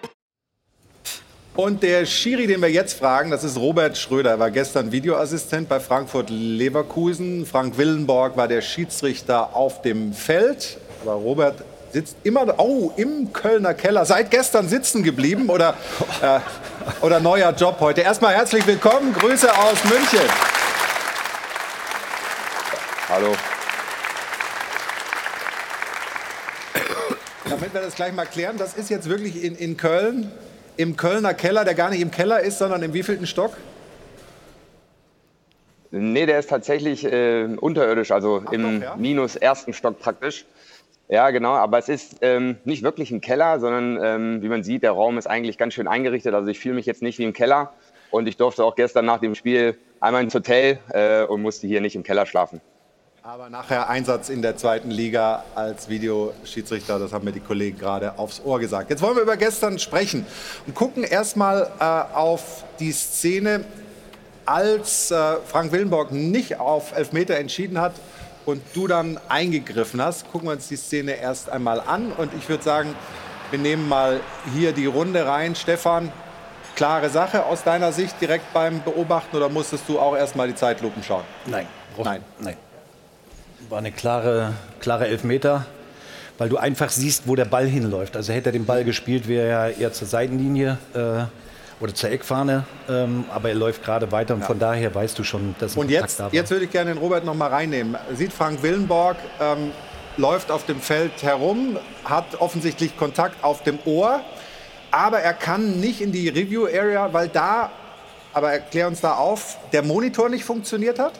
Und 1.56 1.82
der 1.82 2.06
Schiri, 2.06 2.46
den 2.46 2.62
wir 2.62 2.70
jetzt 2.70 3.00
fragen, 3.00 3.32
das 3.32 3.44
ist 3.44 3.58
Robert 3.58 3.98
Schröder. 3.98 4.30
Er 4.30 4.40
war 4.40 4.52
gestern 4.52 4.92
Videoassistent 4.92 5.68
bei 5.68 5.80
Frankfurt 5.80 6.30
Leverkusen. 6.30 7.48
Frank 7.48 7.76
Willenborg 7.80 8.38
war 8.38 8.48
der 8.48 8.62
Schiedsrichter 8.62 9.56
auf 9.56 9.82
dem 9.82 10.14
Feld. 10.14 10.78
Aber 11.02 11.14
Robert 11.14 11.64
sitzt 11.92 12.18
immer 12.22 12.60
oh, 12.60 12.92
im 12.98 13.34
Kölner 13.34 13.74
Keller. 13.74 14.06
Seit 14.06 14.30
gestern 14.30 14.70
sitzen 14.70 15.02
geblieben 15.02 15.50
oder, 15.50 15.74
äh, 16.22 16.40
oder 17.02 17.20
neuer 17.20 17.52
Job 17.54 17.78
heute. 17.80 18.02
Erstmal 18.02 18.36
herzlich 18.36 18.68
willkommen. 18.68 19.12
Grüße 19.14 19.50
aus 19.58 19.84
München. 19.86 20.30
Hallo. 23.10 23.36
Damit 27.56 27.74
wir 27.74 27.80
das 27.80 27.96
gleich 27.96 28.12
mal 28.12 28.26
klären, 28.26 28.58
das 28.58 28.74
ist 28.74 28.90
jetzt 28.90 29.08
wirklich 29.08 29.42
in, 29.42 29.56
in 29.56 29.78
Köln, 29.78 30.30
im 30.76 30.98
Kölner 30.98 31.34
Keller, 31.34 31.64
der 31.64 31.74
gar 31.74 31.90
nicht 31.90 32.02
im 32.02 32.12
Keller 32.12 32.42
ist, 32.42 32.58
sondern 32.58 32.84
im 32.84 32.94
wievielten 32.94 33.26
Stock? 33.26 33.56
Nee, 35.90 36.26
der 36.26 36.38
ist 36.38 36.50
tatsächlich 36.50 37.06
äh, 37.06 37.46
unterirdisch, 37.46 38.12
also 38.12 38.44
im 38.52 38.84
minus 38.98 39.38
ersten 39.38 39.72
Stock 39.72 40.00
praktisch. 40.00 40.44
Ja, 41.08 41.30
genau, 41.30 41.54
aber 41.54 41.78
es 41.78 41.88
ist 41.88 42.18
ähm, 42.20 42.58
nicht 42.66 42.84
wirklich 42.84 43.12
ein 43.12 43.22
Keller, 43.22 43.58
sondern 43.62 44.00
ähm, 44.04 44.42
wie 44.42 44.50
man 44.50 44.62
sieht, 44.66 44.84
der 44.84 44.92
Raum 44.92 45.18
ist 45.18 45.28
eigentlich 45.28 45.58
ganz 45.58 45.76
schön 45.76 45.88
eingerichtet. 45.88 46.34
Also 46.34 46.50
ich 46.50 46.60
fühle 46.60 46.76
mich 46.76 46.86
jetzt 46.86 47.02
nicht 47.02 47.20
wie 47.20 47.24
im 47.24 47.32
Keller, 47.32 47.72
Und 48.12 48.28
ich 48.28 48.36
durfte 48.36 48.66
auch 48.66 48.76
gestern 48.76 49.06
nach 49.06 49.20
dem 49.20 49.34
Spiel 49.34 49.78
einmal 50.02 50.24
ins 50.24 50.36
Hotel 50.36 50.80
äh, 50.90 51.24
und 51.24 51.42
musste 51.42 51.68
hier 51.68 51.80
nicht 51.80 51.96
im 51.96 52.04
Keller 52.04 52.26
schlafen. 52.26 52.60
Aber 53.28 53.50
nachher 53.50 53.90
Einsatz 53.90 54.30
in 54.30 54.44
der 54.44 54.56
zweiten 54.56 54.92
Liga 54.92 55.46
als 55.56 55.90
Videoschiedsrichter, 55.90 57.00
das 57.00 57.12
haben 57.12 57.26
mir 57.26 57.32
die 57.32 57.40
Kollegen 57.40 57.80
gerade 57.80 58.20
aufs 58.20 58.40
Ohr 58.46 58.60
gesagt. 58.60 58.92
Jetzt 58.92 59.02
wollen 59.02 59.16
wir 59.16 59.24
über 59.24 59.36
gestern 59.36 59.80
sprechen 59.80 60.28
und 60.68 60.76
gucken 60.76 61.04
erstmal 61.04 61.72
äh, 61.80 61.84
auf 62.16 62.66
die 62.80 62.92
Szene, 62.92 63.66
als 64.46 65.10
äh, 65.10 65.38
Frank 65.44 65.72
Willenborg 65.72 66.12
nicht 66.12 66.60
auf 66.60 66.96
Elfmeter 66.96 67.36
entschieden 67.38 67.82
hat 67.82 67.94
und 68.46 68.62
du 68.76 68.86
dann 68.86 69.20
eingegriffen 69.28 70.00
hast. 70.00 70.32
Gucken 70.32 70.50
wir 70.50 70.54
uns 70.54 70.68
die 70.68 70.76
Szene 70.76 71.14
erst 71.14 71.50
einmal 71.50 71.80
an 71.80 72.12
und 72.12 72.32
ich 72.36 72.48
würde 72.48 72.64
sagen, 72.64 72.94
wir 73.50 73.58
nehmen 73.58 73.90
mal 73.90 74.20
hier 74.54 74.72
die 74.72 74.86
Runde 74.86 75.26
rein. 75.26 75.56
Stefan, 75.56 76.12
klare 76.76 77.10
Sache 77.10 77.44
aus 77.46 77.64
deiner 77.64 77.92
Sicht 77.92 78.22
direkt 78.22 78.54
beim 78.54 78.84
Beobachten 78.84 79.36
oder 79.36 79.50
musstest 79.50 79.90
du 79.90 79.98
auch 80.00 80.16
erst 80.16 80.36
mal 80.36 80.48
die 80.48 80.56
Zeitlupen 80.56 81.02
schauen? 81.02 81.24
Nein. 81.48 81.66
Nein. 81.98 82.22
Nein. 82.40 82.58
War 83.70 83.80
eine 83.80 83.92
klare, 83.92 84.54
klare 84.80 85.08
Elfmeter, 85.08 85.66
weil 86.38 86.50
du 86.50 86.58
einfach 86.58 86.90
siehst, 86.90 87.24
wo 87.28 87.36
der 87.36 87.46
Ball 87.46 87.66
hinläuft. 87.66 88.16
Also 88.16 88.32
hätte 88.34 88.50
er 88.50 88.52
den 88.52 88.66
Ball 88.66 88.84
gespielt, 88.84 89.28
wäre 89.28 89.48
er 89.48 89.78
eher 89.78 89.92
zur 89.94 90.08
Seitenlinie 90.08 90.78
äh, 90.94 91.24
oder 91.84 91.94
zur 91.94 92.12
Eckfahne. 92.12 92.66
Ähm, 92.90 93.26
aber 93.34 93.50
er 93.50 93.56
läuft 93.56 93.84
gerade 93.84 94.12
weiter 94.12 94.36
und 94.36 94.42
Ja. 94.42 94.46
von 94.48 94.60
daher 94.60 94.94
weißt 94.94 95.18
du 95.18 95.24
schon, 95.24 95.56
dass 95.60 95.76
ein 95.76 95.80
Und 95.80 95.86
Kontakt 95.88 96.04
jetzt, 96.10 96.20
da 96.20 96.26
war. 96.26 96.34
jetzt 96.34 96.52
würde 96.52 96.66
ich 96.66 96.72
gerne 96.72 96.94
den 96.94 97.00
Robert 97.00 97.26
noch 97.26 97.34
mal 97.34 97.48
reinnehmen. 97.50 97.98
Sieht 98.14 98.34
Frank 98.34 98.62
Willenborg, 98.62 99.18
ähm, 99.42 99.72
läuft 100.18 100.52
auf 100.52 100.66
dem 100.66 100.80
Feld 100.80 101.24
herum, 101.24 101.78
hat 102.04 102.40
offensichtlich 102.40 102.96
Kontakt 102.98 103.44
auf 103.44 103.64
dem 103.64 103.80
Ohr, 103.86 104.22
aber 104.92 105.20
er 105.20 105.34
kann 105.34 105.80
nicht 105.80 106.02
in 106.02 106.12
die 106.12 106.30
Review 106.30 106.66
Area, 106.68 107.12
weil 107.12 107.30
da, 107.30 107.72
aber 108.32 108.52
erklär 108.54 108.88
uns 108.88 109.02
da 109.02 109.16
auf, 109.16 109.58
der 109.74 109.82
Monitor 109.82 110.30
nicht 110.30 110.46
funktioniert 110.46 111.00
hat? 111.00 111.14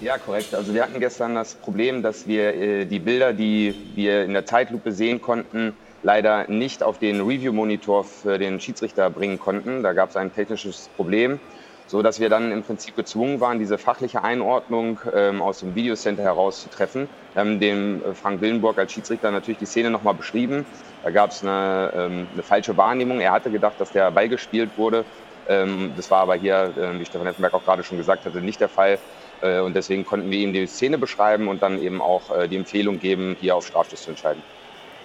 Ja, 0.00 0.16
korrekt. 0.16 0.54
Also 0.54 0.74
wir 0.74 0.82
hatten 0.84 1.00
gestern 1.00 1.34
das 1.34 1.56
Problem, 1.56 2.02
dass 2.02 2.26
wir 2.26 2.54
äh, 2.54 2.84
die 2.86 3.00
Bilder, 3.00 3.32
die 3.32 3.74
wir 3.94 4.22
in 4.24 4.32
der 4.32 4.46
Zeitlupe 4.46 4.92
sehen 4.92 5.20
konnten, 5.20 5.76
leider 6.02 6.48
nicht 6.48 6.84
auf 6.84 6.98
den 6.98 7.20
Review-Monitor 7.20 8.04
für 8.04 8.38
den 8.38 8.60
Schiedsrichter 8.60 9.10
bringen 9.10 9.40
konnten. 9.40 9.82
Da 9.82 9.94
gab 9.94 10.10
es 10.10 10.16
ein 10.16 10.32
technisches 10.32 10.88
Problem, 10.94 11.40
so 11.88 12.00
dass 12.00 12.20
wir 12.20 12.28
dann 12.28 12.52
im 12.52 12.62
Prinzip 12.62 12.94
gezwungen 12.94 13.40
waren, 13.40 13.58
diese 13.58 13.76
fachliche 13.76 14.22
Einordnung 14.22 15.00
ähm, 15.12 15.42
aus 15.42 15.58
dem 15.58 15.74
Videocenter 15.74 16.22
heraus 16.22 16.62
zu 16.62 16.68
treffen. 16.68 17.08
Wir 17.32 17.40
haben 17.40 17.58
dem 17.58 18.00
äh, 18.04 18.14
Frank 18.14 18.40
Willenburg 18.40 18.78
als 18.78 18.92
Schiedsrichter 18.92 19.32
natürlich 19.32 19.58
die 19.58 19.66
Szene 19.66 19.90
nochmal 19.90 20.14
beschrieben. 20.14 20.64
Da 21.02 21.10
gab 21.10 21.32
es 21.32 21.42
eine, 21.42 21.92
ähm, 21.96 22.28
eine 22.32 22.44
falsche 22.44 22.76
Wahrnehmung. 22.76 23.18
Er 23.18 23.32
hatte 23.32 23.50
gedacht, 23.50 23.80
dass 23.80 23.90
der 23.90 24.12
Ball 24.12 24.28
gespielt 24.28 24.76
wurde. 24.76 25.06
Ähm, 25.48 25.94
das 25.96 26.10
war 26.10 26.20
aber 26.20 26.36
hier, 26.36 26.76
äh, 26.76 26.98
wie 27.00 27.06
Stefan 27.06 27.26
Effenberg 27.26 27.54
auch 27.54 27.64
gerade 27.64 27.82
schon 27.82 27.96
gesagt 27.98 28.26
hatte, 28.26 28.40
nicht 28.42 28.60
der 28.60 28.68
Fall. 28.68 29.00
Äh, 29.42 29.60
Und 29.60 29.74
deswegen 29.74 30.04
konnten 30.04 30.30
wir 30.30 30.38
ihm 30.38 30.52
die 30.52 30.66
Szene 30.66 30.98
beschreiben 30.98 31.48
und 31.48 31.62
dann 31.62 31.80
eben 31.80 32.00
auch 32.00 32.36
äh, 32.36 32.48
die 32.48 32.56
Empfehlung 32.56 32.98
geben, 32.98 33.36
hier 33.40 33.56
auf 33.56 33.66
Strafstoß 33.66 34.02
zu 34.02 34.10
entscheiden. 34.10 34.42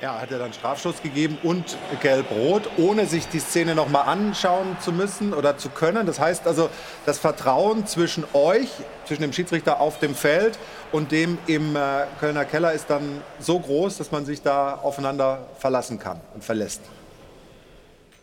Ja, 0.02 0.20
hat 0.20 0.32
er 0.32 0.40
dann 0.40 0.52
Strafstoß 0.52 1.02
gegeben 1.02 1.38
und 1.44 1.78
gelb-rot, 2.02 2.64
ohne 2.76 3.06
sich 3.06 3.30
die 3.30 3.40
Szene 3.40 3.74
noch 3.74 3.88
mal 3.88 4.02
anschauen 4.02 4.76
zu 4.82 4.92
müssen 4.92 5.34
oder 5.34 5.58
zu 5.58 5.70
können. 5.70 6.06
Das 6.06 6.20
heißt 6.20 6.46
also, 6.46 6.70
das 7.06 7.20
Vertrauen 7.20 7.88
zwischen 7.88 8.26
euch, 8.34 8.68
zwischen 9.06 9.22
dem 9.22 9.32
Schiedsrichter 9.32 9.80
auf 9.80 10.00
dem 10.00 10.14
Feld 10.14 10.60
und 10.92 11.14
dem 11.14 11.38
im 11.48 11.78
äh, 11.78 11.80
Kölner 12.20 12.44
Keller 12.44 12.74
ist 12.74 12.90
dann 12.90 13.22
so 13.40 13.58
groß, 13.58 13.98
dass 13.98 14.12
man 14.12 14.26
sich 14.26 14.42
da 14.42 14.74
aufeinander 14.74 15.46
verlassen 15.58 16.00
kann 16.00 16.20
und 16.34 16.44
verlässt. 16.44 16.82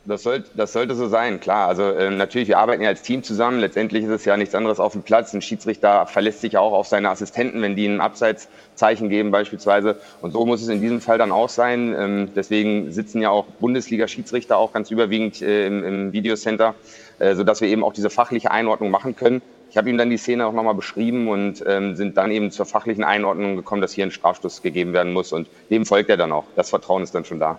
Das, 0.07 0.23
soll, 0.23 0.45
das 0.55 0.73
sollte 0.73 0.95
so 0.95 1.09
sein, 1.09 1.41
klar. 1.41 1.69
Also 1.69 1.83
ähm, 1.95 2.17
natürlich, 2.17 2.49
wir 2.49 2.59
arbeiten 2.59 2.83
ja 2.83 2.89
als 2.89 3.03
Team 3.03 3.23
zusammen. 3.23 3.61
Letztendlich 3.61 4.05
ist 4.05 4.11
es 4.11 4.25
ja 4.25 4.37
nichts 4.37 4.55
anderes 4.55 4.81
auf 4.81 4.93
dem 4.93 5.03
Platz. 5.03 5.35
Ein 5.35 5.43
Schiedsrichter 5.43 6.07
verlässt 6.07 6.41
sich 6.41 6.55
ja 6.55 6.61
auch 6.61 6.73
auf 6.73 6.87
seine 6.87 7.11
Assistenten, 7.11 7.61
wenn 7.61 7.77
die 7.77 7.87
ein 7.87 8.01
Abseitszeichen 8.01 9.11
geben 9.11 9.31
beispielsweise. 9.31 9.97
Und 10.23 10.33
so 10.33 10.47
muss 10.47 10.63
es 10.63 10.69
in 10.69 10.81
diesem 10.81 11.03
Fall 11.03 11.19
dann 11.19 11.33
auch 11.33 11.51
sein. 11.51 11.95
Ähm, 11.99 12.31
deswegen 12.35 12.91
sitzen 12.93 13.21
ja 13.21 13.29
auch 13.29 13.45
Bundesliga-Schiedsrichter 13.61 14.57
auch 14.57 14.73
ganz 14.73 14.91
überwiegend 14.91 15.43
äh, 15.43 15.67
im, 15.67 15.85
im 15.85 16.13
Videocenter, 16.13 16.75
äh, 17.19 17.35
sodass 17.35 17.61
wir 17.61 17.69
eben 17.69 17.85
auch 17.85 17.93
diese 17.93 18.09
fachliche 18.09 18.51
Einordnung 18.51 18.91
machen 18.91 19.17
können. 19.17 19.43
Ich 19.69 19.77
habe 19.77 19.91
ihm 19.91 19.99
dann 19.99 20.09
die 20.09 20.17
Szene 20.17 20.47
auch 20.47 20.53
nochmal 20.55 20.75
beschrieben 20.75 21.29
und 21.29 21.63
ähm, 21.67 21.95
sind 21.95 22.17
dann 22.17 22.31
eben 22.31 22.51
zur 22.51 22.65
fachlichen 22.65 23.05
Einordnung 23.05 23.55
gekommen, 23.55 23.83
dass 23.83 23.93
hier 23.93 24.05
ein 24.05 24.11
Strafstoß 24.11 24.63
gegeben 24.63 24.95
werden 24.95 25.13
muss. 25.13 25.33
Und 25.33 25.47
dem 25.69 25.85
folgt 25.85 26.09
er 26.09 26.17
dann 26.17 26.33
auch. 26.33 26.45
Das 26.57 26.71
Vertrauen 26.71 27.03
ist 27.03 27.15
dann 27.15 27.27
schon 27.27 27.39
da. 27.39 27.59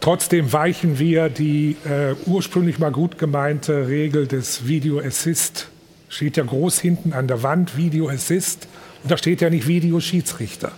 Trotzdem 0.00 0.50
weichen 0.54 0.98
wir 0.98 1.28
die 1.28 1.76
äh, 1.84 2.14
ursprünglich 2.24 2.78
mal 2.78 2.90
gut 2.90 3.18
gemeinte 3.18 3.86
Regel 3.86 4.26
des 4.26 4.66
Video 4.66 4.98
Assist. 4.98 5.68
Steht 6.08 6.38
ja 6.38 6.44
groß 6.44 6.80
hinten 6.80 7.12
an 7.12 7.28
der 7.28 7.42
Wand, 7.42 7.76
Video 7.76 8.08
Assist. 8.08 8.66
Und 9.02 9.10
da 9.10 9.18
steht 9.18 9.42
ja 9.42 9.50
nicht 9.50 9.66
Video 9.66 10.00
Schiedsrichter. 10.00 10.72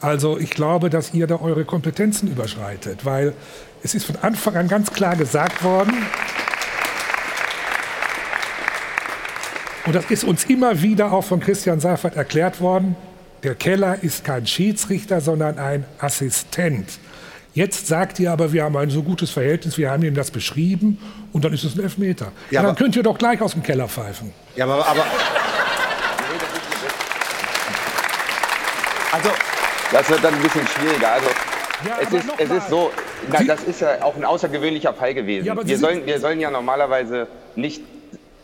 Also 0.00 0.38
ich 0.38 0.50
glaube, 0.50 0.90
dass 0.90 1.14
ihr 1.14 1.28
da 1.28 1.36
eure 1.36 1.64
Kompetenzen 1.64 2.28
überschreitet, 2.28 3.04
weil 3.04 3.32
es 3.84 3.94
ist 3.94 4.04
von 4.06 4.16
Anfang 4.16 4.56
an 4.56 4.66
ganz 4.66 4.92
klar 4.92 5.14
gesagt 5.14 5.62
worden, 5.62 5.94
und 9.86 9.94
das 9.94 10.10
ist 10.10 10.24
uns 10.24 10.44
immer 10.44 10.82
wieder 10.82 11.12
auch 11.12 11.24
von 11.24 11.38
Christian 11.38 11.78
Seifert 11.78 12.16
erklärt 12.16 12.60
worden, 12.60 12.96
der 13.44 13.54
Keller 13.54 14.02
ist 14.02 14.24
kein 14.24 14.46
Schiedsrichter, 14.46 15.20
sondern 15.20 15.58
ein 15.58 15.84
Assistent. 15.98 16.86
Jetzt 17.54 17.86
sagt 17.86 18.18
ihr 18.18 18.32
aber, 18.32 18.52
wir 18.52 18.64
haben 18.64 18.76
ein 18.78 18.88
so 18.88 19.02
gutes 19.02 19.30
Verhältnis, 19.30 19.76
wir 19.76 19.90
haben 19.90 20.02
ihm 20.02 20.14
das 20.14 20.30
beschrieben 20.30 20.98
und 21.32 21.44
dann 21.44 21.52
ist 21.52 21.64
es 21.64 21.76
ein 21.76 21.82
Elfmeter. 21.82 22.32
Ja, 22.50 22.60
Ja, 22.60 22.66
dann 22.66 22.76
könnt 22.76 22.96
ihr 22.96 23.02
doch 23.02 23.18
gleich 23.18 23.40
aus 23.42 23.52
dem 23.52 23.62
Keller 23.62 23.88
pfeifen. 23.88 24.32
Ja, 24.56 24.64
aber, 24.64 24.86
aber 24.86 25.04
Also, 29.12 29.28
das 29.92 30.08
wird 30.08 30.24
dann 30.24 30.34
ein 30.34 30.40
bisschen 30.40 30.66
schwieriger. 30.66 31.12
Also, 31.12 31.26
es, 32.00 32.12
ist, 32.12 32.26
es 32.38 32.50
ist 32.50 32.68
so, 32.70 32.90
na, 33.30 33.42
das 33.42 33.62
ist 33.64 33.80
ja 33.82 34.02
auch 34.02 34.16
ein 34.16 34.24
außergewöhnlicher 34.24 34.94
Fall 34.94 35.12
gewesen. 35.12 35.44
Ja, 35.44 35.54
wir, 35.66 35.78
sollen, 35.78 36.06
wir 36.06 36.18
sollen 36.18 36.40
ja 36.40 36.50
normalerweise 36.50 37.26
nicht 37.54 37.82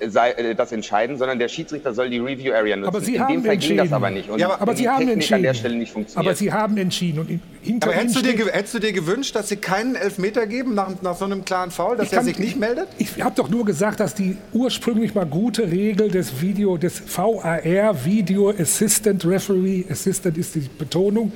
sei, 0.06 0.30
äh, 0.32 0.54
das 0.54 0.72
entscheiden, 0.72 1.16
sondern 1.18 1.38
der 1.38 1.48
Schiedsrichter 1.48 1.92
soll 1.94 2.10
die 2.10 2.18
Review 2.18 2.52
Area 2.52 2.76
nutzen. 2.76 2.88
Aber 2.88 3.00
Sie 3.00 3.14
In 3.16 3.20
haben 3.20 3.32
dem 3.32 3.40
Fall 3.44 3.50
ging 3.50 3.52
entschieden. 3.54 3.76
das 3.78 3.92
aber 3.92 4.10
nicht. 4.10 4.28
Und 4.30 4.38
Ja, 4.38 4.46
aber, 4.50 4.60
aber 4.62 4.76
Sie 4.76 4.88
haben 4.88 4.98
Technik 4.98 5.14
entschieden. 5.14 5.34
an 5.36 5.42
der 5.42 5.54
Stelle 5.54 5.76
nicht 5.76 5.92
funktioniert. 5.92 6.26
Aber 6.28 6.36
Sie 6.36 6.52
haben 6.52 6.76
entschieden. 6.76 7.18
Und 7.20 7.40
hinter 7.62 7.88
Aber 7.88 7.96
hättest 7.96 8.16
du, 8.16 8.22
dir, 8.22 8.46
hättest 8.52 8.74
du 8.74 8.78
dir 8.78 8.92
gewünscht, 8.92 9.34
dass 9.34 9.48
sie 9.48 9.56
keinen 9.56 9.94
Elfmeter 9.96 10.46
geben 10.46 10.74
nach, 10.74 10.90
nach 11.02 11.16
so 11.16 11.24
einem 11.24 11.44
klaren 11.44 11.70
Foul, 11.70 11.96
dass 11.96 12.06
Ich 12.06 12.12
er 12.12 12.18
kann- 12.18 12.26
sich 12.26 12.38
nicht 12.38 12.58
meldet? 12.58 12.88
Ich 12.98 13.20
habe 13.22 13.34
doch 13.36 13.48
nur 13.48 13.64
gesagt, 13.64 14.00
dass 14.00 14.14
die 14.14 14.36
ursprünglich 14.52 15.14
mal 15.14 15.26
gute 15.26 15.70
Regel 15.70 16.10
des 16.10 16.40
Video, 16.40 16.76
des 16.76 17.02
VAR, 17.16 18.04
Video 18.04 18.50
Assistant 18.50 19.24
Referee, 19.26 19.84
Assistant 19.90 20.38
ist 20.38 20.54
die 20.54 20.60
Betonung, 20.78 21.32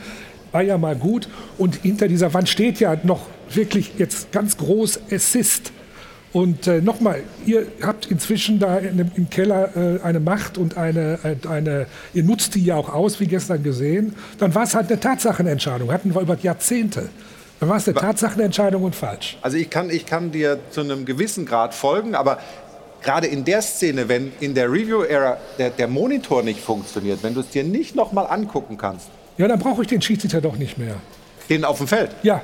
war 0.53 0.63
ja 0.63 0.79
mal 0.79 0.95
gut. 0.97 1.29
Und 1.59 1.77
hinter 1.77 2.09
dieser 2.09 2.33
Wand 2.35 2.49
steht 2.49 2.79
ja 2.81 2.97
noch 3.03 3.27
wirklich 3.53 3.93
jetzt 3.99 4.33
ganz 4.33 4.57
groß 4.57 5.01
Assist. 5.11 5.73
Und 6.33 6.67
äh, 6.67 6.81
nochmal, 6.81 7.23
ihr 7.45 7.67
habt 7.83 8.07
inzwischen 8.07 8.59
da 8.59 8.79
in 8.79 9.11
im 9.17 9.29
Keller 9.29 9.77
äh, 9.77 10.01
eine 10.03 10.19
Macht 10.19 10.57
und 10.57 10.79
eine, 10.79 11.19
äh, 11.25 11.47
eine, 11.47 11.87
ihr 12.15 12.25
nutzt 12.25 12.55
die 12.55 12.65
ja 12.65 12.77
auch 12.77 12.89
aus, 12.89 13.21
wie 13.21 13.27
gestern 13.27 13.63
gesehen. 13.63 14.15
Dann 14.39 14.55
war 14.55 14.63
es 14.63 14.75
halt 14.75 14.89
eine 14.91 14.99
Tatsachenentscheidung, 14.99 15.93
hatten 15.93 16.15
wir 16.15 16.23
über 16.23 16.39
Jahrzehnte. 16.41 17.11
Dann 17.61 17.69
war 17.69 17.77
es 17.77 17.87
eine 17.87 17.97
Tatsachenentscheidung 17.99 18.83
und 18.83 18.95
falsch. 18.95 19.37
Also 19.43 19.59
ich 19.59 19.69
kann, 19.69 19.91
ich 19.91 20.07
kann 20.07 20.33
dir 20.33 20.59
zu 20.71 20.81
einem 20.81 21.05
gewissen 21.05 21.45
Grad 21.45 21.75
folgen, 21.75 22.15
aber 22.15 22.39
gerade 23.03 23.27
in 23.27 23.45
der 23.45 23.61
Szene, 23.61 24.09
wenn 24.09 24.33
in 24.41 24.55
der 24.55 24.73
Review-Era 24.73 25.37
der, 25.59 25.71
der 25.71 25.87
Monitor 25.89 26.43
nicht 26.43 26.61
funktioniert, 26.61 27.23
wenn 27.23 27.35
du 27.35 27.41
es 27.41 27.51
dir 27.51 27.63
nicht 27.63 27.95
noch 27.95 28.13
mal 28.13 28.25
angucken 28.25 28.79
kannst, 28.79 29.09
Ja, 29.37 29.49
dann 29.49 29.59
brauche 29.59 29.83
ich 29.83 29.89
den 29.89 30.01
Schiedsrichter 30.01 30.41
doch 30.41 30.57
nicht 30.57 30.79
mehr. 30.79 30.97
den 31.51 31.65
auf 31.65 31.77
dem 31.79 31.89
Feld. 31.89 32.11
Ja. 32.23 32.41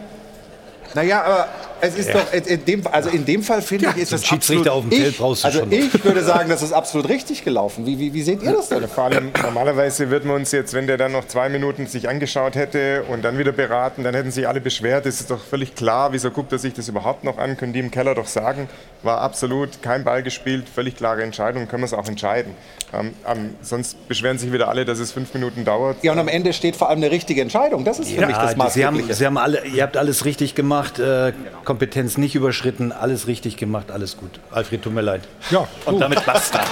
Naja, 0.94 1.22
aber 1.22 1.48
es 1.80 1.96
ist 1.96 2.08
Ja. 2.08 2.14
doch, 2.14 2.32
in 2.32 2.64
dem, 2.64 2.86
also 2.90 3.10
in 3.10 3.24
dem 3.24 3.42
Fall 3.42 3.62
finde 3.62 3.88
ich, 3.94 4.02
ist 4.02 4.12
einen 4.12 4.22
Schiedsrichter 4.22 4.72
absolut, 4.72 4.84
auf 4.84 4.88
dem 4.88 4.98
Feld 4.98 5.10
ich, 5.12 5.18
brauchst 5.18 5.42
du 5.44 5.46
Also 5.46 5.58
schon 5.60 5.72
ich 5.72 6.04
würde 6.04 6.22
sagen, 6.24 6.48
das 6.48 6.62
ist 6.62 6.72
absolut 6.72 7.08
richtig 7.08 7.44
gelaufen. 7.44 7.86
Wie, 7.86 7.98
wie, 7.98 8.12
wie 8.14 8.22
seht 8.22 8.42
ihr 8.42 8.52
das 8.52 8.68
denn? 8.68 8.88
Vor 8.88 9.04
allem 9.04 9.30
normalerweise 9.42 10.10
würden 10.10 10.28
wir 10.28 10.34
uns 10.34 10.50
jetzt, 10.52 10.74
wenn 10.74 10.86
der 10.86 10.96
dann 10.96 11.12
noch 11.12 11.26
zwei 11.28 11.48
Minuten 11.48 11.86
sich 11.86 12.08
angeschaut 12.08 12.56
hätte 12.56 13.04
und 13.08 13.22
dann 13.22 13.38
wieder 13.38 13.52
beraten, 13.52 14.02
dann 14.02 14.14
hätten 14.14 14.30
sich 14.30 14.48
alle 14.48 14.60
beschwert. 14.60 15.06
Es 15.06 15.20
ist 15.20 15.30
doch 15.30 15.40
völlig 15.40 15.74
klar, 15.74 16.12
wieso 16.12 16.30
guckt 16.30 16.52
er 16.52 16.58
sich 16.58 16.72
das 16.74 16.88
überhaupt 16.88 17.22
noch 17.24 17.38
an? 17.38 17.56
Können 17.56 17.72
die 17.72 17.80
im 17.80 17.90
Keller 17.90 18.14
doch 18.14 18.26
sagen, 18.26 18.68
war 19.02 19.20
absolut 19.20 19.82
kein 19.82 20.04
Ball 20.04 20.22
gespielt, 20.22 20.68
völlig 20.68 20.96
klare 20.96 21.22
Entscheidung, 21.22 21.68
können 21.68 21.82
wir 21.82 21.86
es 21.86 21.94
auch 21.94 22.08
entscheiden. 22.08 22.54
Ähm, 22.92 23.12
ähm, 23.30 23.54
sonst 23.60 24.08
beschweren 24.08 24.38
sich 24.38 24.50
wieder 24.52 24.68
alle, 24.68 24.84
dass 24.86 24.98
es 24.98 25.12
fünf 25.12 25.34
Minuten 25.34 25.64
dauert. 25.64 26.02
Ja, 26.02 26.12
und 26.12 26.18
am 26.18 26.28
Ende 26.28 26.52
steht 26.54 26.74
vor 26.74 26.88
allem 26.88 26.98
eine 26.98 27.10
richtige 27.10 27.42
Entscheidung. 27.42 27.84
Das 27.84 27.98
ist 27.98 28.10
für 28.10 28.26
mich 28.26 28.34
das 28.34 28.52
Sie 28.72 28.84
haben, 28.84 28.94
Maßgebliche. 28.96 29.14
Sie 29.14 29.26
haben 29.26 29.36
alle, 29.36 29.64
ihr 29.66 29.82
habt 29.82 29.96
alles 29.96 30.24
richtig 30.24 30.54
gemacht, 30.54 30.77
äh, 30.98 31.32
Kompetenz 31.64 32.16
nicht 32.18 32.34
überschritten, 32.34 32.92
alles 32.92 33.26
richtig 33.26 33.56
gemacht, 33.56 33.90
alles 33.90 34.16
gut. 34.16 34.40
Alfred, 34.50 34.82
tut 34.82 34.94
mir 34.94 35.02
leid. 35.02 35.22
Ja, 35.50 35.66
Und 35.84 36.00
damit 36.00 36.24
basta. 36.24 36.60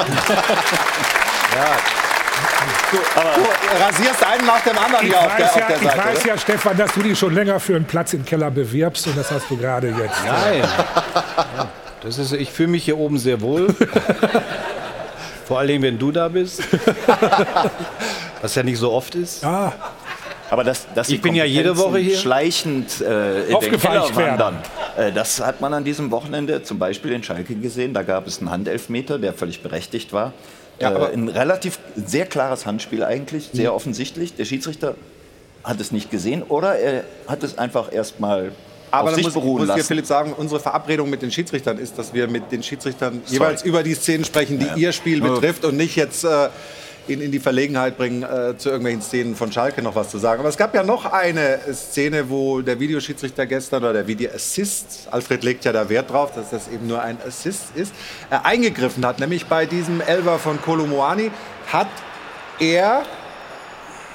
Du, 2.90 2.98
du 2.98 3.82
rasierst 3.84 4.24
einen 4.24 4.46
nach 4.46 4.60
dem 4.60 4.78
anderen 4.78 5.06
Ich 5.06 5.12
hier 5.12 5.20
auf 5.20 5.36
der, 5.36 5.46
weiß, 5.46 5.52
auf 5.54 5.60
ja, 5.60 5.66
der 5.68 5.76
ich 5.76 5.82
Seite. 5.82 5.98
weiß 5.98 6.20
oder? 6.20 6.26
ja, 6.28 6.38
Stefan, 6.38 6.76
dass 6.76 6.92
du 6.92 7.02
dich 7.02 7.18
schon 7.18 7.34
länger 7.34 7.58
für 7.60 7.74
einen 7.76 7.84
Platz 7.84 8.12
im 8.12 8.24
Keller 8.24 8.50
bewirbst 8.50 9.06
und 9.06 9.16
das 9.16 9.30
hast 9.30 9.50
du 9.50 9.56
gerade 9.56 9.88
jetzt. 9.88 10.24
Nein. 10.24 10.68
Das 12.02 12.18
ist, 12.18 12.32
ich 12.32 12.52
fühle 12.52 12.68
mich 12.68 12.84
hier 12.84 12.98
oben 12.98 13.18
sehr 13.18 13.40
wohl. 13.40 13.74
Vor 15.46 15.58
allem, 15.60 15.82
wenn 15.82 15.98
du 15.98 16.12
da 16.12 16.28
bist. 16.28 16.62
Was 18.42 18.54
ja 18.54 18.62
nicht 18.62 18.78
so 18.78 18.92
oft 18.92 19.14
ist. 19.14 19.44
Ah. 19.44 19.72
Aber 20.50 20.62
dass, 20.64 20.86
dass 20.94 21.08
Ich 21.08 21.20
bin 21.20 21.34
ja 21.34 21.44
jede 21.44 21.76
Woche 21.76 21.98
hier. 21.98 22.16
schleichend 22.16 23.00
äh, 23.00 23.46
in 23.48 23.58
den 23.60 23.80
Keller 23.80 24.14
wandern. 24.14 24.58
Äh, 24.96 25.12
das 25.12 25.40
hat 25.40 25.60
man 25.60 25.74
an 25.74 25.84
diesem 25.84 26.10
Wochenende 26.10 26.62
zum 26.62 26.78
Beispiel 26.78 27.12
in 27.12 27.22
Schalke 27.22 27.54
gesehen. 27.56 27.94
Da 27.94 28.02
gab 28.02 28.26
es 28.26 28.38
einen 28.38 28.50
Handelfmeter, 28.50 29.18
der 29.18 29.32
völlig 29.32 29.62
berechtigt 29.62 30.12
war. 30.12 30.32
Ja, 30.78 30.88
aber- 30.94 31.10
äh, 31.10 31.14
ein 31.14 31.28
relativ 31.28 31.78
sehr 31.96 32.26
klares 32.26 32.64
Handspiel 32.66 33.02
eigentlich, 33.02 33.50
sehr 33.52 33.74
offensichtlich. 33.74 34.34
Der 34.36 34.44
Schiedsrichter 34.44 34.94
hat 35.64 35.80
es 35.80 35.90
nicht 35.90 36.10
gesehen 36.10 36.42
oder 36.44 36.76
er 36.78 37.02
hat 37.26 37.42
es 37.42 37.58
einfach 37.58 37.92
erstmal 37.92 38.52
Aber 38.92 39.04
auf 39.04 39.08
dann 39.08 39.14
sich 39.16 39.24
muss, 39.24 39.34
beruhen 39.34 39.56
muss 39.58 39.66
hier 39.66 39.76
lassen. 39.78 39.88
Philipp 39.88 40.06
sagen, 40.06 40.32
unsere 40.36 40.60
Verabredung 40.60 41.10
mit 41.10 41.22
den 41.22 41.32
Schiedsrichtern 41.32 41.78
ist, 41.78 41.98
dass 41.98 42.14
wir 42.14 42.28
mit 42.28 42.52
den 42.52 42.62
Schiedsrichtern 42.62 43.22
Sorry. 43.24 43.32
jeweils 43.34 43.64
über 43.64 43.82
die 43.82 43.94
Szenen 43.94 44.24
sprechen, 44.24 44.60
die 44.60 44.66
Ja. 44.66 44.76
ihr 44.76 44.92
Spiel 44.92 45.20
betrifft 45.20 45.64
und 45.64 45.76
nicht 45.76 45.96
jetzt 45.96 46.22
äh, 46.24 46.48
ihn 47.08 47.20
in 47.20 47.30
die 47.30 47.40
Verlegenheit 47.40 47.96
bringen, 47.96 48.22
äh, 48.22 48.56
zu 48.56 48.68
irgendwelchen 48.68 49.02
Szenen 49.02 49.36
von 49.36 49.52
Schalke 49.52 49.82
noch 49.82 49.94
was 49.94 50.10
zu 50.10 50.18
sagen. 50.18 50.40
Aber 50.40 50.48
es 50.48 50.56
gab 50.56 50.74
ja 50.74 50.82
noch 50.82 51.04
eine 51.04 51.58
Szene, 51.72 52.28
wo 52.30 52.60
der 52.60 52.78
Videoschiedsrichter 52.80 53.46
gestern 53.46 53.82
oder 53.82 53.92
der 53.92 54.06
Videoassist, 54.06 55.08
Alfred 55.10 55.44
legt 55.44 55.64
ja 55.64 55.72
da 55.72 55.88
Wert 55.88 56.10
drauf, 56.10 56.32
dass 56.34 56.50
das 56.50 56.68
eben 56.68 56.86
nur 56.86 57.02
ein 57.02 57.18
Assist 57.26 57.64
ist, 57.74 57.92
äh, 58.30 58.38
eingegriffen 58.42 59.04
hat. 59.04 59.20
Nämlich 59.20 59.46
bei 59.46 59.66
diesem 59.66 60.00
Elver 60.00 60.38
von 60.38 60.60
Kolomoani 60.60 61.30
hat 61.72 61.88
er, 62.58 63.02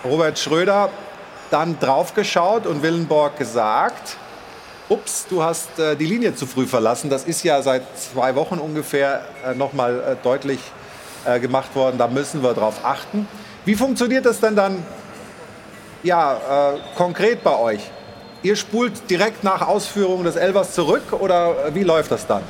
Robert 0.03 0.39
Schröder, 0.39 0.89
dann 1.49 1.77
draufgeschaut 1.79 2.65
und 2.65 2.81
Willenborg 2.81 3.37
gesagt, 3.37 4.17
ups, 4.89 5.25
du 5.29 5.41
hast 5.41 5.79
äh, 5.79 5.95
die 5.95 6.05
Linie 6.05 6.35
zu 6.35 6.45
früh 6.45 6.65
verlassen. 6.65 7.09
Das 7.09 7.23
ist 7.23 7.43
ja 7.43 7.61
seit 7.61 7.83
zwei 7.97 8.35
Wochen 8.35 8.57
ungefähr 8.57 9.25
äh, 9.45 9.53
nochmal 9.53 9.99
äh, 9.99 10.23
deutlich 10.23 10.59
äh, 11.25 11.39
gemacht 11.39 11.75
worden. 11.75 11.97
Da 11.97 12.07
müssen 12.07 12.43
wir 12.43 12.53
drauf 12.53 12.81
achten. 12.83 13.27
Wie 13.65 13.75
funktioniert 13.75 14.25
das 14.25 14.39
denn 14.39 14.55
dann 14.55 14.83
ja, 16.03 16.73
äh, 16.73 16.79
konkret 16.95 17.43
bei 17.43 17.57
euch? 17.57 17.91
Ihr 18.43 18.55
spult 18.55 19.09
direkt 19.09 19.43
nach 19.43 19.61
Ausführung 19.67 20.23
des 20.23 20.35
Elvers 20.35 20.73
zurück 20.73 21.13
oder 21.13 21.67
äh, 21.67 21.75
wie 21.75 21.83
läuft 21.83 22.11
das 22.11 22.25
dann? 22.25 22.41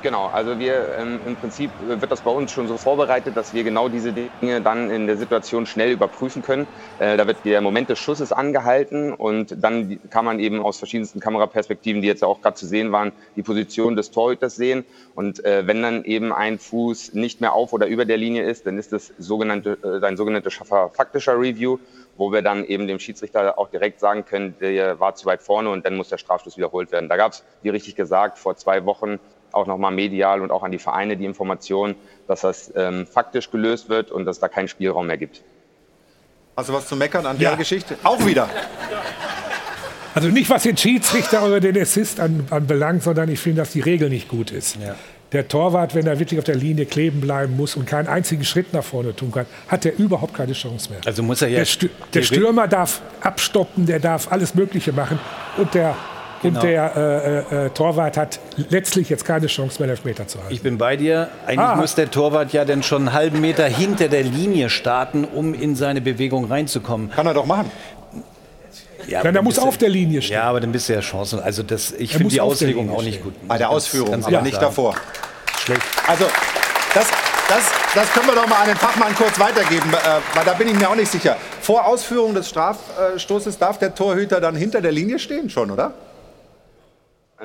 Genau, 0.00 0.26
also 0.26 0.58
wir 0.58 0.94
ähm, 0.98 1.20
im 1.24 1.36
Prinzip 1.36 1.78
wird 1.78 2.10
das 2.10 2.22
bei 2.22 2.30
uns 2.30 2.50
schon 2.50 2.66
so 2.66 2.76
vorbereitet, 2.76 3.36
dass 3.36 3.52
wir 3.52 3.62
genau 3.62 3.88
diese 3.88 4.12
Dinge 4.12 4.60
dann 4.60 4.90
in 4.90 5.06
der 5.06 5.16
Situation 5.16 5.64
schnell 5.64 5.92
überprüfen 5.92 6.42
können. 6.42 6.66
Äh, 6.98 7.16
da 7.16 7.26
wird 7.28 7.44
der 7.44 7.60
Moment 7.60 7.88
des 7.88 7.98
Schusses 8.00 8.32
angehalten 8.32 9.12
und 9.12 9.54
dann 9.62 10.00
kann 10.10 10.24
man 10.24 10.40
eben 10.40 10.60
aus 10.60 10.78
verschiedensten 10.78 11.20
Kameraperspektiven, 11.20 12.02
die 12.02 12.08
jetzt 12.08 12.24
auch 12.24 12.40
gerade 12.40 12.56
zu 12.56 12.66
sehen 12.66 12.90
waren, 12.90 13.12
die 13.36 13.42
Position 13.42 13.94
des 13.94 14.10
Torhüters 14.10 14.56
sehen. 14.56 14.84
Und 15.14 15.44
äh, 15.44 15.66
wenn 15.68 15.82
dann 15.82 16.04
eben 16.04 16.32
ein 16.32 16.58
Fuß 16.58 17.14
nicht 17.14 17.40
mehr 17.40 17.52
auf 17.52 17.72
oder 17.72 17.86
über 17.86 18.04
der 18.04 18.16
Linie 18.16 18.42
ist, 18.42 18.66
dann 18.66 18.78
ist 18.78 18.92
das 18.92 19.12
sogenannte, 19.18 19.78
äh, 19.84 20.04
ein 20.04 20.16
sogenanntes 20.16 20.54
faktischer 20.94 21.38
Review, 21.38 21.78
wo 22.16 22.32
wir 22.32 22.42
dann 22.42 22.64
eben 22.64 22.86
dem 22.86 22.98
Schiedsrichter 22.98 23.58
auch 23.58 23.68
direkt 23.68 24.00
sagen 24.00 24.24
können, 24.24 24.56
der 24.60 24.98
war 25.00 25.14
zu 25.14 25.26
weit 25.26 25.42
vorne 25.42 25.70
und 25.70 25.84
dann 25.84 25.96
muss 25.96 26.08
der 26.08 26.18
Strafstoß 26.18 26.56
wiederholt 26.56 26.90
werden. 26.92 27.08
Da 27.08 27.16
gab 27.16 27.32
es, 27.32 27.44
wie 27.62 27.68
richtig 27.68 27.94
gesagt, 27.94 28.38
vor 28.38 28.56
zwei 28.56 28.84
Wochen 28.84 29.18
auch 29.52 29.66
nochmal 29.66 29.92
medial 29.92 30.40
und 30.40 30.50
auch 30.50 30.62
an 30.62 30.72
die 30.72 30.78
Vereine 30.78 31.16
die 31.16 31.24
Information, 31.24 31.94
dass 32.26 32.42
das 32.42 32.72
ähm, 32.76 33.06
faktisch 33.06 33.50
gelöst 33.50 33.88
wird 33.88 34.10
und 34.10 34.24
dass 34.24 34.38
da 34.38 34.48
keinen 34.48 34.68
Spielraum 34.68 35.06
mehr 35.06 35.18
gibt. 35.18 35.42
Hast 36.56 36.68
du 36.68 36.72
was 36.72 36.88
zu 36.88 36.96
meckern 36.96 37.26
an 37.26 37.38
der 37.38 37.56
Geschichte? 37.56 37.98
Auch 38.02 38.24
wieder. 38.24 38.48
Also 40.14 40.28
nicht 40.28 40.48
was 40.48 40.62
den 40.62 40.78
Schiedsrichter 40.78 41.44
oder 41.44 41.60
den 41.60 41.78
Assist 41.78 42.20
an, 42.20 42.46
anbelangt, 42.48 43.02
sondern 43.02 43.28
ich 43.28 43.38
finde, 43.38 43.60
dass 43.60 43.72
die 43.72 43.80
Regel 43.80 44.08
nicht 44.08 44.28
gut 44.28 44.50
ist. 44.50 44.78
Der 45.32 45.48
Torwart, 45.48 45.94
wenn 45.94 46.06
er 46.06 46.18
wirklich 46.18 46.38
auf 46.38 46.44
der 46.44 46.54
Linie 46.54 46.86
kleben 46.86 47.20
bleiben 47.20 47.54
muss 47.54 47.76
und 47.76 47.84
keinen 47.84 48.06
einzigen 48.06 48.44
Schritt 48.44 48.72
nach 48.72 48.84
vorne 48.84 49.14
tun 49.14 49.32
kann, 49.32 49.44
hat 49.68 49.84
er 49.84 49.98
überhaupt 49.98 50.32
keine 50.32 50.54
Chance 50.54 50.90
mehr. 50.90 51.00
Also 51.04 51.22
muss 51.22 51.42
er 51.42 51.48
ja. 51.48 51.58
Der, 51.58 51.64
Stü 51.66 51.90
der 52.14 52.22
Stürmer 52.22 52.68
darf 52.68 53.02
abstoppen, 53.20 53.84
der 53.84 53.98
darf 53.98 54.32
alles 54.32 54.54
Mögliche 54.54 54.92
machen 54.92 55.18
und 55.58 55.74
der, 55.74 55.94
Genau. 56.46 56.60
und 56.60 56.66
der 56.66 57.44
äh, 57.52 57.66
äh, 57.66 57.70
Torwart 57.70 58.16
hat 58.16 58.38
letztlich 58.70 59.08
jetzt 59.10 59.24
keine 59.24 59.46
Chance 59.46 59.80
mehr, 59.82 59.90
Elfmeter 59.90 60.26
zu 60.26 60.38
halten. 60.38 60.52
Ich 60.54 60.62
bin 60.62 60.78
bei 60.78 60.96
dir. 60.96 61.28
Eigentlich 61.46 61.58
Ah. 61.60 61.76
muss 61.76 61.94
der 61.94 62.10
Torwart 62.10 62.52
ja 62.52 62.64
dann 62.64 62.82
schon 62.82 63.02
einen 63.08 63.12
halben 63.12 63.40
Meter 63.40 63.66
hinter 63.66 64.08
der 64.08 64.22
Linie 64.22 64.70
starten, 64.70 65.24
um 65.24 65.54
in 65.54 65.76
seine 65.76 66.00
Bewegung 66.00 66.46
reinzukommen. 66.46 67.10
Kann 67.10 67.26
er 67.26 67.34
doch 67.34 67.46
machen. 67.46 67.70
Ja, 69.06 69.18
Nein, 69.18 69.26
er 69.26 69.32
dann 69.34 69.44
muss 69.44 69.58
auf 69.58 69.78
der 69.78 69.88
Linie 69.88 70.20
stehen. 70.22 70.34
Ja, 70.34 70.44
aber 70.44 70.60
dann 70.60 70.72
bist 70.72 70.88
du 70.88 70.94
ja 70.94 71.00
chancen. 71.00 71.38
Also 71.40 71.62
das, 71.62 71.92
ich 71.92 72.12
finde 72.12 72.28
die 72.30 72.40
Auslegung 72.40 72.90
auch 72.90 73.02
nicht 73.02 73.22
gut. 73.22 73.34
Bei 73.46 73.56
der 73.58 73.66
Ganz- 73.68 73.76
Ausführung, 73.76 74.10
ganz 74.12 74.24
aber 74.24 74.30
klar 74.32 74.42
nicht 74.42 74.54
sagen. 74.54 74.66
davor. 74.66 74.94
Schlecht. 75.60 75.82
Also, 76.08 76.24
das, 76.94 77.06
das, 77.48 77.62
das 77.94 78.12
können 78.12 78.26
wir 78.26 78.34
doch 78.34 78.46
mal 78.48 78.56
an 78.62 78.68
den 78.68 78.76
Fachmann 78.76 79.14
kurz 79.14 79.38
weitergeben, 79.38 79.92
äh, 79.92 80.36
weil 80.36 80.44
da 80.44 80.54
bin 80.54 80.66
ich 80.68 80.74
mir 80.74 80.88
auch 80.90 80.96
nicht 80.96 81.10
sicher. 81.12 81.36
Vor 81.60 81.86
Ausführung 81.86 82.34
des 82.34 82.48
Strafstoßes 82.48 83.58
darf 83.58 83.78
der 83.78 83.94
Torhüter 83.94 84.40
dann 84.40 84.56
hinter 84.56 84.80
der 84.80 84.92
Linie 84.92 85.18
stehen 85.20 85.50
schon, 85.50 85.70
oder? 85.70 85.92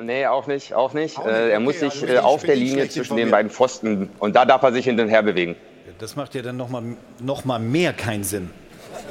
Nee, 0.00 0.26
auch 0.26 0.46
nicht, 0.46 0.72
auch 0.74 0.94
nicht. 0.94 1.18
Auch 1.18 1.24
nicht, 1.26 1.34
Äh, 1.34 1.50
er 1.50 1.60
muss 1.60 1.76
okay, 1.76 1.90
sich 1.90 2.02
also 2.02 2.14
äh, 2.14 2.18
auf 2.18 2.42
der 2.44 2.56
Linie 2.56 2.88
zwischen 2.88 3.16
den 3.16 3.30
beiden 3.30 3.50
Pfosten 3.50 4.08
und 4.18 4.34
da 4.34 4.44
darf 4.44 4.62
er 4.62 4.72
sich 4.72 4.84
hin 4.86 4.98
und 4.98 5.08
her 5.08 5.22
bewegen. 5.22 5.56
Das 5.98 6.16
macht 6.16 6.34
ja 6.34 6.42
dann 6.42 6.56
noch 6.56 6.68
mal, 6.70 6.82
noch 7.20 7.44
mal 7.44 7.58
mehr 7.58 7.92
keinen 7.92 8.24
Sinn. 8.24 8.50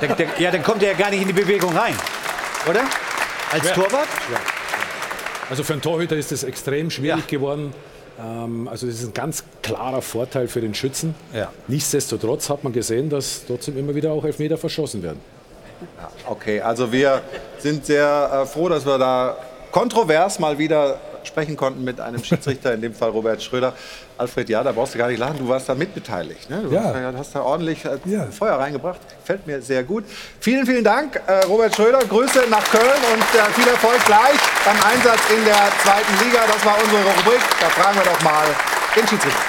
der, 0.00 0.14
der, 0.14 0.26
ja, 0.38 0.50
dann 0.50 0.62
kommt 0.62 0.82
er 0.82 0.92
ja 0.92 0.96
gar 0.98 1.10
nicht 1.10 1.22
in 1.22 1.28
die 1.28 1.32
Bewegung 1.34 1.76
rein, 1.76 1.94
oder? 2.68 2.82
Als 3.52 3.64
Ja. 3.66 3.72
Torwart? 3.74 4.08
Also 5.50 5.62
für 5.62 5.72
einen 5.74 5.82
Torhüter 5.82 6.16
ist 6.16 6.30
das 6.32 6.44
extrem 6.44 6.90
schwierig 6.90 7.26
geworden. 7.26 7.72
Ähm, 8.18 8.68
also 8.68 8.86
das 8.86 8.96
ist 8.96 9.04
ein 9.06 9.14
ganz 9.14 9.44
klarer 9.62 10.00
Vorteil 10.02 10.46
für 10.48 10.60
den 10.60 10.74
Schützen. 10.74 11.14
Ja. 11.32 11.50
Nichtsdestotrotz 11.68 12.48
hat 12.48 12.64
man 12.64 12.72
gesehen, 12.72 13.10
dass 13.10 13.44
trotzdem 13.46 13.76
immer 13.78 13.94
wieder 13.94 14.12
auch 14.12 14.24
Elfmeter 14.24 14.56
verschossen 14.58 15.02
werden. 15.02 15.20
Okay, 16.26 16.60
also 16.60 16.90
wir 16.92 17.20
sind 17.58 17.84
sehr 17.84 18.42
äh, 18.42 18.46
froh, 18.46 18.68
dass 18.68 18.86
wir 18.86 18.96
da 18.96 19.36
kontrovers 19.74 20.38
mal 20.38 20.56
wieder 20.56 21.00
sprechen 21.24 21.56
konnten 21.56 21.82
mit 21.82 22.00
einem 22.00 22.22
Schiedsrichter, 22.28 22.74
in 22.74 22.80
dem 22.80 22.94
Fall 22.94 23.10
Robert 23.10 23.42
Schröder. 23.42 23.72
Alfred, 24.16 24.48
ja, 24.48 24.62
da 24.62 24.70
brauchst 24.70 24.94
du 24.94 24.98
gar 24.98 25.08
nicht 25.08 25.18
lachen, 25.18 25.38
du 25.38 25.48
warst 25.48 25.68
da 25.68 25.74
mitbeteiligt. 25.74 26.48
Ne? 26.48 26.62
Du 26.62 26.70
Ja. 26.72 26.84
hast, 26.84 26.94
da- 26.94 27.12
hast 27.18 27.34
da 27.34 27.40
ordentlich 27.42 27.84
äh, 27.84 27.98
Feuer 28.30 28.54
reingebracht. 28.54 29.00
Gefällt 29.20 29.44
mir 29.48 29.60
sehr 29.60 29.82
gut. 29.82 30.04
Vielen, 30.38 30.64
vielen 30.64 30.84
Dank, 30.84 31.20
äh, 31.26 31.40
Robert 31.46 31.74
Schröder. 31.74 31.98
Grüße 31.98 32.44
nach 32.48 32.64
Köln 32.70 33.02
und 33.12 33.20
äh, 33.40 33.50
viel 33.54 33.66
Erfolg 33.66 33.98
gleich 34.06 34.38
beim 34.64 34.76
Einsatz 34.92 35.18
in 35.36 35.44
der 35.44 35.56
zweiten 35.82 36.24
Liga. 36.24 36.38
Das 36.46 36.64
war 36.64 36.76
unsere 36.80 37.02
Rubrik. 37.02 37.40
Da 37.60 37.68
fragen 37.70 37.96
wir 37.98 38.04
doch 38.04 38.22
mal 38.22 38.46
den 38.96 39.08
Schiedsrichter. 39.08 39.40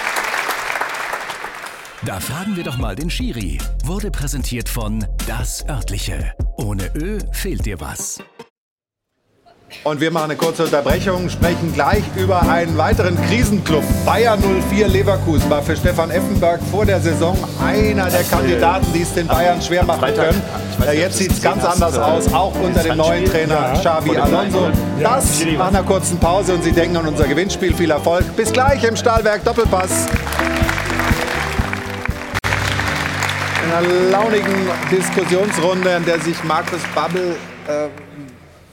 Da 2.03 2.19
fragen 2.19 2.56
wir 2.56 2.64
doch 2.64 2.77
mal 2.77 2.95
den 2.95 3.10
Schiri. 3.11 3.60
Wurde 3.84 4.10
präsentiert 4.10 4.69
von 4.69 5.06
Das 5.27 5.64
Örtliche. 5.69 6.34
Ohne 6.57 6.89
Ö 6.95 7.19
fehlt 7.31 7.65
dir 7.68 7.80
was. 7.80 8.18
Und 9.84 10.00
wir 10.00 10.12
machen 10.12 10.32
eine 10.32 10.36
kurze 10.36 10.64
Unterbrechung, 10.64 11.30
sprechen 11.30 11.74
gleich 11.74 12.04
über 12.16 12.42
einen 12.42 12.78
weiteren 12.78 13.18
Krisenclub. 13.28 13.84
Bayer 14.06 14.38
04 14.70 14.88
Leverkusen 14.88 15.50
war 15.50 15.62
für 15.62 15.76
Stefan 15.76 16.12
Effenberg 16.12 16.60
vor 16.72 16.86
der 16.86 17.00
Saison 17.00 17.38
einer 17.64 18.10
der 18.10 18.24
Kandidaten, 18.24 18.86
die 18.94 19.02
es 19.02 19.14
den 19.14 19.28
Bayern 19.28 19.62
schwer 19.62 19.84
machen 19.84 20.14
können. 20.16 20.42
Äh, 20.88 21.00
Jetzt 21.00 21.18
sieht 21.18 21.32
es 21.32 21.42
ganz 21.42 21.64
anders 21.64 21.98
hast, 21.98 22.00
aus, 22.00 22.28
äh, 22.28 22.34
auch 22.34 22.54
unter 22.62 22.84
dem 22.84 22.98
neuen. 22.98 23.26
Trainer. 23.26 23.74
Xavi 23.74 24.18
Alonso. 24.18 24.70
Das 25.02 25.44
nach 25.58 25.68
einer 25.68 25.84
kurzen 25.84 26.20
Pause 26.20 26.54
und 26.54 26.64
Sie 26.64 26.72
denken 26.72 26.98
an 26.98 27.08
unser 27.08 27.28
Gewinnspiel. 27.28 27.74
Viel 27.74 27.92
Erfolg. 27.92 28.24
Bis 28.36 28.52
gleich 28.52 28.84
im 28.84 28.96
Stahlwerk 28.96 29.44
Doppelpass. 29.44 30.08
In 33.64 33.72
einer 33.72 34.12
launigen 34.12 34.68
Diskussionsrunde, 34.92 35.90
in 35.98 36.06
der 36.06 36.20
sich 36.22 36.44
Markus 36.44 36.80
Babbel 36.94 37.36
äh, 37.68 37.88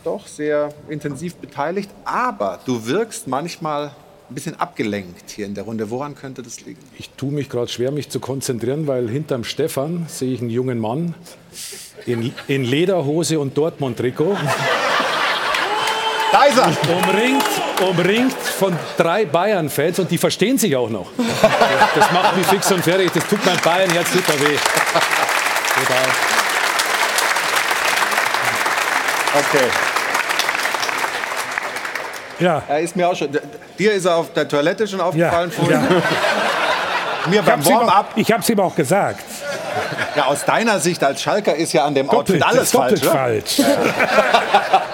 doch 0.04 0.26
sehr 0.26 0.70
intensiv 0.88 1.36
beteiligt. 1.36 1.90
Aber 2.04 2.60
du 2.64 2.86
wirkst 2.86 3.26
manchmal 3.26 3.92
ein 4.32 4.34
bisschen 4.34 4.58
abgelenkt 4.58 5.30
hier 5.30 5.46
in 5.46 5.54
der 5.54 5.64
Runde. 5.64 5.90
Woran 5.90 6.14
könnte 6.14 6.42
das 6.42 6.60
liegen? 6.62 6.80
Ich 6.98 7.10
tue 7.10 7.32
mich 7.32 7.48
gerade 7.48 7.68
schwer, 7.68 7.90
mich 7.90 8.08
zu 8.08 8.18
konzentrieren, 8.18 8.86
weil 8.86 9.08
hinterm 9.08 9.44
Stefan 9.44 10.06
sehe 10.08 10.32
ich 10.32 10.40
einen 10.40 10.50
jungen 10.50 10.78
Mann 10.78 11.14
in, 12.06 12.32
in 12.48 12.64
Lederhose 12.64 13.38
und 13.38 13.56
Dortmund-Trikot. 13.56 14.36
Da 16.32 16.44
ist 16.44 16.56
er! 16.56 16.72
Umringt, 16.96 17.44
umringt 17.86 18.32
von 18.32 18.74
drei 18.96 19.26
Bayern-Fans 19.26 19.98
und 19.98 20.10
die 20.10 20.16
verstehen 20.16 20.56
sich 20.56 20.74
auch 20.74 20.88
noch. 20.88 21.10
Das 21.94 22.10
macht 22.10 22.36
mich 22.36 22.46
fix 22.46 22.72
und 22.72 22.82
fertig. 22.82 23.10
Das 23.12 23.26
tut 23.28 23.44
mein 23.44 23.58
Bayern-Herz 23.58 24.12
super 24.12 24.40
weh. 24.40 24.56
Total. 25.74 26.06
Okay. 29.34 29.91
Ja. 32.40 32.62
Er 32.68 32.80
ist 32.80 32.96
mir 32.96 33.08
auch 33.08 33.16
schon. 33.16 33.28
Dir 33.78 33.92
ist 33.92 34.04
er 34.04 34.16
auf 34.16 34.32
der 34.32 34.48
Toilette 34.48 34.86
schon 34.88 35.00
aufgefallen 35.00 35.50
vorhin. 35.50 35.80
Mir 37.30 37.38
Ich 37.38 37.46
beim 37.46 37.60
hab's 37.60 37.70
Warm-up. 37.70 38.06
Ich 38.16 38.32
habe 38.32 38.42
es 38.42 38.48
ihm 38.50 38.58
auch 38.58 38.74
gesagt. 38.74 39.22
Ja, 40.16 40.24
aus 40.26 40.44
deiner 40.44 40.80
Sicht 40.80 41.02
als 41.04 41.22
Schalker 41.22 41.54
ist 41.54 41.72
ja 41.72 41.84
an 41.84 41.94
dem 41.94 42.06
Doppelt- 42.08 42.42
Outfit 42.42 42.58
alles 42.58 42.70
doppelt 42.72 43.04
falsch. 43.04 43.56
falsch. 43.56 43.68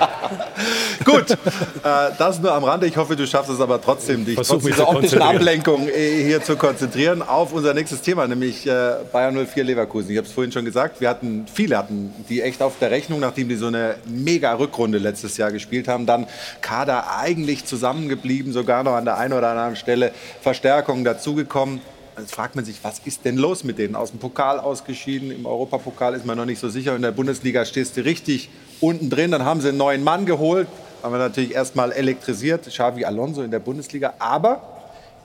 Gut, 1.09 1.31
äh, 1.85 2.11
das 2.19 2.39
nur 2.41 2.53
am 2.53 2.65
Rande. 2.65 2.87
Ich 2.87 2.97
hoffe, 2.97 3.17
du 3.17 3.27
schaffst 3.27 3.51
es 3.51 3.61
aber 3.61 3.81
trotzdem, 3.81 4.25
dich 4.25 4.35
Versuch 4.35 4.57
trotz 4.57 4.65
dieser 4.65 4.89
optischen. 4.89 5.23
Ablenkung 5.23 5.89
äh, 5.89 6.23
hier 6.23 6.43
zu 6.43 6.57
konzentrieren 6.57 7.23
auf 7.23 7.53
unser 7.53 7.73
nächstes 7.73 8.03
Thema, 8.03 8.27
nämlich 8.27 8.67
äh, 8.67 8.97
Bayern 9.11 9.47
04 9.47 9.65
Leverkusen. 9.65 10.11
Ich 10.11 10.19
habe 10.19 10.27
es 10.27 10.33
vorhin 10.33 10.53
schon 10.53 10.65
gesagt, 10.65 11.01
wir 11.01 11.09
hatten 11.09 11.47
viele 11.53 11.79
hatten 11.79 12.13
die 12.29 12.43
echt 12.43 12.63
auf 12.63 12.75
der 12.79 12.91
Rechnung, 12.91 13.21
nachdem 13.21 13.49
die 13.49 13.57
so 13.57 13.69
eine 13.69 13.97
mega 14.07 14.53
Rückrunde 14.55 14.99
letztes 14.99 15.37
Jahr 15.39 15.51
gespielt 15.51 15.89
haben, 15.89 16.05
dann 16.05 16.27
Kader 16.61 17.17
eigentlich 17.17 17.65
zusammengeblieben, 17.65 18.53
sogar 18.53 18.83
noch 18.83 18.95
an 18.95 19.07
der 19.07 19.17
einen 19.17 19.33
oder 19.33 19.49
anderen 19.49 19.77
Stelle 19.77 20.13
Verstärkungen 20.43 21.05
dazugekommen. 21.05 21.81
Jetzt 22.19 22.35
fragt 22.35 22.57
man 22.57 22.65
sich, 22.65 22.79
was 22.83 23.01
ist 23.05 23.25
denn 23.25 23.37
los 23.37 23.63
mit 23.63 23.79
denen? 23.79 23.95
Aus 23.95 24.11
dem 24.11 24.19
Pokal 24.19 24.59
ausgeschieden, 24.59 25.31
im 25.31 25.47
Europapokal 25.47 26.15
ist 26.15 26.27
man 26.27 26.37
noch 26.37 26.47
nicht 26.47 26.59
so 26.59 26.69
sicher. 26.69 26.97
In 26.97 27.03
der 27.03 27.13
Bundesliga 27.13 27.65
stehst 27.65 27.97
du 27.97 28.05
richtig 28.05 28.51
unten 28.81 29.09
drin. 29.09 29.31
Dann 29.31 29.45
haben 29.45 29.61
sie 29.61 29.69
einen 29.69 29.79
neuen 29.79 30.03
Mann 30.03 30.27
geholt. 30.27 30.67
Haben 31.03 31.13
wir 31.13 31.19
natürlich 31.19 31.55
erstmal 31.55 31.93
elektrisiert, 31.93 32.67
Xavi 32.67 33.05
Alonso 33.05 33.43
in 33.43 33.53
der 33.53 33.61
Bundesliga. 33.61 34.15
Aber 34.19 34.63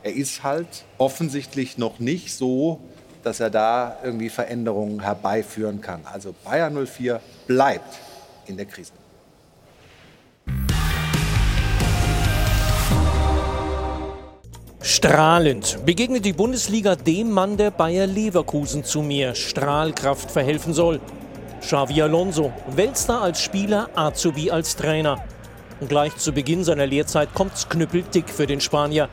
er 0.04 0.14
ist 0.14 0.44
halt 0.44 0.68
offensichtlich 1.00 1.80
noch 1.80 1.98
nicht 1.98 2.36
so, 2.36 2.80
dass 3.24 3.40
er 3.40 3.50
da 3.50 3.98
irgendwie 4.04 4.30
Veränderungen 4.30 5.00
herbeiführen 5.02 5.82
kann. 5.82 6.02
Also 6.06 6.36
Bayern 6.44 6.86
04 6.86 7.20
bleibt 7.48 7.98
in 8.46 8.58
der 8.58 8.68
Krise. 8.68 8.92
Strahlend 14.82 15.84
begegnet 15.86 16.24
die 16.26 16.34
Bundesliga 16.34 16.96
dem 16.96 17.32
Mann, 17.32 17.58
der 17.58 17.72
Bayer 17.72 18.06
Leverkusen 18.06 18.84
zu 18.84 19.02
mehr 19.02 19.34
Strahlkraft 19.34 20.30
verhelfen 20.30 20.74
soll. 20.74 21.00
Xavi 21.62 22.02
Alonso, 22.02 22.52
Weltstar 22.68 23.22
als 23.22 23.42
Spieler, 23.42 23.90
Azubi 23.96 24.52
als 24.52 24.76
Trainer. 24.76 25.24
Gleich 25.88 26.16
zu 26.18 26.32
Beginn 26.32 26.64
seiner 26.64 26.86
Lehrzeit 26.86 27.34
kommt's 27.34 27.70
knüppeldick 27.70 28.30
für 28.30 28.48
den 28.48 28.62
Spanier. 28.62 29.10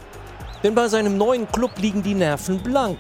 Denn 0.63 0.75
bei 0.75 0.89
seinem 0.89 1.17
neuen 1.17 1.51
Club 1.51 1.73
liegen 1.79 2.03
die 2.03 2.15
Nerven 2.15 2.63
blank. 2.63 2.99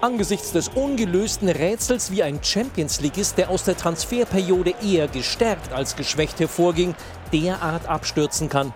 Angesichts 0.00 0.52
des 0.52 0.68
ungelösten 0.68 1.48
Rätsels, 1.48 2.10
wie 2.10 2.22
ein 2.22 2.40
Champions 2.42 3.00
Leagueist, 3.00 3.36
der 3.36 3.50
aus 3.50 3.64
der 3.64 3.76
Transferperiode 3.76 4.74
eher 4.82 5.08
gestärkt 5.08 5.72
als 5.72 5.96
geschwächt 5.96 6.40
hervorging, 6.40 6.94
derart 7.32 7.86
abstürzen 7.86 8.48
kann. 8.48 8.72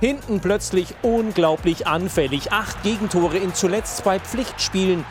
Hinten 0.00 0.40
plötzlich 0.40 0.94
unglaublich 1.02 1.86
anfällig. 1.86 2.52
Acht 2.52 2.82
Gegentore 2.82 3.36
in 3.36 3.54
zuletzt 3.54 3.98
zwei 3.98 4.18
Pflichtspielen. 4.18 5.04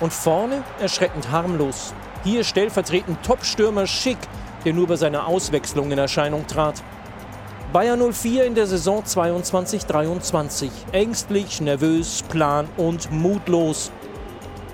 Und 0.00 0.12
vorne 0.12 0.62
erschreckend 0.80 1.30
harmlos. 1.30 1.94
Hier 2.24 2.44
stellvertretend 2.44 3.22
Top-Stürmer 3.24 3.86
Schick, 3.86 4.18
der 4.64 4.74
nur 4.74 4.86
bei 4.86 4.96
seiner 4.96 5.26
Auswechslung 5.26 5.90
in 5.90 5.98
Erscheinung 5.98 6.46
trat. 6.46 6.82
Bayer 7.74 7.96
04 7.96 8.44
in 8.44 8.54
der 8.54 8.68
Saison 8.68 9.02
22-23. 9.02 10.70
Ängstlich, 10.92 11.60
nervös, 11.60 12.22
plan 12.28 12.68
und 12.76 13.10
mutlos. 13.10 13.90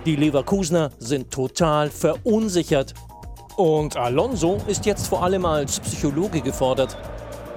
Die 0.04 0.16
Leverkusener 0.16 0.90
sind 0.98 1.30
total 1.30 1.88
verunsichert. 1.88 2.92
Und 3.56 3.96
Alonso 3.96 4.58
ist 4.66 4.84
jetzt 4.84 5.06
vor 5.06 5.24
allem 5.24 5.46
als 5.46 5.80
Psychologe 5.80 6.42
gefordert. 6.42 6.98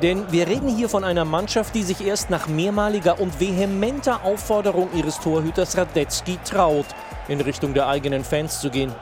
Denn 0.02 0.24
wir 0.32 0.48
reden 0.48 0.74
hier 0.74 0.88
von 0.88 1.04
einer 1.04 1.26
Mannschaft, 1.26 1.76
die 1.76 1.84
sich 1.84 2.00
erst 2.00 2.30
nach 2.30 2.48
mehrmaliger 2.48 3.20
und 3.20 3.38
vehementer 3.42 4.24
Aufforderung 4.24 4.88
ihres 4.96 5.20
Torhüters 5.20 5.76
Radetzky 5.76 6.40
traut, 6.46 6.86
in 7.28 7.42
Richtung 7.42 7.74
der 7.74 7.90
eigenen 7.90 8.24
Fans 8.24 8.62
zu 8.62 8.70
gehen. 8.70 8.94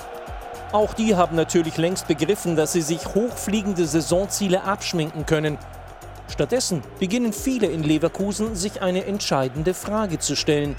Auch 0.71 0.95
die 0.95 1.15
haben 1.15 1.35
natürlich 1.35 1.77
längst 1.77 2.07
begriffen, 2.07 2.55
dass 2.55 2.73
sie 2.73 2.81
sich 2.81 3.05
hochfliegende 3.13 3.85
Saisonziele 3.85 4.63
abschminken 4.63 5.27
können. 5.27 5.59
Stattdessen 6.31 6.81
beginnen 6.97 7.33
viele 7.33 7.67
in 7.67 7.83
Leverkusen 7.83 8.55
sich 8.55 8.81
eine 8.81 9.05
entscheidende 9.05 9.73
Frage 9.73 10.17
zu 10.17 10.37
stellen. 10.37 10.77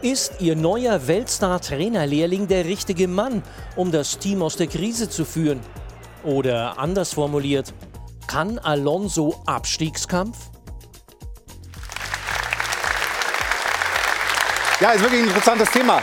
Ist 0.00 0.40
ihr 0.40 0.56
neuer 0.56 1.06
Weltstar-Trainerlehrling 1.06 2.48
der 2.48 2.64
richtige 2.64 3.06
Mann, 3.06 3.42
um 3.76 3.92
das 3.92 4.18
Team 4.18 4.42
aus 4.42 4.56
der 4.56 4.66
Krise 4.66 5.10
zu 5.10 5.26
führen? 5.26 5.60
Oder 6.24 6.78
anders 6.78 7.12
formuliert, 7.12 7.74
kann 8.26 8.58
Alonso 8.58 9.42
Abstiegskampf? 9.44 10.38
Ja, 14.80 14.92
ist 14.92 15.02
wirklich 15.02 15.20
ein 15.20 15.28
interessantes 15.28 15.70
Thema. 15.70 16.00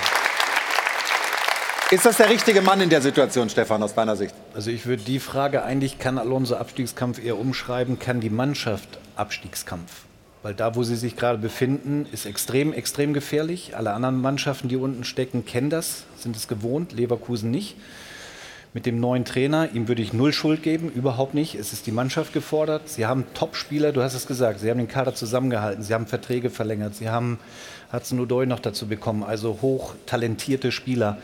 Ist 1.92 2.04
das 2.04 2.18
der 2.18 2.32
richtige 2.32 2.64
Mann 2.64 2.82
in 2.82 2.90
der 2.90 3.00
Situation, 3.00 3.48
Stefan, 3.48 3.84
aus 3.84 3.94
deiner 3.94 4.16
Sicht? 4.16 4.34
Also 4.56 4.72
ich 4.72 4.88
würde 4.88 5.04
die 5.04 5.20
Frage 5.20 5.64
eigentlich, 5.64 6.00
kann 6.00 6.18
Alonso 6.18 6.56
Abstiegskampf 6.56 7.24
eher 7.24 7.38
umschreiben, 7.38 8.00
kann 8.00 8.22
die 8.22 8.32
Mannschaft 8.32 8.98
Abstiegskampf? 9.16 9.92
Weil 10.42 10.56
da, 10.56 10.76
wo 10.76 10.82
sie 10.82 10.96
sich 10.96 11.16
gerade 11.16 11.38
befinden, 11.38 12.08
ist 12.12 12.26
extrem, 12.26 12.74
extrem 12.74 13.14
gefährlich. 13.14 13.78
Alle 13.78 13.94
anderen 13.94 14.20
Mannschaften, 14.20 14.68
die 14.68 14.78
unten 14.78 15.04
stecken, 15.04 15.46
kennen 15.46 15.70
das, 15.70 16.06
sind 16.18 16.36
es 16.36 16.48
gewohnt, 16.48 16.92
Leverkusen 16.92 17.52
nicht. 17.52 17.76
Mit 18.74 18.88
dem 18.88 19.00
neuen 19.00 19.24
Trainer, 19.24 19.70
ihm 19.74 19.88
würde 19.88 20.02
ich 20.02 20.12
null 20.12 20.34
Schuld 20.34 20.64
geben, 20.64 20.90
überhaupt 20.90 21.36
nicht. 21.36 21.54
Es 21.54 21.72
ist 21.72 21.86
die 21.86 21.92
Mannschaft 21.92 22.34
gefordert. 22.34 22.90
Sie 22.90 23.06
haben 23.06 23.26
Top-Spieler, 23.36 23.92
du 23.92 24.02
hast 24.02 24.16
es 24.16 24.26
gesagt, 24.26 24.60
sie 24.60 24.72
haben 24.72 24.80
den 24.80 24.88
Kader 24.88 25.14
zusammengehalten, 25.14 25.84
sie 25.84 25.94
haben 25.94 26.08
Verträge 26.08 26.50
verlängert, 26.50 26.96
sie 26.96 27.10
haben 27.10 27.40
Hudson 27.94 28.20
Odoi 28.20 28.48
noch 28.48 28.60
dazu 28.60 28.88
bekommen, 28.88 29.24
also 29.24 29.60
hochtalentierte 29.62 30.72
Spieler. 30.72 31.20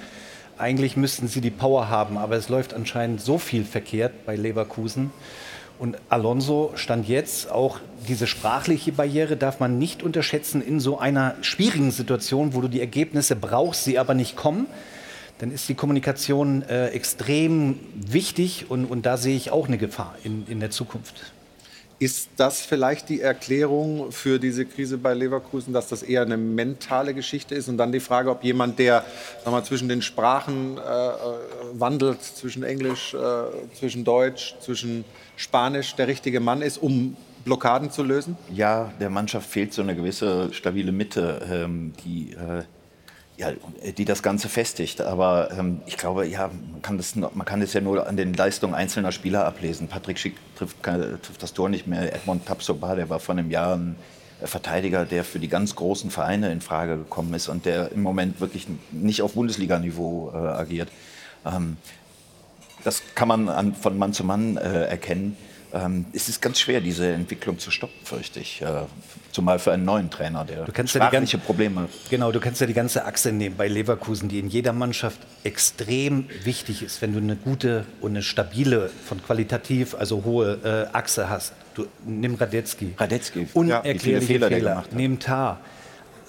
Eigentlich 0.61 0.95
müssten 0.95 1.27
sie 1.27 1.41
die 1.41 1.49
Power 1.49 1.89
haben, 1.89 2.19
aber 2.19 2.35
es 2.35 2.47
läuft 2.47 2.75
anscheinend 2.75 3.19
so 3.19 3.39
viel 3.39 3.65
verkehrt 3.65 4.27
bei 4.27 4.35
Leverkusen. 4.35 5.09
Und 5.79 5.97
Alonso 6.09 6.71
stand 6.75 7.07
jetzt 7.07 7.49
auch 7.49 7.79
diese 8.07 8.27
sprachliche 8.27 8.91
Barriere 8.91 9.35
darf 9.35 9.59
man 9.59 9.79
nicht 9.79 10.03
unterschätzen 10.03 10.61
in 10.61 10.79
so 10.79 10.99
einer 10.99 11.33
schwierigen 11.41 11.89
Situation, 11.89 12.53
wo 12.53 12.61
du 12.61 12.67
die 12.67 12.79
Ergebnisse 12.79 13.35
brauchst, 13.35 13.85
sie 13.85 13.97
aber 13.97 14.13
nicht 14.13 14.35
kommen. 14.35 14.67
Dann 15.39 15.51
ist 15.51 15.67
die 15.67 15.73
Kommunikation 15.73 16.61
äh, 16.69 16.89
extrem 16.89 17.79
wichtig 17.95 18.69
und, 18.69 18.85
und 18.85 19.07
da 19.07 19.17
sehe 19.17 19.35
ich 19.35 19.49
auch 19.49 19.67
eine 19.67 19.79
Gefahr 19.79 20.15
in, 20.23 20.45
in 20.47 20.59
der 20.59 20.69
Zukunft. 20.69 21.33
Ist 22.01 22.29
das 22.35 22.61
vielleicht 22.61 23.09
die 23.09 23.21
Erklärung 23.21 24.11
für 24.11 24.39
diese 24.39 24.65
Krise 24.65 24.97
bei 24.97 25.13
Leverkusen, 25.13 25.71
dass 25.71 25.87
das 25.87 26.01
eher 26.01 26.23
eine 26.23 26.35
mentale 26.35 27.13
Geschichte 27.13 27.53
ist? 27.53 27.69
Und 27.69 27.77
dann 27.77 27.91
die 27.91 27.99
Frage, 27.99 28.31
ob 28.31 28.43
jemand, 28.43 28.79
der 28.79 29.05
sag 29.43 29.51
mal, 29.51 29.63
zwischen 29.63 29.87
den 29.87 30.01
Sprachen 30.01 30.79
äh, 30.79 30.81
wandelt, 31.73 32.23
zwischen 32.23 32.63
Englisch, 32.63 33.13
äh, 33.13 33.17
zwischen 33.77 34.03
Deutsch, 34.03 34.55
zwischen 34.61 35.05
Spanisch, 35.35 35.93
der 35.93 36.07
richtige 36.07 36.39
Mann 36.39 36.63
ist, 36.63 36.79
um 36.79 37.15
Blockaden 37.45 37.91
zu 37.91 38.01
lösen? 38.01 38.35
Ja, 38.51 38.91
der 38.99 39.11
Mannschaft 39.11 39.47
fehlt 39.47 39.71
so 39.71 39.83
eine 39.83 39.95
gewisse 39.95 40.51
stabile 40.53 40.91
Mitte, 40.91 41.47
ähm, 41.51 41.93
die, 42.03 42.31
äh, 42.31 42.63
ja, 43.37 43.51
die 43.97 44.05
das 44.05 44.23
Ganze 44.23 44.49
festigt. 44.49 45.01
Aber 45.01 45.49
ähm, 45.57 45.81
ich 45.85 45.97
glaube, 45.97 46.27
ja, 46.27 46.49
man 46.71 46.81
kann, 46.81 46.97
das, 46.97 47.15
man 47.15 47.45
kann 47.45 47.61
das 47.61 47.73
ja 47.73 47.81
nur 47.81 48.07
an 48.07 48.17
den 48.17 48.33
Leistungen 48.33 48.75
einzelner 48.75 49.11
Spieler 49.11 49.45
ablesen. 49.45 49.87
Patrick 49.87 50.19
Schick 50.19 50.35
trifft, 50.55 50.81
trifft 50.83 51.41
das 51.41 51.53
Tor 51.53 51.69
nicht 51.69 51.87
mehr. 51.87 52.13
Edmond 52.13 52.45
Tapsoba, 52.45 52.95
der 52.95 53.09
war 53.09 53.19
vor 53.19 53.33
einem 53.33 53.49
Jahr 53.49 53.75
ein 53.75 53.95
Verteidiger, 54.43 55.05
der 55.05 55.23
für 55.23 55.39
die 55.39 55.47
ganz 55.47 55.75
großen 55.75 56.09
Vereine 56.09 56.51
in 56.51 56.61
Frage 56.61 56.97
gekommen 56.97 57.33
ist 57.33 57.47
und 57.47 57.65
der 57.65 57.91
im 57.91 58.01
Moment 58.01 58.41
wirklich 58.41 58.67
nicht 58.91 59.21
auf 59.21 59.33
Bundesliga-Niveau 59.33 60.31
äh, 60.33 60.37
agiert. 60.37 60.89
Ähm, 61.45 61.77
das 62.83 63.03
kann 63.13 63.27
man 63.27 63.49
an, 63.49 63.75
von 63.75 63.97
Mann 63.97 64.13
zu 64.13 64.23
Mann 64.23 64.57
äh, 64.57 64.85
erkennen. 64.85 65.37
Ähm, 65.73 66.05
es 66.13 66.27
ist 66.27 66.41
ganz 66.41 66.59
schwer, 66.59 66.81
diese 66.81 67.07
Entwicklung 67.07 67.57
zu 67.59 67.71
stoppen, 67.71 68.05
fürchte 68.05 68.39
ich. 68.39 68.61
Äh, 68.61 68.83
zumal 69.31 69.59
für 69.59 69.71
einen 69.71 69.85
neuen 69.85 70.09
Trainer, 70.09 70.43
der 70.43 70.65
Du 70.65 70.71
kannst 70.71 70.93
ja 70.95 71.05
die 71.05 71.11
ganze, 71.11 71.37
Probleme 71.37 71.87
Genau, 72.09 72.31
du 72.31 72.39
kannst 72.39 72.59
ja 72.61 72.67
die 72.67 72.73
ganze 72.73 73.05
Achse 73.05 73.31
nehmen 73.31 73.55
bei 73.55 73.67
Leverkusen, 73.67 74.27
die 74.27 74.39
in 74.39 74.49
jeder 74.49 74.73
Mannschaft 74.73 75.19
extrem 75.43 76.25
wichtig 76.43 76.83
ist, 76.83 77.01
wenn 77.01 77.13
du 77.13 77.19
eine 77.19 77.35
gute 77.35 77.85
und 78.01 78.11
eine 78.11 78.23
stabile, 78.23 78.91
von 79.05 79.23
qualitativ, 79.23 79.95
also 79.95 80.23
hohe 80.25 80.87
äh, 80.91 80.95
Achse 80.95 81.29
hast. 81.29 81.53
Du, 81.73 81.85
nimm 82.05 82.35
Radetzky. 82.35 82.93
Radetzky, 82.97 83.47
Unerklärliche 83.53 84.01
viele 84.01 84.21
Fehler 84.21 84.47
Fehler. 84.47 84.69
gemacht 84.71 84.87
hat. 84.87 84.93
Nimm 84.93 85.19
Tar. 85.19 85.59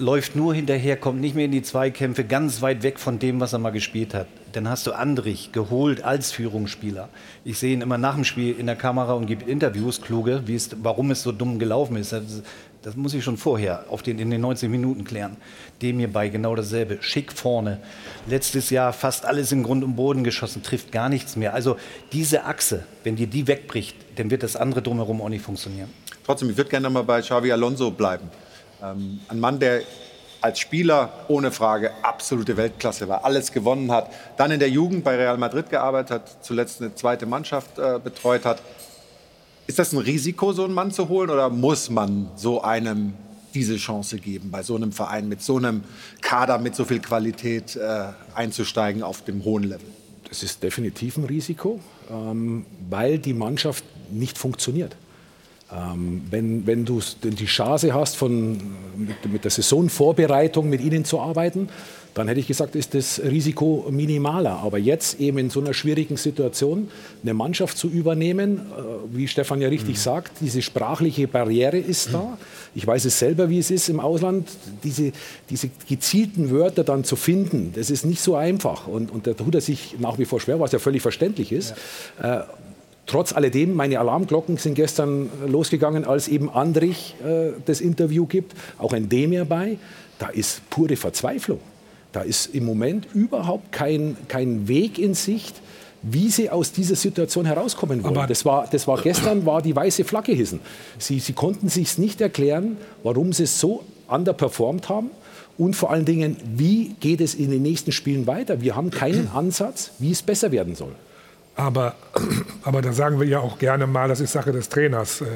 Läuft 0.02 0.34
nur 0.34 0.52
hinterher, 0.52 0.96
kommt 0.96 1.20
nicht 1.20 1.36
mehr 1.36 1.44
in 1.44 1.52
die 1.52 1.62
Zweikämpfe, 1.62 2.24
ganz 2.24 2.60
weit 2.60 2.82
weg 2.82 2.98
von 2.98 3.20
dem, 3.20 3.38
was 3.38 3.52
er 3.52 3.60
mal 3.60 3.70
gespielt 3.70 4.14
hat. 4.14 4.26
Dann 4.52 4.68
hast 4.68 4.84
du 4.88 4.90
Andrich 4.90 5.52
geholt 5.52 6.02
als 6.02 6.32
Führungsspieler. 6.32 7.08
Ich 7.44 7.60
sehe 7.60 7.72
ihn 7.72 7.82
immer 7.82 7.98
nach 7.98 8.16
dem 8.16 8.24
Spiel 8.24 8.58
in 8.58 8.66
der 8.66 8.74
Kamera 8.74 9.12
und 9.12 9.26
gebe 9.26 9.48
Interviews, 9.48 10.00
kluge, 10.00 10.42
wie 10.46 10.56
es, 10.56 10.70
warum 10.82 11.12
es 11.12 11.22
so 11.22 11.30
dumm 11.30 11.60
gelaufen 11.60 11.94
ist. 11.94 12.10
Das, 12.10 12.42
das 12.82 12.96
muss 12.96 13.14
ich 13.14 13.22
schon 13.22 13.36
vorher 13.36 13.84
auf 13.90 14.02
den, 14.02 14.18
in 14.18 14.28
den 14.28 14.40
90 14.40 14.68
Minuten 14.68 15.04
klären. 15.04 15.36
Dem 15.82 16.00
hierbei 16.00 16.30
genau 16.30 16.56
dasselbe. 16.56 16.98
Schick 17.00 17.32
vorne. 17.32 17.78
Letztes 18.26 18.70
Jahr 18.70 18.92
fast 18.92 19.24
alles 19.24 19.52
in 19.52 19.62
Grund 19.62 19.84
und 19.84 19.94
Boden 19.94 20.24
geschossen, 20.24 20.64
trifft 20.64 20.90
gar 20.90 21.10
nichts 21.10 21.36
mehr. 21.36 21.54
Also 21.54 21.76
diese 22.10 22.44
Achse, 22.44 22.86
wenn 23.04 23.14
dir 23.14 23.28
die 23.28 23.46
wegbricht, 23.46 23.96
dann 24.16 24.32
wird 24.32 24.42
das 24.42 24.56
andere 24.56 24.82
drumherum 24.82 25.22
auch 25.22 25.28
nicht 25.28 25.44
funktionieren. 25.44 25.90
Trotzdem, 26.26 26.50
ich 26.50 26.56
würde 26.56 26.70
gerne 26.70 26.90
mal 26.90 27.04
bei 27.04 27.20
Xavi 27.20 27.52
Alonso 27.52 27.92
bleiben. 27.92 28.28
Ähm, 28.82 29.20
ein 29.28 29.40
Mann, 29.40 29.58
der 29.58 29.82
als 30.40 30.58
Spieler 30.58 31.12
ohne 31.28 31.52
Frage 31.52 31.92
absolute 32.02 32.56
Weltklasse 32.56 33.08
war, 33.08 33.24
alles 33.24 33.52
gewonnen 33.52 33.92
hat, 33.92 34.10
dann 34.36 34.50
in 34.50 34.58
der 34.58 34.70
Jugend 34.70 35.04
bei 35.04 35.16
Real 35.16 35.38
Madrid 35.38 35.70
gearbeitet 35.70 36.10
hat, 36.10 36.44
zuletzt 36.44 36.80
eine 36.80 36.94
zweite 36.94 37.26
Mannschaft 37.26 37.78
äh, 37.78 38.00
betreut 38.02 38.44
hat. 38.44 38.60
Ist 39.68 39.78
das 39.78 39.92
ein 39.92 39.98
Risiko, 39.98 40.52
so 40.52 40.64
einen 40.64 40.74
Mann 40.74 40.90
zu 40.90 41.08
holen, 41.08 41.30
oder 41.30 41.48
muss 41.48 41.88
man 41.90 42.28
so 42.34 42.60
einem 42.62 43.14
diese 43.54 43.76
Chance 43.76 44.18
geben, 44.18 44.50
bei 44.50 44.62
so 44.62 44.74
einem 44.74 44.92
Verein 44.92 45.28
mit 45.28 45.42
so 45.42 45.58
einem 45.58 45.84
Kader, 46.20 46.58
mit 46.58 46.74
so 46.74 46.84
viel 46.84 47.00
Qualität 47.00 47.76
äh, 47.76 48.06
einzusteigen 48.34 49.02
auf 49.02 49.22
dem 49.22 49.44
hohen 49.44 49.62
Level? 49.62 49.86
Das 50.28 50.42
ist 50.42 50.62
definitiv 50.62 51.18
ein 51.18 51.24
Risiko, 51.24 51.78
ähm, 52.10 52.66
weil 52.90 53.18
die 53.18 53.34
Mannschaft 53.34 53.84
nicht 54.10 54.38
funktioniert. 54.38 54.96
Ähm, 55.74 56.22
wenn, 56.30 56.66
wenn 56.66 56.84
du 56.84 57.00
die 57.22 57.46
Chance 57.46 57.94
hast, 57.94 58.16
von, 58.16 58.58
mit, 58.96 59.32
mit 59.32 59.44
der 59.44 59.50
Saisonvorbereitung 59.50 60.68
mit 60.68 60.82
ihnen 60.82 61.04
zu 61.04 61.18
arbeiten, 61.18 61.68
dann 62.14 62.28
hätte 62.28 62.40
ich 62.40 62.46
gesagt, 62.46 62.76
ist 62.76 62.94
das 62.94 63.22
Risiko 63.22 63.86
minimaler. 63.90 64.58
Aber 64.62 64.78
jetzt 64.78 65.18
eben 65.18 65.38
in 65.38 65.50
so 65.50 65.60
einer 65.60 65.72
schwierigen 65.72 66.16
Situation 66.16 66.88
eine 67.22 67.32
Mannschaft 67.32 67.78
zu 67.78 67.88
übernehmen, 67.88 68.58
äh, 68.58 69.16
wie 69.16 69.26
Stefan 69.28 69.62
ja 69.62 69.68
richtig 69.68 69.96
mhm. 69.96 70.00
sagt, 70.00 70.32
diese 70.40 70.60
sprachliche 70.60 71.26
Barriere 71.26 71.78
ist 71.78 72.12
da. 72.12 72.36
Ich 72.74 72.86
weiß 72.86 73.06
es 73.06 73.18
selber, 73.18 73.48
wie 73.48 73.58
es 73.58 73.70
ist 73.70 73.88
im 73.88 74.00
Ausland, 74.00 74.48
diese, 74.84 75.12
diese 75.48 75.70
gezielten 75.88 76.50
Wörter 76.50 76.84
dann 76.84 77.04
zu 77.04 77.16
finden, 77.16 77.72
das 77.74 77.90
ist 77.90 78.04
nicht 78.04 78.20
so 78.20 78.34
einfach. 78.34 78.86
Und, 78.88 79.10
und 79.10 79.26
da 79.26 79.32
tut 79.32 79.54
er 79.54 79.60
sich 79.60 79.96
nach 79.98 80.18
wie 80.18 80.24
vor 80.24 80.40
schwer, 80.40 80.60
was 80.60 80.72
ja 80.72 80.78
völlig 80.78 81.02
verständlich 81.02 81.52
ist. 81.52 81.74
Ja. 82.22 82.46
Trotz 83.06 83.32
alledem, 83.32 83.74
meine 83.74 83.98
Alarmglocken 83.98 84.56
sind 84.56 84.74
gestern 84.74 85.28
losgegangen, 85.46 86.04
als 86.04 86.28
eben 86.28 86.48
Andrich 86.48 87.16
äh, 87.24 87.52
das 87.66 87.80
Interview 87.80 88.26
gibt, 88.26 88.54
auch 88.78 88.92
ein 88.92 89.08
Demir 89.08 89.44
bei. 89.44 89.78
Da 90.18 90.28
ist 90.28 90.68
pure 90.70 90.96
Verzweiflung. 90.96 91.58
Da 92.12 92.20
ist 92.22 92.54
im 92.54 92.64
Moment 92.64 93.08
überhaupt 93.14 93.72
kein, 93.72 94.16
kein 94.28 94.68
Weg 94.68 94.98
in 94.98 95.14
Sicht, 95.14 95.60
wie 96.02 96.30
sie 96.30 96.50
aus 96.50 96.72
dieser 96.72 96.96
Situation 96.96 97.44
herauskommen 97.46 98.02
wollen. 98.02 98.28
das 98.28 98.44
war, 98.44 98.66
das 98.70 98.86
war 98.86 99.00
gestern, 99.00 99.46
war 99.46 99.62
die 99.62 99.74
weiße 99.74 100.04
Flagge 100.04 100.32
hissen. 100.32 100.60
Sie, 100.98 101.20
sie 101.20 101.32
konnten 101.32 101.68
sich 101.68 101.96
nicht 101.98 102.20
erklären, 102.20 102.76
warum 103.02 103.32
sie 103.32 103.44
es 103.44 103.58
so 103.58 103.84
underperformt 104.08 104.88
haben. 104.88 105.10
Und 105.58 105.74
vor 105.74 105.90
allen 105.90 106.04
Dingen, 106.04 106.36
wie 106.56 106.94
geht 107.00 107.20
es 107.20 107.34
in 107.34 107.50
den 107.50 107.62
nächsten 107.62 107.92
Spielen 107.92 108.26
weiter? 108.26 108.60
Wir 108.60 108.74
haben 108.74 108.90
keinen 108.90 109.28
Ansatz, 109.28 109.92
wie 109.98 110.10
es 110.10 110.22
besser 110.22 110.50
werden 110.50 110.74
soll. 110.74 110.94
Aber, 111.56 111.96
aber 112.62 112.82
da 112.82 112.92
sagen 112.92 113.20
wir 113.20 113.26
ja 113.26 113.40
auch 113.40 113.58
gerne 113.58 113.86
mal, 113.86 114.08
das 114.08 114.20
ist 114.20 114.32
Sache 114.32 114.52
des 114.52 114.68
Trainers, 114.68 115.20
äh, 115.20 115.26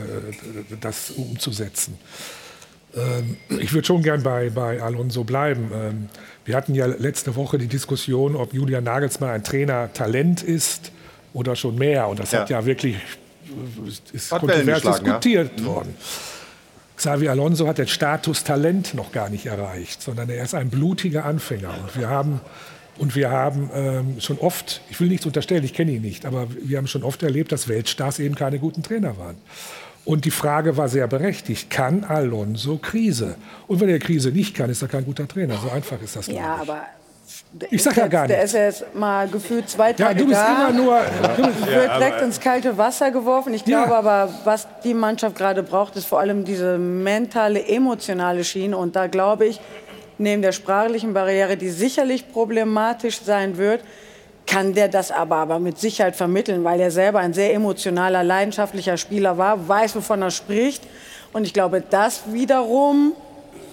das 0.81 1.11
umzusetzen. 1.11 1.99
Ähm, 2.97 3.37
ich 3.49 3.73
würde 3.73 3.87
schon 3.87 4.03
gern 4.03 4.23
bei, 4.23 4.51
bei 4.51 4.81
Alonso 4.81 5.25
bleiben. 5.25 5.71
Ähm, 5.75 6.09
wir 6.45 6.57
hatten 6.57 6.75
ja 6.75 6.87
letzte 6.87 7.37
Woche 7.37 7.59
die 7.59 7.67
Diskussion, 7.67 8.37
ob 8.37 8.55
Julian 8.55 8.85
Nagelsmann 8.85 9.31
ein 9.31 9.45
Trainer-Talent 9.45 10.43
ist 10.43 10.93
oder 11.33 11.57
schon 11.57 11.77
mehr. 11.77 12.09
Und 12.09 12.19
das 12.19 12.33
ja. 12.33 12.41
hat 12.41 12.51
ja 12.51 12.65
wirklich 12.65 12.97
ist 14.13 14.31
kontrovers 14.31 14.83
diskutiert 14.83 15.53
ja. 15.57 15.63
Mhm. 15.63 15.67
worden. 15.67 15.95
Xavi 16.97 17.29
Alonso 17.29 17.69
hat 17.69 17.79
den 17.79 17.89
Status 17.89 18.43
Talent 18.43 18.95
noch 18.95 19.13
gar 19.13 19.29
nicht 19.29 19.47
erreicht, 19.47 20.01
sondern 20.03 20.31
er 20.31 20.43
ist 20.43 20.55
ein 20.55 20.71
blutiger 20.71 21.27
Anfänger. 21.27 21.75
Und 21.83 21.97
wir 21.97 22.09
haben, 22.09 22.41
und 22.99 23.15
wir 23.15 23.31
haben 23.31 23.71
ähm, 23.75 24.21
schon 24.21 24.39
oft, 24.39 24.81
ich 24.91 25.01
will 25.01 25.09
nichts 25.09 25.27
unterstellen, 25.27 25.65
ich 25.65 25.75
kenne 25.75 25.93
ihn 25.93 26.03
nicht, 26.03 26.25
aber 26.27 26.49
wir 26.51 26.79
haben 26.79 26.87
schon 26.87 27.03
oft 27.03 27.23
erlebt, 27.23 27.53
dass 27.53 27.69
Weltstars 27.69 28.19
eben 28.19 28.35
keine 28.35 28.59
guten 28.59 28.83
Trainer 28.83 29.19
waren. 29.19 29.37
Und 30.05 30.25
die 30.25 30.31
Frage 30.31 30.77
war 30.77 30.89
sehr 30.89 31.09
berechtigt, 31.09 31.69
kann 31.69 32.05
Alonso 32.05 32.79
Krise? 32.79 33.35
Und 33.67 33.81
wenn 33.81 33.89
er 33.89 33.99
Krise 33.99 34.31
nicht 34.31 34.55
kann, 34.55 34.71
ist 34.71 34.81
er 34.81 34.89
kein 34.89 35.05
guter 35.05 35.27
Trainer. 35.27 35.57
So 35.57 35.69
einfach 35.69 36.01
ist 36.01 36.15
das. 36.15 36.29
Ja, 36.29 36.59
aber 36.61 36.83
ich 37.71 37.83
sag 37.83 37.97
ja 37.97 38.07
gar 38.07 38.23
nicht. 38.23 38.31
Der 38.31 38.45
ist 38.45 38.53
ja 38.53 38.65
jetzt 38.67 38.95
mal 38.95 39.27
gefühlt 39.29 39.69
zwei 39.69 39.93
Tage 39.93 40.21
ja, 40.21 40.25
du 40.25 40.29
bist 40.29 40.41
da. 40.41 40.69
immer 40.69 40.81
nur. 40.81 41.01
Du 41.37 41.67
wird 41.67 41.99
direkt 41.99 42.23
ins 42.23 42.39
kalte 42.39 42.79
Wasser 42.79 43.11
geworfen. 43.11 43.53
Ich 43.55 43.65
glaube 43.65 43.91
ja. 43.91 43.99
aber, 43.99 44.33
was 44.45 44.69
die 44.85 44.95
Mannschaft 44.95 45.37
gerade 45.37 45.63
braucht, 45.63 45.97
ist 45.97 46.07
vor 46.07 46.21
allem 46.21 46.45
diese 46.45 46.79
mentale, 46.79 47.67
emotionale 47.67 48.45
Schiene. 48.45 48.77
Und 48.77 48.95
da 48.95 49.09
glaube 49.09 49.47
ich, 49.47 49.61
neben 50.19 50.43
der 50.43 50.53
sprachlichen 50.53 51.13
Barriere, 51.15 51.57
die 51.57 51.69
sicherlich 51.69 52.31
problematisch 52.33 53.21
sein 53.23 53.57
wird, 53.57 53.83
kann 54.47 54.75
der 54.75 54.89
das 54.89 55.11
aber, 55.11 55.37
aber 55.37 55.59
mit 55.59 55.79
Sicherheit 55.79 56.17
vermitteln, 56.17 56.63
weil 56.65 56.81
er 56.81 56.91
selber 56.91 57.19
ein 57.19 57.35
sehr 57.35 57.53
emotionaler, 57.53 58.23
leidenschaftlicher 58.23 58.97
Spieler 58.97 59.37
war, 59.39 59.69
weiß, 59.69 59.97
wovon 59.97 60.23
er 60.23 60.31
spricht. 60.31 60.85
Und 61.33 61.45
ich 61.45 61.53
glaube, 61.53 61.83
das 61.89 62.23
wiederum, 62.33 63.13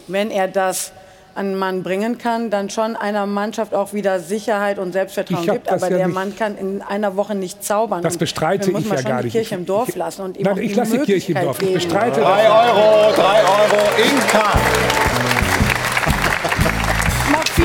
wenn 0.08 0.32
er 0.32 0.48
das 0.48 0.92
an 1.36 1.48
einen 1.48 1.56
Mann 1.56 1.84
bringen 1.84 2.18
kann, 2.18 2.50
dann 2.50 2.70
schon 2.70 2.96
einer 2.96 3.26
Mannschaft 3.26 3.74
auch 3.74 3.94
wieder 3.94 4.20
Sicherheit 4.20 4.78
und 4.78 4.94
Selbstvertrauen 4.94 5.46
gibt. 5.46 5.72
Aber 5.72 5.90
ja 5.90 5.98
der 5.98 6.08
Mann 6.08 6.36
kann 6.36 6.58
in 6.58 6.82
einer 6.82 7.16
Woche 7.16 7.34
nicht 7.34 7.64
zaubern. 7.64 8.04
Das 8.04 8.18
bestreite 8.18 8.72
ich 8.72 8.90
ja 8.90 9.02
gar 9.02 9.16
nicht. 9.24 9.34
die 9.34 9.38
Kirche 9.40 9.56
im 9.56 9.66
Dorf 9.66 9.96
lassen 9.96 10.22
und 10.24 10.38
ihm 10.38 10.44
Nein, 10.44 10.58
ich 10.60 10.76
lasse 10.76 11.00
die 11.00 11.06
Kirche 11.06 11.32
im 11.34 11.42
Dorf. 11.42 11.62
Ich 11.62 11.74
bestreite 11.74 12.22
drei 12.22 12.48
Euro, 12.48 13.14
drei 13.16 13.42
Euro 13.42 13.82
in 13.98 14.20
K. 14.28 15.43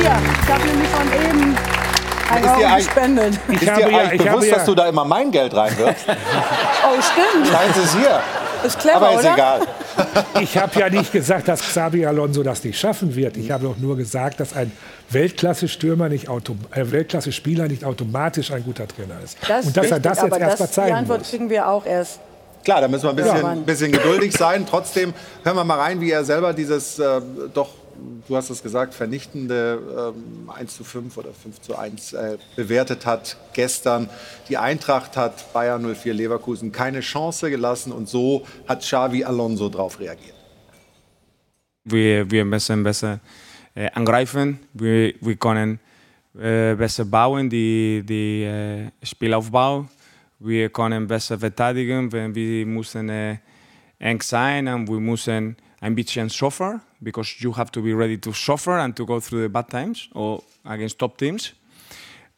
Mach 0.09 0.21
vier. 0.21 0.43
Ich 0.43 0.53
habe 0.53 0.67
nämlich 0.67 0.89
von 0.89 1.13
eben 1.13 1.57
ein 2.31 2.45
ist 2.45 2.57
dir 2.57 2.77
gespendet. 2.77 3.41
Ich 3.49 3.55
ist 3.55 3.63
dir 3.63 3.87
eigentlich 3.87 4.23
ja, 4.25 4.33
bewusst, 4.33 4.53
dass 4.53 4.65
du 4.65 4.75
da 4.75 4.89
immer 4.89 5.05
mein 5.05 5.31
Geld 5.31 5.55
reinwirfst? 5.55 6.05
oh, 6.09 7.01
stimmt. 7.01 7.53
Nein, 7.53 7.71
es 7.71 7.85
ist 7.85 7.97
hier. 7.97 8.21
Ist 8.65 8.79
clever, 8.79 8.97
Aber 8.97 9.13
ist 9.13 9.21
oder? 9.21 9.35
egal. 9.35 9.61
Ich 10.41 10.59
habe 10.59 10.79
ja 10.81 10.91
nicht 10.91 11.13
gesagt, 11.13 11.49
dass 11.49 11.61
Xabi 11.61 12.05
Alonso 12.07 12.43
das 12.43 12.63
nicht 12.65 12.79
schaffen 12.79 13.15
wird. 13.15 13.37
Ich 13.37 13.51
habe 13.51 13.69
auch 13.69 13.77
nur 13.77 13.97
gesagt, 13.97 14.41
dass 14.41 14.55
ein 14.55 14.73
Weltklasse-Stürmer 15.11 16.09
nicht 16.09 16.29
äh, 16.29 16.91
Weltklasse-Spieler 16.91 17.69
nicht 17.69 17.85
automatisch 17.85 18.51
ein 18.51 18.65
guter 18.65 18.87
Trainer 18.89 19.15
ist. 19.25 19.39
Das 19.47 19.67
Und 19.67 19.77
dass 19.77 19.85
richtig, 19.85 19.99
er 19.99 20.01
das 20.01 20.23
jetzt 20.23 20.39
erst 20.39 20.61
mal 20.61 20.71
zeigen 20.71 20.89
Die 20.89 20.93
Antwort 20.95 21.21
muss. 21.21 21.31
kriegen 21.31 21.51
wir 21.51 21.69
auch 21.69 21.87
erst 21.87 22.21
Klar, 22.65 22.81
da 22.81 22.89
müssen 22.89 23.05
wir 23.05 23.11
ein 23.11 23.17
bisschen, 23.17 23.43
ja. 23.43 23.55
bisschen 23.55 23.93
geduldig 23.93 24.37
sein. 24.37 24.67
Trotzdem 24.69 25.15
hören 25.45 25.57
wir 25.57 25.65
mal 25.65 25.79
rein, 25.79 26.01
wie 26.01 26.11
er 26.11 26.25
selber 26.25 26.53
dieses 26.53 26.99
äh, 26.99 27.21
doch 27.55 27.69
du 28.27 28.37
hast 28.37 28.51
es 28.51 28.63
gesagt, 28.63 28.95
vernichtende 28.95 30.13
ähm, 30.15 30.51
1 30.51 30.77
zu 30.77 30.85
5 30.85 31.17
oder 31.17 31.33
5 31.33 31.61
zu 31.61 31.77
1 31.77 32.13
äh, 32.13 32.39
bewertet 32.57 33.07
hat 33.07 33.37
gestern. 33.53 34.09
Die 34.49 34.57
Eintracht 34.57 35.17
hat 35.17 35.53
Bayern 35.53 35.95
04 35.95 36.15
Leverkusen 36.15 36.73
keine 36.73 37.01
Chance 37.01 37.51
gelassen 37.51 37.93
und 37.93 38.09
so 38.09 38.47
hat 38.67 38.81
Xavi 38.81 39.25
Alonso 39.25 39.69
darauf 39.69 39.99
reagiert. 40.01 40.35
Wir, 41.85 42.31
wir 42.31 42.45
müssen 42.45 42.83
besser 42.83 43.21
äh, 43.75 43.91
angreifen, 43.93 44.59
wir, 44.75 45.15
wir 45.21 45.37
können 45.37 45.81
äh, 46.39 46.75
besser 46.75 47.05
bauen, 47.05 47.49
die, 47.49 48.03
die 48.07 48.45
äh, 48.45 48.91
Spielaufbau. 49.03 49.87
Wir 50.41 50.69
können 50.69 51.09
besser 51.09 51.37
verteidigen, 51.37 52.13
wenn 52.13 52.33
wir 52.33 52.65
müssen 52.65 53.09
äh, 53.09 53.39
eng 53.99 54.23
sein 54.23 54.69
und 54.69 54.89
wir 54.89 55.01
müssen 55.01 55.57
ein 55.81 55.95
bisschen 55.95 56.29
suffer 56.29 56.81
because 57.01 57.37
you 57.41 57.57
have 57.57 57.71
to 57.71 57.83
be 57.83 57.93
ready 57.93 58.19
to 58.19 58.33
suffer 58.33 58.79
and 58.79 58.97
to 58.97 59.07
go 59.07 59.21
through 59.21 59.43
the 59.43 59.49
bad 59.49 59.69
times 59.71 60.09
or 60.15 60.43
against 60.65 60.99
top 60.99 61.17
teams. 61.19 61.55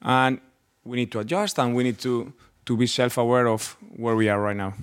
And 0.01 0.41
we 0.85 0.97
need 0.97 1.11
to 1.13 1.21
adjust 1.21 1.59
and 1.59 1.75
we 1.75 1.83
need 1.83 1.99
to, 2.01 2.33
to 2.67 2.77
be 2.77 2.87
self-aware 2.87 3.49
of 3.49 3.77
where 3.97 4.17
we 4.17 4.29
are 4.29 4.41
right 4.41 4.57
now. 4.57 4.75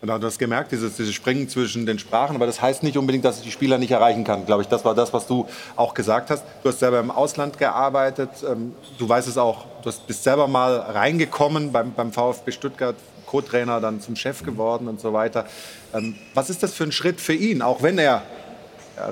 Und 0.00 0.06
du 0.06 0.26
hast 0.26 0.38
gemerkt, 0.38 0.70
dieses, 0.70 0.96
dieses 0.96 1.12
Springen 1.12 1.48
zwischen 1.48 1.84
den 1.84 1.98
Sprachen, 1.98 2.36
aber 2.36 2.46
das 2.46 2.62
heißt 2.62 2.84
nicht 2.84 2.96
unbedingt, 2.96 3.24
dass 3.24 3.38
ich 3.38 3.44
die 3.44 3.50
Spieler 3.50 3.78
nicht 3.78 3.90
erreichen 3.90 4.22
kann. 4.22 4.46
Glaube 4.46 4.62
ich, 4.62 4.68
das 4.68 4.84
war 4.84 4.94
das, 4.94 5.12
was 5.12 5.26
du 5.26 5.48
auch 5.74 5.92
gesagt 5.92 6.30
hast. 6.30 6.44
Du 6.62 6.68
hast 6.68 6.78
selber 6.78 7.00
im 7.00 7.10
Ausland 7.10 7.58
gearbeitet. 7.58 8.30
Ähm, 8.48 8.76
du 8.96 9.08
weißt 9.08 9.26
es 9.26 9.36
auch, 9.36 9.66
du 9.82 9.90
bist 10.06 10.22
selber 10.22 10.46
mal 10.46 10.76
reingekommen 10.78 11.72
beim, 11.72 11.92
beim 11.94 12.12
VfB 12.12 12.52
Stuttgart 12.52 12.94
Co-Trainer, 13.28 13.80
dann 13.80 14.00
zum 14.00 14.16
Chef 14.16 14.42
geworden 14.42 14.88
und 14.88 15.00
so 15.00 15.12
weiter. 15.12 15.46
Ähm, 15.94 16.14
was 16.34 16.50
ist 16.50 16.62
das 16.62 16.74
für 16.74 16.84
ein 16.84 16.92
Schritt 16.92 17.20
für 17.20 17.34
ihn, 17.34 17.62
auch 17.62 17.82
wenn 17.82 17.98
er 17.98 18.22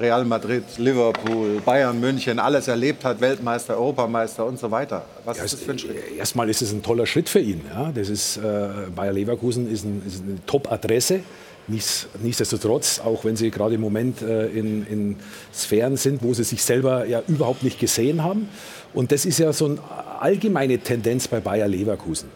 Real 0.01 0.25
Madrid, 0.25 0.65
Liverpool, 0.79 1.61
Bayern, 1.65 2.01
München, 2.01 2.39
alles 2.39 2.67
erlebt 2.67 3.05
hat, 3.05 3.21
Weltmeister, 3.21 3.77
Europameister 3.77 4.45
und 4.45 4.59
so 4.59 4.71
weiter. 4.71 5.05
Was 5.25 5.39
ja, 5.39 5.45
ist 5.45 5.55
das 5.55 5.61
für 5.61 5.73
ein 5.73 5.79
Schritt? 5.79 5.97
Erstmal 6.19 6.51
ist 6.51 6.63
es 6.63 6.73
ein 6.73 6.83
toller 6.83 7.07
Schritt 7.07 7.29
für 7.29 7.39
ihn. 7.39 7.61
Ja. 7.73 7.93
Das 7.95 8.09
ist, 8.09 8.39
äh, 8.39 8.69
Bayer 8.95 9.13
Leverkusen 9.13 9.71
ist, 9.71 9.85
ein, 9.85 10.03
ist 10.07 10.23
eine 10.23 10.45
Top-Adresse. 10.47 11.21
Nichts, 11.69 12.09
nichtsdestotrotz, 12.23 13.01
auch 13.01 13.25
wenn 13.25 13.37
sie 13.37 13.51
gerade 13.51 13.75
im 13.75 13.81
Moment 13.81 14.23
äh, 14.23 14.47
in, 14.47 14.87
in, 14.87 15.17
Sphären 15.53 15.97
sind, 15.97 16.23
wo 16.23 16.33
sie 16.33 16.45
sich 16.45 16.63
selber 16.63 17.07
ja 17.07 17.23
überhaupt 17.27 17.63
nicht 17.63 17.79
gesehen 17.79 18.23
haben. 18.23 18.49
Und 18.95 19.13
das 19.13 19.25
ist 19.25 19.39
ja 19.39 19.53
so 19.53 19.67
eine 19.67 19.79
allgemeine 20.21 20.79
Tendenz 20.79 21.29
bei 21.29 21.41
Bayer 21.41 21.69
Leverkusen 21.69 22.29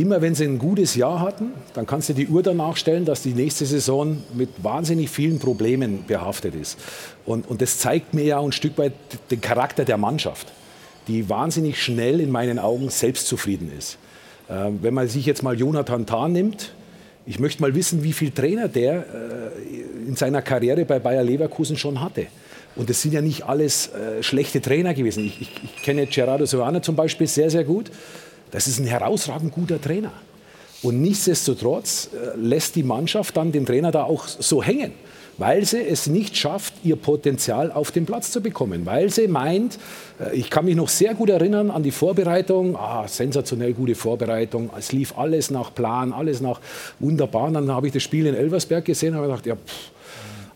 immer 0.00 0.22
wenn 0.22 0.34
sie 0.34 0.44
ein 0.44 0.58
gutes 0.58 0.94
Jahr 0.94 1.20
hatten, 1.20 1.52
dann 1.74 1.86
kannst 1.86 2.08
du 2.08 2.14
die 2.14 2.28
Uhr 2.28 2.42
danach 2.42 2.76
stellen, 2.76 3.04
dass 3.04 3.22
die 3.22 3.34
nächste 3.34 3.66
Saison 3.66 4.18
mit 4.34 4.48
wahnsinnig 4.62 5.10
vielen 5.10 5.38
Problemen 5.38 6.04
behaftet 6.06 6.54
ist. 6.54 6.78
Und, 7.26 7.48
und 7.48 7.60
das 7.60 7.78
zeigt 7.78 8.14
mir 8.14 8.24
ja 8.24 8.40
ein 8.40 8.52
Stück 8.52 8.78
weit 8.78 8.92
den 9.30 9.40
Charakter 9.40 9.84
der 9.84 9.98
Mannschaft, 9.98 10.48
die 11.08 11.28
wahnsinnig 11.28 11.82
schnell 11.82 12.20
in 12.20 12.30
meinen 12.30 12.58
Augen 12.58 12.88
selbstzufrieden 12.88 13.70
ist. 13.76 13.98
Äh, 14.48 14.70
wenn 14.80 14.94
man 14.94 15.08
sich 15.08 15.26
jetzt 15.26 15.42
mal 15.42 15.58
Jonathan 15.58 16.06
Tah 16.06 16.28
nimmt, 16.28 16.72
ich 17.26 17.38
möchte 17.38 17.62
mal 17.62 17.74
wissen, 17.74 18.02
wie 18.02 18.12
viele 18.12 18.32
Trainer 18.34 18.68
der 18.68 18.94
äh, 18.94 20.08
in 20.08 20.16
seiner 20.16 20.42
Karriere 20.42 20.84
bei 20.84 20.98
Bayer 20.98 21.22
Leverkusen 21.22 21.76
schon 21.76 22.00
hatte. 22.00 22.26
Und 22.76 22.88
das 22.88 23.02
sind 23.02 23.12
ja 23.12 23.20
nicht 23.20 23.44
alles 23.44 23.88
äh, 23.88 24.22
schlechte 24.22 24.60
Trainer 24.60 24.94
gewesen. 24.94 25.24
Ich, 25.26 25.40
ich, 25.40 25.50
ich 25.62 25.82
kenne 25.82 26.06
Gerardo 26.06 26.46
Solana 26.46 26.80
zum 26.80 26.96
Beispiel 26.96 27.26
sehr, 27.26 27.50
sehr 27.50 27.64
gut. 27.64 27.90
Das 28.50 28.66
ist 28.66 28.78
ein 28.78 28.86
herausragend 28.86 29.52
guter 29.52 29.80
Trainer. 29.80 30.12
Und 30.82 31.00
nichtsdestotrotz 31.02 32.10
äh, 32.12 32.36
lässt 32.38 32.74
die 32.76 32.82
Mannschaft 32.82 33.36
dann 33.36 33.52
den 33.52 33.66
Trainer 33.66 33.90
da 33.90 34.04
auch 34.04 34.26
so 34.26 34.62
hängen 34.62 34.92
weil 35.40 35.64
sie 35.64 35.80
es 35.80 36.06
nicht 36.06 36.36
schafft, 36.36 36.74
ihr 36.84 36.96
Potenzial 36.96 37.72
auf 37.72 37.90
den 37.90 38.04
Platz 38.04 38.30
zu 38.30 38.42
bekommen, 38.42 38.84
weil 38.84 39.08
sie 39.08 39.26
meint, 39.26 39.78
äh, 40.20 40.36
ich 40.36 40.50
kann 40.50 40.66
mich 40.66 40.76
noch 40.76 40.90
sehr 40.90 41.14
gut 41.14 41.30
erinnern 41.30 41.70
an 41.70 41.82
die 41.82 41.90
Vorbereitung, 41.90 42.76
ah, 42.76 43.08
sensationell 43.08 43.72
gute 43.72 43.94
Vorbereitung, 43.94 44.68
es 44.78 44.92
lief 44.92 45.16
alles 45.16 45.50
nach 45.50 45.74
Plan, 45.74 46.12
alles 46.12 46.42
nach 46.42 46.60
wunderbar. 46.98 47.44
Und 47.44 47.54
dann 47.54 47.70
habe 47.72 47.86
ich 47.86 47.94
das 47.94 48.02
Spiel 48.02 48.26
in 48.26 48.34
Elversberg 48.34 48.84
gesehen 48.84 49.14
und 49.14 49.16
habe 49.16 49.28
gedacht, 49.28 49.46
ja, 49.46 49.56
pff, 49.56 49.90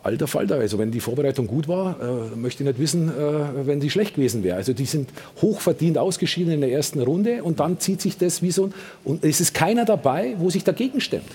alter 0.04 0.26
Falter, 0.26 0.56
also 0.56 0.78
wenn 0.78 0.90
die 0.90 1.00
Vorbereitung 1.00 1.46
gut 1.46 1.66
war, 1.66 1.96
äh, 2.00 2.36
möchte 2.36 2.62
ich 2.62 2.68
nicht 2.68 2.78
wissen, 2.78 3.08
äh, 3.08 3.66
wenn 3.66 3.80
die 3.80 3.90
schlecht 3.90 4.14
gewesen 4.14 4.44
wäre. 4.44 4.56
Also 4.56 4.72
die 4.72 4.84
sind 4.84 5.10
hochverdient 5.40 5.98
ausgeschieden 5.98 6.52
in 6.52 6.60
der 6.60 6.70
ersten 6.70 7.00
Runde 7.00 7.42
und 7.42 7.58
dann 7.58 7.80
zieht 7.80 8.00
sich 8.02 8.18
das 8.18 8.42
wie 8.42 8.50
so 8.50 8.66
ein, 8.66 8.74
und 9.04 9.24
es 9.24 9.40
ist 9.40 9.54
keiner 9.54 9.84
dabei, 9.84 10.34
wo 10.38 10.50
sich 10.50 10.62
dagegen 10.62 11.00
stemmt. 11.00 11.30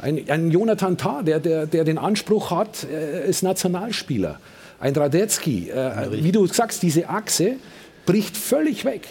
Ein, 0.00 0.28
ein 0.28 0.50
Jonathan 0.50 0.98
Tah, 0.98 1.22
der, 1.22 1.40
der, 1.40 1.66
der 1.66 1.84
den 1.84 1.98
Anspruch 1.98 2.50
hat, 2.50 2.84
äh, 2.84 3.28
ist 3.28 3.42
Nationalspieler. 3.42 4.38
Ein 4.78 4.94
Radetzky, 4.94 5.70
äh, 5.70 6.22
wie 6.22 6.32
du 6.32 6.46
sagst, 6.46 6.82
diese 6.82 7.08
Achse 7.08 7.54
bricht 8.04 8.36
völlig 8.36 8.84
weg. 8.84 9.08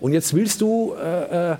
Und 0.00 0.12
jetzt 0.12 0.34
willst 0.34 0.60
du 0.60 0.94
äh, 0.94 1.52
äh 1.52 1.56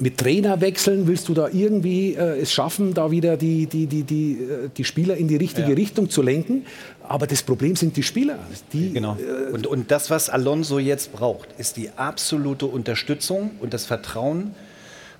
mit 0.00 0.18
Trainer 0.18 0.60
wechseln, 0.60 1.06
willst 1.06 1.28
du 1.28 1.34
da 1.34 1.48
irgendwie 1.48 2.14
äh, 2.14 2.40
es 2.40 2.52
schaffen, 2.52 2.94
da 2.94 3.10
wieder 3.10 3.36
die, 3.36 3.66
die, 3.66 3.86
die, 3.86 4.02
die, 4.02 4.32
äh, 4.32 4.68
die 4.76 4.84
Spieler 4.84 5.16
in 5.16 5.28
die 5.28 5.36
richtige 5.36 5.68
ja. 5.68 5.74
Richtung 5.74 6.10
zu 6.10 6.22
lenken. 6.22 6.64
Aber 7.08 7.26
das 7.26 7.42
Problem 7.42 7.76
sind 7.76 7.96
die 7.96 8.02
Spieler. 8.02 8.38
Die, 8.72 8.92
genau. 8.92 9.16
Und, 9.52 9.66
und 9.66 9.90
das, 9.90 10.10
was 10.10 10.28
Alonso 10.28 10.78
jetzt 10.78 11.12
braucht, 11.12 11.48
ist 11.58 11.76
die 11.76 11.90
absolute 11.96 12.66
Unterstützung 12.66 13.52
und 13.60 13.74
das 13.74 13.86
Vertrauen 13.86 14.54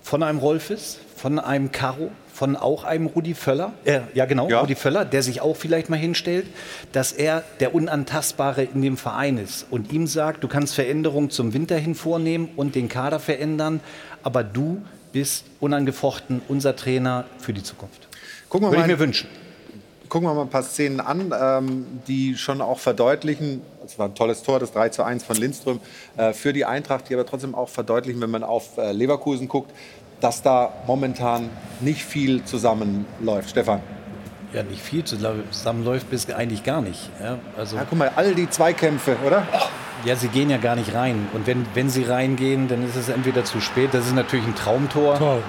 von 0.03 0.23
einem 0.23 0.39
Rolfes, 0.39 0.99
von 1.27 1.41
einem 1.41 1.73
Caro, 1.73 2.13
von 2.33 2.55
auch 2.55 2.85
einem 2.85 3.07
Rudi 3.07 3.35
Völler, 3.35 3.73
äh, 3.85 4.03
ja 4.15 4.27
genau, 4.27 4.49
ja. 4.49 4.61
Rudi 4.61 4.77
Völler, 4.77 5.05
der 5.05 5.25
sich 5.25 5.41
auch 5.41 5.57
vielleicht 5.57 5.91
mal 5.91 5.97
hinstellt, 5.97 6.47
dass 6.93 7.11
er 7.11 7.43
der 7.59 7.75
Unantastbare 7.75 8.63
in 8.63 8.81
dem 8.81 8.97
Verein 8.97 9.37
ist 9.37 9.67
und 9.69 9.93
ihm 9.93 10.07
sagt, 10.07 10.45
du 10.45 10.47
kannst 10.47 10.77
Veränderungen 10.77 11.31
zum 11.31 11.53
Winter 11.53 11.79
hin 11.79 11.97
vornehmen 11.97 12.51
und 12.55 12.77
den 12.77 12.89
Kader 12.89 13.19
verändern, 13.19 13.81
aber 14.23 14.45
du 14.45 14.83
bist 15.11 15.47
unangefochten 15.59 16.43
unser 16.47 16.77
Trainer 16.77 17.25
für 17.39 17.53
die 17.53 17.65
Zukunft. 17.65 18.07
Gucken 18.49 18.69
wir 18.69 18.71
Würde 18.71 18.83
mal, 18.83 18.85
ich 18.85 18.97
mir 18.97 19.01
wünschen. 19.01 19.29
Gucken 20.09 20.29
wir 20.29 20.35
mal 20.35 20.43
ein 20.43 20.51
paar 20.51 20.63
Szenen 20.63 21.01
an, 21.01 21.35
ähm, 21.37 21.87
die 22.07 22.37
schon 22.37 22.61
auch 22.61 22.79
verdeutlichen, 22.79 23.63
es 23.85 23.99
war 23.99 24.07
ein 24.07 24.15
tolles 24.15 24.45
Tor, 24.45 24.61
das 24.61 24.73
3 24.73 24.91
zu 24.91 25.03
1 25.03 25.25
von 25.25 25.37
Lindström 25.37 25.81
äh, 26.17 26.33
für 26.33 26.53
die 26.53 26.65
Eintracht, 26.65 27.09
die 27.09 27.15
aber 27.15 27.27
trotzdem 27.27 27.57
auch 27.57 27.69
verdeutlichen, 27.69 28.21
wenn 28.21 28.31
man 28.31 28.45
auf 28.45 28.79
äh, 28.79 28.93
Leverkusen 28.93 29.49
guckt, 29.49 29.73
dass 30.21 30.43
da 30.43 30.73
momentan 30.87 31.51
nicht 31.81 32.05
viel 32.05 32.45
zusammenläuft. 32.45 33.51
Stefan? 33.51 33.81
Ja, 34.53 34.63
nicht 34.63 34.81
viel 34.81 35.05
zusammenläuft, 35.05 36.09
bis 36.09 36.31
eigentlich 36.31 36.65
gar 36.65 36.81
nicht. 36.81 37.11
Ja, 37.23 37.39
also 37.59 37.77
ja, 37.77 37.87
guck 37.89 37.99
mal, 37.99 38.11
all 38.17 38.35
die 38.35 38.49
Zweikämpfe, 38.49 39.17
oder? 39.27 39.47
Ja, 40.05 40.17
sie 40.17 40.29
gehen 40.29 40.51
ja 40.51 40.57
gar 40.57 40.77
nicht 40.77 40.95
rein. 40.95 41.29
Und 41.35 41.47
wenn, 41.47 41.67
wenn 41.75 41.91
sie 41.91 42.05
reingehen, 42.05 42.69
dann 42.69 42.87
ist 42.87 42.97
es 42.97 43.09
entweder 43.09 43.45
zu 43.45 43.61
spät. 43.61 43.91
Das 43.93 44.07
ist 44.07 44.15
natürlich 44.15 44.47
ein 44.47 44.55
Traumtor. 44.55 45.19
Toll 45.19 45.43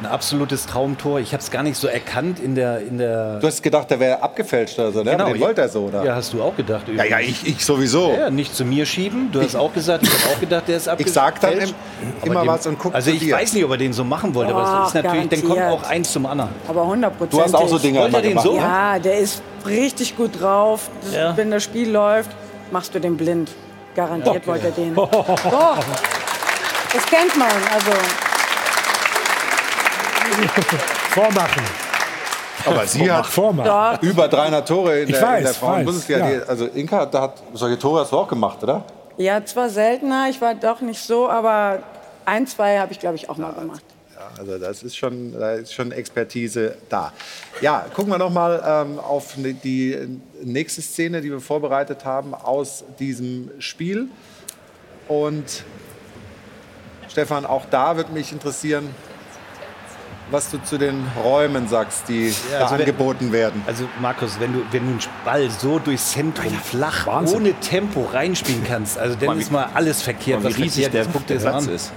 ein 0.00 0.06
absolutes 0.06 0.66
Traumtor. 0.66 1.20
Ich 1.20 1.32
habe 1.32 1.42
es 1.42 1.50
gar 1.50 1.62
nicht 1.62 1.76
so 1.76 1.86
erkannt 1.88 2.40
in 2.40 2.54
der, 2.54 2.80
in 2.80 2.98
der. 2.98 3.38
Du 3.38 3.46
hast 3.46 3.62
gedacht, 3.62 3.90
der 3.90 4.00
wäre 4.00 4.22
abgefälscht 4.22 4.78
oder 4.78 4.92
so, 4.92 5.02
ne? 5.02 5.12
Genau, 5.12 5.28
den 5.28 5.40
wollte 5.40 5.62
er 5.62 5.68
so, 5.68 5.82
oder? 5.84 6.04
Ja, 6.04 6.16
hast 6.16 6.32
du 6.32 6.42
auch 6.42 6.56
gedacht. 6.56 6.88
Übrigens. 6.88 7.10
Ja, 7.10 7.18
ja, 7.18 7.26
ich, 7.26 7.46
ich 7.46 7.64
sowieso. 7.64 8.12
Ja, 8.12 8.30
nicht 8.30 8.54
zu 8.54 8.64
mir 8.64 8.86
schieben. 8.86 9.30
Du 9.32 9.40
hast 9.40 9.54
auch 9.54 9.72
gesagt, 9.72 10.04
ich 10.04 10.10
habe 10.10 10.34
auch 10.34 10.40
gedacht, 10.40 10.64
der 10.68 10.76
ist 10.76 10.88
abgefälscht. 10.88 11.08
Ich 11.08 11.14
sag 11.14 11.40
dann 11.40 11.58
im, 11.58 11.74
immer 12.24 12.42
dem, 12.42 12.48
was 12.48 12.66
und 12.66 12.78
guck 12.78 12.94
Also 12.94 13.10
ich 13.10 13.20
dir. 13.20 13.36
weiß 13.36 13.52
nicht, 13.54 13.64
ob 13.64 13.70
er 13.70 13.76
den 13.76 13.92
so 13.92 14.04
machen 14.04 14.34
wollte, 14.34 14.52
oh, 14.52 14.58
aber 14.58 14.82
es 14.82 14.88
ist 14.88 15.02
natürlich, 15.02 15.28
dann 15.28 15.44
kommt 15.44 15.62
auch 15.62 15.82
eins 15.84 16.12
zum 16.12 16.26
anderen. 16.26 16.50
Aber 16.68 16.82
100% 16.82 17.10
Du 17.30 17.40
hast 17.40 17.54
auch 17.54 17.68
so 17.68 17.78
Dinge 17.78 18.00
Wollte 18.00 18.22
den 18.22 18.38
so? 18.38 18.56
Ja, 18.56 18.98
der 18.98 19.18
ist 19.18 19.42
richtig 19.66 20.16
gut 20.16 20.40
drauf. 20.40 20.90
Ja. 21.12 21.36
Wenn 21.36 21.50
das 21.50 21.62
Spiel 21.62 21.90
läuft, 21.90 22.30
machst 22.70 22.94
du 22.94 23.00
den 23.00 23.16
blind. 23.16 23.50
Garantiert 23.94 24.36
okay. 24.36 24.46
wollte 24.46 24.66
er 24.66 24.72
den. 24.72 24.94
Doch. 24.96 25.78
Das 26.92 27.06
kennt 27.06 27.36
man. 27.36 27.48
Also 27.72 27.92
Vormachen. 31.10 31.62
Aber 32.66 32.86
sie 32.86 33.10
hat 33.10 33.26
Vormachen. 33.26 33.98
über 34.02 34.28
300 34.28 34.66
Tore 34.66 35.00
in 35.00 35.08
ich 35.08 35.14
der, 35.14 35.22
weiß, 35.22 35.38
in 35.38 35.44
der 35.44 35.54
Frauen-Bundesliga. 35.54 36.30
Ja. 36.30 36.42
Also 36.44 36.66
Inka 36.66 37.06
da 37.06 37.22
hat 37.22 37.42
solche 37.52 37.78
Tore 37.78 38.00
hast 38.00 38.12
du 38.12 38.18
auch 38.18 38.28
gemacht, 38.28 38.62
oder? 38.62 38.84
Ja, 39.16 39.44
zwar 39.44 39.68
seltener, 39.68 40.28
ich 40.28 40.40
war 40.40 40.54
doch 40.54 40.80
nicht 40.80 41.00
so, 41.00 41.28
aber 41.28 41.82
ein, 42.24 42.46
zwei 42.46 42.78
habe 42.78 42.92
ich, 42.92 42.98
glaube 42.98 43.16
ich, 43.16 43.28
auch 43.28 43.36
mal 43.36 43.52
gemacht. 43.52 43.82
Ja, 44.14 44.30
also 44.38 44.58
das 44.58 44.82
ist 44.82 44.96
schon, 44.96 45.32
da 45.38 45.52
ist 45.52 45.72
schon 45.72 45.92
Expertise 45.92 46.76
da. 46.88 47.12
Ja, 47.60 47.86
gucken 47.94 48.12
wir 48.12 48.18
noch 48.18 48.30
mal 48.30 48.62
ähm, 48.66 48.98
auf 48.98 49.36
ne, 49.36 49.54
die 49.54 50.18
nächste 50.42 50.82
Szene, 50.82 51.20
die 51.20 51.30
wir 51.30 51.40
vorbereitet 51.40 52.04
haben 52.04 52.34
aus 52.34 52.84
diesem 52.98 53.50
Spiel. 53.58 54.08
Und 55.06 55.64
Stefan, 57.08 57.46
auch 57.46 57.66
da 57.70 57.96
würde 57.96 58.12
mich 58.12 58.32
interessieren, 58.32 58.94
was 60.34 60.50
du 60.50 60.58
zu 60.62 60.76
den 60.76 61.06
Räumen 61.22 61.68
sagst, 61.68 62.08
die 62.08 62.34
ja, 62.50 62.64
also 62.64 62.74
angeboten 62.74 63.26
wenn, 63.26 63.32
werden. 63.32 63.62
Also 63.66 63.84
Markus, 64.02 64.38
wenn 64.40 64.52
du, 64.52 64.58
wenn 64.72 64.82
du 64.82 64.90
einen 64.90 65.00
Ball 65.24 65.48
so 65.48 65.78
durchs 65.78 66.10
Zentrum 66.10 66.52
ja, 66.52 66.58
flach, 66.58 67.06
Wahnsinn. 67.06 67.38
ohne 67.38 67.54
Tempo 67.60 68.02
reinspielen 68.12 68.64
kannst, 68.64 68.98
also 68.98 69.16
dann 69.18 69.38
ist 69.38 69.52
mal 69.52 69.68
alles 69.72 70.02
verkehrt, 70.02 70.42
was 70.44 70.58
riesig 70.58 70.90
der, 70.90 71.04
der 71.04 71.38
Platz 71.38 71.66
ist. 71.66 71.92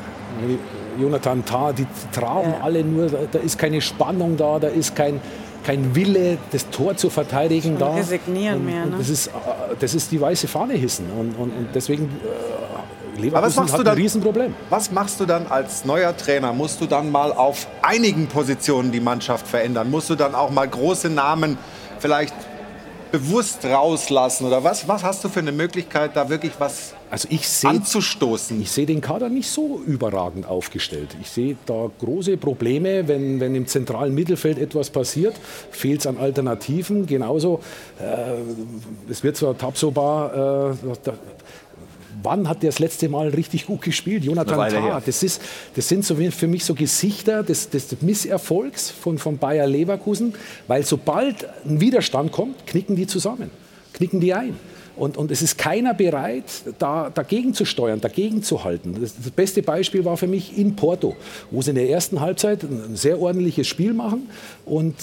Jonathan 0.99 1.43
Tah, 1.45 1.73
die 1.73 1.87
traben 2.11 2.51
ja. 2.51 2.61
alle 2.61 2.83
nur, 2.83 3.09
da 3.09 3.39
ist 3.39 3.57
keine 3.57 3.81
Spannung 3.81 4.37
da, 4.37 4.59
da 4.59 4.67
ist 4.67 4.95
kein, 4.95 5.19
kein 5.63 5.95
Wille, 5.95 6.37
das 6.51 6.69
Tor 6.69 6.95
zu 6.95 7.09
verteidigen 7.09 7.71
Schon 7.71 7.79
da. 7.79 7.95
Resignieren 7.95 8.57
und, 8.57 8.65
mehr, 8.65 8.85
ne? 8.85 8.95
das, 8.97 9.09
ist, 9.09 9.27
äh, 9.27 9.31
das 9.79 9.93
ist 9.93 10.11
die 10.11 10.21
weiße 10.21 10.47
Fahne 10.47 10.73
hissen. 10.73 11.05
Und, 11.11 11.35
und, 11.35 11.51
und 11.51 11.67
deswegen 11.73 12.09
Leverkusen 13.17 13.43
was 13.43 13.55
machst 13.55 13.73
du 13.77 13.83
dann, 13.83 13.93
ein 13.93 14.01
Riesenproblem. 14.01 14.55
Was 14.69 14.91
machst 14.91 15.19
du 15.19 15.25
dann 15.25 15.47
als 15.47 15.85
neuer 15.85 16.15
Trainer? 16.15 16.53
Musst 16.53 16.81
du 16.81 16.85
dann 16.85 17.11
mal 17.11 17.31
auf 17.31 17.67
einigen 17.81 18.27
Positionen 18.27 18.91
die 18.91 18.99
Mannschaft 18.99 19.47
verändern? 19.47 19.89
Musst 19.89 20.09
du 20.09 20.15
dann 20.15 20.35
auch 20.35 20.51
mal 20.51 20.67
große 20.67 21.09
Namen 21.09 21.57
vielleicht 21.99 22.33
bewusst 23.11 23.65
rauslassen? 23.65 24.45
Oder 24.45 24.63
was, 24.63 24.87
was 24.87 25.03
hast 25.03 25.23
du 25.23 25.29
für 25.29 25.39
eine 25.39 25.51
Möglichkeit, 25.51 26.15
da 26.15 26.29
wirklich 26.29 26.53
was 26.59 26.93
also 27.09 27.27
ich 27.31 27.47
seh, 27.47 27.67
anzustoßen? 27.67 28.61
Ich 28.61 28.71
sehe 28.71 28.85
den 28.85 29.01
Kader 29.01 29.29
nicht 29.29 29.49
so 29.49 29.81
überragend 29.85 30.45
aufgestellt. 30.45 31.15
Ich 31.21 31.29
sehe 31.29 31.55
da 31.65 31.89
große 31.99 32.37
Probleme, 32.37 33.07
wenn, 33.07 33.39
wenn 33.39 33.55
im 33.55 33.67
zentralen 33.67 34.13
Mittelfeld 34.13 34.57
etwas 34.57 34.89
passiert, 34.89 35.35
fehlt 35.71 36.01
es 36.01 36.07
an 36.07 36.17
Alternativen. 36.17 37.05
Genauso, 37.05 37.61
äh, 37.99 39.11
es 39.11 39.23
wird 39.23 39.37
zwar 39.37 39.57
Tapsoba, 39.57 40.73
äh, 40.73 41.11
wann 42.23 42.47
hat 42.47 42.63
der 42.63 42.69
das 42.69 42.79
letzte 42.79 43.09
Mal 43.09 43.29
richtig 43.29 43.65
gut 43.65 43.81
gespielt? 43.81 44.23
Jonathan 44.23 44.69
Tah. 44.69 45.01
Das, 45.05 45.23
ist, 45.23 45.41
das 45.75 45.87
sind 45.87 46.05
so 46.05 46.15
für 46.15 46.47
mich 46.47 46.65
so 46.65 46.73
Gesichter 46.73 47.43
des, 47.43 47.69
des 47.69 48.01
Misserfolgs 48.01 48.89
von, 48.89 49.17
von 49.17 49.37
Bayer 49.37 49.67
Leverkusen, 49.67 50.33
weil 50.67 50.83
sobald 50.83 51.47
ein 51.65 51.79
Widerstand 51.81 52.31
kommt, 52.31 52.67
knicken 52.67 52.95
die 52.95 53.07
zusammen, 53.07 53.51
knicken 53.93 54.19
die 54.19 54.33
ein. 54.33 54.55
Und, 54.95 55.15
und, 55.15 55.29
es 55.29 55.43
ist 55.43 55.59
keiner 55.59 55.93
bereit, 55.93 56.45
da, 56.79 57.11
dagegen 57.11 57.53
zu 57.53 57.65
steuern, 57.65 58.01
dagegen 58.01 58.41
zu 58.41 58.63
halten. 58.63 58.97
Das, 58.99 59.13
das, 59.15 59.29
beste 59.29 59.61
Beispiel 59.61 60.03
war 60.05 60.17
für 60.17 60.25
mich 60.25 60.57
in 60.57 60.75
Porto, 60.75 61.15
wo 61.51 61.61
sie 61.61 61.69
in 61.69 61.75
der 61.75 61.87
ersten 61.87 62.19
Halbzeit 62.19 62.63
ein 62.63 62.95
sehr 62.95 63.19
ordentliches 63.19 63.67
Spiel 63.67 63.93
machen 63.93 64.27
und 64.65 64.95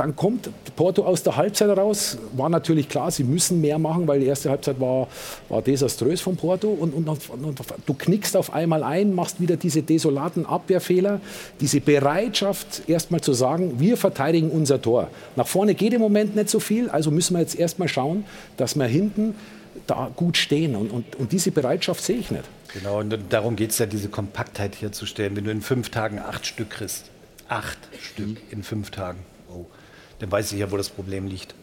dann 0.00 0.16
kommt 0.16 0.48
Porto 0.76 1.04
aus 1.04 1.22
der 1.22 1.36
Halbzeit 1.36 1.76
raus. 1.76 2.16
War 2.32 2.48
natürlich 2.48 2.88
klar, 2.88 3.10
sie 3.10 3.22
müssen 3.22 3.60
mehr 3.60 3.78
machen, 3.78 4.08
weil 4.08 4.20
die 4.20 4.26
erste 4.26 4.48
Halbzeit 4.48 4.80
war, 4.80 5.08
war 5.50 5.60
desaströs 5.60 6.22
von 6.22 6.36
Porto. 6.36 6.68
Und, 6.68 6.94
und, 6.94 7.06
und, 7.06 7.60
du 7.84 7.92
knickst 7.92 8.34
auf 8.34 8.54
einmal 8.54 8.82
ein, 8.82 9.14
machst 9.14 9.42
wieder 9.42 9.58
diese 9.58 9.82
desolaten 9.82 10.46
Abwehrfehler, 10.46 11.20
diese 11.60 11.82
Bereitschaft, 11.82 12.88
erstmal 12.88 13.20
zu 13.20 13.34
sagen, 13.34 13.78
wir 13.78 13.98
verteidigen 13.98 14.50
unser 14.50 14.80
Tor. 14.80 15.10
Nach 15.36 15.46
vorne 15.46 15.74
geht 15.74 15.92
im 15.92 16.00
Moment 16.00 16.34
nicht 16.34 16.48
so 16.48 16.60
viel, 16.60 16.88
also 16.88 17.10
müssen 17.10 17.34
wir 17.34 17.40
jetzt 17.40 17.58
erstmal 17.58 17.88
schauen, 17.88 18.24
dass 18.56 18.76
wir 18.76 18.86
hinten 18.86 19.34
da 19.86 20.10
gut 20.16 20.38
stehen. 20.38 20.76
Und, 20.76 20.90
und, 20.90 21.16
und 21.16 21.30
diese 21.30 21.50
Bereitschaft 21.50 22.02
sehe 22.02 22.16
ich 22.16 22.30
nicht. 22.30 22.44
Genau, 22.72 23.00
und 23.00 23.14
darum 23.28 23.54
geht 23.54 23.72
es 23.72 23.78
ja, 23.78 23.84
diese 23.84 24.08
Kompaktheit 24.08 24.80
herzustellen. 24.80 25.36
Wenn 25.36 25.44
du 25.44 25.50
in 25.50 25.60
fünf 25.60 25.90
Tagen 25.90 26.20
acht 26.20 26.46
Stück 26.46 26.70
kriegst, 26.70 27.10
acht 27.50 27.78
Stück 28.00 28.38
in 28.50 28.62
fünf 28.62 28.90
Tagen. 28.90 29.18
Dann 30.20 30.30
weiß 30.30 30.52
ich 30.52 30.60
ja, 30.60 30.70
wo 30.70 30.76
das 30.76 30.88
Problem 30.88 31.26
liegt. 31.26 31.54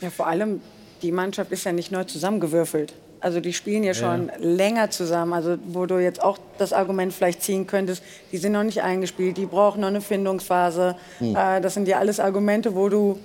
Ja, 0.00 0.10
vor 0.10 0.26
allem, 0.26 0.60
die 1.02 1.12
Mannschaft 1.12 1.50
ist 1.50 1.64
ja 1.64 1.72
nicht 1.72 1.90
neu 1.90 2.04
zusammengewürfelt. 2.04 2.94
Also 3.20 3.38
die 3.38 3.52
spielen 3.52 3.84
ja 3.84 3.94
schon 3.94 4.28
ja. 4.28 4.34
länger 4.38 4.90
zusammen. 4.90 5.32
Also 5.32 5.56
wo 5.64 5.86
du 5.86 5.98
jetzt 5.98 6.22
auch 6.22 6.38
das 6.58 6.72
Argument 6.72 7.12
vielleicht 7.12 7.42
ziehen 7.42 7.66
könntest, 7.66 8.02
die 8.32 8.36
sind 8.36 8.52
noch 8.52 8.64
nicht 8.64 8.82
eingespielt, 8.82 9.36
die 9.36 9.46
brauchen 9.46 9.80
noch 9.80 9.88
eine 9.88 10.00
Findungsphase. 10.00 10.96
Hm. 11.18 11.36
Äh, 11.36 11.60
das 11.60 11.74
sind 11.74 11.86
ja 11.86 11.98
alles 11.98 12.18
Argumente, 12.18 12.74
wo 12.74 12.88
du 12.88 13.18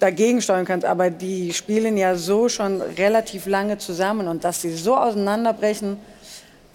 dagegen 0.00 0.42
steuern 0.42 0.64
kannst. 0.64 0.84
Aber 0.84 1.10
die 1.10 1.52
spielen 1.52 1.96
ja 1.96 2.16
so 2.16 2.48
schon 2.48 2.82
relativ 2.82 3.46
lange 3.46 3.78
zusammen 3.78 4.26
und 4.26 4.42
dass 4.42 4.62
sie 4.62 4.74
so 4.74 4.96
auseinanderbrechen, 4.96 5.96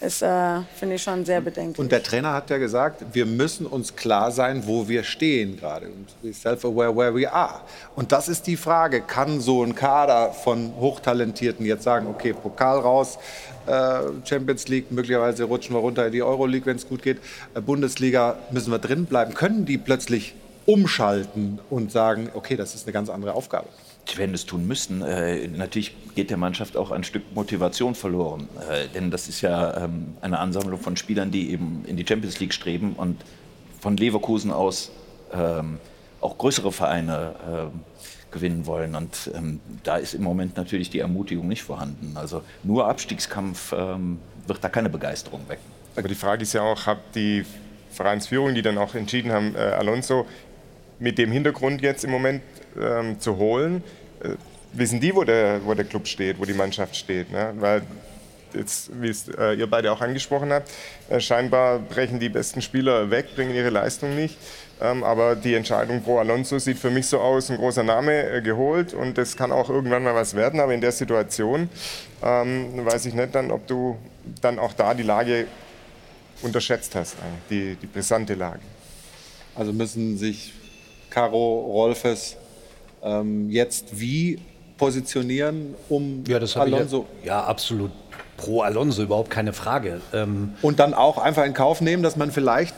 ist, 0.01 0.21
äh, 0.21 0.61
finde 0.75 0.95
ich, 0.95 1.03
schon 1.03 1.25
sehr 1.25 1.41
bedenklich. 1.41 1.79
Und 1.79 1.91
der 1.91 2.03
Trainer 2.03 2.33
hat 2.33 2.49
ja 2.49 2.57
gesagt, 2.57 3.03
wir 3.13 3.25
müssen 3.25 3.65
uns 3.65 3.95
klar 3.95 4.31
sein, 4.31 4.63
wo 4.65 4.87
wir 4.87 5.03
stehen 5.03 5.57
gerade. 5.57 5.87
Und 5.87 6.33
self-aware 6.33 6.95
where 6.95 7.15
we 7.15 7.31
are. 7.31 7.61
Und 7.95 8.11
das 8.11 8.27
ist 8.27 8.47
die 8.47 8.57
Frage, 8.57 9.01
kann 9.01 9.41
so 9.41 9.63
ein 9.63 9.75
Kader 9.75 10.31
von 10.31 10.73
Hochtalentierten 10.79 11.65
jetzt 11.65 11.83
sagen, 11.83 12.07
okay, 12.07 12.33
Pokal 12.33 12.79
raus, 12.79 13.17
äh, 13.67 13.99
Champions 14.25 14.67
League, 14.67 14.91
möglicherweise 14.91 15.43
rutschen 15.43 15.75
wir 15.75 15.79
runter 15.79 16.07
in 16.07 16.11
die 16.11 16.23
Euroleague, 16.23 16.65
wenn 16.65 16.77
es 16.77 16.87
gut 16.87 17.03
geht, 17.03 17.19
äh, 17.53 17.61
Bundesliga 17.61 18.37
müssen 18.51 18.71
wir 18.71 18.79
drin 18.79 19.05
bleiben. 19.05 19.33
Können 19.33 19.65
die 19.65 19.77
plötzlich 19.77 20.35
umschalten 20.65 21.59
und 21.69 21.91
sagen, 21.91 22.29
okay, 22.33 22.55
das 22.55 22.75
ist 22.75 22.85
eine 22.85 22.93
ganz 22.93 23.09
andere 23.09 23.33
Aufgabe? 23.33 23.67
Die 24.09 24.17
werden 24.17 24.33
es 24.33 24.45
tun 24.45 24.67
müssen. 24.67 25.01
Äh, 25.01 25.47
natürlich 25.47 25.95
geht 26.15 26.29
der 26.29 26.37
Mannschaft 26.37 26.75
auch 26.75 26.91
ein 26.91 27.03
Stück 27.03 27.23
Motivation 27.33 27.95
verloren. 27.95 28.49
Äh, 28.69 28.87
denn 28.93 29.11
das 29.11 29.27
ist 29.27 29.41
ja 29.41 29.85
ähm, 29.85 30.15
eine 30.21 30.39
Ansammlung 30.39 30.79
von 30.79 30.97
Spielern, 30.97 31.31
die 31.31 31.51
eben 31.51 31.85
in 31.85 31.97
die 31.97 32.05
Champions 32.07 32.39
League 32.39 32.53
streben 32.53 32.93
und 32.93 33.21
von 33.79 33.97
Leverkusen 33.97 34.51
aus 34.51 34.91
ähm, 35.33 35.79
auch 36.19 36.37
größere 36.37 36.71
Vereine 36.71 37.35
äh, 37.71 38.31
gewinnen 38.31 38.65
wollen. 38.65 38.95
Und 38.95 39.31
ähm, 39.35 39.59
da 39.83 39.97
ist 39.97 40.13
im 40.13 40.23
Moment 40.23 40.57
natürlich 40.57 40.89
die 40.89 40.99
Ermutigung 40.99 41.47
nicht 41.47 41.63
vorhanden. 41.63 42.13
Also 42.15 42.41
nur 42.63 42.87
Abstiegskampf 42.87 43.73
ähm, 43.73 44.19
wird 44.47 44.63
da 44.63 44.69
keine 44.69 44.89
Begeisterung 44.89 45.41
wecken. 45.47 45.65
Aber 45.95 46.07
die 46.07 46.15
Frage 46.15 46.43
ist 46.43 46.53
ja 46.53 46.61
auch, 46.61 46.85
hat 46.85 46.99
die 47.15 47.45
Vereinsführung, 47.91 48.55
die 48.55 48.61
dann 48.61 48.77
auch 48.77 48.95
entschieden 48.95 49.31
haben, 49.31 49.55
äh, 49.55 49.59
Alonso 49.59 50.25
mit 51.01 51.17
dem 51.17 51.31
Hintergrund 51.31 51.81
jetzt 51.81 52.03
im 52.05 52.11
Moment 52.11 52.41
ähm, 52.79 53.19
zu 53.19 53.37
holen, 53.37 53.83
äh, 54.23 54.29
wissen 54.71 55.01
die, 55.01 55.13
wo 55.13 55.23
der, 55.23 55.59
wo 55.65 55.73
der 55.73 55.83
Club 55.83 56.07
steht, 56.07 56.39
wo 56.39 56.45
die 56.45 56.53
Mannschaft 56.53 56.95
steht. 56.95 57.31
Ne? 57.31 57.53
Weil 57.57 57.81
jetzt, 58.53 58.91
wie 59.01 59.09
es 59.09 59.27
äh, 59.27 59.53
ihr 59.55 59.67
beide 59.67 59.91
auch 59.91 59.99
angesprochen 59.99 60.53
habt, 60.53 60.69
äh, 61.09 61.19
scheinbar 61.19 61.79
brechen 61.79 62.19
die 62.19 62.29
besten 62.29 62.61
Spieler 62.61 63.09
weg, 63.09 63.35
bringen 63.35 63.53
ihre 63.53 63.69
Leistung 63.69 64.15
nicht. 64.15 64.37
Ähm, 64.79 65.03
aber 65.03 65.35
die 65.35 65.55
Entscheidung 65.55 66.03
pro 66.03 66.19
Alonso 66.19 66.59
sieht 66.59 66.77
für 66.77 66.91
mich 66.91 67.07
so 67.07 67.19
aus, 67.19 67.49
ein 67.49 67.57
großer 67.57 67.83
Name 67.83 68.29
äh, 68.29 68.41
geholt 68.41 68.93
und 68.93 69.17
das 69.17 69.35
kann 69.35 69.51
auch 69.51 69.69
irgendwann 69.69 70.03
mal 70.03 70.15
was 70.15 70.35
werden. 70.35 70.59
Aber 70.59 70.73
in 70.73 70.81
der 70.81 70.91
Situation 70.91 71.67
ähm, 72.23 72.85
weiß 72.85 73.07
ich 73.07 73.15
nicht 73.15 73.33
dann, 73.33 73.49
ob 73.49 73.65
du 73.67 73.97
dann 74.41 74.59
auch 74.59 74.73
da 74.73 74.93
die 74.93 75.03
Lage 75.03 75.47
unterschätzt 76.43 76.95
hast, 76.95 77.15
die, 77.49 77.75
die 77.75 77.87
brisante 77.87 78.35
Lage. 78.35 78.61
Also 79.55 79.73
müssen 79.73 80.17
sich 80.17 80.53
Caro 81.11 81.59
Rolfes 81.59 82.37
ähm, 83.03 83.49
jetzt 83.49 83.99
wie 83.99 84.39
positionieren, 84.77 85.75
um 85.89 86.23
ja, 86.27 86.39
das 86.39 86.57
Alonso? 86.57 87.05
Ja, 87.23 87.27
ja, 87.27 87.43
absolut 87.43 87.91
pro 88.37 88.61
Alonso, 88.61 89.03
überhaupt 89.03 89.29
keine 89.29 89.53
Frage. 89.53 90.01
Ähm 90.13 90.53
und 90.63 90.79
dann 90.79 90.95
auch 90.95 91.19
einfach 91.19 91.45
in 91.45 91.53
Kauf 91.53 91.81
nehmen, 91.81 92.01
dass 92.01 92.15
man 92.15 92.31
vielleicht 92.31 92.73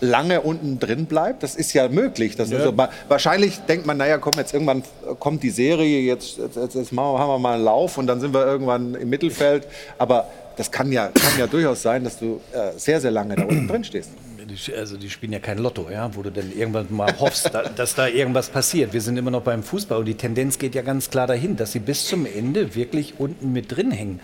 lange 0.00 0.42
unten 0.42 0.78
drin 0.78 1.06
bleibt. 1.06 1.42
Das 1.42 1.56
ist 1.56 1.72
ja 1.72 1.88
möglich. 1.88 2.36
Ja. 2.36 2.44
Also, 2.44 2.74
wahrscheinlich 3.08 3.58
denkt 3.60 3.86
man, 3.86 3.96
naja, 3.96 4.18
komm, 4.18 4.34
jetzt 4.36 4.52
irgendwann 4.52 4.82
kommt 5.18 5.42
die 5.42 5.50
Serie, 5.50 6.00
jetzt, 6.00 6.38
jetzt, 6.38 6.74
jetzt 6.74 6.92
machen 6.92 7.28
wir 7.28 7.38
mal 7.38 7.54
einen 7.54 7.64
Lauf 7.64 7.98
und 7.98 8.06
dann 8.06 8.20
sind 8.20 8.34
wir 8.34 8.44
irgendwann 8.46 8.94
im 8.94 9.08
Mittelfeld. 9.08 9.66
Aber 9.98 10.28
das 10.56 10.70
kann 10.70 10.92
ja, 10.92 11.08
kann 11.08 11.38
ja 11.38 11.46
durchaus 11.46 11.82
sein, 11.82 12.04
dass 12.04 12.18
du 12.18 12.40
äh, 12.52 12.72
sehr, 12.76 13.00
sehr 13.00 13.10
lange 13.10 13.34
da 13.34 13.44
unten 13.44 13.66
drin 13.66 13.82
stehst 13.82 14.10
die, 14.54 14.74
also 14.74 14.96
die 14.96 15.10
spielen 15.10 15.32
ja 15.32 15.38
kein 15.38 15.58
Lotto, 15.58 15.88
ja, 15.90 16.14
wo 16.14 16.22
du 16.22 16.30
dann 16.30 16.52
irgendwann 16.56 16.86
mal 16.90 17.18
hoffst, 17.18 17.50
da, 17.52 17.62
dass 17.64 17.94
da 17.94 18.06
irgendwas 18.06 18.48
passiert. 18.48 18.92
Wir 18.92 19.00
sind 19.00 19.16
immer 19.16 19.30
noch 19.30 19.42
beim 19.42 19.62
Fußball 19.62 19.98
und 19.98 20.06
die 20.06 20.14
Tendenz 20.14 20.58
geht 20.58 20.74
ja 20.74 20.82
ganz 20.82 21.10
klar 21.10 21.26
dahin, 21.26 21.56
dass 21.56 21.72
sie 21.72 21.80
bis 21.80 22.06
zum 22.06 22.26
Ende 22.26 22.74
wirklich 22.74 23.14
unten 23.18 23.52
mit 23.52 23.74
drin 23.74 23.90
hängen. 23.90 24.20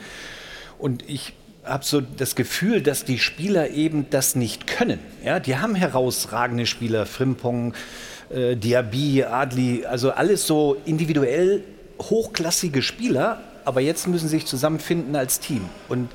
Und 0.78 1.08
ich 1.08 1.34
habe 1.64 1.84
so 1.84 2.00
das 2.00 2.34
Gefühl, 2.34 2.80
dass 2.82 3.04
die 3.04 3.18
Spieler 3.18 3.70
eben 3.70 4.06
das 4.10 4.34
nicht 4.34 4.66
können. 4.66 4.98
Ja, 5.24 5.40
die 5.40 5.58
haben 5.58 5.74
herausragende 5.74 6.66
Spieler, 6.66 7.06
Frimpong, 7.06 7.74
äh, 8.30 8.56
Diaby, 8.56 9.24
Adli, 9.24 9.84
also 9.84 10.10
alles 10.10 10.46
so 10.46 10.76
individuell 10.84 11.62
hochklassige 12.00 12.82
Spieler, 12.82 13.40
aber 13.64 13.80
jetzt 13.80 14.06
müssen 14.06 14.28
sie 14.28 14.36
sich 14.36 14.46
zusammenfinden 14.46 15.16
als 15.16 15.40
Team. 15.40 15.68
Und 15.88 16.08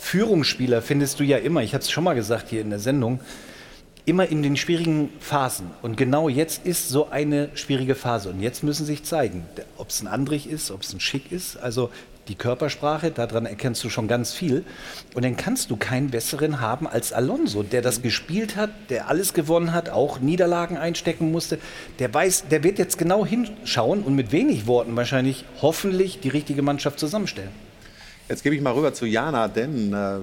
Führungsspieler 0.00 0.82
findest 0.82 1.20
du 1.20 1.24
ja 1.24 1.36
immer, 1.38 1.62
ich 1.62 1.74
habe 1.74 1.82
es 1.82 1.90
schon 1.90 2.04
mal 2.04 2.14
gesagt 2.14 2.48
hier 2.48 2.62
in 2.62 2.70
der 2.70 2.78
Sendung, 2.78 3.20
immer 4.04 4.28
in 4.28 4.42
den 4.42 4.56
schwierigen 4.56 5.10
Phasen. 5.20 5.70
Und 5.82 5.96
genau 5.96 6.28
jetzt 6.28 6.66
ist 6.66 6.88
so 6.88 7.08
eine 7.08 7.50
schwierige 7.54 7.94
Phase. 7.94 8.30
Und 8.30 8.40
jetzt 8.40 8.62
müssen 8.62 8.86
sich 8.86 9.04
zeigen, 9.04 9.44
ob 9.76 9.90
es 9.90 10.02
ein 10.02 10.08
Andrich 10.08 10.48
ist, 10.48 10.70
ob 10.70 10.82
es 10.82 10.92
ein 10.92 11.00
Schick 11.00 11.30
ist. 11.32 11.56
Also 11.56 11.90
die 12.28 12.34
Körpersprache, 12.34 13.10
daran 13.10 13.46
erkennst 13.46 13.82
du 13.82 13.90
schon 13.90 14.06
ganz 14.06 14.32
viel. 14.32 14.64
Und 15.14 15.24
dann 15.24 15.36
kannst 15.36 15.70
du 15.70 15.76
keinen 15.76 16.10
besseren 16.10 16.60
haben 16.60 16.86
als 16.86 17.12
Alonso, 17.12 17.62
der 17.62 17.82
das 17.82 18.02
gespielt 18.02 18.56
hat, 18.56 18.70
der 18.88 19.08
alles 19.08 19.34
gewonnen 19.34 19.72
hat, 19.72 19.88
auch 19.88 20.20
Niederlagen 20.20 20.76
einstecken 20.76 21.32
musste. 21.32 21.58
Der 21.98 22.12
weiß, 22.12 22.44
der 22.48 22.62
wird 22.62 22.78
jetzt 22.78 22.98
genau 22.98 23.26
hinschauen 23.26 24.02
und 24.02 24.14
mit 24.14 24.32
wenig 24.32 24.66
Worten 24.66 24.96
wahrscheinlich 24.96 25.44
hoffentlich 25.60 26.20
die 26.20 26.28
richtige 26.28 26.62
Mannschaft 26.62 26.98
zusammenstellen. 26.98 27.69
Jetzt 28.30 28.44
gebe 28.44 28.54
ich 28.54 28.62
mal 28.62 28.72
rüber 28.74 28.94
zu 28.94 29.06
Jana, 29.06 29.48
denn 29.48 29.92
äh, 29.92 30.18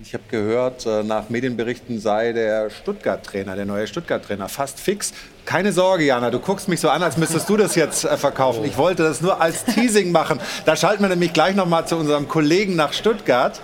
ich 0.00 0.14
habe 0.14 0.22
gehört, 0.30 0.86
äh, 0.86 1.02
nach 1.02 1.28
Medienberichten 1.28 1.98
sei 1.98 2.32
der 2.32 2.70
Stuttgart-Trainer, 2.70 3.56
der 3.56 3.66
neue 3.66 3.88
Stuttgart-Trainer, 3.88 4.48
fast 4.48 4.78
fix. 4.78 5.12
Keine 5.44 5.72
Sorge, 5.72 6.04
Jana, 6.04 6.30
du 6.30 6.38
guckst 6.38 6.68
mich 6.68 6.78
so 6.78 6.88
an, 6.88 7.02
als 7.02 7.16
müsstest 7.16 7.48
du 7.48 7.56
das 7.56 7.74
jetzt 7.74 8.04
äh, 8.04 8.16
verkaufen. 8.16 8.64
Ich 8.64 8.76
wollte 8.76 9.02
das 9.02 9.22
nur 9.22 9.40
als 9.40 9.64
Teasing 9.64 10.12
machen. 10.12 10.38
Da 10.66 10.76
schalten 10.76 11.02
wir 11.02 11.08
nämlich 11.08 11.32
gleich 11.32 11.56
noch 11.56 11.66
mal 11.66 11.84
zu 11.84 11.96
unserem 11.96 12.28
Kollegen 12.28 12.76
nach 12.76 12.92
Stuttgart. 12.92 13.60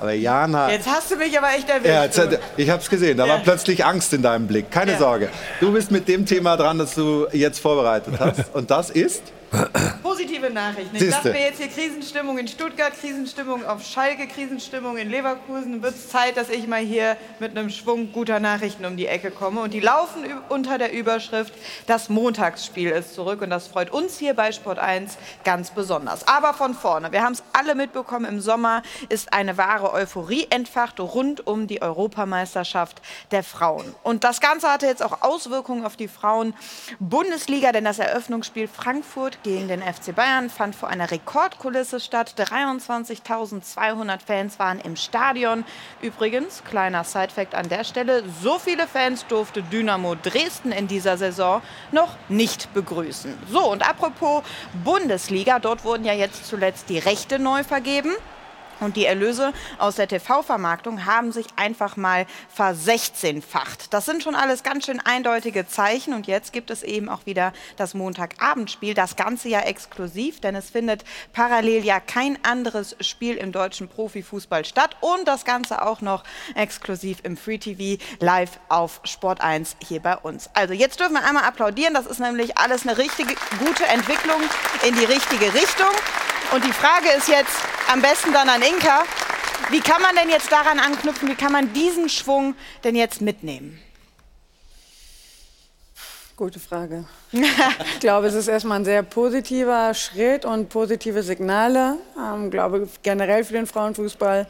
Aber 0.00 0.12
Jana. 0.12 0.70
Jetzt 0.70 0.88
hast 0.88 1.10
du 1.10 1.16
mich 1.16 1.36
aber 1.36 1.48
echt 1.50 1.68
erwischt. 1.68 2.16
Ja, 2.16 2.38
ich 2.56 2.70
habe 2.70 2.80
es 2.80 2.88
gesehen. 2.88 3.18
Da 3.18 3.26
ja. 3.26 3.34
war 3.34 3.40
plötzlich 3.40 3.84
Angst 3.84 4.10
in 4.14 4.22
deinem 4.22 4.46
Blick. 4.46 4.70
Keine 4.70 4.92
ja. 4.92 4.98
Sorge. 4.98 5.28
Du 5.60 5.70
bist 5.70 5.90
mit 5.90 6.08
dem 6.08 6.24
Thema 6.24 6.56
dran, 6.56 6.78
das 6.78 6.94
du 6.94 7.26
jetzt 7.32 7.58
vorbereitet 7.58 8.14
hast. 8.18 8.44
Und 8.54 8.70
das 8.70 8.88
ist? 8.88 9.22
Positive 10.02 10.50
Nachrichten. 10.50 10.96
Ich 10.96 11.10
dachte 11.10 11.30
mir 11.30 11.40
jetzt 11.40 11.58
hier 11.58 11.68
Krisenstimmung 11.68 12.38
in 12.38 12.48
Stuttgart, 12.48 12.92
Krisenstimmung 12.98 13.64
auf 13.64 13.84
Schalke, 13.84 14.26
Krisenstimmung 14.26 14.96
in 14.96 15.10
Leverkusen. 15.10 15.82
Wird 15.82 15.94
es 15.94 16.08
Zeit, 16.08 16.36
dass 16.36 16.50
ich 16.50 16.66
mal 16.66 16.80
hier 16.80 17.16
mit 17.38 17.56
einem 17.56 17.70
Schwung 17.70 18.12
guter 18.12 18.40
Nachrichten 18.40 18.84
um 18.84 18.96
die 18.96 19.06
Ecke 19.06 19.30
komme. 19.30 19.60
Und 19.60 19.72
die 19.72 19.80
laufen 19.80 20.24
unter 20.48 20.76
der 20.76 20.92
Überschrift, 20.92 21.52
das 21.86 22.08
Montagsspiel 22.08 22.90
ist 22.90 23.14
zurück. 23.14 23.42
Und 23.42 23.50
das 23.50 23.68
freut 23.68 23.90
uns 23.90 24.18
hier 24.18 24.34
bei 24.34 24.52
Sport 24.52 24.78
1 24.78 25.16
ganz 25.44 25.70
besonders. 25.70 26.26
Aber 26.28 26.52
von 26.52 26.74
vorne, 26.74 27.12
wir 27.12 27.22
haben 27.22 27.32
es 27.32 27.42
alle 27.52 27.74
mitbekommen, 27.74 28.26
im 28.26 28.40
Sommer 28.40 28.82
ist 29.08 29.32
eine 29.32 29.56
wahre 29.56 29.92
Euphorie 29.92 30.46
entfacht 30.50 31.00
rund 31.00 31.46
um 31.46 31.66
die 31.66 31.80
Europameisterschaft 31.80 33.00
der 33.30 33.42
Frauen. 33.42 33.94
Und 34.02 34.24
das 34.24 34.40
Ganze 34.40 34.68
hatte 34.68 34.86
jetzt 34.86 35.02
auch 35.02 35.22
Auswirkungen 35.22 35.84
auf 35.84 35.96
die 35.96 36.08
Frauen-Bundesliga, 36.08 37.72
denn 37.72 37.84
das 37.84 37.98
Eröffnungsspiel 37.98 38.68
Frankfurt 38.68 39.37
gegen 39.42 39.68
den 39.68 39.82
FC 39.82 40.14
Bayern 40.14 40.50
fand 40.50 40.74
vor 40.74 40.88
einer 40.88 41.10
Rekordkulisse 41.10 42.00
statt. 42.00 42.34
23.200 42.36 44.18
Fans 44.24 44.58
waren 44.58 44.80
im 44.80 44.96
Stadion. 44.96 45.64
Übrigens, 46.02 46.62
kleiner 46.64 47.04
Sidefact 47.04 47.54
an 47.54 47.68
der 47.68 47.84
Stelle, 47.84 48.24
so 48.42 48.58
viele 48.58 48.86
Fans 48.86 49.26
durfte 49.26 49.62
Dynamo 49.62 50.14
Dresden 50.14 50.72
in 50.72 50.88
dieser 50.88 51.16
Saison 51.16 51.62
noch 51.92 52.14
nicht 52.28 52.72
begrüßen. 52.74 53.34
So, 53.50 53.70
und 53.70 53.88
apropos 53.88 54.42
Bundesliga, 54.84 55.58
dort 55.58 55.84
wurden 55.84 56.04
ja 56.04 56.14
jetzt 56.14 56.46
zuletzt 56.46 56.88
die 56.88 56.98
Rechte 56.98 57.38
neu 57.38 57.64
vergeben. 57.64 58.12
Und 58.80 58.96
die 58.96 59.06
Erlöse 59.06 59.52
aus 59.78 59.96
der 59.96 60.08
TV-Vermarktung 60.08 61.04
haben 61.04 61.32
sich 61.32 61.46
einfach 61.56 61.96
mal 61.96 62.26
versechzehnfacht. 62.48 63.92
Das 63.92 64.06
sind 64.06 64.22
schon 64.22 64.34
alles 64.34 64.62
ganz 64.62 64.86
schön 64.86 65.00
eindeutige 65.00 65.66
Zeichen. 65.66 66.14
Und 66.14 66.26
jetzt 66.26 66.52
gibt 66.52 66.70
es 66.70 66.82
eben 66.82 67.08
auch 67.08 67.26
wieder 67.26 67.52
das 67.76 67.94
Montagabendspiel. 67.94 68.94
Das 68.94 69.16
Ganze 69.16 69.48
ja 69.48 69.60
exklusiv, 69.60 70.40
denn 70.40 70.54
es 70.54 70.70
findet 70.70 71.04
parallel 71.32 71.84
ja 71.84 72.00
kein 72.00 72.38
anderes 72.44 72.96
Spiel 73.00 73.36
im 73.36 73.52
deutschen 73.52 73.88
Profifußball 73.88 74.64
statt. 74.64 74.96
Und 75.00 75.26
das 75.26 75.44
Ganze 75.44 75.82
auch 75.82 76.00
noch 76.00 76.24
exklusiv 76.54 77.18
im 77.22 77.36
Free 77.36 77.58
TV 77.58 78.02
live 78.20 78.60
auf 78.68 79.00
Sport 79.04 79.40
1 79.40 79.76
hier 79.86 80.00
bei 80.00 80.16
uns. 80.16 80.50
Also 80.54 80.74
jetzt 80.74 81.00
dürfen 81.00 81.14
wir 81.14 81.24
einmal 81.24 81.44
applaudieren. 81.44 81.94
Das 81.94 82.06
ist 82.06 82.20
nämlich 82.20 82.56
alles 82.58 82.86
eine 82.86 82.96
richtige, 82.96 83.34
gute 83.58 83.86
Entwicklung 83.86 84.40
in 84.86 84.94
die 84.94 85.04
richtige 85.04 85.52
Richtung. 85.54 85.88
Und 86.50 86.64
die 86.64 86.72
Frage 86.72 87.08
ist 87.16 87.28
jetzt 87.28 87.56
am 87.92 88.00
besten 88.00 88.32
dann 88.32 88.48
an 88.48 88.62
Inka, 88.62 89.02
wie 89.70 89.80
kann 89.80 90.00
man 90.00 90.16
denn 90.16 90.30
jetzt 90.30 90.50
daran 90.50 90.78
anknüpfen, 90.78 91.28
wie 91.28 91.34
kann 91.34 91.52
man 91.52 91.72
diesen 91.74 92.08
Schwung 92.08 92.54
denn 92.84 92.96
jetzt 92.96 93.20
mitnehmen? 93.20 93.78
Gute 96.36 96.58
Frage. 96.58 97.04
ich 97.32 98.00
glaube, 98.00 98.28
es 98.28 98.34
ist 98.34 98.48
erstmal 98.48 98.78
ein 98.78 98.84
sehr 98.84 99.02
positiver 99.02 99.92
Schritt 99.92 100.46
und 100.46 100.70
positive 100.70 101.22
Signale. 101.22 101.98
Ich 102.14 102.22
ähm, 102.22 102.50
glaube 102.50 102.88
generell 103.02 103.44
für 103.44 103.54
den 103.54 103.66
Frauenfußball 103.66 104.46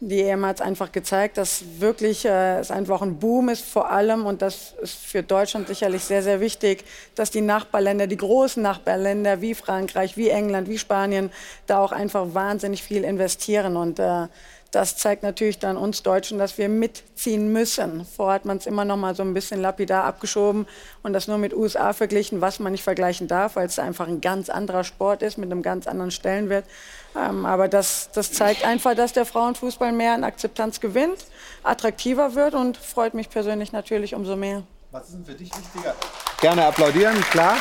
die 0.00 0.22
EM 0.22 0.44
hat 0.44 0.56
es 0.56 0.62
einfach 0.62 0.92
gezeigt, 0.92 1.38
dass 1.38 1.62
wirklich 1.78 2.24
äh, 2.24 2.58
es 2.58 2.70
einfach 2.70 3.02
ein 3.02 3.18
Boom 3.18 3.48
ist 3.48 3.64
vor 3.64 3.90
allem 3.90 4.26
und 4.26 4.42
das 4.42 4.74
ist 4.82 4.96
für 4.96 5.22
Deutschland 5.22 5.68
sicherlich 5.68 6.04
sehr, 6.04 6.22
sehr 6.22 6.40
wichtig, 6.40 6.84
dass 7.14 7.30
die 7.30 7.40
Nachbarländer, 7.40 8.06
die 8.06 8.16
großen 8.16 8.62
Nachbarländer 8.62 9.40
wie 9.40 9.54
Frankreich, 9.54 10.16
wie 10.16 10.28
England, 10.28 10.68
wie 10.68 10.78
Spanien 10.78 11.30
da 11.66 11.78
auch 11.78 11.92
einfach 11.92 12.34
wahnsinnig 12.34 12.82
viel 12.82 13.04
investieren 13.04 13.76
und 13.76 13.98
äh, 13.98 14.28
das 14.74 14.96
zeigt 14.96 15.22
natürlich 15.22 15.60
dann 15.60 15.76
uns 15.76 16.02
Deutschen, 16.02 16.38
dass 16.38 16.58
wir 16.58 16.68
mitziehen 16.68 17.52
müssen. 17.52 18.04
Vorher 18.04 18.34
hat 18.34 18.44
man 18.44 18.56
es 18.56 18.66
immer 18.66 18.84
noch 18.84 18.96
mal 18.96 19.14
so 19.14 19.22
ein 19.22 19.32
bisschen 19.32 19.60
lapidar 19.60 20.02
abgeschoben 20.02 20.66
und 21.04 21.12
das 21.12 21.28
nur 21.28 21.38
mit 21.38 21.54
USA 21.54 21.92
verglichen, 21.92 22.40
was 22.40 22.58
man 22.58 22.72
nicht 22.72 22.82
vergleichen 22.82 23.28
darf, 23.28 23.54
weil 23.54 23.66
es 23.66 23.78
einfach 23.78 24.08
ein 24.08 24.20
ganz 24.20 24.48
anderer 24.48 24.82
Sport 24.82 25.22
ist 25.22 25.38
mit 25.38 25.52
einem 25.52 25.62
ganz 25.62 25.86
anderen 25.86 26.10
Stellenwert. 26.10 26.64
Ähm, 27.16 27.46
aber 27.46 27.68
das, 27.68 28.10
das 28.12 28.32
zeigt 28.32 28.64
einfach, 28.64 28.94
dass 28.94 29.12
der 29.12 29.24
Frauenfußball 29.24 29.92
mehr 29.92 30.14
an 30.14 30.24
Akzeptanz 30.24 30.80
gewinnt, 30.80 31.26
attraktiver 31.62 32.34
wird 32.34 32.54
und 32.54 32.76
freut 32.76 33.14
mich 33.14 33.30
persönlich 33.30 33.72
natürlich 33.72 34.14
umso 34.14 34.36
mehr. 34.36 34.62
Was 34.90 35.08
ist 35.08 35.14
denn 35.14 35.24
für 35.24 35.34
dich 35.34 35.50
wichtiger? 35.56 35.94
Gerne 36.40 36.66
applaudieren, 36.66 37.20
klar. 37.30 37.56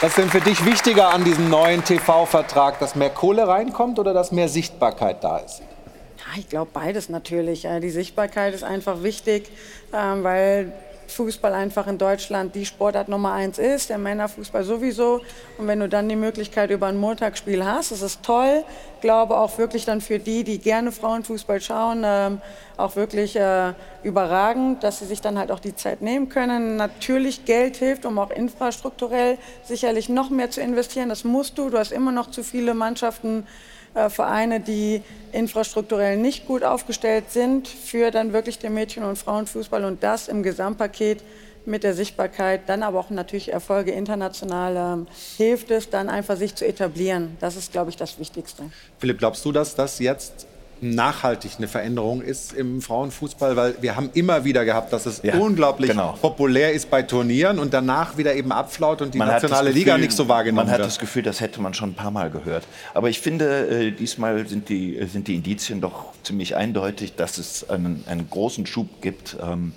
Was 0.00 0.10
ist 0.10 0.18
denn 0.18 0.30
für 0.30 0.40
dich 0.40 0.64
wichtiger 0.64 1.10
an 1.10 1.24
diesem 1.24 1.48
neuen 1.48 1.84
TV-Vertrag, 1.84 2.80
dass 2.80 2.96
mehr 2.96 3.10
Kohle 3.10 3.46
reinkommt 3.46 4.00
oder 4.00 4.12
dass 4.12 4.32
mehr 4.32 4.48
Sichtbarkeit 4.48 5.22
da 5.22 5.38
ist? 5.38 5.60
Ja, 5.60 6.38
ich 6.38 6.48
glaube 6.48 6.70
beides 6.72 7.08
natürlich. 7.08 7.68
Die 7.80 7.90
Sichtbarkeit 7.90 8.52
ist 8.52 8.64
einfach 8.64 9.02
wichtig, 9.02 9.50
ähm, 9.92 10.24
weil 10.24 10.72
Fußball 11.12 11.52
einfach 11.52 11.86
in 11.86 11.98
Deutschland 11.98 12.54
die 12.54 12.66
Sportart 12.66 13.08
Nummer 13.08 13.32
eins 13.32 13.58
ist, 13.58 13.90
der 13.90 13.98
Männerfußball 13.98 14.64
sowieso. 14.64 15.20
Und 15.58 15.66
wenn 15.66 15.80
du 15.80 15.88
dann 15.88 16.08
die 16.08 16.16
Möglichkeit 16.16 16.70
über 16.70 16.88
ein 16.88 16.96
Montagsspiel 16.96 17.64
hast, 17.64 17.92
das 17.92 18.02
ist 18.02 18.22
toll. 18.22 18.64
Ich 18.96 19.00
glaube 19.00 19.36
auch 19.36 19.58
wirklich 19.58 19.84
dann 19.84 20.00
für 20.00 20.18
die, 20.18 20.44
die 20.44 20.58
gerne 20.58 20.92
Frauenfußball 20.92 21.60
schauen, 21.60 22.02
ähm, 22.04 22.40
auch 22.76 22.96
wirklich 22.96 23.36
äh, 23.36 23.72
überragend, 24.02 24.82
dass 24.82 24.98
sie 24.98 25.06
sich 25.06 25.20
dann 25.20 25.38
halt 25.38 25.50
auch 25.50 25.60
die 25.60 25.74
Zeit 25.74 26.02
nehmen 26.02 26.28
können. 26.28 26.76
Natürlich 26.76 27.44
Geld 27.44 27.76
hilft, 27.76 28.06
um 28.06 28.18
auch 28.18 28.30
infrastrukturell 28.30 29.38
sicherlich 29.64 30.08
noch 30.08 30.30
mehr 30.30 30.50
zu 30.50 30.60
investieren. 30.60 31.08
Das 31.08 31.24
musst 31.24 31.58
du. 31.58 31.70
Du 31.70 31.78
hast 31.78 31.92
immer 31.92 32.12
noch 32.12 32.30
zu 32.30 32.42
viele 32.42 32.74
Mannschaften 32.74 33.46
äh, 33.94 34.08
Vereine, 34.08 34.60
die 34.60 35.02
infrastrukturell 35.32 36.16
nicht 36.16 36.46
gut 36.46 36.64
aufgestellt 36.64 37.30
sind 37.30 37.68
für 37.68 38.10
dann 38.10 38.32
wirklich 38.32 38.58
den 38.58 38.74
Mädchen- 38.74 39.04
und 39.04 39.16
Frauenfußball 39.16 39.84
und 39.84 40.02
das 40.02 40.28
im 40.28 40.42
Gesamtpaket 40.42 41.22
mit 41.64 41.84
der 41.84 41.94
Sichtbarkeit, 41.94 42.62
dann 42.68 42.82
aber 42.82 42.98
auch 42.98 43.10
natürlich 43.10 43.52
Erfolge 43.52 43.92
international 43.92 44.76
ähm, 44.76 45.06
hilft 45.36 45.70
es, 45.70 45.90
dann 45.90 46.08
einfach 46.08 46.36
sich 46.36 46.54
zu 46.54 46.66
etablieren. 46.66 47.36
Das 47.40 47.56
ist, 47.56 47.72
glaube 47.72 47.90
ich, 47.90 47.96
das 47.96 48.18
Wichtigste. 48.18 48.64
Philipp, 48.98 49.18
glaubst 49.18 49.44
du, 49.44 49.52
dass 49.52 49.74
das 49.74 49.98
jetzt 49.98 50.46
nachhaltig 50.82 51.52
eine 51.58 51.68
Veränderung 51.68 52.20
ist 52.20 52.52
im 52.52 52.82
Frauenfußball, 52.82 53.56
weil 53.56 53.74
wir 53.80 53.96
haben 53.96 54.10
immer 54.14 54.44
wieder 54.44 54.64
gehabt, 54.64 54.92
dass 54.92 55.06
es 55.06 55.22
ja, 55.22 55.36
unglaublich 55.36 55.90
genau. 55.90 56.18
populär 56.20 56.72
ist 56.72 56.90
bei 56.90 57.02
Turnieren 57.02 57.58
und 57.58 57.72
danach 57.72 58.16
wieder 58.16 58.34
eben 58.34 58.52
abflaut 58.52 59.00
und 59.00 59.14
die 59.14 59.18
man 59.18 59.28
nationale 59.28 59.68
Gefühl, 59.68 59.78
Liga 59.78 59.98
nicht 59.98 60.12
so 60.12 60.28
wahrgenommen 60.28 60.66
wird. 60.66 60.78
Man 60.78 60.84
hat 60.84 60.86
das 60.86 60.98
Gefühl, 60.98 61.22
das 61.22 61.40
hätte 61.40 61.60
man 61.60 61.72
schon 61.74 61.90
ein 61.90 61.94
paar 61.94 62.10
Mal 62.10 62.30
gehört. 62.30 62.64
Aber 62.94 63.08
ich 63.08 63.20
finde, 63.20 63.68
äh, 63.68 63.90
diesmal 63.92 64.46
sind 64.48 64.68
die, 64.68 65.00
sind 65.06 65.28
die 65.28 65.36
Indizien 65.36 65.80
doch 65.80 66.12
ziemlich 66.24 66.56
eindeutig, 66.56 67.14
dass 67.14 67.38
es 67.38 67.68
einen, 67.70 68.04
einen 68.06 68.28
großen 68.28 68.66
Schub 68.66 69.00
gibt. 69.00 69.36
Ähm, 69.42 69.72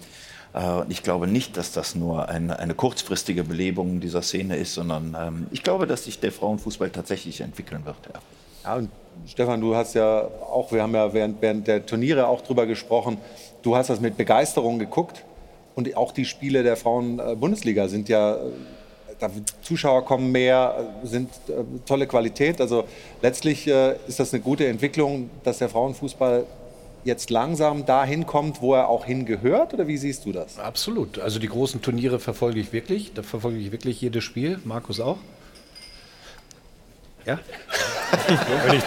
äh, 0.56 0.82
ich 0.90 1.04
glaube 1.04 1.28
nicht, 1.28 1.58
dass 1.58 1.72
das 1.72 1.96
nur 1.96 2.30
eine, 2.30 2.58
eine 2.58 2.74
kurzfristige 2.74 3.44
Belebung 3.44 4.00
dieser 4.00 4.22
Szene 4.22 4.58
ist, 4.58 4.74
sondern 4.74 5.16
ähm, 5.20 5.48
ich 5.52 5.62
glaube, 5.62 5.86
dass 5.86 6.06
sich 6.06 6.20
der 6.20 6.32
Frauenfußball 6.32 6.90
tatsächlich 6.90 7.42
entwickeln 7.42 7.86
wird. 7.86 7.98
Ja. 8.12 8.20
Ja, 8.66 8.76
und 8.78 8.90
Stefan, 9.28 9.62
du 9.62 9.76
hast 9.76 9.94
ja 9.94 10.28
auch, 10.52 10.72
wir 10.72 10.82
haben 10.82 10.94
ja 10.96 11.14
während, 11.14 11.42
während 11.42 11.68
der 11.68 11.86
Turniere 11.86 12.28
auch 12.28 12.42
drüber 12.42 12.66
gesprochen, 12.66 13.18
du 13.62 13.76
hast 13.76 13.90
das 13.90 14.02
mit 14.02 14.18
Begeisterung 14.18 14.80
geguckt 14.80 15.24
und 15.76 15.96
auch 15.96 16.12
die 16.12 16.26
Spiele 16.26 16.64
der 16.64 16.76
Frauen-Bundesliga 16.76 17.88
sind 17.88 18.10
ja, 18.10 18.38
da 19.20 19.30
Zuschauer 19.62 20.04
kommen 20.04 20.32
mehr, 20.32 20.94
sind 21.04 21.30
äh, 21.48 21.64
tolle 21.86 22.08
Qualität. 22.08 22.60
Also 22.60 22.86
letztlich 23.22 23.68
äh, 23.68 23.96
ist 24.08 24.20
das 24.20 24.34
eine 24.34 24.42
gute 24.42 24.68
Entwicklung, 24.68 25.30
dass 25.44 25.60
der 25.60 25.70
Frauenfußball 25.70 26.46
jetzt 27.06 27.30
langsam 27.30 27.86
dahin 27.86 28.26
kommt, 28.26 28.62
wo 28.62 28.74
er 28.74 28.90
auch 28.90 29.06
hingehört? 29.06 29.74
Oder 29.74 29.88
wie 29.88 29.98
siehst 29.98 30.26
du 30.26 30.32
das? 30.32 30.60
Absolut. 30.60 31.20
Also 31.20 31.40
die 31.40 31.48
großen 31.48 31.82
Turniere 31.82 32.20
verfolge 32.20 32.60
ich 32.60 32.74
wirklich. 32.74 33.14
Da 33.14 33.22
verfolge 33.22 33.60
ich 33.60 33.72
wirklich 33.72 34.02
jedes 34.02 34.24
Spiel. 34.24 34.60
Markus 34.66 35.00
auch. 35.00 35.18
Ja? 37.26 37.40
wenn, 38.68 38.78
ich, 38.78 38.84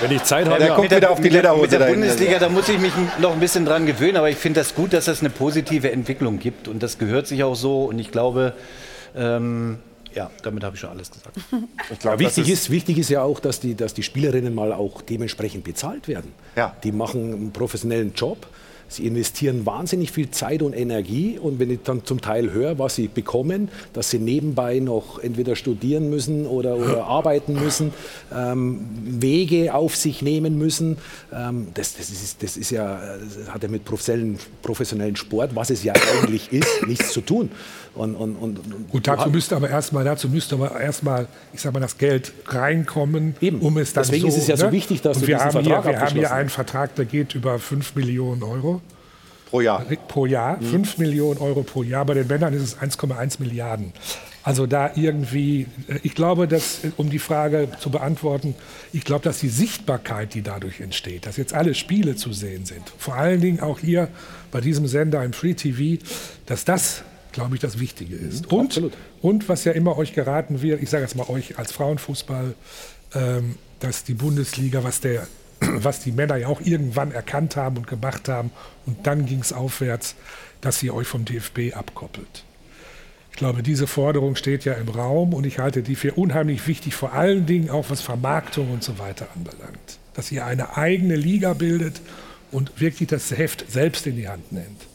wenn 0.00 0.10
ich 0.12 0.24
Zeit 0.24 0.46
habe. 0.46 0.60
Ja, 0.60 0.66
der 0.66 0.74
kommt 0.74 0.90
wieder 0.90 1.10
auf 1.10 1.20
die 1.20 1.28
Lederhose. 1.28 1.62
Mit 1.62 1.72
der 1.72 1.86
Bundesliga, 1.86 2.38
da 2.38 2.48
muss 2.48 2.68
ich 2.68 2.78
mich 2.78 2.92
noch 3.20 3.32
ein 3.32 3.40
bisschen 3.40 3.64
dran 3.64 3.86
gewöhnen, 3.86 4.16
aber 4.16 4.30
ich 4.30 4.36
finde 4.36 4.60
das 4.60 4.74
gut, 4.74 4.92
dass 4.92 5.08
es 5.08 5.20
eine 5.20 5.30
positive 5.30 5.92
Entwicklung 5.92 6.38
gibt 6.38 6.68
und 6.68 6.82
das 6.82 6.98
gehört 6.98 7.26
sich 7.26 7.44
auch 7.44 7.54
so 7.54 7.84
und 7.84 7.98
ich 7.98 8.10
glaube, 8.10 8.54
ähm, 9.14 9.78
ja, 10.14 10.30
damit 10.42 10.64
habe 10.64 10.74
ich 10.74 10.80
schon 10.80 10.90
alles 10.90 11.10
gesagt. 11.10 11.36
Glaub, 12.00 12.18
wichtig, 12.18 12.48
ist, 12.48 12.70
wichtig 12.70 12.98
ist 12.98 13.08
ja 13.08 13.22
auch, 13.22 13.40
dass 13.40 13.60
die, 13.60 13.74
dass 13.74 13.94
die 13.94 14.02
Spielerinnen 14.02 14.54
mal 14.54 14.72
auch 14.72 15.02
dementsprechend 15.02 15.64
bezahlt 15.64 16.08
werden. 16.08 16.32
Ja. 16.56 16.76
Die 16.82 16.92
machen 16.92 17.32
einen 17.32 17.52
professionellen 17.52 18.12
Job 18.14 18.46
Sie 18.92 19.06
investieren 19.06 19.66
wahnsinnig 19.66 20.12
viel 20.12 20.30
Zeit 20.30 20.62
und 20.62 20.74
Energie 20.74 21.38
und 21.38 21.58
wenn 21.58 21.70
ich 21.70 21.80
dann 21.82 22.04
zum 22.04 22.20
Teil 22.20 22.52
höre, 22.52 22.78
was 22.78 22.94
sie 22.94 23.08
bekommen, 23.08 23.68
dass 23.92 24.10
sie 24.10 24.18
nebenbei 24.18 24.78
noch 24.78 25.18
entweder 25.18 25.56
studieren 25.56 26.10
müssen 26.10 26.46
oder, 26.46 26.76
oder 26.76 27.04
arbeiten 27.04 27.54
müssen, 27.54 27.92
ähm, 28.34 28.88
Wege 29.04 29.74
auf 29.74 29.96
sich 29.96 30.22
nehmen 30.22 30.58
müssen, 30.58 30.98
ähm, 31.32 31.68
das, 31.74 31.96
das, 31.96 32.10
ist, 32.10 32.42
das 32.42 32.56
ist 32.56 32.70
ja, 32.70 33.00
das 33.16 33.52
hat 33.52 33.62
ja 33.62 33.68
mit 33.68 33.84
professionellen, 33.84 34.38
professionellen 34.62 35.16
Sport, 35.16 35.54
was 35.54 35.70
es 35.70 35.84
ja 35.84 35.94
eigentlich 35.94 36.52
ist, 36.52 36.86
nichts 36.86 37.12
zu 37.12 37.20
tun. 37.20 37.50
Und, 37.94 38.14
und, 38.14 38.36
und, 38.36 38.90
Gut, 38.90 39.06
dazu 39.06 39.28
müsste 39.28 39.54
aber 39.54 39.68
erstmal, 39.68 40.04
dazu 40.04 40.28
müsste 40.28 40.54
aber 40.54 40.80
erstmal, 40.80 41.26
ich 41.52 41.60
sag 41.60 41.74
mal, 41.74 41.80
das 41.80 41.98
Geld 41.98 42.32
reinkommen, 42.46 43.36
Eben. 43.40 43.60
um 43.60 43.76
es 43.76 43.92
dann 43.92 44.04
Deswegen 44.04 44.22
so, 44.22 44.28
ist 44.28 44.42
es 44.42 44.46
ja 44.46 44.56
so 44.56 44.66
ne? 44.66 44.72
wichtig, 44.72 45.02
dass 45.02 45.18
und 45.18 45.26
wir 45.26 45.38
haben 45.38 45.50
Vertrag 45.50 45.84
hier, 45.84 45.92
Wir 45.92 46.00
haben 46.00 46.14
hier 46.14 46.32
einen 46.32 46.48
Vertrag, 46.48 46.94
der 46.94 47.04
geht 47.04 47.34
über 47.34 47.58
5 47.58 47.94
Millionen 47.94 48.42
Euro. 48.42 48.80
Pro 49.50 49.60
Jahr. 49.60 49.84
Pro 50.08 50.24
Jahr, 50.24 50.56
mhm. 50.56 50.66
5 50.66 50.98
Millionen 50.98 51.38
Euro 51.38 51.62
pro 51.62 51.82
Jahr. 51.82 52.06
Bei 52.06 52.14
den 52.14 52.26
Männern 52.26 52.54
ist 52.54 52.62
es 52.62 52.78
1,1 52.78 53.40
Milliarden. 53.40 53.92
Also 54.42 54.66
da 54.66 54.90
irgendwie, 54.96 55.66
äh, 55.88 55.98
ich 56.02 56.14
glaube, 56.14 56.48
dass, 56.48 56.84
äh, 56.84 56.92
um 56.96 57.10
die 57.10 57.18
Frage 57.18 57.68
zu 57.78 57.90
beantworten, 57.90 58.54
ich 58.94 59.04
glaube, 59.04 59.24
dass 59.24 59.38
die 59.38 59.48
Sichtbarkeit, 59.48 60.32
die 60.32 60.40
dadurch 60.40 60.80
entsteht, 60.80 61.26
dass 61.26 61.36
jetzt 61.36 61.52
alle 61.52 61.74
Spiele 61.74 62.16
zu 62.16 62.32
sehen 62.32 62.64
sind, 62.64 62.82
vor 62.96 63.14
allen 63.14 63.42
Dingen 63.42 63.60
auch 63.60 63.78
hier 63.78 64.08
bei 64.50 64.62
diesem 64.62 64.86
Sender 64.86 65.22
im 65.22 65.34
Free 65.34 65.54
TV, 65.54 66.02
dass 66.46 66.64
das 66.64 67.02
glaube 67.32 67.54
ich, 67.54 67.60
das 67.60 67.78
Wichtige 67.78 68.16
ist. 68.16 68.50
Mhm, 68.50 68.58
und, 68.58 68.82
und 69.20 69.48
was 69.48 69.64
ja 69.64 69.72
immer 69.72 69.96
euch 69.96 70.12
geraten 70.12 70.62
wird, 70.62 70.82
ich 70.82 70.90
sage 70.90 71.02
jetzt 71.02 71.16
mal 71.16 71.28
euch 71.28 71.58
als 71.58 71.72
Frauenfußball, 71.72 72.54
ähm, 73.14 73.56
dass 73.80 74.04
die 74.04 74.14
Bundesliga, 74.14 74.84
was, 74.84 75.00
der, 75.00 75.26
was 75.60 76.00
die 76.00 76.12
Männer 76.12 76.36
ja 76.36 76.48
auch 76.48 76.60
irgendwann 76.60 77.12
erkannt 77.12 77.56
haben 77.56 77.76
und 77.76 77.86
gemacht 77.86 78.28
haben, 78.28 78.50
und 78.86 79.06
dann 79.06 79.26
ging 79.26 79.40
es 79.40 79.52
aufwärts, 79.52 80.14
dass 80.60 80.82
ihr 80.82 80.94
euch 80.94 81.08
vom 81.08 81.24
DFB 81.24 81.74
abkoppelt. 81.74 82.44
Ich 83.32 83.38
glaube, 83.38 83.62
diese 83.62 83.86
Forderung 83.86 84.36
steht 84.36 84.64
ja 84.64 84.74
im 84.74 84.88
Raum 84.88 85.32
und 85.32 85.44
ich 85.44 85.58
halte 85.58 85.82
die 85.82 85.96
für 85.96 86.12
unheimlich 86.12 86.66
wichtig, 86.66 86.94
vor 86.94 87.14
allen 87.14 87.46
Dingen 87.46 87.70
auch 87.70 87.88
was 87.88 88.02
Vermarktung 88.02 88.70
und 88.70 88.84
so 88.84 88.98
weiter 88.98 89.26
anbelangt. 89.34 89.98
Dass 90.14 90.30
ihr 90.30 90.44
eine 90.44 90.76
eigene 90.76 91.16
Liga 91.16 91.54
bildet 91.54 92.02
und 92.50 92.78
wirklich 92.78 93.08
das 93.08 93.30
Heft 93.30 93.70
selbst 93.70 94.06
in 94.06 94.16
die 94.16 94.28
Hand 94.28 94.52
nehmt. 94.52 94.86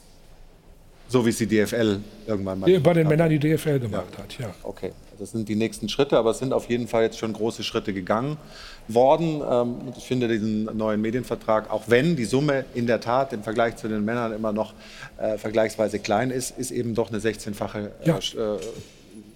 So 1.10 1.26
wie 1.26 1.30
es 1.30 1.38
die 1.38 1.48
DFL 1.48 2.00
irgendwann 2.26 2.60
mal. 2.60 2.80
Bei 2.80 2.94
den 2.94 3.08
Männern 3.08 3.30
die 3.30 3.40
DFL 3.40 3.80
gemacht 3.80 4.08
ja. 4.12 4.24
hat, 4.24 4.38
ja. 4.40 4.54
Okay, 4.64 4.92
das 5.18 5.32
sind 5.32 5.48
die 5.48 5.56
nächsten 5.56 5.88
Schritte, 5.88 6.18
aber 6.18 6.32
es 6.32 6.40
sind 6.40 6.52
auf 6.52 6.70
jeden 6.70 6.88
Fall 6.88 7.04
jetzt 7.04 7.18
schon 7.18 7.32
große 7.32 7.64
Schritte 7.64 7.94
gegangen 7.94 8.38
worden. 8.88 9.42
Ähm, 9.50 9.76
ich 9.98 10.04
finde 10.04 10.28
diesen 10.28 10.66
neuen 10.78 11.02
Medienvertrag, 11.02 11.72
auch 11.72 11.84
wenn 11.88 12.16
die 12.16 12.26
Summe 12.26 12.66
in 12.74 12.88
der 12.88 13.00
Tat 13.00 13.32
im 13.32 13.44
Vergleich 13.44 13.78
zu 13.78 13.88
den 13.88 14.04
Männern 14.04 14.34
immer 14.34 14.52
noch 14.52 14.74
äh, 15.18 15.38
vergleichsweise 15.38 16.00
klein 16.00 16.30
ist, 16.30 16.58
ist 16.58 16.72
eben 16.72 16.94
doch 16.94 17.10
eine 17.10 17.20
16-fache 17.20 17.90
äh, 18.04 18.08
ja. 18.08 18.20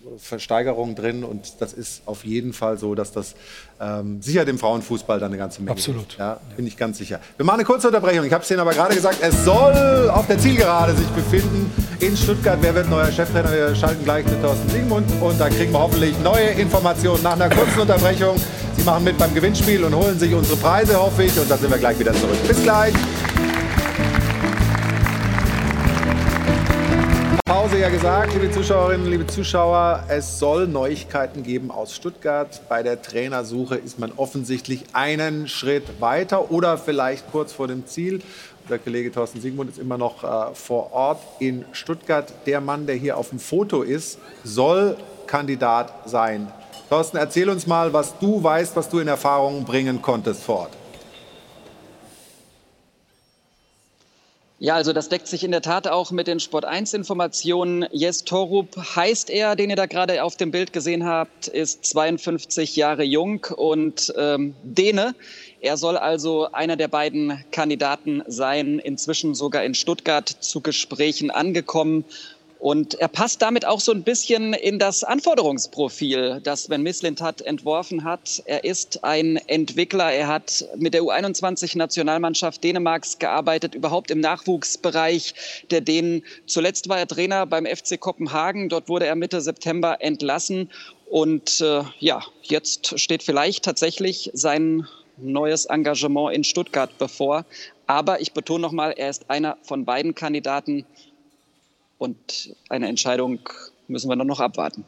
Äh, 0.05 0.17
Versteigerung 0.17 0.95
drin 0.95 1.23
und 1.23 1.61
das 1.61 1.73
ist 1.73 2.01
auf 2.05 2.25
jeden 2.25 2.53
Fall 2.53 2.77
so, 2.77 2.95
dass 2.95 3.11
das 3.11 3.35
ähm, 3.79 4.21
sicher 4.21 4.45
dem 4.45 4.57
Frauenfußball 4.57 5.19
dann 5.19 5.29
eine 5.29 5.37
ganze 5.37 5.61
Menge 5.61 5.71
Absolut. 5.71 6.17
Ja, 6.17 6.39
bin 6.55 6.67
ich 6.67 6.77
ganz 6.77 6.97
sicher. 6.97 7.19
Wir 7.37 7.45
machen 7.45 7.59
eine 7.59 7.65
kurze 7.65 7.87
Unterbrechung. 7.87 8.25
Ich 8.25 8.33
habe 8.33 8.43
es 8.43 8.51
Ihnen 8.51 8.59
aber 8.59 8.71
gerade 8.71 8.95
gesagt, 8.95 9.17
es 9.21 9.45
soll 9.45 10.09
auf 10.09 10.27
der 10.27 10.39
Zielgerade 10.39 10.95
sich 10.95 11.07
befinden 11.07 11.71
in 11.99 12.15
Stuttgart. 12.15 12.57
Wer 12.61 12.75
wird 12.75 12.89
neuer 12.89 13.11
Cheftrainer? 13.11 13.51
Wir 13.51 13.75
schalten 13.75 14.03
gleich 14.03 14.25
mit 14.25 14.41
Thorsten 14.41 14.69
Siegmund 14.69 15.07
und 15.21 15.39
da 15.39 15.49
kriegen 15.49 15.71
wir 15.71 15.79
hoffentlich 15.79 16.17
neue 16.19 16.49
Informationen 16.51 17.23
nach 17.23 17.33
einer 17.33 17.49
kurzen 17.49 17.81
Unterbrechung. 17.81 18.35
Sie 18.77 18.83
machen 18.83 19.03
mit 19.03 19.17
beim 19.17 19.33
Gewinnspiel 19.33 19.83
und 19.83 19.95
holen 19.95 20.17
sich 20.17 20.33
unsere 20.33 20.57
Preise, 20.57 20.99
hoffe 20.99 21.23
ich. 21.23 21.39
Und 21.39 21.49
dann 21.49 21.59
sind 21.59 21.69
wir 21.69 21.77
gleich 21.77 21.99
wieder 21.99 22.13
zurück. 22.13 22.37
Bis 22.47 22.61
gleich. 22.63 22.93
Pause 27.51 27.79
ja 27.79 27.89
gesagt, 27.89 28.33
liebe 28.33 28.49
Zuschauerinnen, 28.49 29.11
liebe 29.11 29.27
Zuschauer, 29.27 30.05
es 30.07 30.39
soll 30.39 30.67
Neuigkeiten 30.67 31.43
geben 31.43 31.69
aus 31.69 31.93
Stuttgart. 31.93 32.61
Bei 32.69 32.81
der 32.81 33.01
Trainersuche 33.01 33.75
ist 33.75 33.99
man 33.99 34.13
offensichtlich 34.15 34.85
einen 34.93 35.49
Schritt 35.49 35.99
weiter 35.99 36.49
oder 36.49 36.77
vielleicht 36.77 37.29
kurz 37.29 37.51
vor 37.51 37.67
dem 37.67 37.85
Ziel. 37.85 38.21
Der 38.69 38.79
Kollege 38.79 39.11
Thorsten 39.11 39.41
Siegmund 39.41 39.69
ist 39.69 39.79
immer 39.79 39.97
noch 39.97 40.23
äh, 40.23 40.55
vor 40.55 40.93
Ort 40.93 41.19
in 41.39 41.65
Stuttgart. 41.73 42.31
Der 42.45 42.61
Mann, 42.61 42.87
der 42.87 42.95
hier 42.95 43.17
auf 43.17 43.31
dem 43.31 43.39
Foto 43.39 43.81
ist, 43.81 44.17
soll 44.45 44.95
Kandidat 45.27 45.93
sein 46.05 46.49
Thorsten, 46.87 47.17
erzähl 47.17 47.49
uns 47.49 47.67
mal, 47.67 47.91
was 47.91 48.17
du 48.17 48.41
weißt, 48.41 48.77
was 48.77 48.87
du 48.87 48.99
in 48.99 49.09
Erfahrung 49.09 49.65
bringen 49.65 50.01
konntest 50.01 50.41
vor 50.41 50.59
Ort. 50.59 50.80
Ja, 54.63 54.75
also 54.75 54.93
das 54.93 55.09
deckt 55.09 55.27
sich 55.27 55.43
in 55.43 55.49
der 55.49 55.63
Tat 55.63 55.87
auch 55.87 56.11
mit 56.11 56.27
den 56.27 56.39
Sport 56.39 56.65
1 56.65 56.93
Informationen. 56.93 57.87
Jes 57.91 58.25
Torup 58.25 58.77
heißt 58.77 59.31
er, 59.31 59.55
den 59.55 59.71
ihr 59.71 59.75
da 59.75 59.87
gerade 59.87 60.23
auf 60.23 60.37
dem 60.37 60.51
Bild 60.51 60.71
gesehen 60.71 61.03
habt, 61.03 61.47
ist 61.47 61.83
52 61.83 62.75
Jahre 62.75 63.01
jung 63.01 63.43
und 63.55 64.13
ähm, 64.15 64.53
Däne. 64.61 65.15
Er 65.61 65.77
soll 65.77 65.97
also 65.97 66.51
einer 66.51 66.75
der 66.75 66.89
beiden 66.89 67.43
Kandidaten 67.51 68.21
sein, 68.27 68.77
inzwischen 68.77 69.33
sogar 69.33 69.63
in 69.63 69.73
Stuttgart 69.73 70.29
zu 70.29 70.61
Gesprächen 70.61 71.31
angekommen. 71.31 72.05
Und 72.61 72.93
er 72.99 73.07
passt 73.07 73.41
damit 73.41 73.65
auch 73.65 73.79
so 73.79 73.91
ein 73.91 74.03
bisschen 74.03 74.53
in 74.53 74.77
das 74.77 75.03
Anforderungsprofil, 75.03 76.41
das 76.43 76.65
Sven 76.65 76.83
Mislintat 76.83 77.41
entworfen 77.41 78.03
hat. 78.03 78.43
Er 78.45 78.63
ist 78.63 79.03
ein 79.03 79.37
Entwickler. 79.47 80.11
Er 80.11 80.27
hat 80.27 80.67
mit 80.77 80.93
der 80.93 81.01
U21-Nationalmannschaft 81.01 82.63
Dänemarks 82.63 83.17
gearbeitet, 83.17 83.73
überhaupt 83.73 84.11
im 84.11 84.19
Nachwuchsbereich 84.19 85.33
der 85.71 85.81
Dänen. 85.81 86.21
Zuletzt 86.45 86.87
war 86.87 86.99
er 86.99 87.07
Trainer 87.07 87.47
beim 87.47 87.65
FC 87.65 87.99
Kopenhagen. 87.99 88.69
Dort 88.69 88.89
wurde 88.89 89.07
er 89.07 89.15
Mitte 89.15 89.41
September 89.41 89.97
entlassen. 89.99 90.69
Und 91.09 91.61
äh, 91.61 91.81
ja, 91.97 92.23
jetzt 92.43 92.99
steht 92.99 93.23
vielleicht 93.23 93.65
tatsächlich 93.65 94.29
sein 94.35 94.87
neues 95.17 95.65
Engagement 95.65 96.35
in 96.35 96.43
Stuttgart 96.43 96.91
bevor. 96.99 97.43
Aber 97.87 98.21
ich 98.21 98.33
betone 98.33 98.61
nochmal, 98.61 98.93
er 98.95 99.09
ist 99.09 99.31
einer 99.31 99.57
von 99.63 99.83
beiden 99.83 100.13
Kandidaten. 100.13 100.85
Und 102.01 102.55
eine 102.67 102.87
Entscheidung 102.87 103.37
müssen 103.87 104.09
wir 104.09 104.15
nur 104.15 104.25
noch 104.25 104.39
abwarten. 104.39 104.85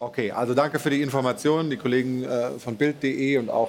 Okay, 0.00 0.32
also 0.32 0.52
danke 0.52 0.80
für 0.80 0.90
die 0.90 1.00
Informationen. 1.00 1.70
Die 1.70 1.76
Kollegen 1.76 2.24
äh, 2.24 2.58
von 2.58 2.74
Bild.de 2.74 3.36
und 3.38 3.50
auch 3.50 3.68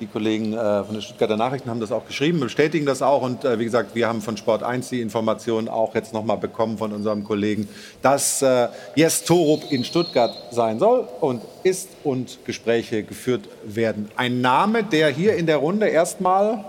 die 0.00 0.06
Kollegen 0.06 0.54
äh, 0.54 0.82
von 0.82 0.94
den 0.94 1.02
Stuttgarter 1.02 1.36
Nachrichten 1.36 1.68
haben 1.68 1.80
das 1.80 1.92
auch 1.92 2.06
geschrieben, 2.06 2.40
bestätigen 2.40 2.86
das 2.86 3.02
auch. 3.02 3.20
Und 3.20 3.44
äh, 3.44 3.58
wie 3.58 3.66
gesagt, 3.66 3.94
wir 3.94 4.08
haben 4.08 4.22
von 4.22 4.38
Sport 4.38 4.62
1 4.62 4.88
die 4.88 5.02
Informationen 5.02 5.68
auch 5.68 5.94
jetzt 5.94 6.14
nochmal 6.14 6.38
bekommen 6.38 6.78
von 6.78 6.94
unserem 6.94 7.22
Kollegen, 7.22 7.68
dass 8.00 8.40
äh, 8.40 8.68
Jes 8.94 9.24
Torup 9.24 9.70
in 9.70 9.84
Stuttgart 9.84 10.32
sein 10.52 10.78
soll 10.78 11.06
und 11.20 11.42
ist 11.64 11.90
und 12.02 12.38
Gespräche 12.46 13.02
geführt 13.02 13.46
werden. 13.62 14.10
Ein 14.16 14.40
Name, 14.40 14.84
der 14.84 15.10
hier 15.10 15.36
in 15.36 15.44
der 15.44 15.58
Runde 15.58 15.86
erstmal 15.86 16.64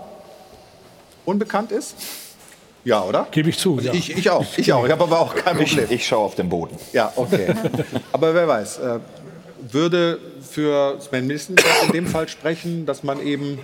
unbekannt 1.24 1.72
ist. 1.72 2.23
Ja, 2.84 3.02
oder? 3.02 3.26
Gebe 3.30 3.48
ich 3.48 3.58
zu. 3.58 3.76
Also 3.76 3.88
ja. 3.88 3.94
ich, 3.94 4.16
ich 4.16 4.30
auch. 4.30 4.44
Ich 4.56 4.72
auch. 4.72 4.84
Ich 4.84 4.92
habe 4.92 5.04
aber 5.04 5.20
auch 5.20 5.34
kein 5.34 5.56
Problem. 5.56 5.84
Ich, 5.84 5.90
ich 5.90 6.06
schaue 6.06 6.24
auf 6.24 6.34
den 6.34 6.48
Boden. 6.48 6.76
Ja, 6.92 7.12
okay. 7.16 7.54
aber 8.12 8.34
wer 8.34 8.46
weiß, 8.46 8.78
äh, 8.78 8.98
würde 9.70 10.18
für 10.42 11.00
Sven 11.00 11.26
Missen 11.26 11.56
in 11.86 11.92
dem 11.92 12.06
Fall 12.06 12.28
sprechen, 12.28 12.86
dass 12.86 13.02
man 13.02 13.20
eben 13.20 13.58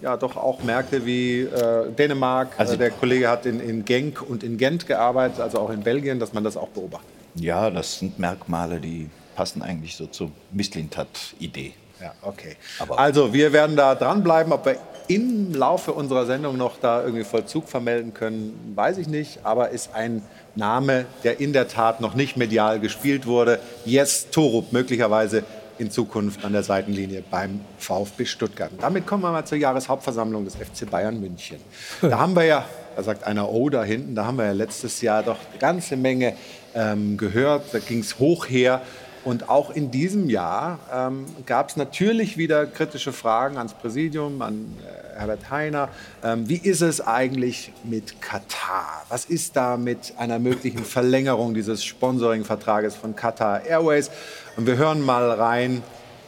ja 0.00 0.16
doch 0.16 0.36
auch 0.36 0.62
merkte, 0.62 1.04
wie 1.04 1.40
äh, 1.40 1.90
Dänemark, 1.90 2.52
also, 2.56 2.74
äh, 2.74 2.78
der 2.78 2.90
Kollege 2.90 3.28
hat 3.28 3.46
in, 3.46 3.60
in 3.60 3.84
Genk 3.84 4.22
und 4.22 4.44
in 4.44 4.56
Gent 4.56 4.86
gearbeitet, 4.86 5.40
also 5.40 5.58
auch 5.58 5.70
in 5.70 5.82
Belgien, 5.82 6.20
dass 6.20 6.32
man 6.32 6.44
das 6.44 6.56
auch 6.56 6.68
beobachtet. 6.68 7.08
Ja, 7.34 7.70
das 7.70 7.98
sind 7.98 8.18
Merkmale, 8.18 8.80
die 8.80 9.10
passen 9.34 9.62
eigentlich 9.62 9.96
so 9.96 10.06
zur 10.06 10.30
Misslintat-Idee. 10.52 11.74
Ja, 12.00 12.12
okay. 12.22 12.56
Aber 12.78 12.98
also 12.98 13.32
wir 13.32 13.52
werden 13.52 13.76
da 13.76 13.94
dranbleiben, 13.94 14.52
ob 14.52 14.66
wir 14.66 14.76
im 15.08 15.54
Laufe 15.54 15.92
unserer 15.92 16.26
Sendung 16.26 16.56
noch 16.56 16.78
da 16.78 17.02
irgendwie 17.02 17.24
Vollzug 17.24 17.68
vermelden 17.68 18.14
können, 18.14 18.72
weiß 18.74 18.98
ich 18.98 19.08
nicht, 19.08 19.40
aber 19.42 19.70
ist 19.70 19.94
ein 19.94 20.22
Name, 20.54 21.06
der 21.24 21.40
in 21.40 21.52
der 21.52 21.68
Tat 21.68 22.00
noch 22.00 22.14
nicht 22.14 22.36
medial 22.36 22.78
gespielt 22.78 23.26
wurde. 23.26 23.58
Jes 23.84 24.30
Torup, 24.30 24.72
möglicherweise 24.72 25.44
in 25.78 25.90
Zukunft 25.90 26.44
an 26.44 26.52
der 26.52 26.62
Seitenlinie 26.62 27.22
beim 27.30 27.60
VfB 27.78 28.26
Stuttgart. 28.26 28.70
Damit 28.80 29.06
kommen 29.06 29.22
wir 29.22 29.32
mal 29.32 29.44
zur 29.44 29.58
Jahreshauptversammlung 29.58 30.44
des 30.44 30.56
FC 30.56 30.90
Bayern 30.90 31.20
München. 31.20 31.58
Da 32.02 32.18
haben 32.18 32.34
wir 32.34 32.44
ja, 32.44 32.64
da 32.96 33.02
sagt 33.02 33.24
einer 33.24 33.48
O 33.48 33.70
da 33.70 33.84
hinten, 33.84 34.14
da 34.14 34.26
haben 34.26 34.38
wir 34.38 34.46
ja 34.46 34.52
letztes 34.52 35.00
Jahr 35.00 35.22
doch 35.22 35.38
eine 35.50 35.58
ganze 35.58 35.96
Menge 35.96 36.34
ähm, 36.74 37.16
gehört. 37.16 37.72
Da 37.72 37.78
ging 37.78 38.00
es 38.00 38.18
hoch 38.18 38.46
her. 38.46 38.82
Und 39.24 39.48
auch 39.48 39.70
in 39.70 39.90
diesem 39.90 40.30
Jahr 40.30 40.78
ähm, 40.92 41.26
gab 41.46 41.70
es 41.70 41.76
natürlich 41.76 42.38
wieder 42.38 42.66
kritische 42.66 43.12
Fragen 43.12 43.58
ans 43.58 43.74
Präsidium, 43.74 44.40
an 44.42 44.76
äh, 44.80 45.18
Herbert 45.18 45.50
Heiner. 45.50 45.88
Ähm, 46.22 46.48
wie 46.48 46.56
ist 46.56 46.80
es 46.80 47.00
eigentlich 47.00 47.72
mit 47.82 48.22
Katar? 48.22 49.04
Was 49.08 49.24
ist 49.24 49.56
da 49.56 49.76
mit 49.76 50.14
einer 50.18 50.38
möglichen 50.38 50.84
Verlängerung 50.84 51.54
dieses 51.54 51.84
Sponsoring-Vertrages 51.84 52.94
von 52.94 53.16
Qatar 53.16 53.64
Airways? 53.66 54.10
Und 54.56 54.66
wir 54.66 54.76
hören 54.76 55.02
mal 55.02 55.30
rein 55.32 55.82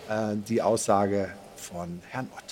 äh, 0.08 0.34
die 0.48 0.60
Aussage 0.60 1.28
von 1.56 2.00
Herrn 2.10 2.28
Ott. 2.36 2.49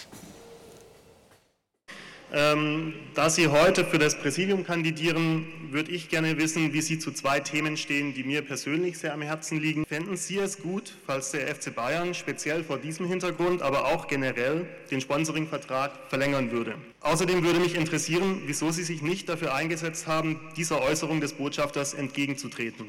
Ähm, 2.33 2.95
da 3.15 3.31
Sie 3.31 3.49
heute 3.49 3.85
für 3.85 3.99
das 3.99 4.19
Präsidium 4.19 4.65
kandidieren, 4.65 5.47
würde 5.71 5.91
ich 5.91 6.09
gerne 6.09 6.37
wissen, 6.37 6.73
wie 6.73 6.83
Sie 6.83 6.99
zu 6.99 7.11
zwei 7.13 7.41
Themen 7.41 7.77
stehen, 7.77 8.13
die 8.13 8.23
mir 8.23 8.43
persönlich 8.43 8.99
sehr 8.99 9.15
am 9.15 9.23
Herzen 9.23 9.61
liegen. 9.61 9.87
Fänden 9.87 10.17
Sie 10.17 10.39
es 10.39 10.61
gut, 10.61 10.93
falls 11.07 11.31
der 11.31 11.55
FC 11.55 11.75
Bayern 11.75 12.15
speziell 12.15 12.65
vor 12.65 12.79
diesem 12.79 13.07
Hintergrund, 13.07 13.63
aber 13.63 13.87
auch 13.87 14.09
generell 14.09 14.67
den 14.91 15.01
Sponsoringvertrag 15.01 15.93
verlängern 16.09 16.51
würde? 16.51 16.75
Außerdem 17.01 17.43
würde 17.43 17.61
mich 17.61 17.75
interessieren, 17.75 18.43
wieso 18.47 18.71
Sie 18.71 18.85
sich 18.85 19.01
nicht 19.01 19.29
dafür 19.29 19.55
eingesetzt 19.55 20.07
haben, 20.07 20.41
dieser 20.57 20.83
Äußerung 20.83 21.21
des 21.21 21.33
Botschafters 21.33 21.95
entgegenzutreten. 21.95 22.87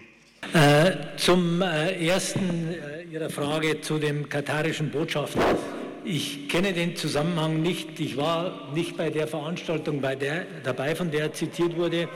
Äh, 0.54 1.18
zum 1.18 1.62
äh, 1.62 2.08
ersten 2.08 2.70
äh, 2.70 3.04
Ihrer 3.04 3.30
Frage 3.30 3.82
zu 3.82 4.00
dem 4.00 4.28
katarischen 4.28 4.90
Botschafter. 4.90 5.58
Ich 6.06 6.48
kenne 6.48 6.74
den 6.74 6.96
Zusammenhang 6.96 7.62
nicht. 7.62 8.00
Ich 8.00 8.16
war 8.18 8.70
nicht 8.74 8.98
bei 8.98 9.10
der 9.10 9.28
Veranstaltung 9.28 10.02
bei 10.02 10.16
der, 10.16 10.46
dabei, 10.64 10.96
von 10.96 11.12
der 11.12 11.34
zitiert 11.34 11.76
wurde. 11.76 12.08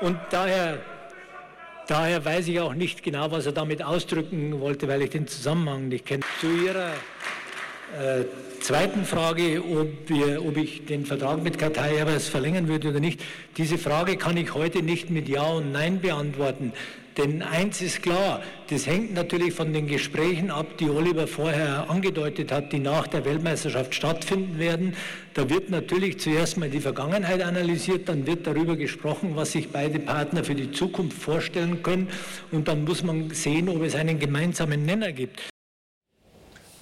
Und 0.00 0.18
daher, 0.30 0.78
daher 1.86 2.24
weiß 2.24 2.48
ich 2.48 2.60
auch 2.60 2.74
nicht 2.74 3.02
genau, 3.02 3.30
was 3.30 3.46
er 3.46 3.52
damit 3.52 3.82
ausdrücken 3.82 4.60
wollte, 4.60 4.88
weil 4.88 5.02
ich 5.02 5.10
den 5.10 5.26
Zusammenhang 5.26 5.88
nicht 5.88 6.06
kenne. 6.06 6.22
Zu 6.40 6.46
Ihrer 6.48 6.92
äh, 7.98 8.24
zweiten 8.60 9.04
Frage, 9.04 9.62
ob, 9.62 10.08
wir, 10.08 10.44
ob, 10.44 10.56
ich 10.56 10.84
den 10.84 11.06
Vertrag 11.06 11.42
mit 11.42 11.58
Katar 11.58 11.88
Airways 11.88 12.28
verlängern 12.28 12.68
würde 12.68 12.88
oder 12.88 13.00
nicht. 13.00 13.20
Diese 13.56 13.78
Frage 13.78 14.16
kann 14.16 14.36
ich 14.36 14.54
heute 14.54 14.82
nicht 14.82 15.10
mit 15.10 15.28
Ja 15.28 15.46
und 15.46 15.72
Nein 15.72 16.00
beantworten. 16.00 16.72
Denn 17.18 17.42
eins 17.42 17.82
ist 17.82 18.00
klar, 18.02 18.42
das 18.70 18.86
hängt 18.86 19.12
natürlich 19.12 19.52
von 19.52 19.72
den 19.72 19.88
Gesprächen 19.88 20.52
ab, 20.52 20.78
die 20.78 20.88
Oliver 20.88 21.26
vorher 21.26 21.90
angedeutet 21.90 22.52
hat, 22.52 22.72
die 22.72 22.78
nach 22.78 23.08
der 23.08 23.24
Weltmeisterschaft 23.24 23.92
stattfinden 23.92 24.60
werden. 24.60 24.94
Da 25.34 25.50
wird 25.50 25.68
natürlich 25.68 26.20
zuerst 26.20 26.58
mal 26.58 26.70
die 26.70 26.78
Vergangenheit 26.78 27.42
analysiert, 27.42 28.08
dann 28.08 28.24
wird 28.24 28.46
darüber 28.46 28.76
gesprochen, 28.76 29.32
was 29.34 29.50
sich 29.50 29.72
beide 29.72 29.98
Partner 29.98 30.44
für 30.44 30.54
die 30.54 30.70
Zukunft 30.70 31.20
vorstellen 31.20 31.82
können. 31.82 32.06
Und 32.52 32.68
dann 32.68 32.84
muss 32.84 33.02
man 33.02 33.30
sehen, 33.30 33.68
ob 33.68 33.82
es 33.82 33.96
einen 33.96 34.20
gemeinsamen 34.20 34.84
Nenner 34.86 35.10
gibt. 35.10 35.40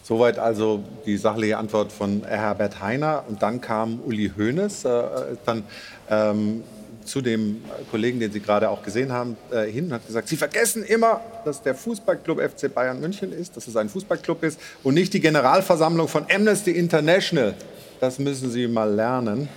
Soweit 0.03 0.39
also 0.39 0.85
die 1.07 1.17
sachliche 1.17 1.57
Antwort 1.57 1.91
von 1.91 2.23
Herbert 2.25 2.83
Heiner. 2.83 3.25
Und 3.27 3.43
dann 3.43 3.63
kam 3.63 4.01
Uli 4.05 4.31
Hoeneß, 4.37 4.85
äh, 4.85 5.03
dann 5.47 5.65
ähm, 6.11 6.63
zu 7.07 7.21
dem 7.21 7.63
Kollegen, 7.91 8.21
den 8.21 8.33
Sie 8.33 8.41
gerade 8.41 8.69
auch 8.69 8.83
gesehen 8.83 9.13
haben, 9.13 9.37
äh, 9.51 9.71
hin 9.71 9.87
und 9.87 9.95
hat 9.95 10.07
gesagt, 10.07 10.29
Sie 10.29 10.37
vergessen 10.37 10.85
immer, 10.85 11.21
dass 11.45 11.63
der 11.63 11.75
Fußballclub 11.75 12.41
FC 12.41 12.73
Bayern 12.73 13.01
München 13.01 13.33
ist, 13.33 13.57
dass 13.57 13.67
es 13.67 13.77
ein 13.77 13.89
Fußballclub 13.89 14.43
ist 14.43 14.61
und 14.83 14.95
nicht 14.95 15.15
die 15.15 15.21
Generalversammlung 15.21 16.09
von 16.09 16.27
Amnesty 16.31 16.73
International. 16.73 17.55
Das 18.01 18.19
müssen 18.19 18.51
Sie 18.51 18.67
mal 18.67 18.93
lernen. 18.93 19.49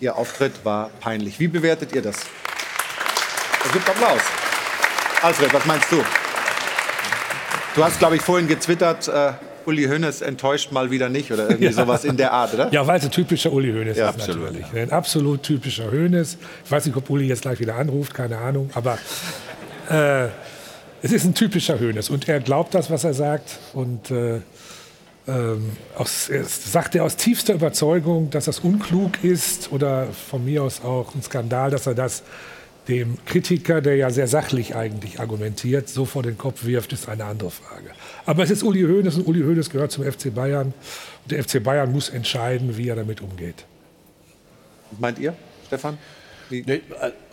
Ihr 0.00 0.16
Auftritt 0.16 0.52
war 0.64 0.90
peinlich. 1.00 1.40
Wie 1.40 1.48
bewertet 1.48 1.94
ihr 1.94 2.02
das? 2.02 2.16
Es 3.64 3.72
gibt 3.72 3.88
Applaus. 3.88 4.20
Alfred, 5.22 5.52
was 5.54 5.64
meinst 5.64 5.90
du? 5.90 6.04
Du 7.74 7.82
hast, 7.82 7.98
glaube 7.98 8.16
ich, 8.16 8.22
vorhin 8.22 8.46
getwittert, 8.46 9.08
äh, 9.08 9.32
Uli 9.66 9.84
Hoeneß 9.84 10.22
enttäuscht 10.22 10.72
mal 10.72 10.90
wieder 10.90 11.08
nicht 11.08 11.30
oder 11.32 11.44
irgendwie 11.44 11.66
ja. 11.66 11.72
sowas 11.72 12.04
in 12.04 12.16
der 12.16 12.32
Art, 12.32 12.54
oder? 12.54 12.72
Ja, 12.72 12.86
weil 12.86 12.98
es 12.98 13.04
ein 13.04 13.10
typischer 13.10 13.52
Uli 13.52 13.72
Hoeneß 13.72 13.96
ja, 13.96 14.10
ist 14.10 14.20
absolut, 14.20 14.44
natürlich. 14.44 14.66
Ja. 14.72 14.82
Ein 14.82 14.92
absolut 14.92 15.42
typischer 15.42 15.90
Hoeneß. 15.90 16.38
Ich 16.64 16.70
weiß 16.70 16.86
nicht, 16.86 16.96
ob 16.96 17.08
Uli 17.10 17.26
jetzt 17.26 17.42
gleich 17.42 17.60
wieder 17.60 17.76
anruft, 17.76 18.14
keine 18.14 18.38
Ahnung, 18.38 18.70
aber 18.74 18.98
äh, 19.90 20.28
es 21.02 21.12
ist 21.12 21.24
ein 21.24 21.34
typischer 21.34 21.78
Hoeneß 21.78 22.10
und 22.10 22.28
er 22.28 22.40
glaubt 22.40 22.74
das, 22.74 22.90
was 22.90 23.04
er 23.04 23.14
sagt 23.14 23.58
und 23.74 24.10
äh, 24.10 24.40
ähm, 25.26 25.70
aus, 25.96 26.30
sagt 26.46 26.94
er 26.94 27.04
aus 27.04 27.16
tiefster 27.16 27.54
Überzeugung, 27.54 28.30
dass 28.30 28.44
das 28.44 28.60
unklug 28.60 29.22
ist 29.24 29.72
oder 29.72 30.06
von 30.06 30.44
mir 30.44 30.62
aus 30.62 30.82
auch 30.82 31.14
ein 31.14 31.22
Skandal, 31.22 31.70
dass 31.70 31.86
er 31.86 31.94
das 31.94 32.22
dem 32.88 33.16
Kritiker, 33.24 33.80
der 33.80 33.96
ja 33.96 34.10
sehr 34.10 34.28
sachlich 34.28 34.74
eigentlich 34.74 35.20
argumentiert, 35.20 35.88
so 35.88 36.04
vor 36.04 36.22
den 36.22 36.36
Kopf 36.36 36.64
wirft, 36.64 36.92
ist 36.92 37.08
eine 37.08 37.24
andere 37.24 37.50
Frage. 37.50 37.90
Aber 38.26 38.42
es 38.42 38.50
ist 38.50 38.62
Uli 38.62 38.82
Hoeneß 38.82 39.16
und 39.16 39.26
Uli 39.26 39.40
Hoeneß 39.42 39.70
gehört 39.70 39.92
zum 39.92 40.04
FC 40.04 40.34
Bayern. 40.34 40.72
Und 41.22 41.30
der 41.30 41.42
FC 41.44 41.62
Bayern 41.62 41.92
muss 41.92 42.08
entscheiden, 42.08 42.76
wie 42.76 42.88
er 42.88 42.96
damit 42.96 43.20
umgeht. 43.20 43.64
Meint 44.98 45.18
ihr, 45.18 45.34
Stefan? 45.66 45.98
Nee, 46.50 46.82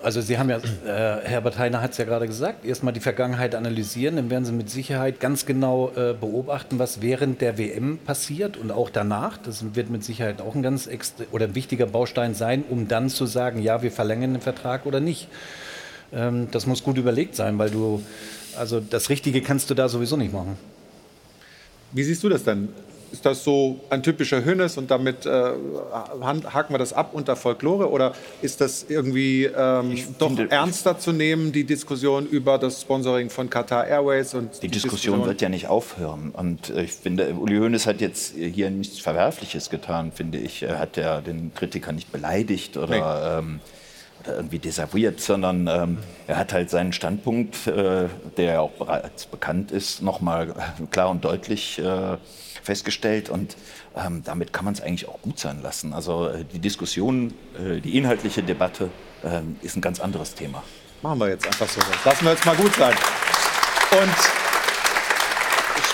also 0.02 0.22
Sie 0.22 0.38
haben 0.38 0.50
ja, 0.50 0.58
äh, 0.58 1.28
Herbert 1.28 1.58
Heiner 1.58 1.82
hat 1.82 1.92
es 1.92 1.98
ja 1.98 2.06
gerade 2.06 2.28
gesagt, 2.28 2.66
erstmal 2.66 2.94
die 2.94 3.02
Vergangenheit 3.02 3.56
analysieren, 3.56 4.16
dann 4.16 4.30
werden 4.30 4.46
Sie 4.46 4.54
mit 4.54 4.70
Sicherheit 4.70 5.20
ganz 5.20 5.46
genau 5.46 5.92
äh, 5.96 6.14
beobachten, 6.14 6.80
was 6.80 7.02
während 7.02 7.42
der 7.42 7.58
WM 7.58 8.00
passiert 8.00 8.56
und 8.56 8.72
auch 8.72 8.90
danach. 8.90 9.38
Das 9.38 9.76
wird 9.76 9.90
mit 9.90 10.04
Sicherheit 10.04 10.42
auch 10.42 10.56
ein 10.56 10.64
ganz 10.64 10.90
oder 11.32 11.46
ein 11.46 11.56
wichtiger 11.56 11.88
Baustein 11.88 12.34
sein, 12.34 12.64
um 12.68 12.88
dann 12.88 13.10
zu 13.10 13.26
sagen, 13.26 13.62
ja, 13.62 13.82
wir 13.84 13.92
verlängern 13.92 14.34
den 14.34 14.42
Vertrag 14.42 14.86
oder 14.86 15.02
nicht. 15.02 15.28
Ähm, 16.14 16.48
das 16.52 16.66
muss 16.66 16.82
gut 16.82 16.98
überlegt 16.98 17.36
sein, 17.36 17.58
weil 17.58 17.70
du, 17.70 18.02
also 18.58 18.80
das 18.80 19.10
Richtige 19.10 19.42
kannst 19.42 19.70
du 19.70 19.74
da 19.74 19.90
sowieso 19.90 20.16
nicht 20.16 20.34
machen. 20.34 20.58
Wie 21.92 22.04
siehst 22.04 22.24
du 22.24 22.30
das 22.30 22.44
denn? 22.44 22.70
Ist 23.12 23.26
das 23.26 23.44
so 23.44 23.82
ein 23.90 24.04
typischer 24.04 24.46
Hönes 24.46 24.78
und 24.78 24.90
damit 24.90 25.26
äh, 25.26 25.30
haken 25.30 26.74
wir 26.74 26.78
das 26.78 26.94
ab 26.94 27.10
unter 27.12 27.36
Folklore? 27.36 27.90
Oder 27.90 28.14
ist 28.42 28.62
das 28.62 28.86
irgendwie 28.88 29.44
ähm, 29.46 29.98
doch 30.18 30.28
finde, 30.28 30.50
ernster 30.50 30.98
zu 30.98 31.12
nehmen, 31.12 31.52
die 31.52 31.66
Diskussion 31.66 32.26
über 32.26 32.58
das 32.58 32.80
Sponsoring 32.82 33.30
von 33.30 33.50
Qatar 33.50 33.86
Airways? 33.86 34.34
Und 34.34 34.56
die, 34.56 34.68
die 34.68 34.70
Diskussion, 34.70 35.16
Diskussion, 35.16 35.26
wird 35.26 35.42
ja 35.42 35.50
nicht 35.50 35.68
aufhören. 35.68 36.32
Und 36.32 36.70
äh, 36.70 36.84
ich 36.84 36.94
finde, 36.94 37.34
Uli 37.34 37.58
Hoeneß 37.58 37.86
hat 37.86 38.00
jetzt 38.00 38.34
hier 38.36 38.70
nichts 38.70 39.00
Verwerfliches 39.00 39.70
getan, 39.70 40.14
finde 40.14 40.38
ich. 40.38 40.64
Er 40.64 40.80
hat 40.80 40.96
ja 40.96 41.20
den 41.20 41.54
Kritiker 41.54 41.92
nicht 41.92 42.14
beleidigt 42.14 42.78
oder... 42.78 43.40
Nee. 43.40 43.40
Ähm, 43.40 43.60
oder 44.24 44.36
irgendwie 44.36 44.60
desavouiert, 44.60 45.20
sondern 45.20 45.68
ähm, 45.68 45.98
er 46.28 46.38
hat 46.38 46.54
halt 46.54 46.70
seinen 46.70 46.94
Standpunkt, 46.94 47.68
äh, 47.68 48.08
der 48.38 48.54
ja 48.54 48.60
auch 48.62 48.72
bereits 48.72 49.26
bekannt 49.26 49.72
ist, 49.72 50.02
nochmal 50.02 50.54
klar 50.92 51.10
und 51.10 51.24
deutlich 51.26 51.80
äh, 51.80 52.18
festgestellt 52.64 53.30
und 53.30 53.58
ähm, 53.96 54.22
damit 54.24 54.54
kann 54.54 54.66
man 54.66 54.74
es 54.74 54.82
eigentlich 54.82 55.08
auch 55.08 55.22
gut 55.22 55.40
sein 55.40 55.62
lassen. 55.62 55.94
Also 55.94 56.28
äh, 56.28 56.46
die 56.46 56.60
Diskussion, 56.60 57.34
äh, 57.60 57.80
die 57.80 57.98
inhaltliche 57.98 58.44
Debatte 58.44 58.90
äh, 59.24 59.42
ist 59.66 59.76
ein 59.76 59.82
ganz 59.82 60.00
anderes 60.00 60.36
Thema. 60.36 60.64
Machen 61.02 61.20
wir 61.20 61.30
jetzt 61.30 61.48
einfach 61.48 61.68
so. 61.68 61.82
Lassen 62.06 62.26
wir 62.26 62.32
jetzt 62.32 62.46
mal 62.46 62.56
gut 62.56 62.74
sein. 62.76 62.94
Und 63.92 64.41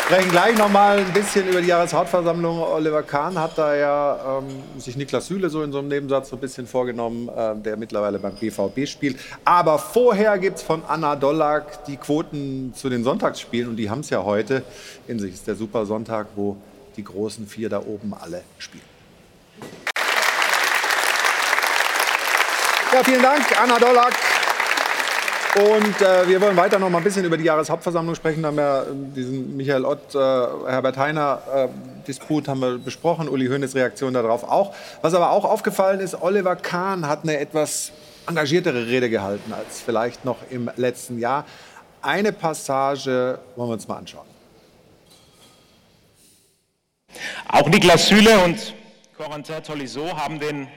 sprechen 0.08 0.32
gleich 0.32 0.58
noch 0.58 0.70
mal 0.70 1.00
ein 1.00 1.12
bisschen 1.12 1.50
über 1.50 1.60
die 1.60 1.68
Jahreshauptversammlung. 1.68 2.62
Oliver 2.62 3.04
Kahn 3.04 3.38
hat 3.38 3.58
da 3.58 3.76
ja 3.76 4.40
ähm, 4.40 4.80
sich 4.80 4.96
Niklas 4.96 5.28
Süle 5.28 5.50
so 5.50 5.62
in 5.64 5.74
so 5.74 5.80
einem 5.80 5.90
Nebensatz 5.90 6.30
so 6.30 6.38
ein 6.38 6.40
bisschen 6.40 6.66
vorgenommen, 6.66 7.28
äh, 7.28 7.58
der 7.58 7.76
mittlerweile 7.76 8.18
beim 8.18 8.34
BVB 8.34 8.88
spielt. 8.88 9.20
Aber 9.44 9.78
vorher 9.78 10.38
gibt 10.38 10.60
es 10.60 10.64
von 10.64 10.82
Anna 10.88 11.18
Dollack 11.18 11.84
die 11.88 11.98
Quoten 11.98 12.74
zu 12.74 12.88
den 12.88 13.04
Sonntagsspielen 13.04 13.68
und 13.68 13.76
die 13.76 13.90
haben 13.90 14.00
es 14.00 14.10
ja 14.10 14.24
heute 14.24 14.64
in 15.10 15.20
sich. 15.20 15.34
Es 15.34 15.40
ist 15.40 15.48
der 15.48 15.56
Super 15.56 15.86
Sonntag, 15.86 16.28
wo 16.38 16.56
die 16.96 17.04
großen 17.04 17.46
vier 17.46 17.68
da 17.68 17.80
oben 17.80 18.14
alle 18.18 18.44
spielen. 18.60 18.86
Ja, 22.94 23.04
vielen 23.04 23.22
Dank, 23.22 23.62
Anna 23.62 23.78
Dollack. 23.78 24.37
Und 25.58 26.02
äh, 26.02 26.28
wir 26.28 26.40
wollen 26.40 26.56
weiter 26.56 26.78
noch 26.78 26.88
mal 26.88 27.00
ein 27.00 27.04
bisschen 27.04 27.26
über 27.26 27.36
die 27.36 27.46
Jahreshauptversammlung 27.46 28.14
sprechen. 28.14 28.42
Wir 28.42 28.48
haben 28.48 28.58
ja 28.60 28.84
ähm, 28.84 29.12
diesen 29.16 29.58
Michael 29.58 29.86
Ott, 29.86 30.14
äh, 30.14 30.18
Herbert 30.18 30.98
Heiner 30.98 31.42
äh, 31.52 31.68
Disput 32.08 32.48
haben 32.48 32.60
wir 32.60 32.78
besprochen, 32.78 33.28
Uli 33.28 33.48
Hoeneß 33.48 33.74
Reaktion 33.74 34.14
darauf 34.14 34.44
auch. 34.44 34.76
Was 35.02 35.16
aber 35.16 35.32
auch 35.32 35.46
aufgefallen 35.46 36.00
ist, 36.00 36.22
Oliver 36.22 36.56
Kahn 36.58 37.08
hat 37.08 37.24
eine 37.24 37.40
etwas 37.40 37.92
engagiertere 38.28 38.86
Rede 38.86 39.10
gehalten 39.10 39.52
als 39.52 39.82
vielleicht 39.82 40.26
noch 40.26 40.38
im 40.52 40.70
letzten 40.76 41.18
Jahr. 41.18 41.44
Eine 42.04 42.34
Passage 42.34 43.40
wollen 43.56 43.70
wir 43.70 43.74
uns 43.74 43.88
mal 43.88 43.98
anschauen. 43.98 44.28
Auch 47.48 47.68
Niklas 47.68 48.10
Süle 48.10 48.38
und 48.44 48.76
Corentin 49.18 49.64
Tolisso 49.64 50.16
haben 50.16 50.40
den 50.40 50.68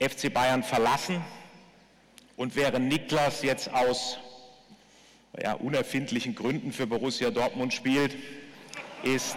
FC 0.00 0.30
Bayern 0.30 0.62
verlassen. 0.62 1.24
Und 2.36 2.56
während 2.56 2.88
Niklas 2.88 3.42
jetzt 3.42 3.72
aus 3.72 4.18
ja, 5.40 5.54
unerfindlichen 5.54 6.34
Gründen 6.34 6.72
für 6.72 6.86
Borussia 6.86 7.30
Dortmund 7.30 7.72
spielt, 7.72 8.16
ist 9.02 9.36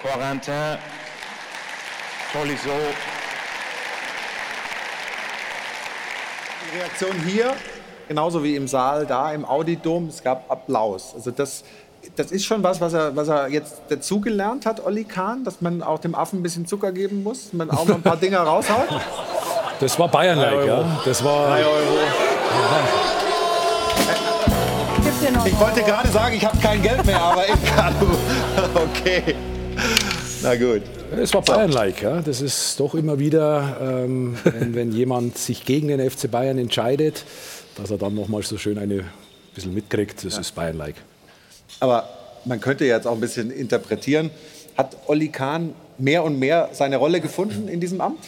Corentin 0.00 0.78
Tolisso. 2.32 2.70
Die 6.62 6.78
Reaktion 6.78 7.16
hier, 7.26 7.54
genauso 8.08 8.42
wie 8.44 8.56
im 8.56 8.68
Saal 8.68 9.06
da 9.06 9.32
im 9.32 9.44
Audidom, 9.44 10.08
es 10.08 10.22
gab 10.22 10.50
Applaus. 10.50 11.14
Also 11.14 11.30
das, 11.30 11.64
das 12.16 12.32
ist 12.32 12.44
schon 12.44 12.62
was, 12.62 12.80
was 12.80 12.92
er, 12.92 13.16
was 13.16 13.28
er 13.28 13.48
jetzt 13.48 13.80
dazugelernt 13.88 14.66
hat, 14.66 14.84
Olli 14.84 15.04
Kahn, 15.04 15.44
dass 15.44 15.60
man 15.60 15.82
auch 15.82 16.00
dem 16.00 16.14
Affen 16.14 16.40
ein 16.40 16.42
bisschen 16.42 16.66
Zucker 16.66 16.92
geben 16.92 17.22
muss, 17.22 17.52
man 17.52 17.70
auch 17.70 17.86
mal 17.86 17.94
ein 17.94 18.02
paar 18.02 18.16
Dinge 18.16 18.38
raushaut. 18.38 18.88
Das 19.80 19.98
war 19.98 20.08
Bayern-like, 20.08 20.66
ja. 20.66 21.02
Das 21.04 21.22
war. 21.22 21.48
3 21.56 21.66
Euro. 21.66 21.98
Ich 25.44 25.58
wollte 25.60 25.82
gerade 25.82 26.08
sagen, 26.08 26.36
ich 26.36 26.44
habe 26.44 26.58
kein 26.58 26.82
Geld 26.82 27.04
mehr, 27.04 27.20
aber 27.20 27.44
egal. 27.44 27.94
Okay. 28.74 29.34
Na 30.42 30.54
gut. 30.54 30.82
Es 31.20 31.32
war 31.34 31.42
Bayern-like, 31.42 32.02
ja. 32.02 32.20
Das 32.22 32.40
ist 32.40 32.80
doch 32.80 32.94
immer 32.94 33.18
wieder, 33.18 33.76
ähm, 33.80 34.36
wenn, 34.44 34.74
wenn, 34.74 34.92
jemand 34.92 35.36
sich 35.38 35.64
gegen 35.64 35.88
den 35.88 36.10
FC 36.10 36.30
Bayern 36.30 36.58
entscheidet, 36.58 37.24
dass 37.76 37.90
er 37.90 37.98
dann 37.98 38.14
nochmal 38.14 38.42
so 38.42 38.56
schön 38.56 38.78
eine 38.78 39.04
bisschen 39.54 39.74
mitkriegt. 39.74 40.24
Das 40.24 40.34
ja. 40.34 40.40
ist 40.40 40.54
Bayern-like. 40.54 40.96
Aber 41.80 42.08
man 42.44 42.60
könnte 42.60 42.84
jetzt 42.84 43.06
auch 43.06 43.12
ein 43.12 43.20
bisschen 43.20 43.50
interpretieren. 43.50 44.30
Hat 44.76 44.96
Olli 45.06 45.28
Kahn 45.28 45.74
mehr 45.98 46.24
und 46.24 46.38
mehr 46.38 46.70
seine 46.72 46.96
Rolle 46.96 47.20
gefunden 47.20 47.68
in 47.68 47.80
diesem 47.80 48.00
Amt? 48.00 48.20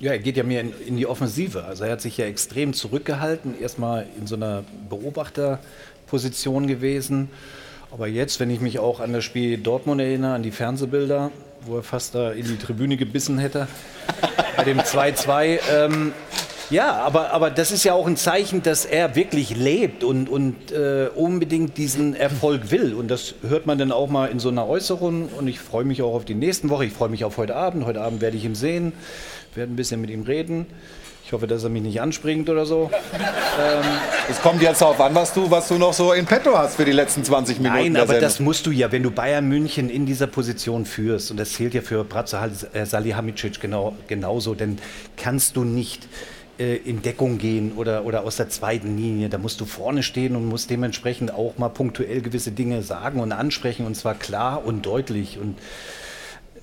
Ja, 0.00 0.10
er 0.10 0.18
geht 0.18 0.36
ja 0.36 0.42
mehr 0.42 0.60
in, 0.60 0.72
in, 0.86 0.96
die 0.96 1.06
Offensive. 1.06 1.64
Also 1.64 1.84
er 1.84 1.92
hat 1.92 2.00
sich 2.00 2.16
ja 2.16 2.26
extrem 2.26 2.72
zurückgehalten, 2.74 3.60
erstmal 3.60 4.06
in 4.18 4.26
so 4.26 4.34
einer 4.34 4.64
Beobachterposition 4.88 6.66
gewesen. 6.66 7.30
Aber 7.92 8.08
jetzt, 8.08 8.40
wenn 8.40 8.50
ich 8.50 8.60
mich 8.60 8.80
auch 8.80 8.98
an 8.98 9.12
das 9.12 9.22
Spiel 9.22 9.56
Dortmund 9.56 10.00
erinnere, 10.00 10.34
an 10.34 10.42
die 10.42 10.50
Fernsehbilder, 10.50 11.30
wo 11.64 11.76
er 11.76 11.84
fast 11.84 12.16
da 12.16 12.32
in 12.32 12.44
die 12.44 12.56
Tribüne 12.56 12.96
gebissen 12.96 13.38
hätte, 13.38 13.68
bei 14.56 14.64
dem 14.64 14.80
2-2, 14.80 15.60
ähm, 15.72 16.12
ja, 16.70 16.94
aber, 16.94 17.30
aber 17.30 17.50
das 17.50 17.70
ist 17.70 17.84
ja 17.84 17.92
auch 17.92 18.06
ein 18.06 18.16
Zeichen, 18.16 18.62
dass 18.62 18.86
er 18.86 19.14
wirklich 19.14 19.54
lebt 19.54 20.02
und, 20.02 20.28
und 20.28 20.72
äh, 20.72 21.08
unbedingt 21.14 21.76
diesen 21.76 22.16
Erfolg 22.16 22.72
will. 22.72 22.94
Und 22.94 23.08
das 23.08 23.34
hört 23.46 23.66
man 23.66 23.78
dann 23.78 23.92
auch 23.92 24.08
mal 24.08 24.26
in 24.26 24.40
so 24.40 24.48
einer 24.48 24.66
Äußerung. 24.66 25.28
Und 25.28 25.46
ich 25.46 25.60
freue 25.60 25.84
mich 25.84 26.02
auch 26.02 26.14
auf 26.14 26.24
die 26.24 26.34
nächsten 26.34 26.70
Woche. 26.70 26.86
Ich 26.86 26.92
freue 26.92 27.10
mich 27.10 27.24
auf 27.24 27.36
heute 27.36 27.54
Abend. 27.54 27.84
Heute 27.84 28.00
Abend 28.00 28.22
werde 28.22 28.36
ich 28.36 28.44
ihn 28.44 28.54
sehen 28.56 28.92
werde 29.56 29.72
ein 29.72 29.76
bisschen 29.76 30.00
mit 30.00 30.10
ihm 30.10 30.22
reden. 30.22 30.66
Ich 31.26 31.32
hoffe, 31.32 31.46
dass 31.46 31.64
er 31.64 31.70
mich 31.70 31.82
nicht 31.82 32.02
anspringt 32.02 32.50
oder 32.50 32.66
so. 32.66 32.90
ähm, 33.14 33.84
es 34.30 34.42
kommt 34.42 34.60
jetzt 34.60 34.82
darauf 34.82 35.00
an, 35.00 35.14
was 35.14 35.32
du, 35.32 35.50
was 35.50 35.68
du 35.68 35.78
noch 35.78 35.94
so 35.94 36.12
in 36.12 36.26
petto 36.26 36.56
hast 36.56 36.76
für 36.76 36.84
die 36.84 36.92
letzten 36.92 37.24
20 37.24 37.60
Minuten. 37.60 37.92
Nein, 37.92 37.96
aber 37.96 38.20
das 38.20 38.40
musst 38.40 38.66
du 38.66 38.70
ja, 38.70 38.92
wenn 38.92 39.02
du 39.02 39.10
Bayern 39.10 39.48
München 39.48 39.88
in 39.88 40.04
dieser 40.04 40.26
Position 40.26 40.84
führst, 40.84 41.30
und 41.30 41.38
das 41.38 41.54
zählt 41.54 41.72
ja 41.72 41.80
für 41.80 42.04
Bratzo 42.04 42.36
äh, 42.36 42.84
Salihamidzic 42.84 43.58
genau, 43.58 43.96
genauso, 44.06 44.54
denn 44.54 44.78
kannst 45.16 45.56
du 45.56 45.64
nicht 45.64 46.08
äh, 46.58 46.76
in 46.76 47.02
Deckung 47.02 47.38
gehen 47.38 47.72
oder, 47.76 48.04
oder 48.04 48.22
aus 48.22 48.36
der 48.36 48.48
zweiten 48.48 48.96
Linie. 48.96 49.28
Da 49.28 49.38
musst 49.38 49.60
du 49.60 49.64
vorne 49.64 50.02
stehen 50.02 50.36
und 50.36 50.46
musst 50.46 50.70
dementsprechend 50.70 51.32
auch 51.32 51.58
mal 51.58 51.68
punktuell 51.68 52.20
gewisse 52.20 52.52
Dinge 52.52 52.82
sagen 52.82 53.18
und 53.18 53.32
ansprechen, 53.32 53.86
und 53.86 53.96
zwar 53.96 54.14
klar 54.14 54.64
und 54.64 54.86
deutlich. 54.86 55.38
Und 55.38 55.56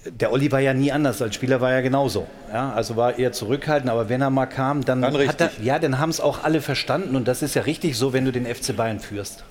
der 0.05 0.31
Olli 0.31 0.51
war 0.51 0.59
ja 0.59 0.73
nie 0.73 0.91
anders. 0.91 1.21
Als 1.21 1.35
Spieler 1.35 1.61
war 1.61 1.71
er 1.71 1.81
genauso. 1.81 2.27
Ja, 2.51 2.71
also 2.73 2.95
war 2.95 3.19
eher 3.19 3.31
zurückhaltend. 3.31 3.91
Aber 3.91 4.09
wenn 4.09 4.21
er 4.21 4.29
mal 4.29 4.47
kam, 4.47 4.83
dann, 4.83 5.01
dann 5.01 5.27
hat 5.27 5.41
er, 5.41 5.51
ja, 5.61 5.79
dann 5.79 5.99
haben 5.99 6.09
es 6.09 6.19
auch 6.19 6.43
alle 6.43 6.61
verstanden. 6.61 7.15
Und 7.15 7.27
das 7.27 7.41
ist 7.41 7.55
ja 7.55 7.63
richtig 7.63 7.97
so, 7.97 8.13
wenn 8.13 8.25
du 8.25 8.31
den 8.31 8.45
FC 8.45 8.75
Bayern 8.75 8.99
führst. 8.99 9.43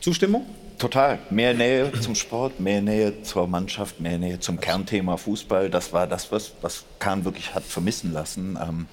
Zustimmung? 0.00 0.46
Total. 0.78 1.18
Mehr 1.28 1.52
Nähe 1.54 1.92
zum 2.00 2.14
Sport, 2.14 2.58
mehr 2.58 2.80
Nähe 2.80 3.22
zur 3.22 3.46
Mannschaft, 3.46 4.00
mehr 4.00 4.18
Nähe 4.18 4.40
zum 4.40 4.58
Kernthema 4.60 5.16
Fußball. 5.16 5.68
Das 5.68 5.92
war 5.92 6.06
das, 6.06 6.32
was, 6.32 6.52
was 6.62 6.84
Kahn 6.98 7.24
wirklich 7.24 7.54
hat 7.54 7.62
vermissen 7.62 8.12
lassen. 8.12 8.58
Ähm, 8.60 8.86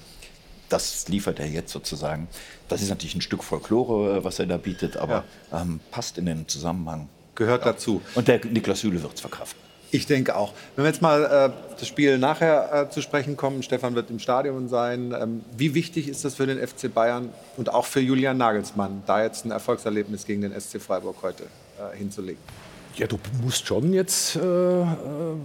das 0.68 1.08
liefert 1.08 1.40
er 1.40 1.46
jetzt 1.46 1.72
sozusagen. 1.72 2.28
Das 2.68 2.82
ist 2.82 2.90
natürlich 2.90 3.14
ein 3.14 3.22
Stück 3.22 3.42
Folklore, 3.42 4.22
was 4.22 4.38
er 4.38 4.44
da 4.44 4.58
bietet, 4.58 4.98
aber 4.98 5.24
ja. 5.50 5.62
ähm, 5.62 5.80
passt 5.90 6.18
in 6.18 6.26
den 6.26 6.46
Zusammenhang. 6.46 7.08
Gehört 7.34 7.64
ja. 7.64 7.72
dazu. 7.72 8.02
Und 8.14 8.28
der 8.28 8.44
Niklas 8.44 8.80
Süle 8.80 9.02
wird 9.02 9.14
es 9.14 9.22
verkraften. 9.22 9.67
Ich 9.90 10.06
denke 10.06 10.36
auch. 10.36 10.52
Wenn 10.76 10.84
wir 10.84 10.90
jetzt 10.90 11.00
mal 11.00 11.24
äh, 11.24 11.76
das 11.78 11.88
Spiel 11.88 12.18
nachher 12.18 12.88
äh, 12.88 12.90
zu 12.90 13.00
sprechen 13.00 13.36
kommen, 13.36 13.62
Stefan 13.62 13.94
wird 13.94 14.10
im 14.10 14.18
Stadion 14.18 14.68
sein. 14.68 15.14
Ähm, 15.18 15.44
wie 15.56 15.74
wichtig 15.74 16.08
ist 16.08 16.24
das 16.24 16.34
für 16.34 16.46
den 16.46 16.58
FC 16.58 16.92
Bayern 16.92 17.30
und 17.56 17.72
auch 17.72 17.86
für 17.86 18.00
Julian 18.00 18.36
Nagelsmann, 18.36 19.02
da 19.06 19.22
jetzt 19.22 19.46
ein 19.46 19.50
Erfolgserlebnis 19.50 20.26
gegen 20.26 20.42
den 20.42 20.58
SC 20.58 20.80
Freiburg 20.80 21.16
heute 21.22 21.44
äh, 21.44 21.96
hinzulegen? 21.96 22.42
Ja, 22.96 23.06
du 23.06 23.18
musst 23.42 23.66
schon 23.66 23.92
jetzt 23.92 24.36
äh, 24.36 24.40
äh, 24.40 24.84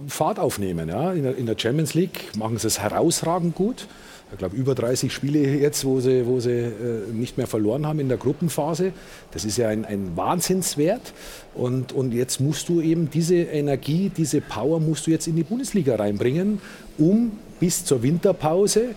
Fahrt 0.08 0.38
aufnehmen. 0.38 0.88
Ja? 0.88 1.12
In, 1.12 1.22
der, 1.22 1.36
in 1.36 1.46
der 1.46 1.56
Champions 1.58 1.94
League 1.94 2.36
machen 2.36 2.58
sie 2.58 2.66
es 2.66 2.80
herausragend 2.80 3.54
gut 3.54 3.86
ich 4.34 4.38
glaube, 4.38 4.56
über 4.56 4.74
30 4.74 5.12
Spiele 5.12 5.38
jetzt, 5.38 5.84
wo 5.84 6.00
sie, 6.00 6.26
wo 6.26 6.40
sie 6.40 6.50
äh, 6.50 7.12
nicht 7.12 7.38
mehr 7.38 7.46
verloren 7.46 7.86
haben 7.86 8.00
in 8.00 8.08
der 8.08 8.18
Gruppenphase. 8.18 8.92
Das 9.30 9.44
ist 9.44 9.56
ja 9.56 9.68
ein, 9.68 9.84
ein 9.84 10.16
Wahnsinnswert. 10.16 11.12
Und, 11.54 11.92
und 11.92 12.12
jetzt 12.12 12.40
musst 12.40 12.68
du 12.68 12.80
eben 12.80 13.10
diese 13.10 13.36
Energie, 13.36 14.10
diese 14.14 14.40
Power 14.40 14.80
musst 14.80 15.06
du 15.06 15.12
jetzt 15.12 15.28
in 15.28 15.36
die 15.36 15.44
Bundesliga 15.44 15.94
reinbringen, 15.94 16.60
um 16.98 17.32
bis 17.60 17.84
zur 17.84 18.02
Winterpause 18.02 18.88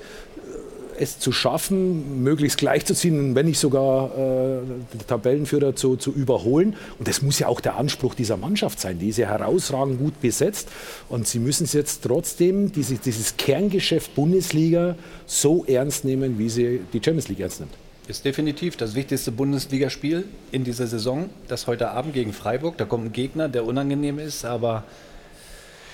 es 0.99 1.19
zu 1.19 1.31
schaffen, 1.31 2.23
möglichst 2.23 2.57
gleichzuziehen, 2.57 3.35
wenn 3.35 3.45
nicht 3.45 3.59
sogar 3.59 4.11
äh, 4.11 4.61
den 4.93 5.07
Tabellenführer 5.07 5.75
zu, 5.75 5.95
zu 5.95 6.11
überholen. 6.11 6.75
Und 6.99 7.07
das 7.07 7.21
muss 7.21 7.39
ja 7.39 7.47
auch 7.47 7.59
der 7.59 7.77
Anspruch 7.77 8.15
dieser 8.15 8.37
Mannschaft 8.37 8.79
sein. 8.79 8.99
Die 8.99 9.09
ist 9.09 9.17
ja 9.17 9.27
herausragend 9.27 9.99
gut 9.99 10.19
besetzt. 10.21 10.69
Und 11.09 11.27
sie 11.27 11.39
müssen 11.39 11.65
es 11.65 11.73
jetzt 11.73 12.03
trotzdem, 12.03 12.71
dieses, 12.71 13.01
dieses 13.01 13.37
Kerngeschäft 13.37 14.15
Bundesliga, 14.15 14.95
so 15.25 15.65
ernst 15.65 16.05
nehmen, 16.05 16.39
wie 16.39 16.49
sie 16.49 16.81
die 16.93 16.97
Champions 17.03 17.27
League 17.27 17.39
ernst 17.39 17.59
nimmt. 17.59 17.73
Ist 18.07 18.23
definitiv 18.23 18.77
das 18.77 18.95
wichtigste 18.95 19.31
Bundesligaspiel 19.31 20.23
in 20.51 20.63
dieser 20.63 20.87
Saison, 20.87 21.29
das 21.49 21.67
heute 21.67 21.91
Abend 21.91 22.13
gegen 22.13 22.31
Freiburg. 22.31 22.77
Da 22.77 22.85
kommt 22.85 23.05
ein 23.05 23.11
Gegner, 23.11 23.49
der 23.49 23.65
unangenehm 23.65 24.17
ist, 24.17 24.45
aber 24.45 24.85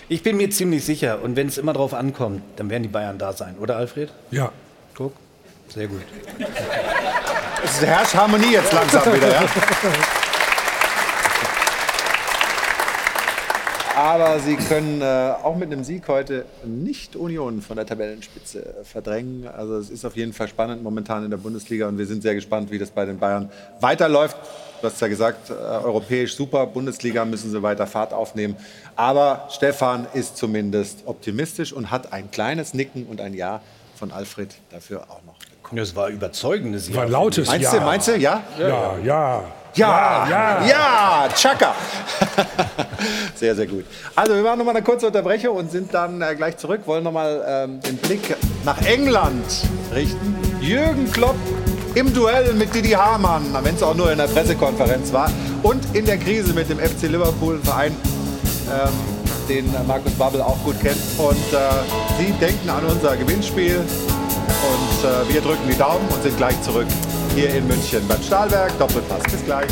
ich 0.09 0.21
bin 0.21 0.37
mir 0.37 0.49
ziemlich 0.51 0.85
sicher. 0.85 1.23
Und 1.23 1.35
wenn 1.35 1.47
es 1.47 1.57
immer 1.57 1.73
darauf 1.73 1.93
ankommt, 1.93 2.43
dann 2.57 2.69
werden 2.69 2.83
die 2.83 2.89
Bayern 2.89 3.17
da 3.17 3.33
sein, 3.33 3.55
oder 3.59 3.77
Alfred? 3.77 4.11
Ja. 4.29 4.51
Guck, 4.95 5.13
sehr 5.69 5.87
gut. 5.87 6.01
Es 7.63 7.81
herrscht 7.81 8.13
Harmonie 8.13 8.53
jetzt 8.53 8.71
langsam 8.71 9.13
wieder, 9.13 9.31
ja? 9.31 9.45
Aber 13.95 14.39
sie 14.39 14.55
können 14.55 15.01
äh, 15.01 15.33
auch 15.43 15.55
mit 15.55 15.71
einem 15.71 15.83
Sieg 15.83 16.07
heute 16.07 16.45
nicht 16.65 17.15
Union 17.15 17.61
von 17.61 17.75
der 17.75 17.85
Tabellenspitze 17.85 18.83
verdrängen. 18.83 19.47
Also 19.47 19.77
es 19.77 19.89
ist 19.89 20.03
auf 20.03 20.15
jeden 20.15 20.33
Fall 20.33 20.47
spannend 20.47 20.83
momentan 20.83 21.23
in 21.23 21.29
der 21.29 21.37
Bundesliga 21.37 21.87
und 21.87 21.97
wir 21.97 22.05
sind 22.07 22.23
sehr 22.23 22.35
gespannt, 22.35 22.71
wie 22.71 22.79
das 22.79 22.89
bei 22.89 23.05
den 23.05 23.19
Bayern 23.19 23.51
weiterläuft. 23.81 24.35
Du 24.81 24.87
hast 24.87 24.99
ja 24.99 25.07
gesagt, 25.07 25.49
äh, 25.49 25.53
europäisch 25.53 26.35
super, 26.35 26.65
Bundesliga 26.65 27.23
müssen 27.23 27.51
sie 27.51 27.61
weiter 27.61 27.87
Fahrt 27.87 28.13
aufnehmen. 28.13 28.57
Aber 28.95 29.47
Stefan 29.51 30.07
ist 30.13 30.37
zumindest 30.37 31.03
optimistisch 31.05 31.71
und 31.71 31.91
hat 31.91 32.11
ein 32.13 32.31
kleines 32.31 32.73
Nicken 32.73 33.05
und 33.05 33.21
ein 33.21 33.33
Ja 33.33 33.61
von 33.97 34.11
Alfred 34.11 34.53
dafür 34.71 35.01
auch 35.09 35.21
noch. 35.25 35.35
Das 35.71 35.95
war 35.95 36.09
überzeugendes 36.09 36.89
Ja. 36.89 36.95
War 36.97 37.03
ein 37.03 37.11
lautes 37.11 37.47
Meinst 37.47 37.73
Ja. 37.73 37.79
du, 37.79 37.85
meinst 37.85 38.07
du, 38.07 38.17
ja? 38.17 38.43
Ja, 38.59 38.67
ja. 38.67 38.97
Ja, 39.03 39.43
Ja, 39.75 40.27
ja, 40.29 40.65
ja. 40.67 41.29
Chaka. 41.35 41.73
sehr, 43.35 43.55
sehr 43.55 43.65
gut. 43.65 43.85
Also 44.15 44.35
wir 44.35 44.43
machen 44.43 44.59
noch 44.59 44.65
mal 44.65 44.71
eine 44.75 44.83
kurze 44.83 45.07
Unterbrechung 45.07 45.55
und 45.57 45.71
sind 45.71 45.91
dann 45.93 46.21
äh, 46.21 46.35
gleich 46.35 46.57
zurück. 46.57 46.81
Wollen 46.85 47.03
noch 47.03 47.11
mal 47.11 47.43
ähm, 47.47 47.79
den 47.81 47.97
Blick 47.97 48.35
nach 48.65 48.79
England 48.85 49.45
richten. 49.93 50.35
Jürgen 50.61 51.11
Klopp 51.11 51.35
im 51.95 52.13
Duell 52.13 52.53
mit 52.53 52.73
Didi 52.73 52.91
Hamann, 52.91 53.45
wenn 53.63 53.75
es 53.75 53.81
auch 53.83 53.95
nur 53.95 54.11
in 54.11 54.17
der 54.19 54.27
Pressekonferenz 54.27 55.11
war. 55.11 55.31
Und 55.63 55.83
in 55.95 56.05
der 56.05 56.17
Krise 56.17 56.53
mit 56.53 56.69
dem 56.69 56.77
FC 56.79 57.03
Liverpool, 57.03 57.55
ein 57.55 57.63
Verein, 57.63 57.95
ähm, 58.71 58.89
den 59.47 59.73
Markus 59.87 60.13
Babbel 60.13 60.41
auch 60.41 60.57
gut 60.63 60.79
kennt. 60.81 60.97
Und 61.17 61.53
äh, 61.53 61.59
Sie 62.17 62.31
denken 62.33 62.69
an 62.69 62.85
unser 62.85 63.15
Gewinnspiel. 63.17 63.77
Und 63.77 65.09
äh, 65.09 65.33
wir 65.33 65.41
drücken 65.41 65.67
die 65.69 65.77
Daumen 65.77 66.07
und 66.09 66.23
sind 66.23 66.37
gleich 66.37 66.59
zurück 66.61 66.87
hier 67.35 67.49
in 67.53 67.67
München 67.67 68.07
beim 68.07 68.21
Stahlwerk. 68.21 68.77
Doppelpass. 68.77 69.23
Bis 69.23 69.43
gleich. 69.45 69.67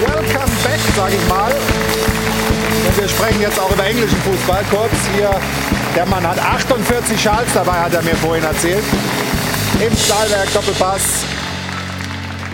Welcome 0.00 0.52
back, 0.62 0.80
sage 0.96 1.14
ich 1.14 1.28
mal. 1.28 1.52
Und 2.86 2.98
wir 2.98 3.08
sprechen 3.08 3.40
jetzt 3.40 3.58
auch 3.58 3.70
über 3.70 3.84
englischen 3.84 4.18
Fußball. 4.18 4.64
Kurz 4.70 4.92
hier, 5.16 5.30
der 5.94 6.06
Mann 6.06 6.26
hat 6.26 6.38
48 6.38 7.20
Schals 7.20 7.48
dabei, 7.54 7.72
hat 7.72 7.94
er 7.94 8.02
mir 8.02 8.16
vorhin 8.16 8.44
erzählt. 8.44 8.84
Im 9.80 9.96
Stahlwerk 9.96 10.52
Doppelpass. 10.52 11.24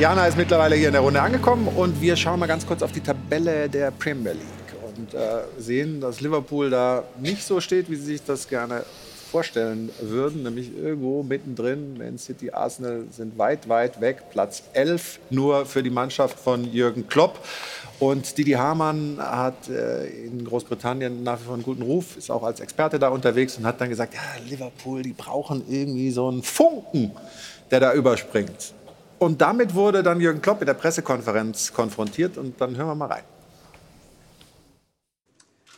Jana 0.00 0.26
ist 0.26 0.38
mittlerweile 0.38 0.76
hier 0.76 0.86
in 0.86 0.94
der 0.94 1.02
Runde 1.02 1.20
angekommen 1.20 1.68
und 1.68 2.00
wir 2.00 2.16
schauen 2.16 2.40
mal 2.40 2.46
ganz 2.46 2.66
kurz 2.66 2.82
auf 2.82 2.90
die 2.90 3.02
Tabelle 3.02 3.68
der 3.68 3.90
Premier 3.90 4.32
League 4.32 4.96
und 4.96 5.12
äh, 5.12 5.42
sehen, 5.58 6.00
dass 6.00 6.22
Liverpool 6.22 6.70
da 6.70 7.04
nicht 7.20 7.44
so 7.44 7.60
steht, 7.60 7.90
wie 7.90 7.96
sie 7.96 8.12
sich 8.12 8.24
das 8.24 8.48
gerne 8.48 8.84
vorstellen 9.30 9.90
würden, 10.00 10.42
nämlich 10.42 10.74
irgendwo 10.74 11.22
mittendrin. 11.22 11.98
Man 11.98 12.16
City, 12.16 12.50
Arsenal 12.50 13.04
sind 13.10 13.36
weit, 13.36 13.68
weit 13.68 14.00
weg. 14.00 14.22
Platz 14.30 14.62
11 14.72 15.20
nur 15.28 15.66
für 15.66 15.82
die 15.82 15.90
Mannschaft 15.90 16.40
von 16.40 16.64
Jürgen 16.64 17.06
Klopp. 17.06 17.38
Und 17.98 18.38
Didi 18.38 18.52
Hamann 18.52 19.18
hat 19.20 19.68
äh, 19.68 20.06
in 20.06 20.46
Großbritannien 20.46 21.22
nach 21.22 21.38
wie 21.40 21.44
vor 21.44 21.54
einen 21.54 21.62
guten 21.62 21.82
Ruf, 21.82 22.16
ist 22.16 22.30
auch 22.30 22.42
als 22.42 22.60
Experte 22.60 22.98
da 22.98 23.10
unterwegs 23.10 23.58
und 23.58 23.66
hat 23.66 23.78
dann 23.82 23.90
gesagt, 23.90 24.14
ja, 24.14 24.20
Liverpool, 24.48 25.02
die 25.02 25.12
brauchen 25.12 25.62
irgendwie 25.68 26.10
so 26.10 26.26
einen 26.26 26.42
Funken, 26.42 27.12
der 27.70 27.80
da 27.80 27.92
überspringt. 27.92 28.72
Und 29.20 29.38
damit 29.42 29.74
wurde 29.74 30.02
dann 30.02 30.18
Jürgen 30.18 30.40
Klopp 30.40 30.62
in 30.62 30.66
der 30.66 30.72
Pressekonferenz 30.74 31.72
konfrontiert 31.74 32.38
und 32.38 32.58
dann 32.58 32.74
hören 32.74 32.88
wir 32.88 32.94
mal 32.94 33.06
rein. 33.06 33.24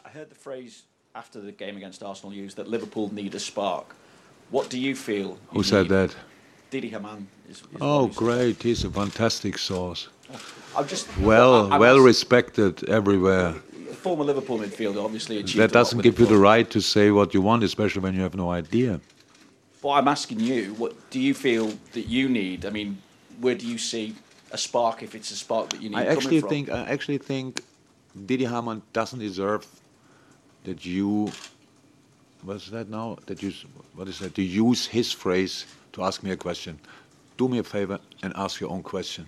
I 0.06 0.16
heard 0.16 0.28
the 0.30 0.36
phrase 0.40 0.84
after 1.12 1.40
the 1.42 1.50
game 1.50 1.76
against 1.76 2.04
Arsenal 2.04 2.32
used 2.32 2.56
that 2.56 2.68
Liverpool 2.68 3.10
need 3.12 3.34
a 3.34 3.40
spark. 3.40 3.96
What 4.50 4.70
do 4.72 4.76
you 4.78 4.94
feel? 4.94 5.36
you 5.50 5.58
Who 5.58 5.62
said 5.64 5.90
need? 5.90 6.10
that? 6.10 6.16
Didi 6.70 6.88
Hamann 6.90 7.26
is. 7.50 7.56
is 7.58 7.62
Oh, 7.80 8.04
what 8.04 8.12
said. 8.14 8.18
great. 8.24 8.62
He's 8.62 8.84
a 8.84 8.90
fantastic 8.90 9.58
source. 9.58 10.08
Oh, 10.32 10.38
I'm 10.78 10.86
just 10.88 11.08
Well, 11.20 11.66
I- 11.72 11.76
I 11.76 11.78
well 11.80 11.96
was- 11.96 12.04
respected 12.04 12.88
everywhere. 12.88 13.54
Former 14.02 14.24
Liverpool 14.24 14.58
midfielder, 14.60 15.02
obviously 15.04 15.38
achieved. 15.38 15.58
That 15.58 15.72
doesn't 15.72 15.96
with 15.98 16.04
give 16.04 16.20
you 16.20 16.26
the 16.26 16.38
right 16.38 16.70
to 16.70 16.80
say 16.80 17.10
what 17.10 17.34
you 17.34 17.42
want, 17.42 17.64
especially 17.64 18.02
when 18.02 18.14
you 18.14 18.22
have 18.22 18.36
no 18.36 18.50
idea. 18.52 19.00
But 19.82 19.90
I'm 19.98 20.06
asking 20.08 20.38
you, 20.40 20.74
what 20.78 20.92
do 21.10 21.18
you 21.18 21.34
feel 21.34 21.72
that 21.92 22.06
you 22.06 22.28
need? 22.28 22.64
I 22.64 22.70
mean, 22.70 22.98
where 23.42 23.56
do 23.56 23.66
you 23.66 23.78
see 23.78 24.14
a 24.52 24.58
spark 24.58 25.02
if 25.02 25.14
it's 25.14 25.30
a 25.30 25.36
spark 25.36 25.70
that 25.70 25.82
you 25.82 25.90
need? 25.90 25.98
I 25.98 26.06
actually 26.06 26.40
from? 26.40 26.48
think 26.48 26.70
I 26.70 26.84
actually 26.94 27.18
think 27.18 27.62
Didi 28.26 28.44
Hamann 28.44 28.82
doesn't 28.92 29.18
deserve 29.18 29.66
that 30.64 30.86
you 30.86 31.30
what's 32.42 32.70
that 32.70 32.88
now? 32.88 33.18
That 33.26 33.42
you 33.42 33.52
what 33.94 34.08
is 34.08 34.18
that? 34.20 34.34
To 34.36 34.42
use 34.42 34.86
his 34.86 35.12
phrase 35.12 35.66
to 35.92 36.04
ask 36.04 36.22
me 36.22 36.30
a 36.30 36.36
question. 36.36 36.78
Do 37.36 37.48
me 37.48 37.58
a 37.58 37.64
favor 37.64 37.98
and 38.22 38.32
ask 38.36 38.60
your 38.60 38.70
own 38.70 38.82
question. 38.82 39.26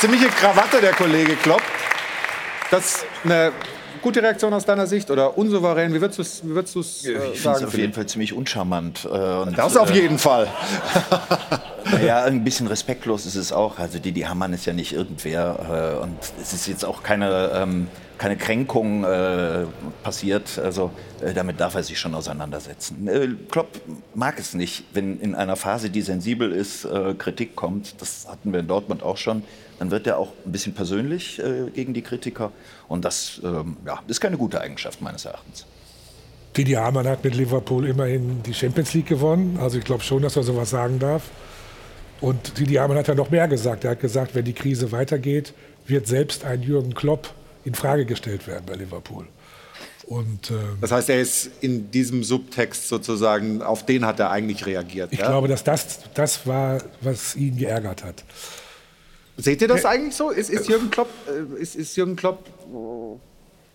Ziemliche 0.00 0.28
Krawatte, 0.30 0.80
der 0.80 0.94
Kollege 0.94 1.36
Klopp. 1.36 1.60
Das 2.70 2.84
ist 2.84 3.06
eine 3.24 3.52
gute 4.02 4.22
Reaktion 4.22 4.52
aus 4.52 4.64
deiner 4.64 4.86
Sicht 4.86 5.10
oder 5.10 5.36
unsouverän? 5.36 5.92
Wie 5.94 6.00
würdest 6.00 6.18
du 6.18 6.22
es 6.22 6.40
würdest 6.44 6.74
du's, 6.76 7.04
äh, 7.04 7.12
Ich 7.32 7.40
finde 7.40 7.58
es 7.58 7.64
auf 7.64 7.76
jeden 7.76 7.92
Fall 7.92 8.06
ziemlich 8.06 8.32
uncharmant. 8.32 9.04
äh, 9.04 9.52
Das 9.54 9.76
auf 9.76 9.90
äh, 9.90 9.94
jeden 9.94 10.18
Fall. 10.18 10.48
Ja, 12.06 12.24
ein 12.24 12.44
bisschen 12.44 12.66
respektlos 12.66 13.26
ist 13.26 13.34
es 13.34 13.52
auch. 13.52 13.78
Also 13.78 13.98
Didi 13.98 14.20
Hamann 14.20 14.52
ist 14.52 14.64
ja 14.66 14.72
nicht 14.72 14.92
irgendwer 14.92 15.96
äh, 15.98 16.02
und 16.02 16.16
es 16.40 16.52
ist 16.52 16.68
jetzt 16.68 16.84
auch 16.84 17.02
keine, 17.02 17.50
ähm, 17.54 17.88
keine 18.18 18.36
Kränkung 18.36 19.02
äh, 19.02 19.64
passiert. 20.02 20.58
Also 20.62 20.90
äh, 21.20 21.32
damit 21.32 21.58
darf 21.58 21.74
er 21.74 21.82
sich 21.82 21.98
schon 21.98 22.14
auseinandersetzen. 22.14 23.08
Klopp 23.50 23.80
mag 24.14 24.38
es 24.38 24.54
nicht, 24.54 24.84
wenn 24.92 25.18
in 25.20 25.34
einer 25.34 25.56
Phase, 25.56 25.90
die 25.90 26.02
sensibel 26.02 26.52
ist, 26.52 26.86
Kritik 27.18 27.56
kommt. 27.56 28.00
Das 28.00 28.26
hatten 28.30 28.52
wir 28.52 28.60
in 28.60 28.68
Dortmund 28.68 29.02
auch 29.02 29.16
schon. 29.16 29.42
Dann 29.80 29.90
wird 29.90 30.06
er 30.06 30.18
auch 30.18 30.32
ein 30.44 30.52
bisschen 30.52 30.74
persönlich 30.74 31.38
äh, 31.38 31.70
gegen 31.74 31.94
die 31.94 32.02
Kritiker 32.02 32.52
und 32.86 33.02
das 33.02 33.40
ähm, 33.42 33.78
ja, 33.86 34.00
ist 34.06 34.20
keine 34.20 34.36
gute 34.36 34.60
Eigenschaft 34.60 35.00
meines 35.00 35.24
Erachtens. 35.24 35.64
Didi 36.54 36.72
Hamann 36.72 37.08
hat 37.08 37.24
mit 37.24 37.34
Liverpool 37.34 37.86
immerhin 37.88 38.42
die 38.42 38.52
Champions 38.52 38.92
League 38.92 39.06
gewonnen. 39.06 39.58
Also 39.58 39.78
ich 39.78 39.84
glaube 39.84 40.02
schon, 40.02 40.22
dass 40.22 40.36
er 40.36 40.42
sowas 40.42 40.68
sagen 40.68 40.98
darf. 40.98 41.22
Und 42.20 42.58
Didi 42.58 42.74
Hamann 42.74 42.98
hat 42.98 43.08
ja 43.08 43.14
noch 43.14 43.30
mehr 43.30 43.48
gesagt. 43.48 43.84
Er 43.84 43.92
hat 43.92 44.00
gesagt, 44.00 44.34
wenn 44.34 44.44
die 44.44 44.52
Krise 44.52 44.92
weitergeht, 44.92 45.54
wird 45.86 46.06
selbst 46.06 46.44
ein 46.44 46.62
Jürgen 46.62 46.92
Klopp 46.92 47.32
in 47.64 47.74
Frage 47.74 48.04
gestellt 48.04 48.46
werden 48.46 48.64
bei 48.66 48.74
Liverpool. 48.74 49.26
Und 50.04 50.50
äh, 50.50 50.54
Das 50.82 50.92
heißt, 50.92 51.08
er 51.08 51.20
ist 51.22 51.50
in 51.62 51.90
diesem 51.90 52.22
Subtext 52.22 52.88
sozusagen, 52.88 53.62
auf 53.62 53.86
den 53.86 54.04
hat 54.04 54.20
er 54.20 54.30
eigentlich 54.30 54.66
reagiert. 54.66 55.12
ich 55.12 55.20
ja? 55.20 55.28
glaube, 55.28 55.48
dass 55.48 55.64
das 55.64 56.00
das 56.12 56.46
war, 56.46 56.82
was 57.00 57.34
ihn 57.36 57.56
geärgert 57.56 58.04
hat. 58.04 58.24
Seht 59.42 59.62
ihr 59.62 59.68
das 59.68 59.84
eigentlich 59.84 60.14
so? 60.14 60.30
Ist, 60.30 60.50
ist, 60.50 60.68
Jürgen 60.68 60.90
Klopp, 60.90 61.08
äh, 61.28 61.60
ist, 61.62 61.76
ist 61.76 61.96
Jürgen 61.96 62.16
Klopp 62.16 62.46
äh, 62.46 63.18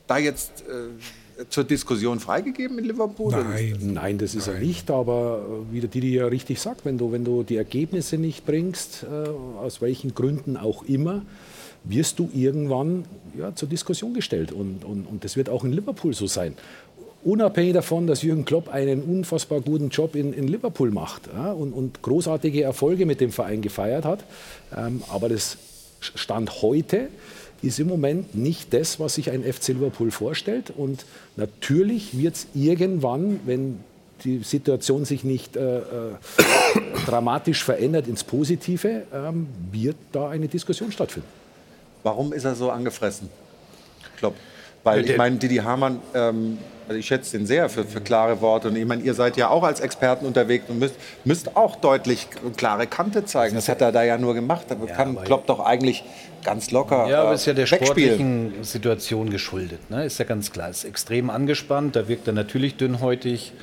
da 0.08 0.18
jetzt 0.18 0.64
äh, 0.68 1.46
zur 1.50 1.64
Diskussion 1.64 2.20
freigegeben 2.20 2.78
in 2.80 2.86
Liverpool? 2.86 3.34
Ist 3.34 3.76
das- 3.76 3.82
Nein, 3.84 4.18
das 4.18 4.36
ist 4.36 4.48
er 4.48 4.60
nicht. 4.60 4.90
Aber 4.92 5.46
äh, 5.70 5.74
wie 5.74 5.80
der 5.82 5.90
Didi 5.90 6.16
ja 6.16 6.28
richtig 6.28 6.60
sagt, 6.62 6.86
wenn 6.86 6.98
du, 6.98 7.12
wenn 7.12 7.26
du 7.26 7.44
die 7.44 7.58
Ergebnisse 7.58 8.18
nicht 8.18 8.46
bringst, 8.46 9.04
äh, 9.04 9.30
aus 9.60 9.82
welchen 9.82 10.14
Gründen 10.16 10.58
auch 10.58 10.84
immer, 10.84 11.24
wirst 11.84 12.18
du 12.20 12.30
irgendwann 12.34 13.06
ja, 13.38 13.54
zur 13.54 13.70
Diskussion 13.70 14.14
gestellt. 14.14 14.52
Und, 14.52 14.84
und, 14.86 15.06
und 15.06 15.24
das 15.24 15.36
wird 15.38 15.50
auch 15.50 15.64
in 15.64 15.72
Liverpool 15.72 16.14
so 16.14 16.26
sein. 16.28 16.56
Unabhängig 17.26 17.74
davon, 17.74 18.06
dass 18.06 18.22
Jürgen 18.22 18.46
Klopp 18.46 18.70
einen 18.70 19.02
unfassbar 19.02 19.60
guten 19.60 19.90
Job 19.90 20.16
in, 20.16 20.32
in 20.32 20.48
Liverpool 20.48 20.92
macht 20.92 21.24
ja, 21.36 21.52
und, 21.52 21.74
und 21.74 22.04
großartige 22.04 22.62
Erfolge 22.62 23.08
mit 23.08 23.20
dem 23.20 23.32
Verein 23.32 23.64
gefeiert 23.64 24.06
hat. 24.06 24.24
Ähm, 24.78 25.02
aber 25.10 25.28
das 25.28 25.58
Stand 26.02 26.62
heute 26.62 27.08
ist 27.64 27.80
im 27.80 27.88
Moment 27.88 28.36
nicht 28.36 28.76
das, 28.76 29.00
was 29.00 29.16
sich 29.16 29.32
ein 29.32 29.42
FC 29.42 29.70
Liverpool 29.70 30.12
vorstellt. 30.12 30.72
Und 30.78 31.08
natürlich 31.36 32.16
wird 32.16 32.36
es 32.36 32.48
irgendwann, 32.54 33.40
wenn 33.48 33.80
die 34.24 34.44
Situation 34.44 35.04
sich 35.04 35.24
nicht 35.24 35.56
äh, 35.56 35.80
äh, 35.80 35.82
dramatisch 37.08 37.64
verändert 37.64 38.08
ins 38.08 38.24
Positive, 38.24 39.02
ähm, 39.12 39.48
wird 39.72 39.96
da 40.12 40.30
eine 40.30 40.48
Diskussion 40.48 40.92
stattfinden. 40.92 41.28
Warum 42.04 42.34
ist 42.34 42.46
er 42.46 42.54
so 42.54 42.70
angefressen? 42.70 43.32
Klopp. 44.18 44.36
Weil 44.84 45.10
ich 45.10 45.18
meine, 45.18 45.38
Didi 45.38 45.56
Hamann, 45.56 46.00
ähm, 46.14 46.60
also 46.88 47.00
ich 47.00 47.06
schätze 47.06 47.38
den 47.38 47.48
sehr 47.48 47.70
für, 47.70 47.84
für 47.84 48.02
klare 48.02 48.42
Worte. 48.42 48.68
Und 48.70 48.76
ich 48.76 48.86
meine, 48.86 49.02
ihr 49.02 49.14
seid 49.14 49.38
ja 49.38 49.50
auch 49.50 49.64
als 49.64 49.80
Experten 49.80 50.26
unterwegs 50.26 50.66
und 50.68 50.80
müsst, 50.80 50.96
müsst 51.24 51.56
auch 51.56 51.76
deutlich 51.78 52.28
klare 52.58 52.88
Kante 52.88 53.26
zeigen. 53.26 53.56
Das 53.56 53.70
hat 53.70 53.82
er 53.82 53.92
da 53.92 54.04
ja 54.04 54.18
nur 54.18 54.34
gemacht. 54.34 54.66
Da 54.70 54.76
kann 54.76 55.16
Klopp 55.24 55.48
doch 55.48 55.60
eigentlich 55.60 56.04
ganz 56.44 56.72
locker 56.72 57.08
Ja, 57.08 57.22
aber 57.22 57.32
äh, 57.32 57.36
ist 57.36 57.46
ja 57.48 57.54
der 57.54 57.70
wegspielen. 57.70 58.16
sportlichen 58.16 58.64
Situation 58.64 59.30
geschuldet. 59.30 59.90
Ne? 59.90 60.06
Ist 60.06 60.20
ja 60.20 60.26
ganz 60.26 60.52
klar. 60.52 60.70
Ist 60.70 60.86
extrem 60.86 61.30
angespannt. 61.30 61.96
Da 61.96 62.08
wirkt 62.08 62.28
er 62.28 62.34
natürlich 62.34 62.76
dünnhäutig. 62.78 63.54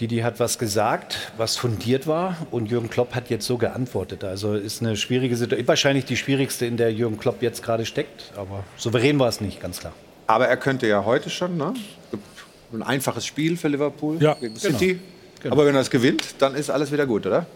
Didi 0.00 0.18
hat 0.18 0.40
was 0.40 0.58
gesagt, 0.58 1.32
was 1.38 1.56
fundiert 1.56 2.06
war. 2.06 2.36
Und 2.50 2.70
Jürgen 2.70 2.90
Klopp 2.90 3.14
hat 3.14 3.30
jetzt 3.30 3.46
so 3.46 3.56
geantwortet. 3.56 4.24
Also 4.24 4.54
ist 4.54 4.82
eine 4.82 4.96
schwierige 4.96 5.36
Situation. 5.36 5.68
Wahrscheinlich 5.68 6.04
die 6.04 6.16
schwierigste, 6.16 6.66
in 6.66 6.76
der 6.76 6.92
Jürgen 6.92 7.18
Klopp 7.18 7.40
jetzt 7.40 7.62
gerade 7.62 7.86
steckt. 7.86 8.32
Aber 8.36 8.64
souverän 8.76 9.18
war 9.18 9.28
es 9.28 9.40
nicht, 9.40 9.60
ganz 9.60 9.80
klar. 9.80 9.94
Aber 10.26 10.48
er 10.48 10.56
könnte 10.56 10.86
ja 10.86 11.04
heute 11.04 11.30
schon, 11.30 11.56
ne? 11.56 11.74
Ein 12.72 12.82
einfaches 12.82 13.24
Spiel 13.26 13.56
für 13.56 13.68
Liverpool 13.68 14.20
Ja, 14.20 14.34
gegen 14.34 14.54
genau. 14.54 14.78
City. 14.78 14.98
Genau. 15.42 15.54
Aber 15.54 15.66
wenn 15.66 15.74
er 15.74 15.82
es 15.82 15.90
gewinnt, 15.90 16.34
dann 16.38 16.54
ist 16.54 16.70
alles 16.70 16.90
wieder 16.90 17.06
gut, 17.06 17.26
oder? 17.26 17.46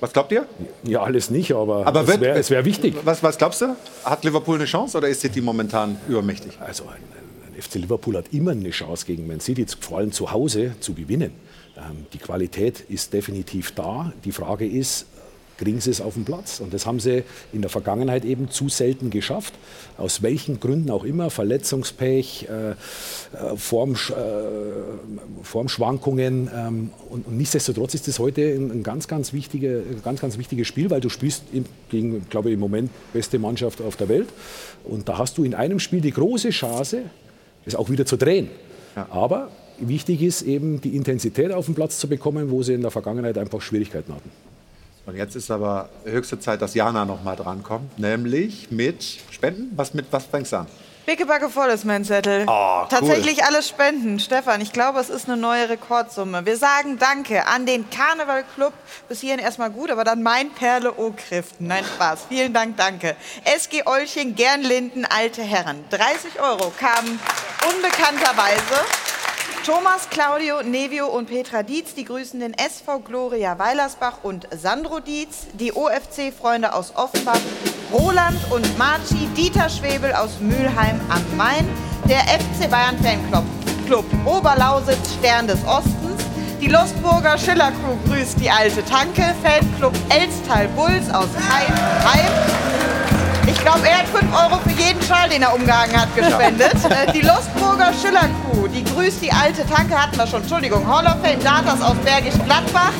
Was 0.00 0.12
glaubt 0.12 0.32
ihr? 0.32 0.46
Ja, 0.82 1.02
alles 1.02 1.30
nicht, 1.30 1.52
aber, 1.52 1.86
Aber 1.86 2.02
es 2.02 2.08
wird- 2.08 2.20
wäre 2.20 2.50
wär 2.50 2.64
wichtig. 2.64 2.94
Was, 3.04 3.22
was 3.22 3.38
glaubst 3.38 3.60
du? 3.62 3.76
Hat 4.04 4.24
Liverpool 4.24 4.56
eine 4.56 4.64
Chance 4.64 4.98
oder 4.98 5.08
ist 5.08 5.20
City 5.20 5.40
momentan 5.40 5.96
übermächtig? 6.08 6.58
Also 6.60 6.84
ein, 6.88 7.00
ein 7.54 7.62
FC 7.62 7.76
Liverpool 7.76 8.16
hat 8.16 8.26
immer 8.32 8.50
eine 8.50 8.70
Chance 8.70 9.06
gegen 9.06 9.26
Man 9.28 9.38
City, 9.40 9.64
vor 9.80 9.98
allem 9.98 10.10
zu 10.12 10.30
Hause 10.32 10.74
zu 10.80 10.92
gewinnen. 10.94 11.32
Ähm, 11.76 12.06
die 12.12 12.18
Qualität 12.18 12.80
ist 12.88 13.12
definitiv 13.12 13.72
da. 13.72 14.12
Die 14.24 14.32
Frage 14.32 14.66
ist, 14.66 15.06
kriegen 15.62 15.80
sie 15.80 15.90
es 15.90 16.00
auf 16.00 16.14
den 16.14 16.24
Platz? 16.24 16.60
Und 16.60 16.74
das 16.74 16.86
haben 16.86 16.98
sie 16.98 17.22
in 17.52 17.60
der 17.60 17.70
Vergangenheit 17.70 18.24
eben 18.24 18.50
zu 18.50 18.68
selten 18.68 19.10
geschafft. 19.10 19.54
Aus 19.96 20.22
welchen 20.22 20.58
Gründen 20.58 20.90
auch 20.90 21.04
immer, 21.04 21.30
Verletzungspech, 21.30 22.48
äh, 22.50 22.70
äh, 22.70 22.74
Formsch, 23.56 24.10
äh, 24.10 24.14
Formschwankungen. 25.42 26.50
Ähm, 26.54 26.90
und, 27.08 27.26
und 27.26 27.36
nichtsdestotrotz 27.36 27.94
ist 27.94 28.08
das 28.08 28.18
heute 28.18 28.42
ein, 28.42 28.70
ein 28.70 28.82
ganz, 28.82 29.06
ganz, 29.06 29.32
wichtige, 29.32 29.82
ganz, 30.04 30.20
ganz 30.20 30.36
wichtiges 30.36 30.66
Spiel, 30.66 30.90
weil 30.90 31.00
du 31.00 31.08
spielst 31.08 31.44
im, 31.52 31.64
gegen, 31.90 32.28
glaube 32.28 32.48
ich, 32.48 32.54
im 32.54 32.60
Moment 32.60 32.90
beste 33.12 33.38
Mannschaft 33.38 33.80
auf 33.80 33.96
der 33.96 34.08
Welt. 34.08 34.28
Und 34.84 35.08
da 35.08 35.18
hast 35.18 35.38
du 35.38 35.44
in 35.44 35.54
einem 35.54 35.78
Spiel 35.78 36.00
die 36.00 36.10
große 36.10 36.50
Chance, 36.50 37.02
es 37.64 37.76
auch 37.76 37.88
wieder 37.88 38.04
zu 38.04 38.16
drehen. 38.16 38.48
Aber 38.94 39.50
wichtig 39.78 40.22
ist 40.22 40.42
eben, 40.42 40.80
die 40.80 40.96
Intensität 40.96 41.52
auf 41.52 41.66
den 41.66 41.74
Platz 41.74 41.98
zu 41.98 42.08
bekommen, 42.08 42.50
wo 42.50 42.62
sie 42.62 42.74
in 42.74 42.82
der 42.82 42.90
Vergangenheit 42.90 43.38
einfach 43.38 43.60
Schwierigkeiten 43.60 44.12
hatten. 44.12 44.30
Und 45.04 45.16
jetzt 45.16 45.34
ist 45.34 45.50
aber 45.50 45.88
höchste 46.04 46.38
Zeit, 46.38 46.62
dass 46.62 46.74
Jana 46.74 47.04
noch 47.04 47.22
mal 47.24 47.34
drankommt, 47.34 47.98
nämlich 47.98 48.70
mit 48.70 49.02
Spenden. 49.30 49.72
Was 49.76 49.94
mit 49.94 50.06
was 50.12 50.26
fängst 50.26 50.52
du 50.52 50.58
an? 50.58 50.66
Pickebacke 51.04 51.48
voll 51.50 51.70
ist 51.70 51.84
mein 51.84 52.04
Zettel. 52.04 52.44
Oh, 52.46 52.82
cool. 52.82 52.86
Tatsächlich 52.88 53.44
alles 53.44 53.68
Spenden. 53.68 54.20
Stefan, 54.20 54.60
ich 54.60 54.72
glaube, 54.72 55.00
es 55.00 55.10
ist 55.10 55.28
eine 55.28 55.36
neue 55.36 55.68
Rekordsumme. 55.68 56.46
Wir 56.46 56.56
sagen 56.56 56.96
Danke 56.98 57.48
an 57.48 57.66
den 57.66 57.90
Karneval 57.90 58.44
Club. 58.54 58.72
Bis 59.08 59.20
hierhin 59.20 59.40
erstmal 59.40 59.70
gut, 59.70 59.90
aber 59.90 60.04
dann 60.04 60.22
mein 60.22 60.50
Perle 60.50 60.96
O-Kriften. 60.96 61.66
Nein, 61.66 61.84
Spaß. 61.84 62.26
Vielen 62.28 62.54
Dank, 62.54 62.76
danke. 62.76 63.16
SG 63.44 63.82
Olchen, 63.84 64.36
Gernlinden, 64.36 65.04
Alte 65.04 65.42
Herren. 65.42 65.84
30 65.90 66.40
Euro 66.40 66.72
kamen 66.78 67.18
unbekannterweise. 67.74 68.86
Thomas, 69.64 70.08
Claudio, 70.10 70.60
Nevio 70.64 71.06
und 71.06 71.26
Petra 71.26 71.62
Dietz, 71.62 71.94
die 71.94 72.04
grüßen 72.04 72.40
den 72.40 72.52
SV 72.52 72.98
Gloria 72.98 73.60
Weilersbach 73.60 74.24
und 74.24 74.48
Sandro 74.50 74.98
Dietz, 74.98 75.46
die 75.52 75.72
OFC-Freunde 75.72 76.74
aus 76.74 76.92
Offenbach, 76.96 77.38
Roland 77.92 78.40
und 78.50 78.76
Marci, 78.76 79.28
Dieter 79.36 79.68
Schwebel 79.68 80.12
aus 80.14 80.40
Mülheim 80.40 81.00
am 81.08 81.36
Main, 81.36 81.68
der 82.08 82.22
FC 82.22 82.68
Bayern 82.68 82.98
Fanclub 82.98 83.44
Club 83.86 84.04
Oberlausitz 84.26 85.14
Stern 85.20 85.46
des 85.46 85.64
Ostens, 85.64 86.24
die 86.60 86.68
Lustburger 86.68 87.38
Schiller 87.38 87.70
Crew 87.70 87.96
grüßt 88.12 88.40
die 88.40 88.50
alte 88.50 88.84
Tanke, 88.84 89.32
Fanclub 89.44 89.94
Elstal 90.08 90.66
Bulls 90.74 91.08
aus 91.08 91.28
Heim, 91.48 91.72
Heim. 92.04 93.01
Ich 93.46 93.58
glaube, 93.60 93.86
er 93.88 93.98
hat 93.98 94.06
5 94.08 94.24
Euro 94.34 94.60
für 94.62 94.70
jeden 94.70 95.02
Schal, 95.02 95.28
den 95.28 95.42
er 95.42 95.54
umgehangen 95.54 96.00
hat, 96.00 96.14
gespendet. 96.14 96.74
Äh, 96.88 97.12
Die 97.12 97.20
Lustburger 97.20 97.92
Schiller 98.00 98.28
Crew, 98.50 98.68
die 98.68 98.84
grüßt 98.84 99.20
die 99.22 99.32
alte 99.32 99.66
Tanke, 99.66 99.94
hatten 100.00 100.16
wir 100.16 100.26
schon, 100.26 100.42
Entschuldigung, 100.42 100.86
Hall 100.86 101.06
of 101.06 101.16
Fame 101.22 101.42
Datas 101.42 101.80
aus 101.82 101.96
Bergisch 102.04 102.34
Gladbach. 102.44 102.92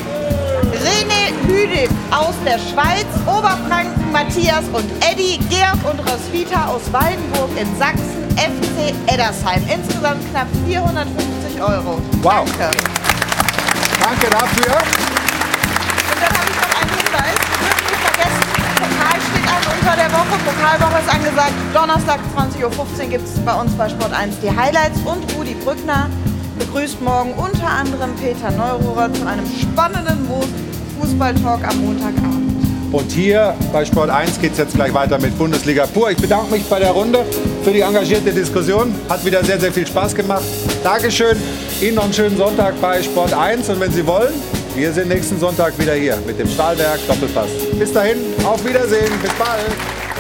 René 0.72 1.32
Hüde 1.46 1.88
aus 2.10 2.34
der 2.44 2.58
Schweiz, 2.58 3.06
Oberfranken, 3.26 4.10
Matthias 4.10 4.64
und 4.72 4.84
Eddie, 5.10 5.38
Georg 5.48 5.78
und 5.90 6.00
Roswitha 6.00 6.66
aus 6.66 6.82
Waldenburg 6.92 7.50
in 7.60 7.68
Sachsen, 7.78 8.26
FC 8.36 8.92
Eddersheim. 9.06 9.62
Insgesamt 9.72 10.28
knapp 10.30 10.48
450 10.66 11.60
Euro. 11.60 12.00
Wow. 12.22 12.44
Danke. 12.58 12.76
Danke 14.02 14.30
dafür. 14.30 15.11
Steht 19.82 19.88
an 19.88 19.92
unter 19.92 19.96
der 19.96 20.12
Woche. 20.12 20.38
Pokalwoche 20.44 21.00
ist 21.00 21.14
angesagt. 21.14 21.52
Donnerstag 21.74 22.20
20.15 22.36 23.04
Uhr 23.04 23.10
gibt 23.10 23.24
es 23.26 23.38
bei 23.40 23.54
uns 23.54 23.72
bei 23.72 23.88
Sport 23.88 24.12
1 24.12 24.36
die 24.40 24.50
Highlights. 24.50 24.98
Und 25.04 25.24
Rudi 25.36 25.54
Brückner 25.54 26.08
begrüßt 26.58 27.00
morgen 27.02 27.32
unter 27.34 27.68
anderem 27.68 28.14
Peter 28.16 28.50
Neururer 28.50 29.12
zu 29.12 29.26
einem 29.26 29.46
spannenden 29.46 30.28
Fußballtalk 31.00 31.66
am 31.66 31.84
Montagabend. 31.84 32.52
Und 32.92 33.10
hier 33.10 33.54
bei 33.72 33.86
Sport 33.86 34.10
1 34.10 34.38
geht 34.40 34.52
es 34.52 34.58
jetzt 34.58 34.74
gleich 34.74 34.92
weiter 34.92 35.18
mit 35.18 35.36
Bundesliga 35.38 35.86
pur. 35.86 36.10
Ich 36.10 36.18
bedanke 36.18 36.52
mich 36.52 36.64
bei 36.64 36.78
der 36.78 36.90
Runde 36.90 37.24
für 37.64 37.70
die 37.70 37.80
engagierte 37.80 38.32
Diskussion. 38.32 38.94
Hat 39.08 39.24
wieder 39.24 39.42
sehr, 39.42 39.58
sehr 39.58 39.72
viel 39.72 39.86
Spaß 39.86 40.14
gemacht. 40.14 40.42
Dankeschön. 40.84 41.36
Ihnen 41.80 41.94
noch 41.94 42.04
einen 42.04 42.12
schönen 42.12 42.36
Sonntag 42.36 42.78
bei 42.82 43.02
Sport 43.02 43.32
1. 43.32 43.70
Und 43.70 43.80
wenn 43.80 43.92
Sie 43.92 44.06
wollen, 44.06 44.34
wir 44.74 44.92
sind 44.92 45.08
nächsten 45.08 45.38
Sonntag 45.38 45.78
wieder 45.78 45.94
hier 45.94 46.16
mit 46.26 46.38
dem 46.38 46.48
Stahlwerk 46.48 46.98
Doppelpass. 47.06 47.50
Bis 47.78 47.92
dahin, 47.92 48.16
auf 48.44 48.64
Wiedersehen. 48.64 49.12
Bis 49.20 49.32
bald. 49.34 50.11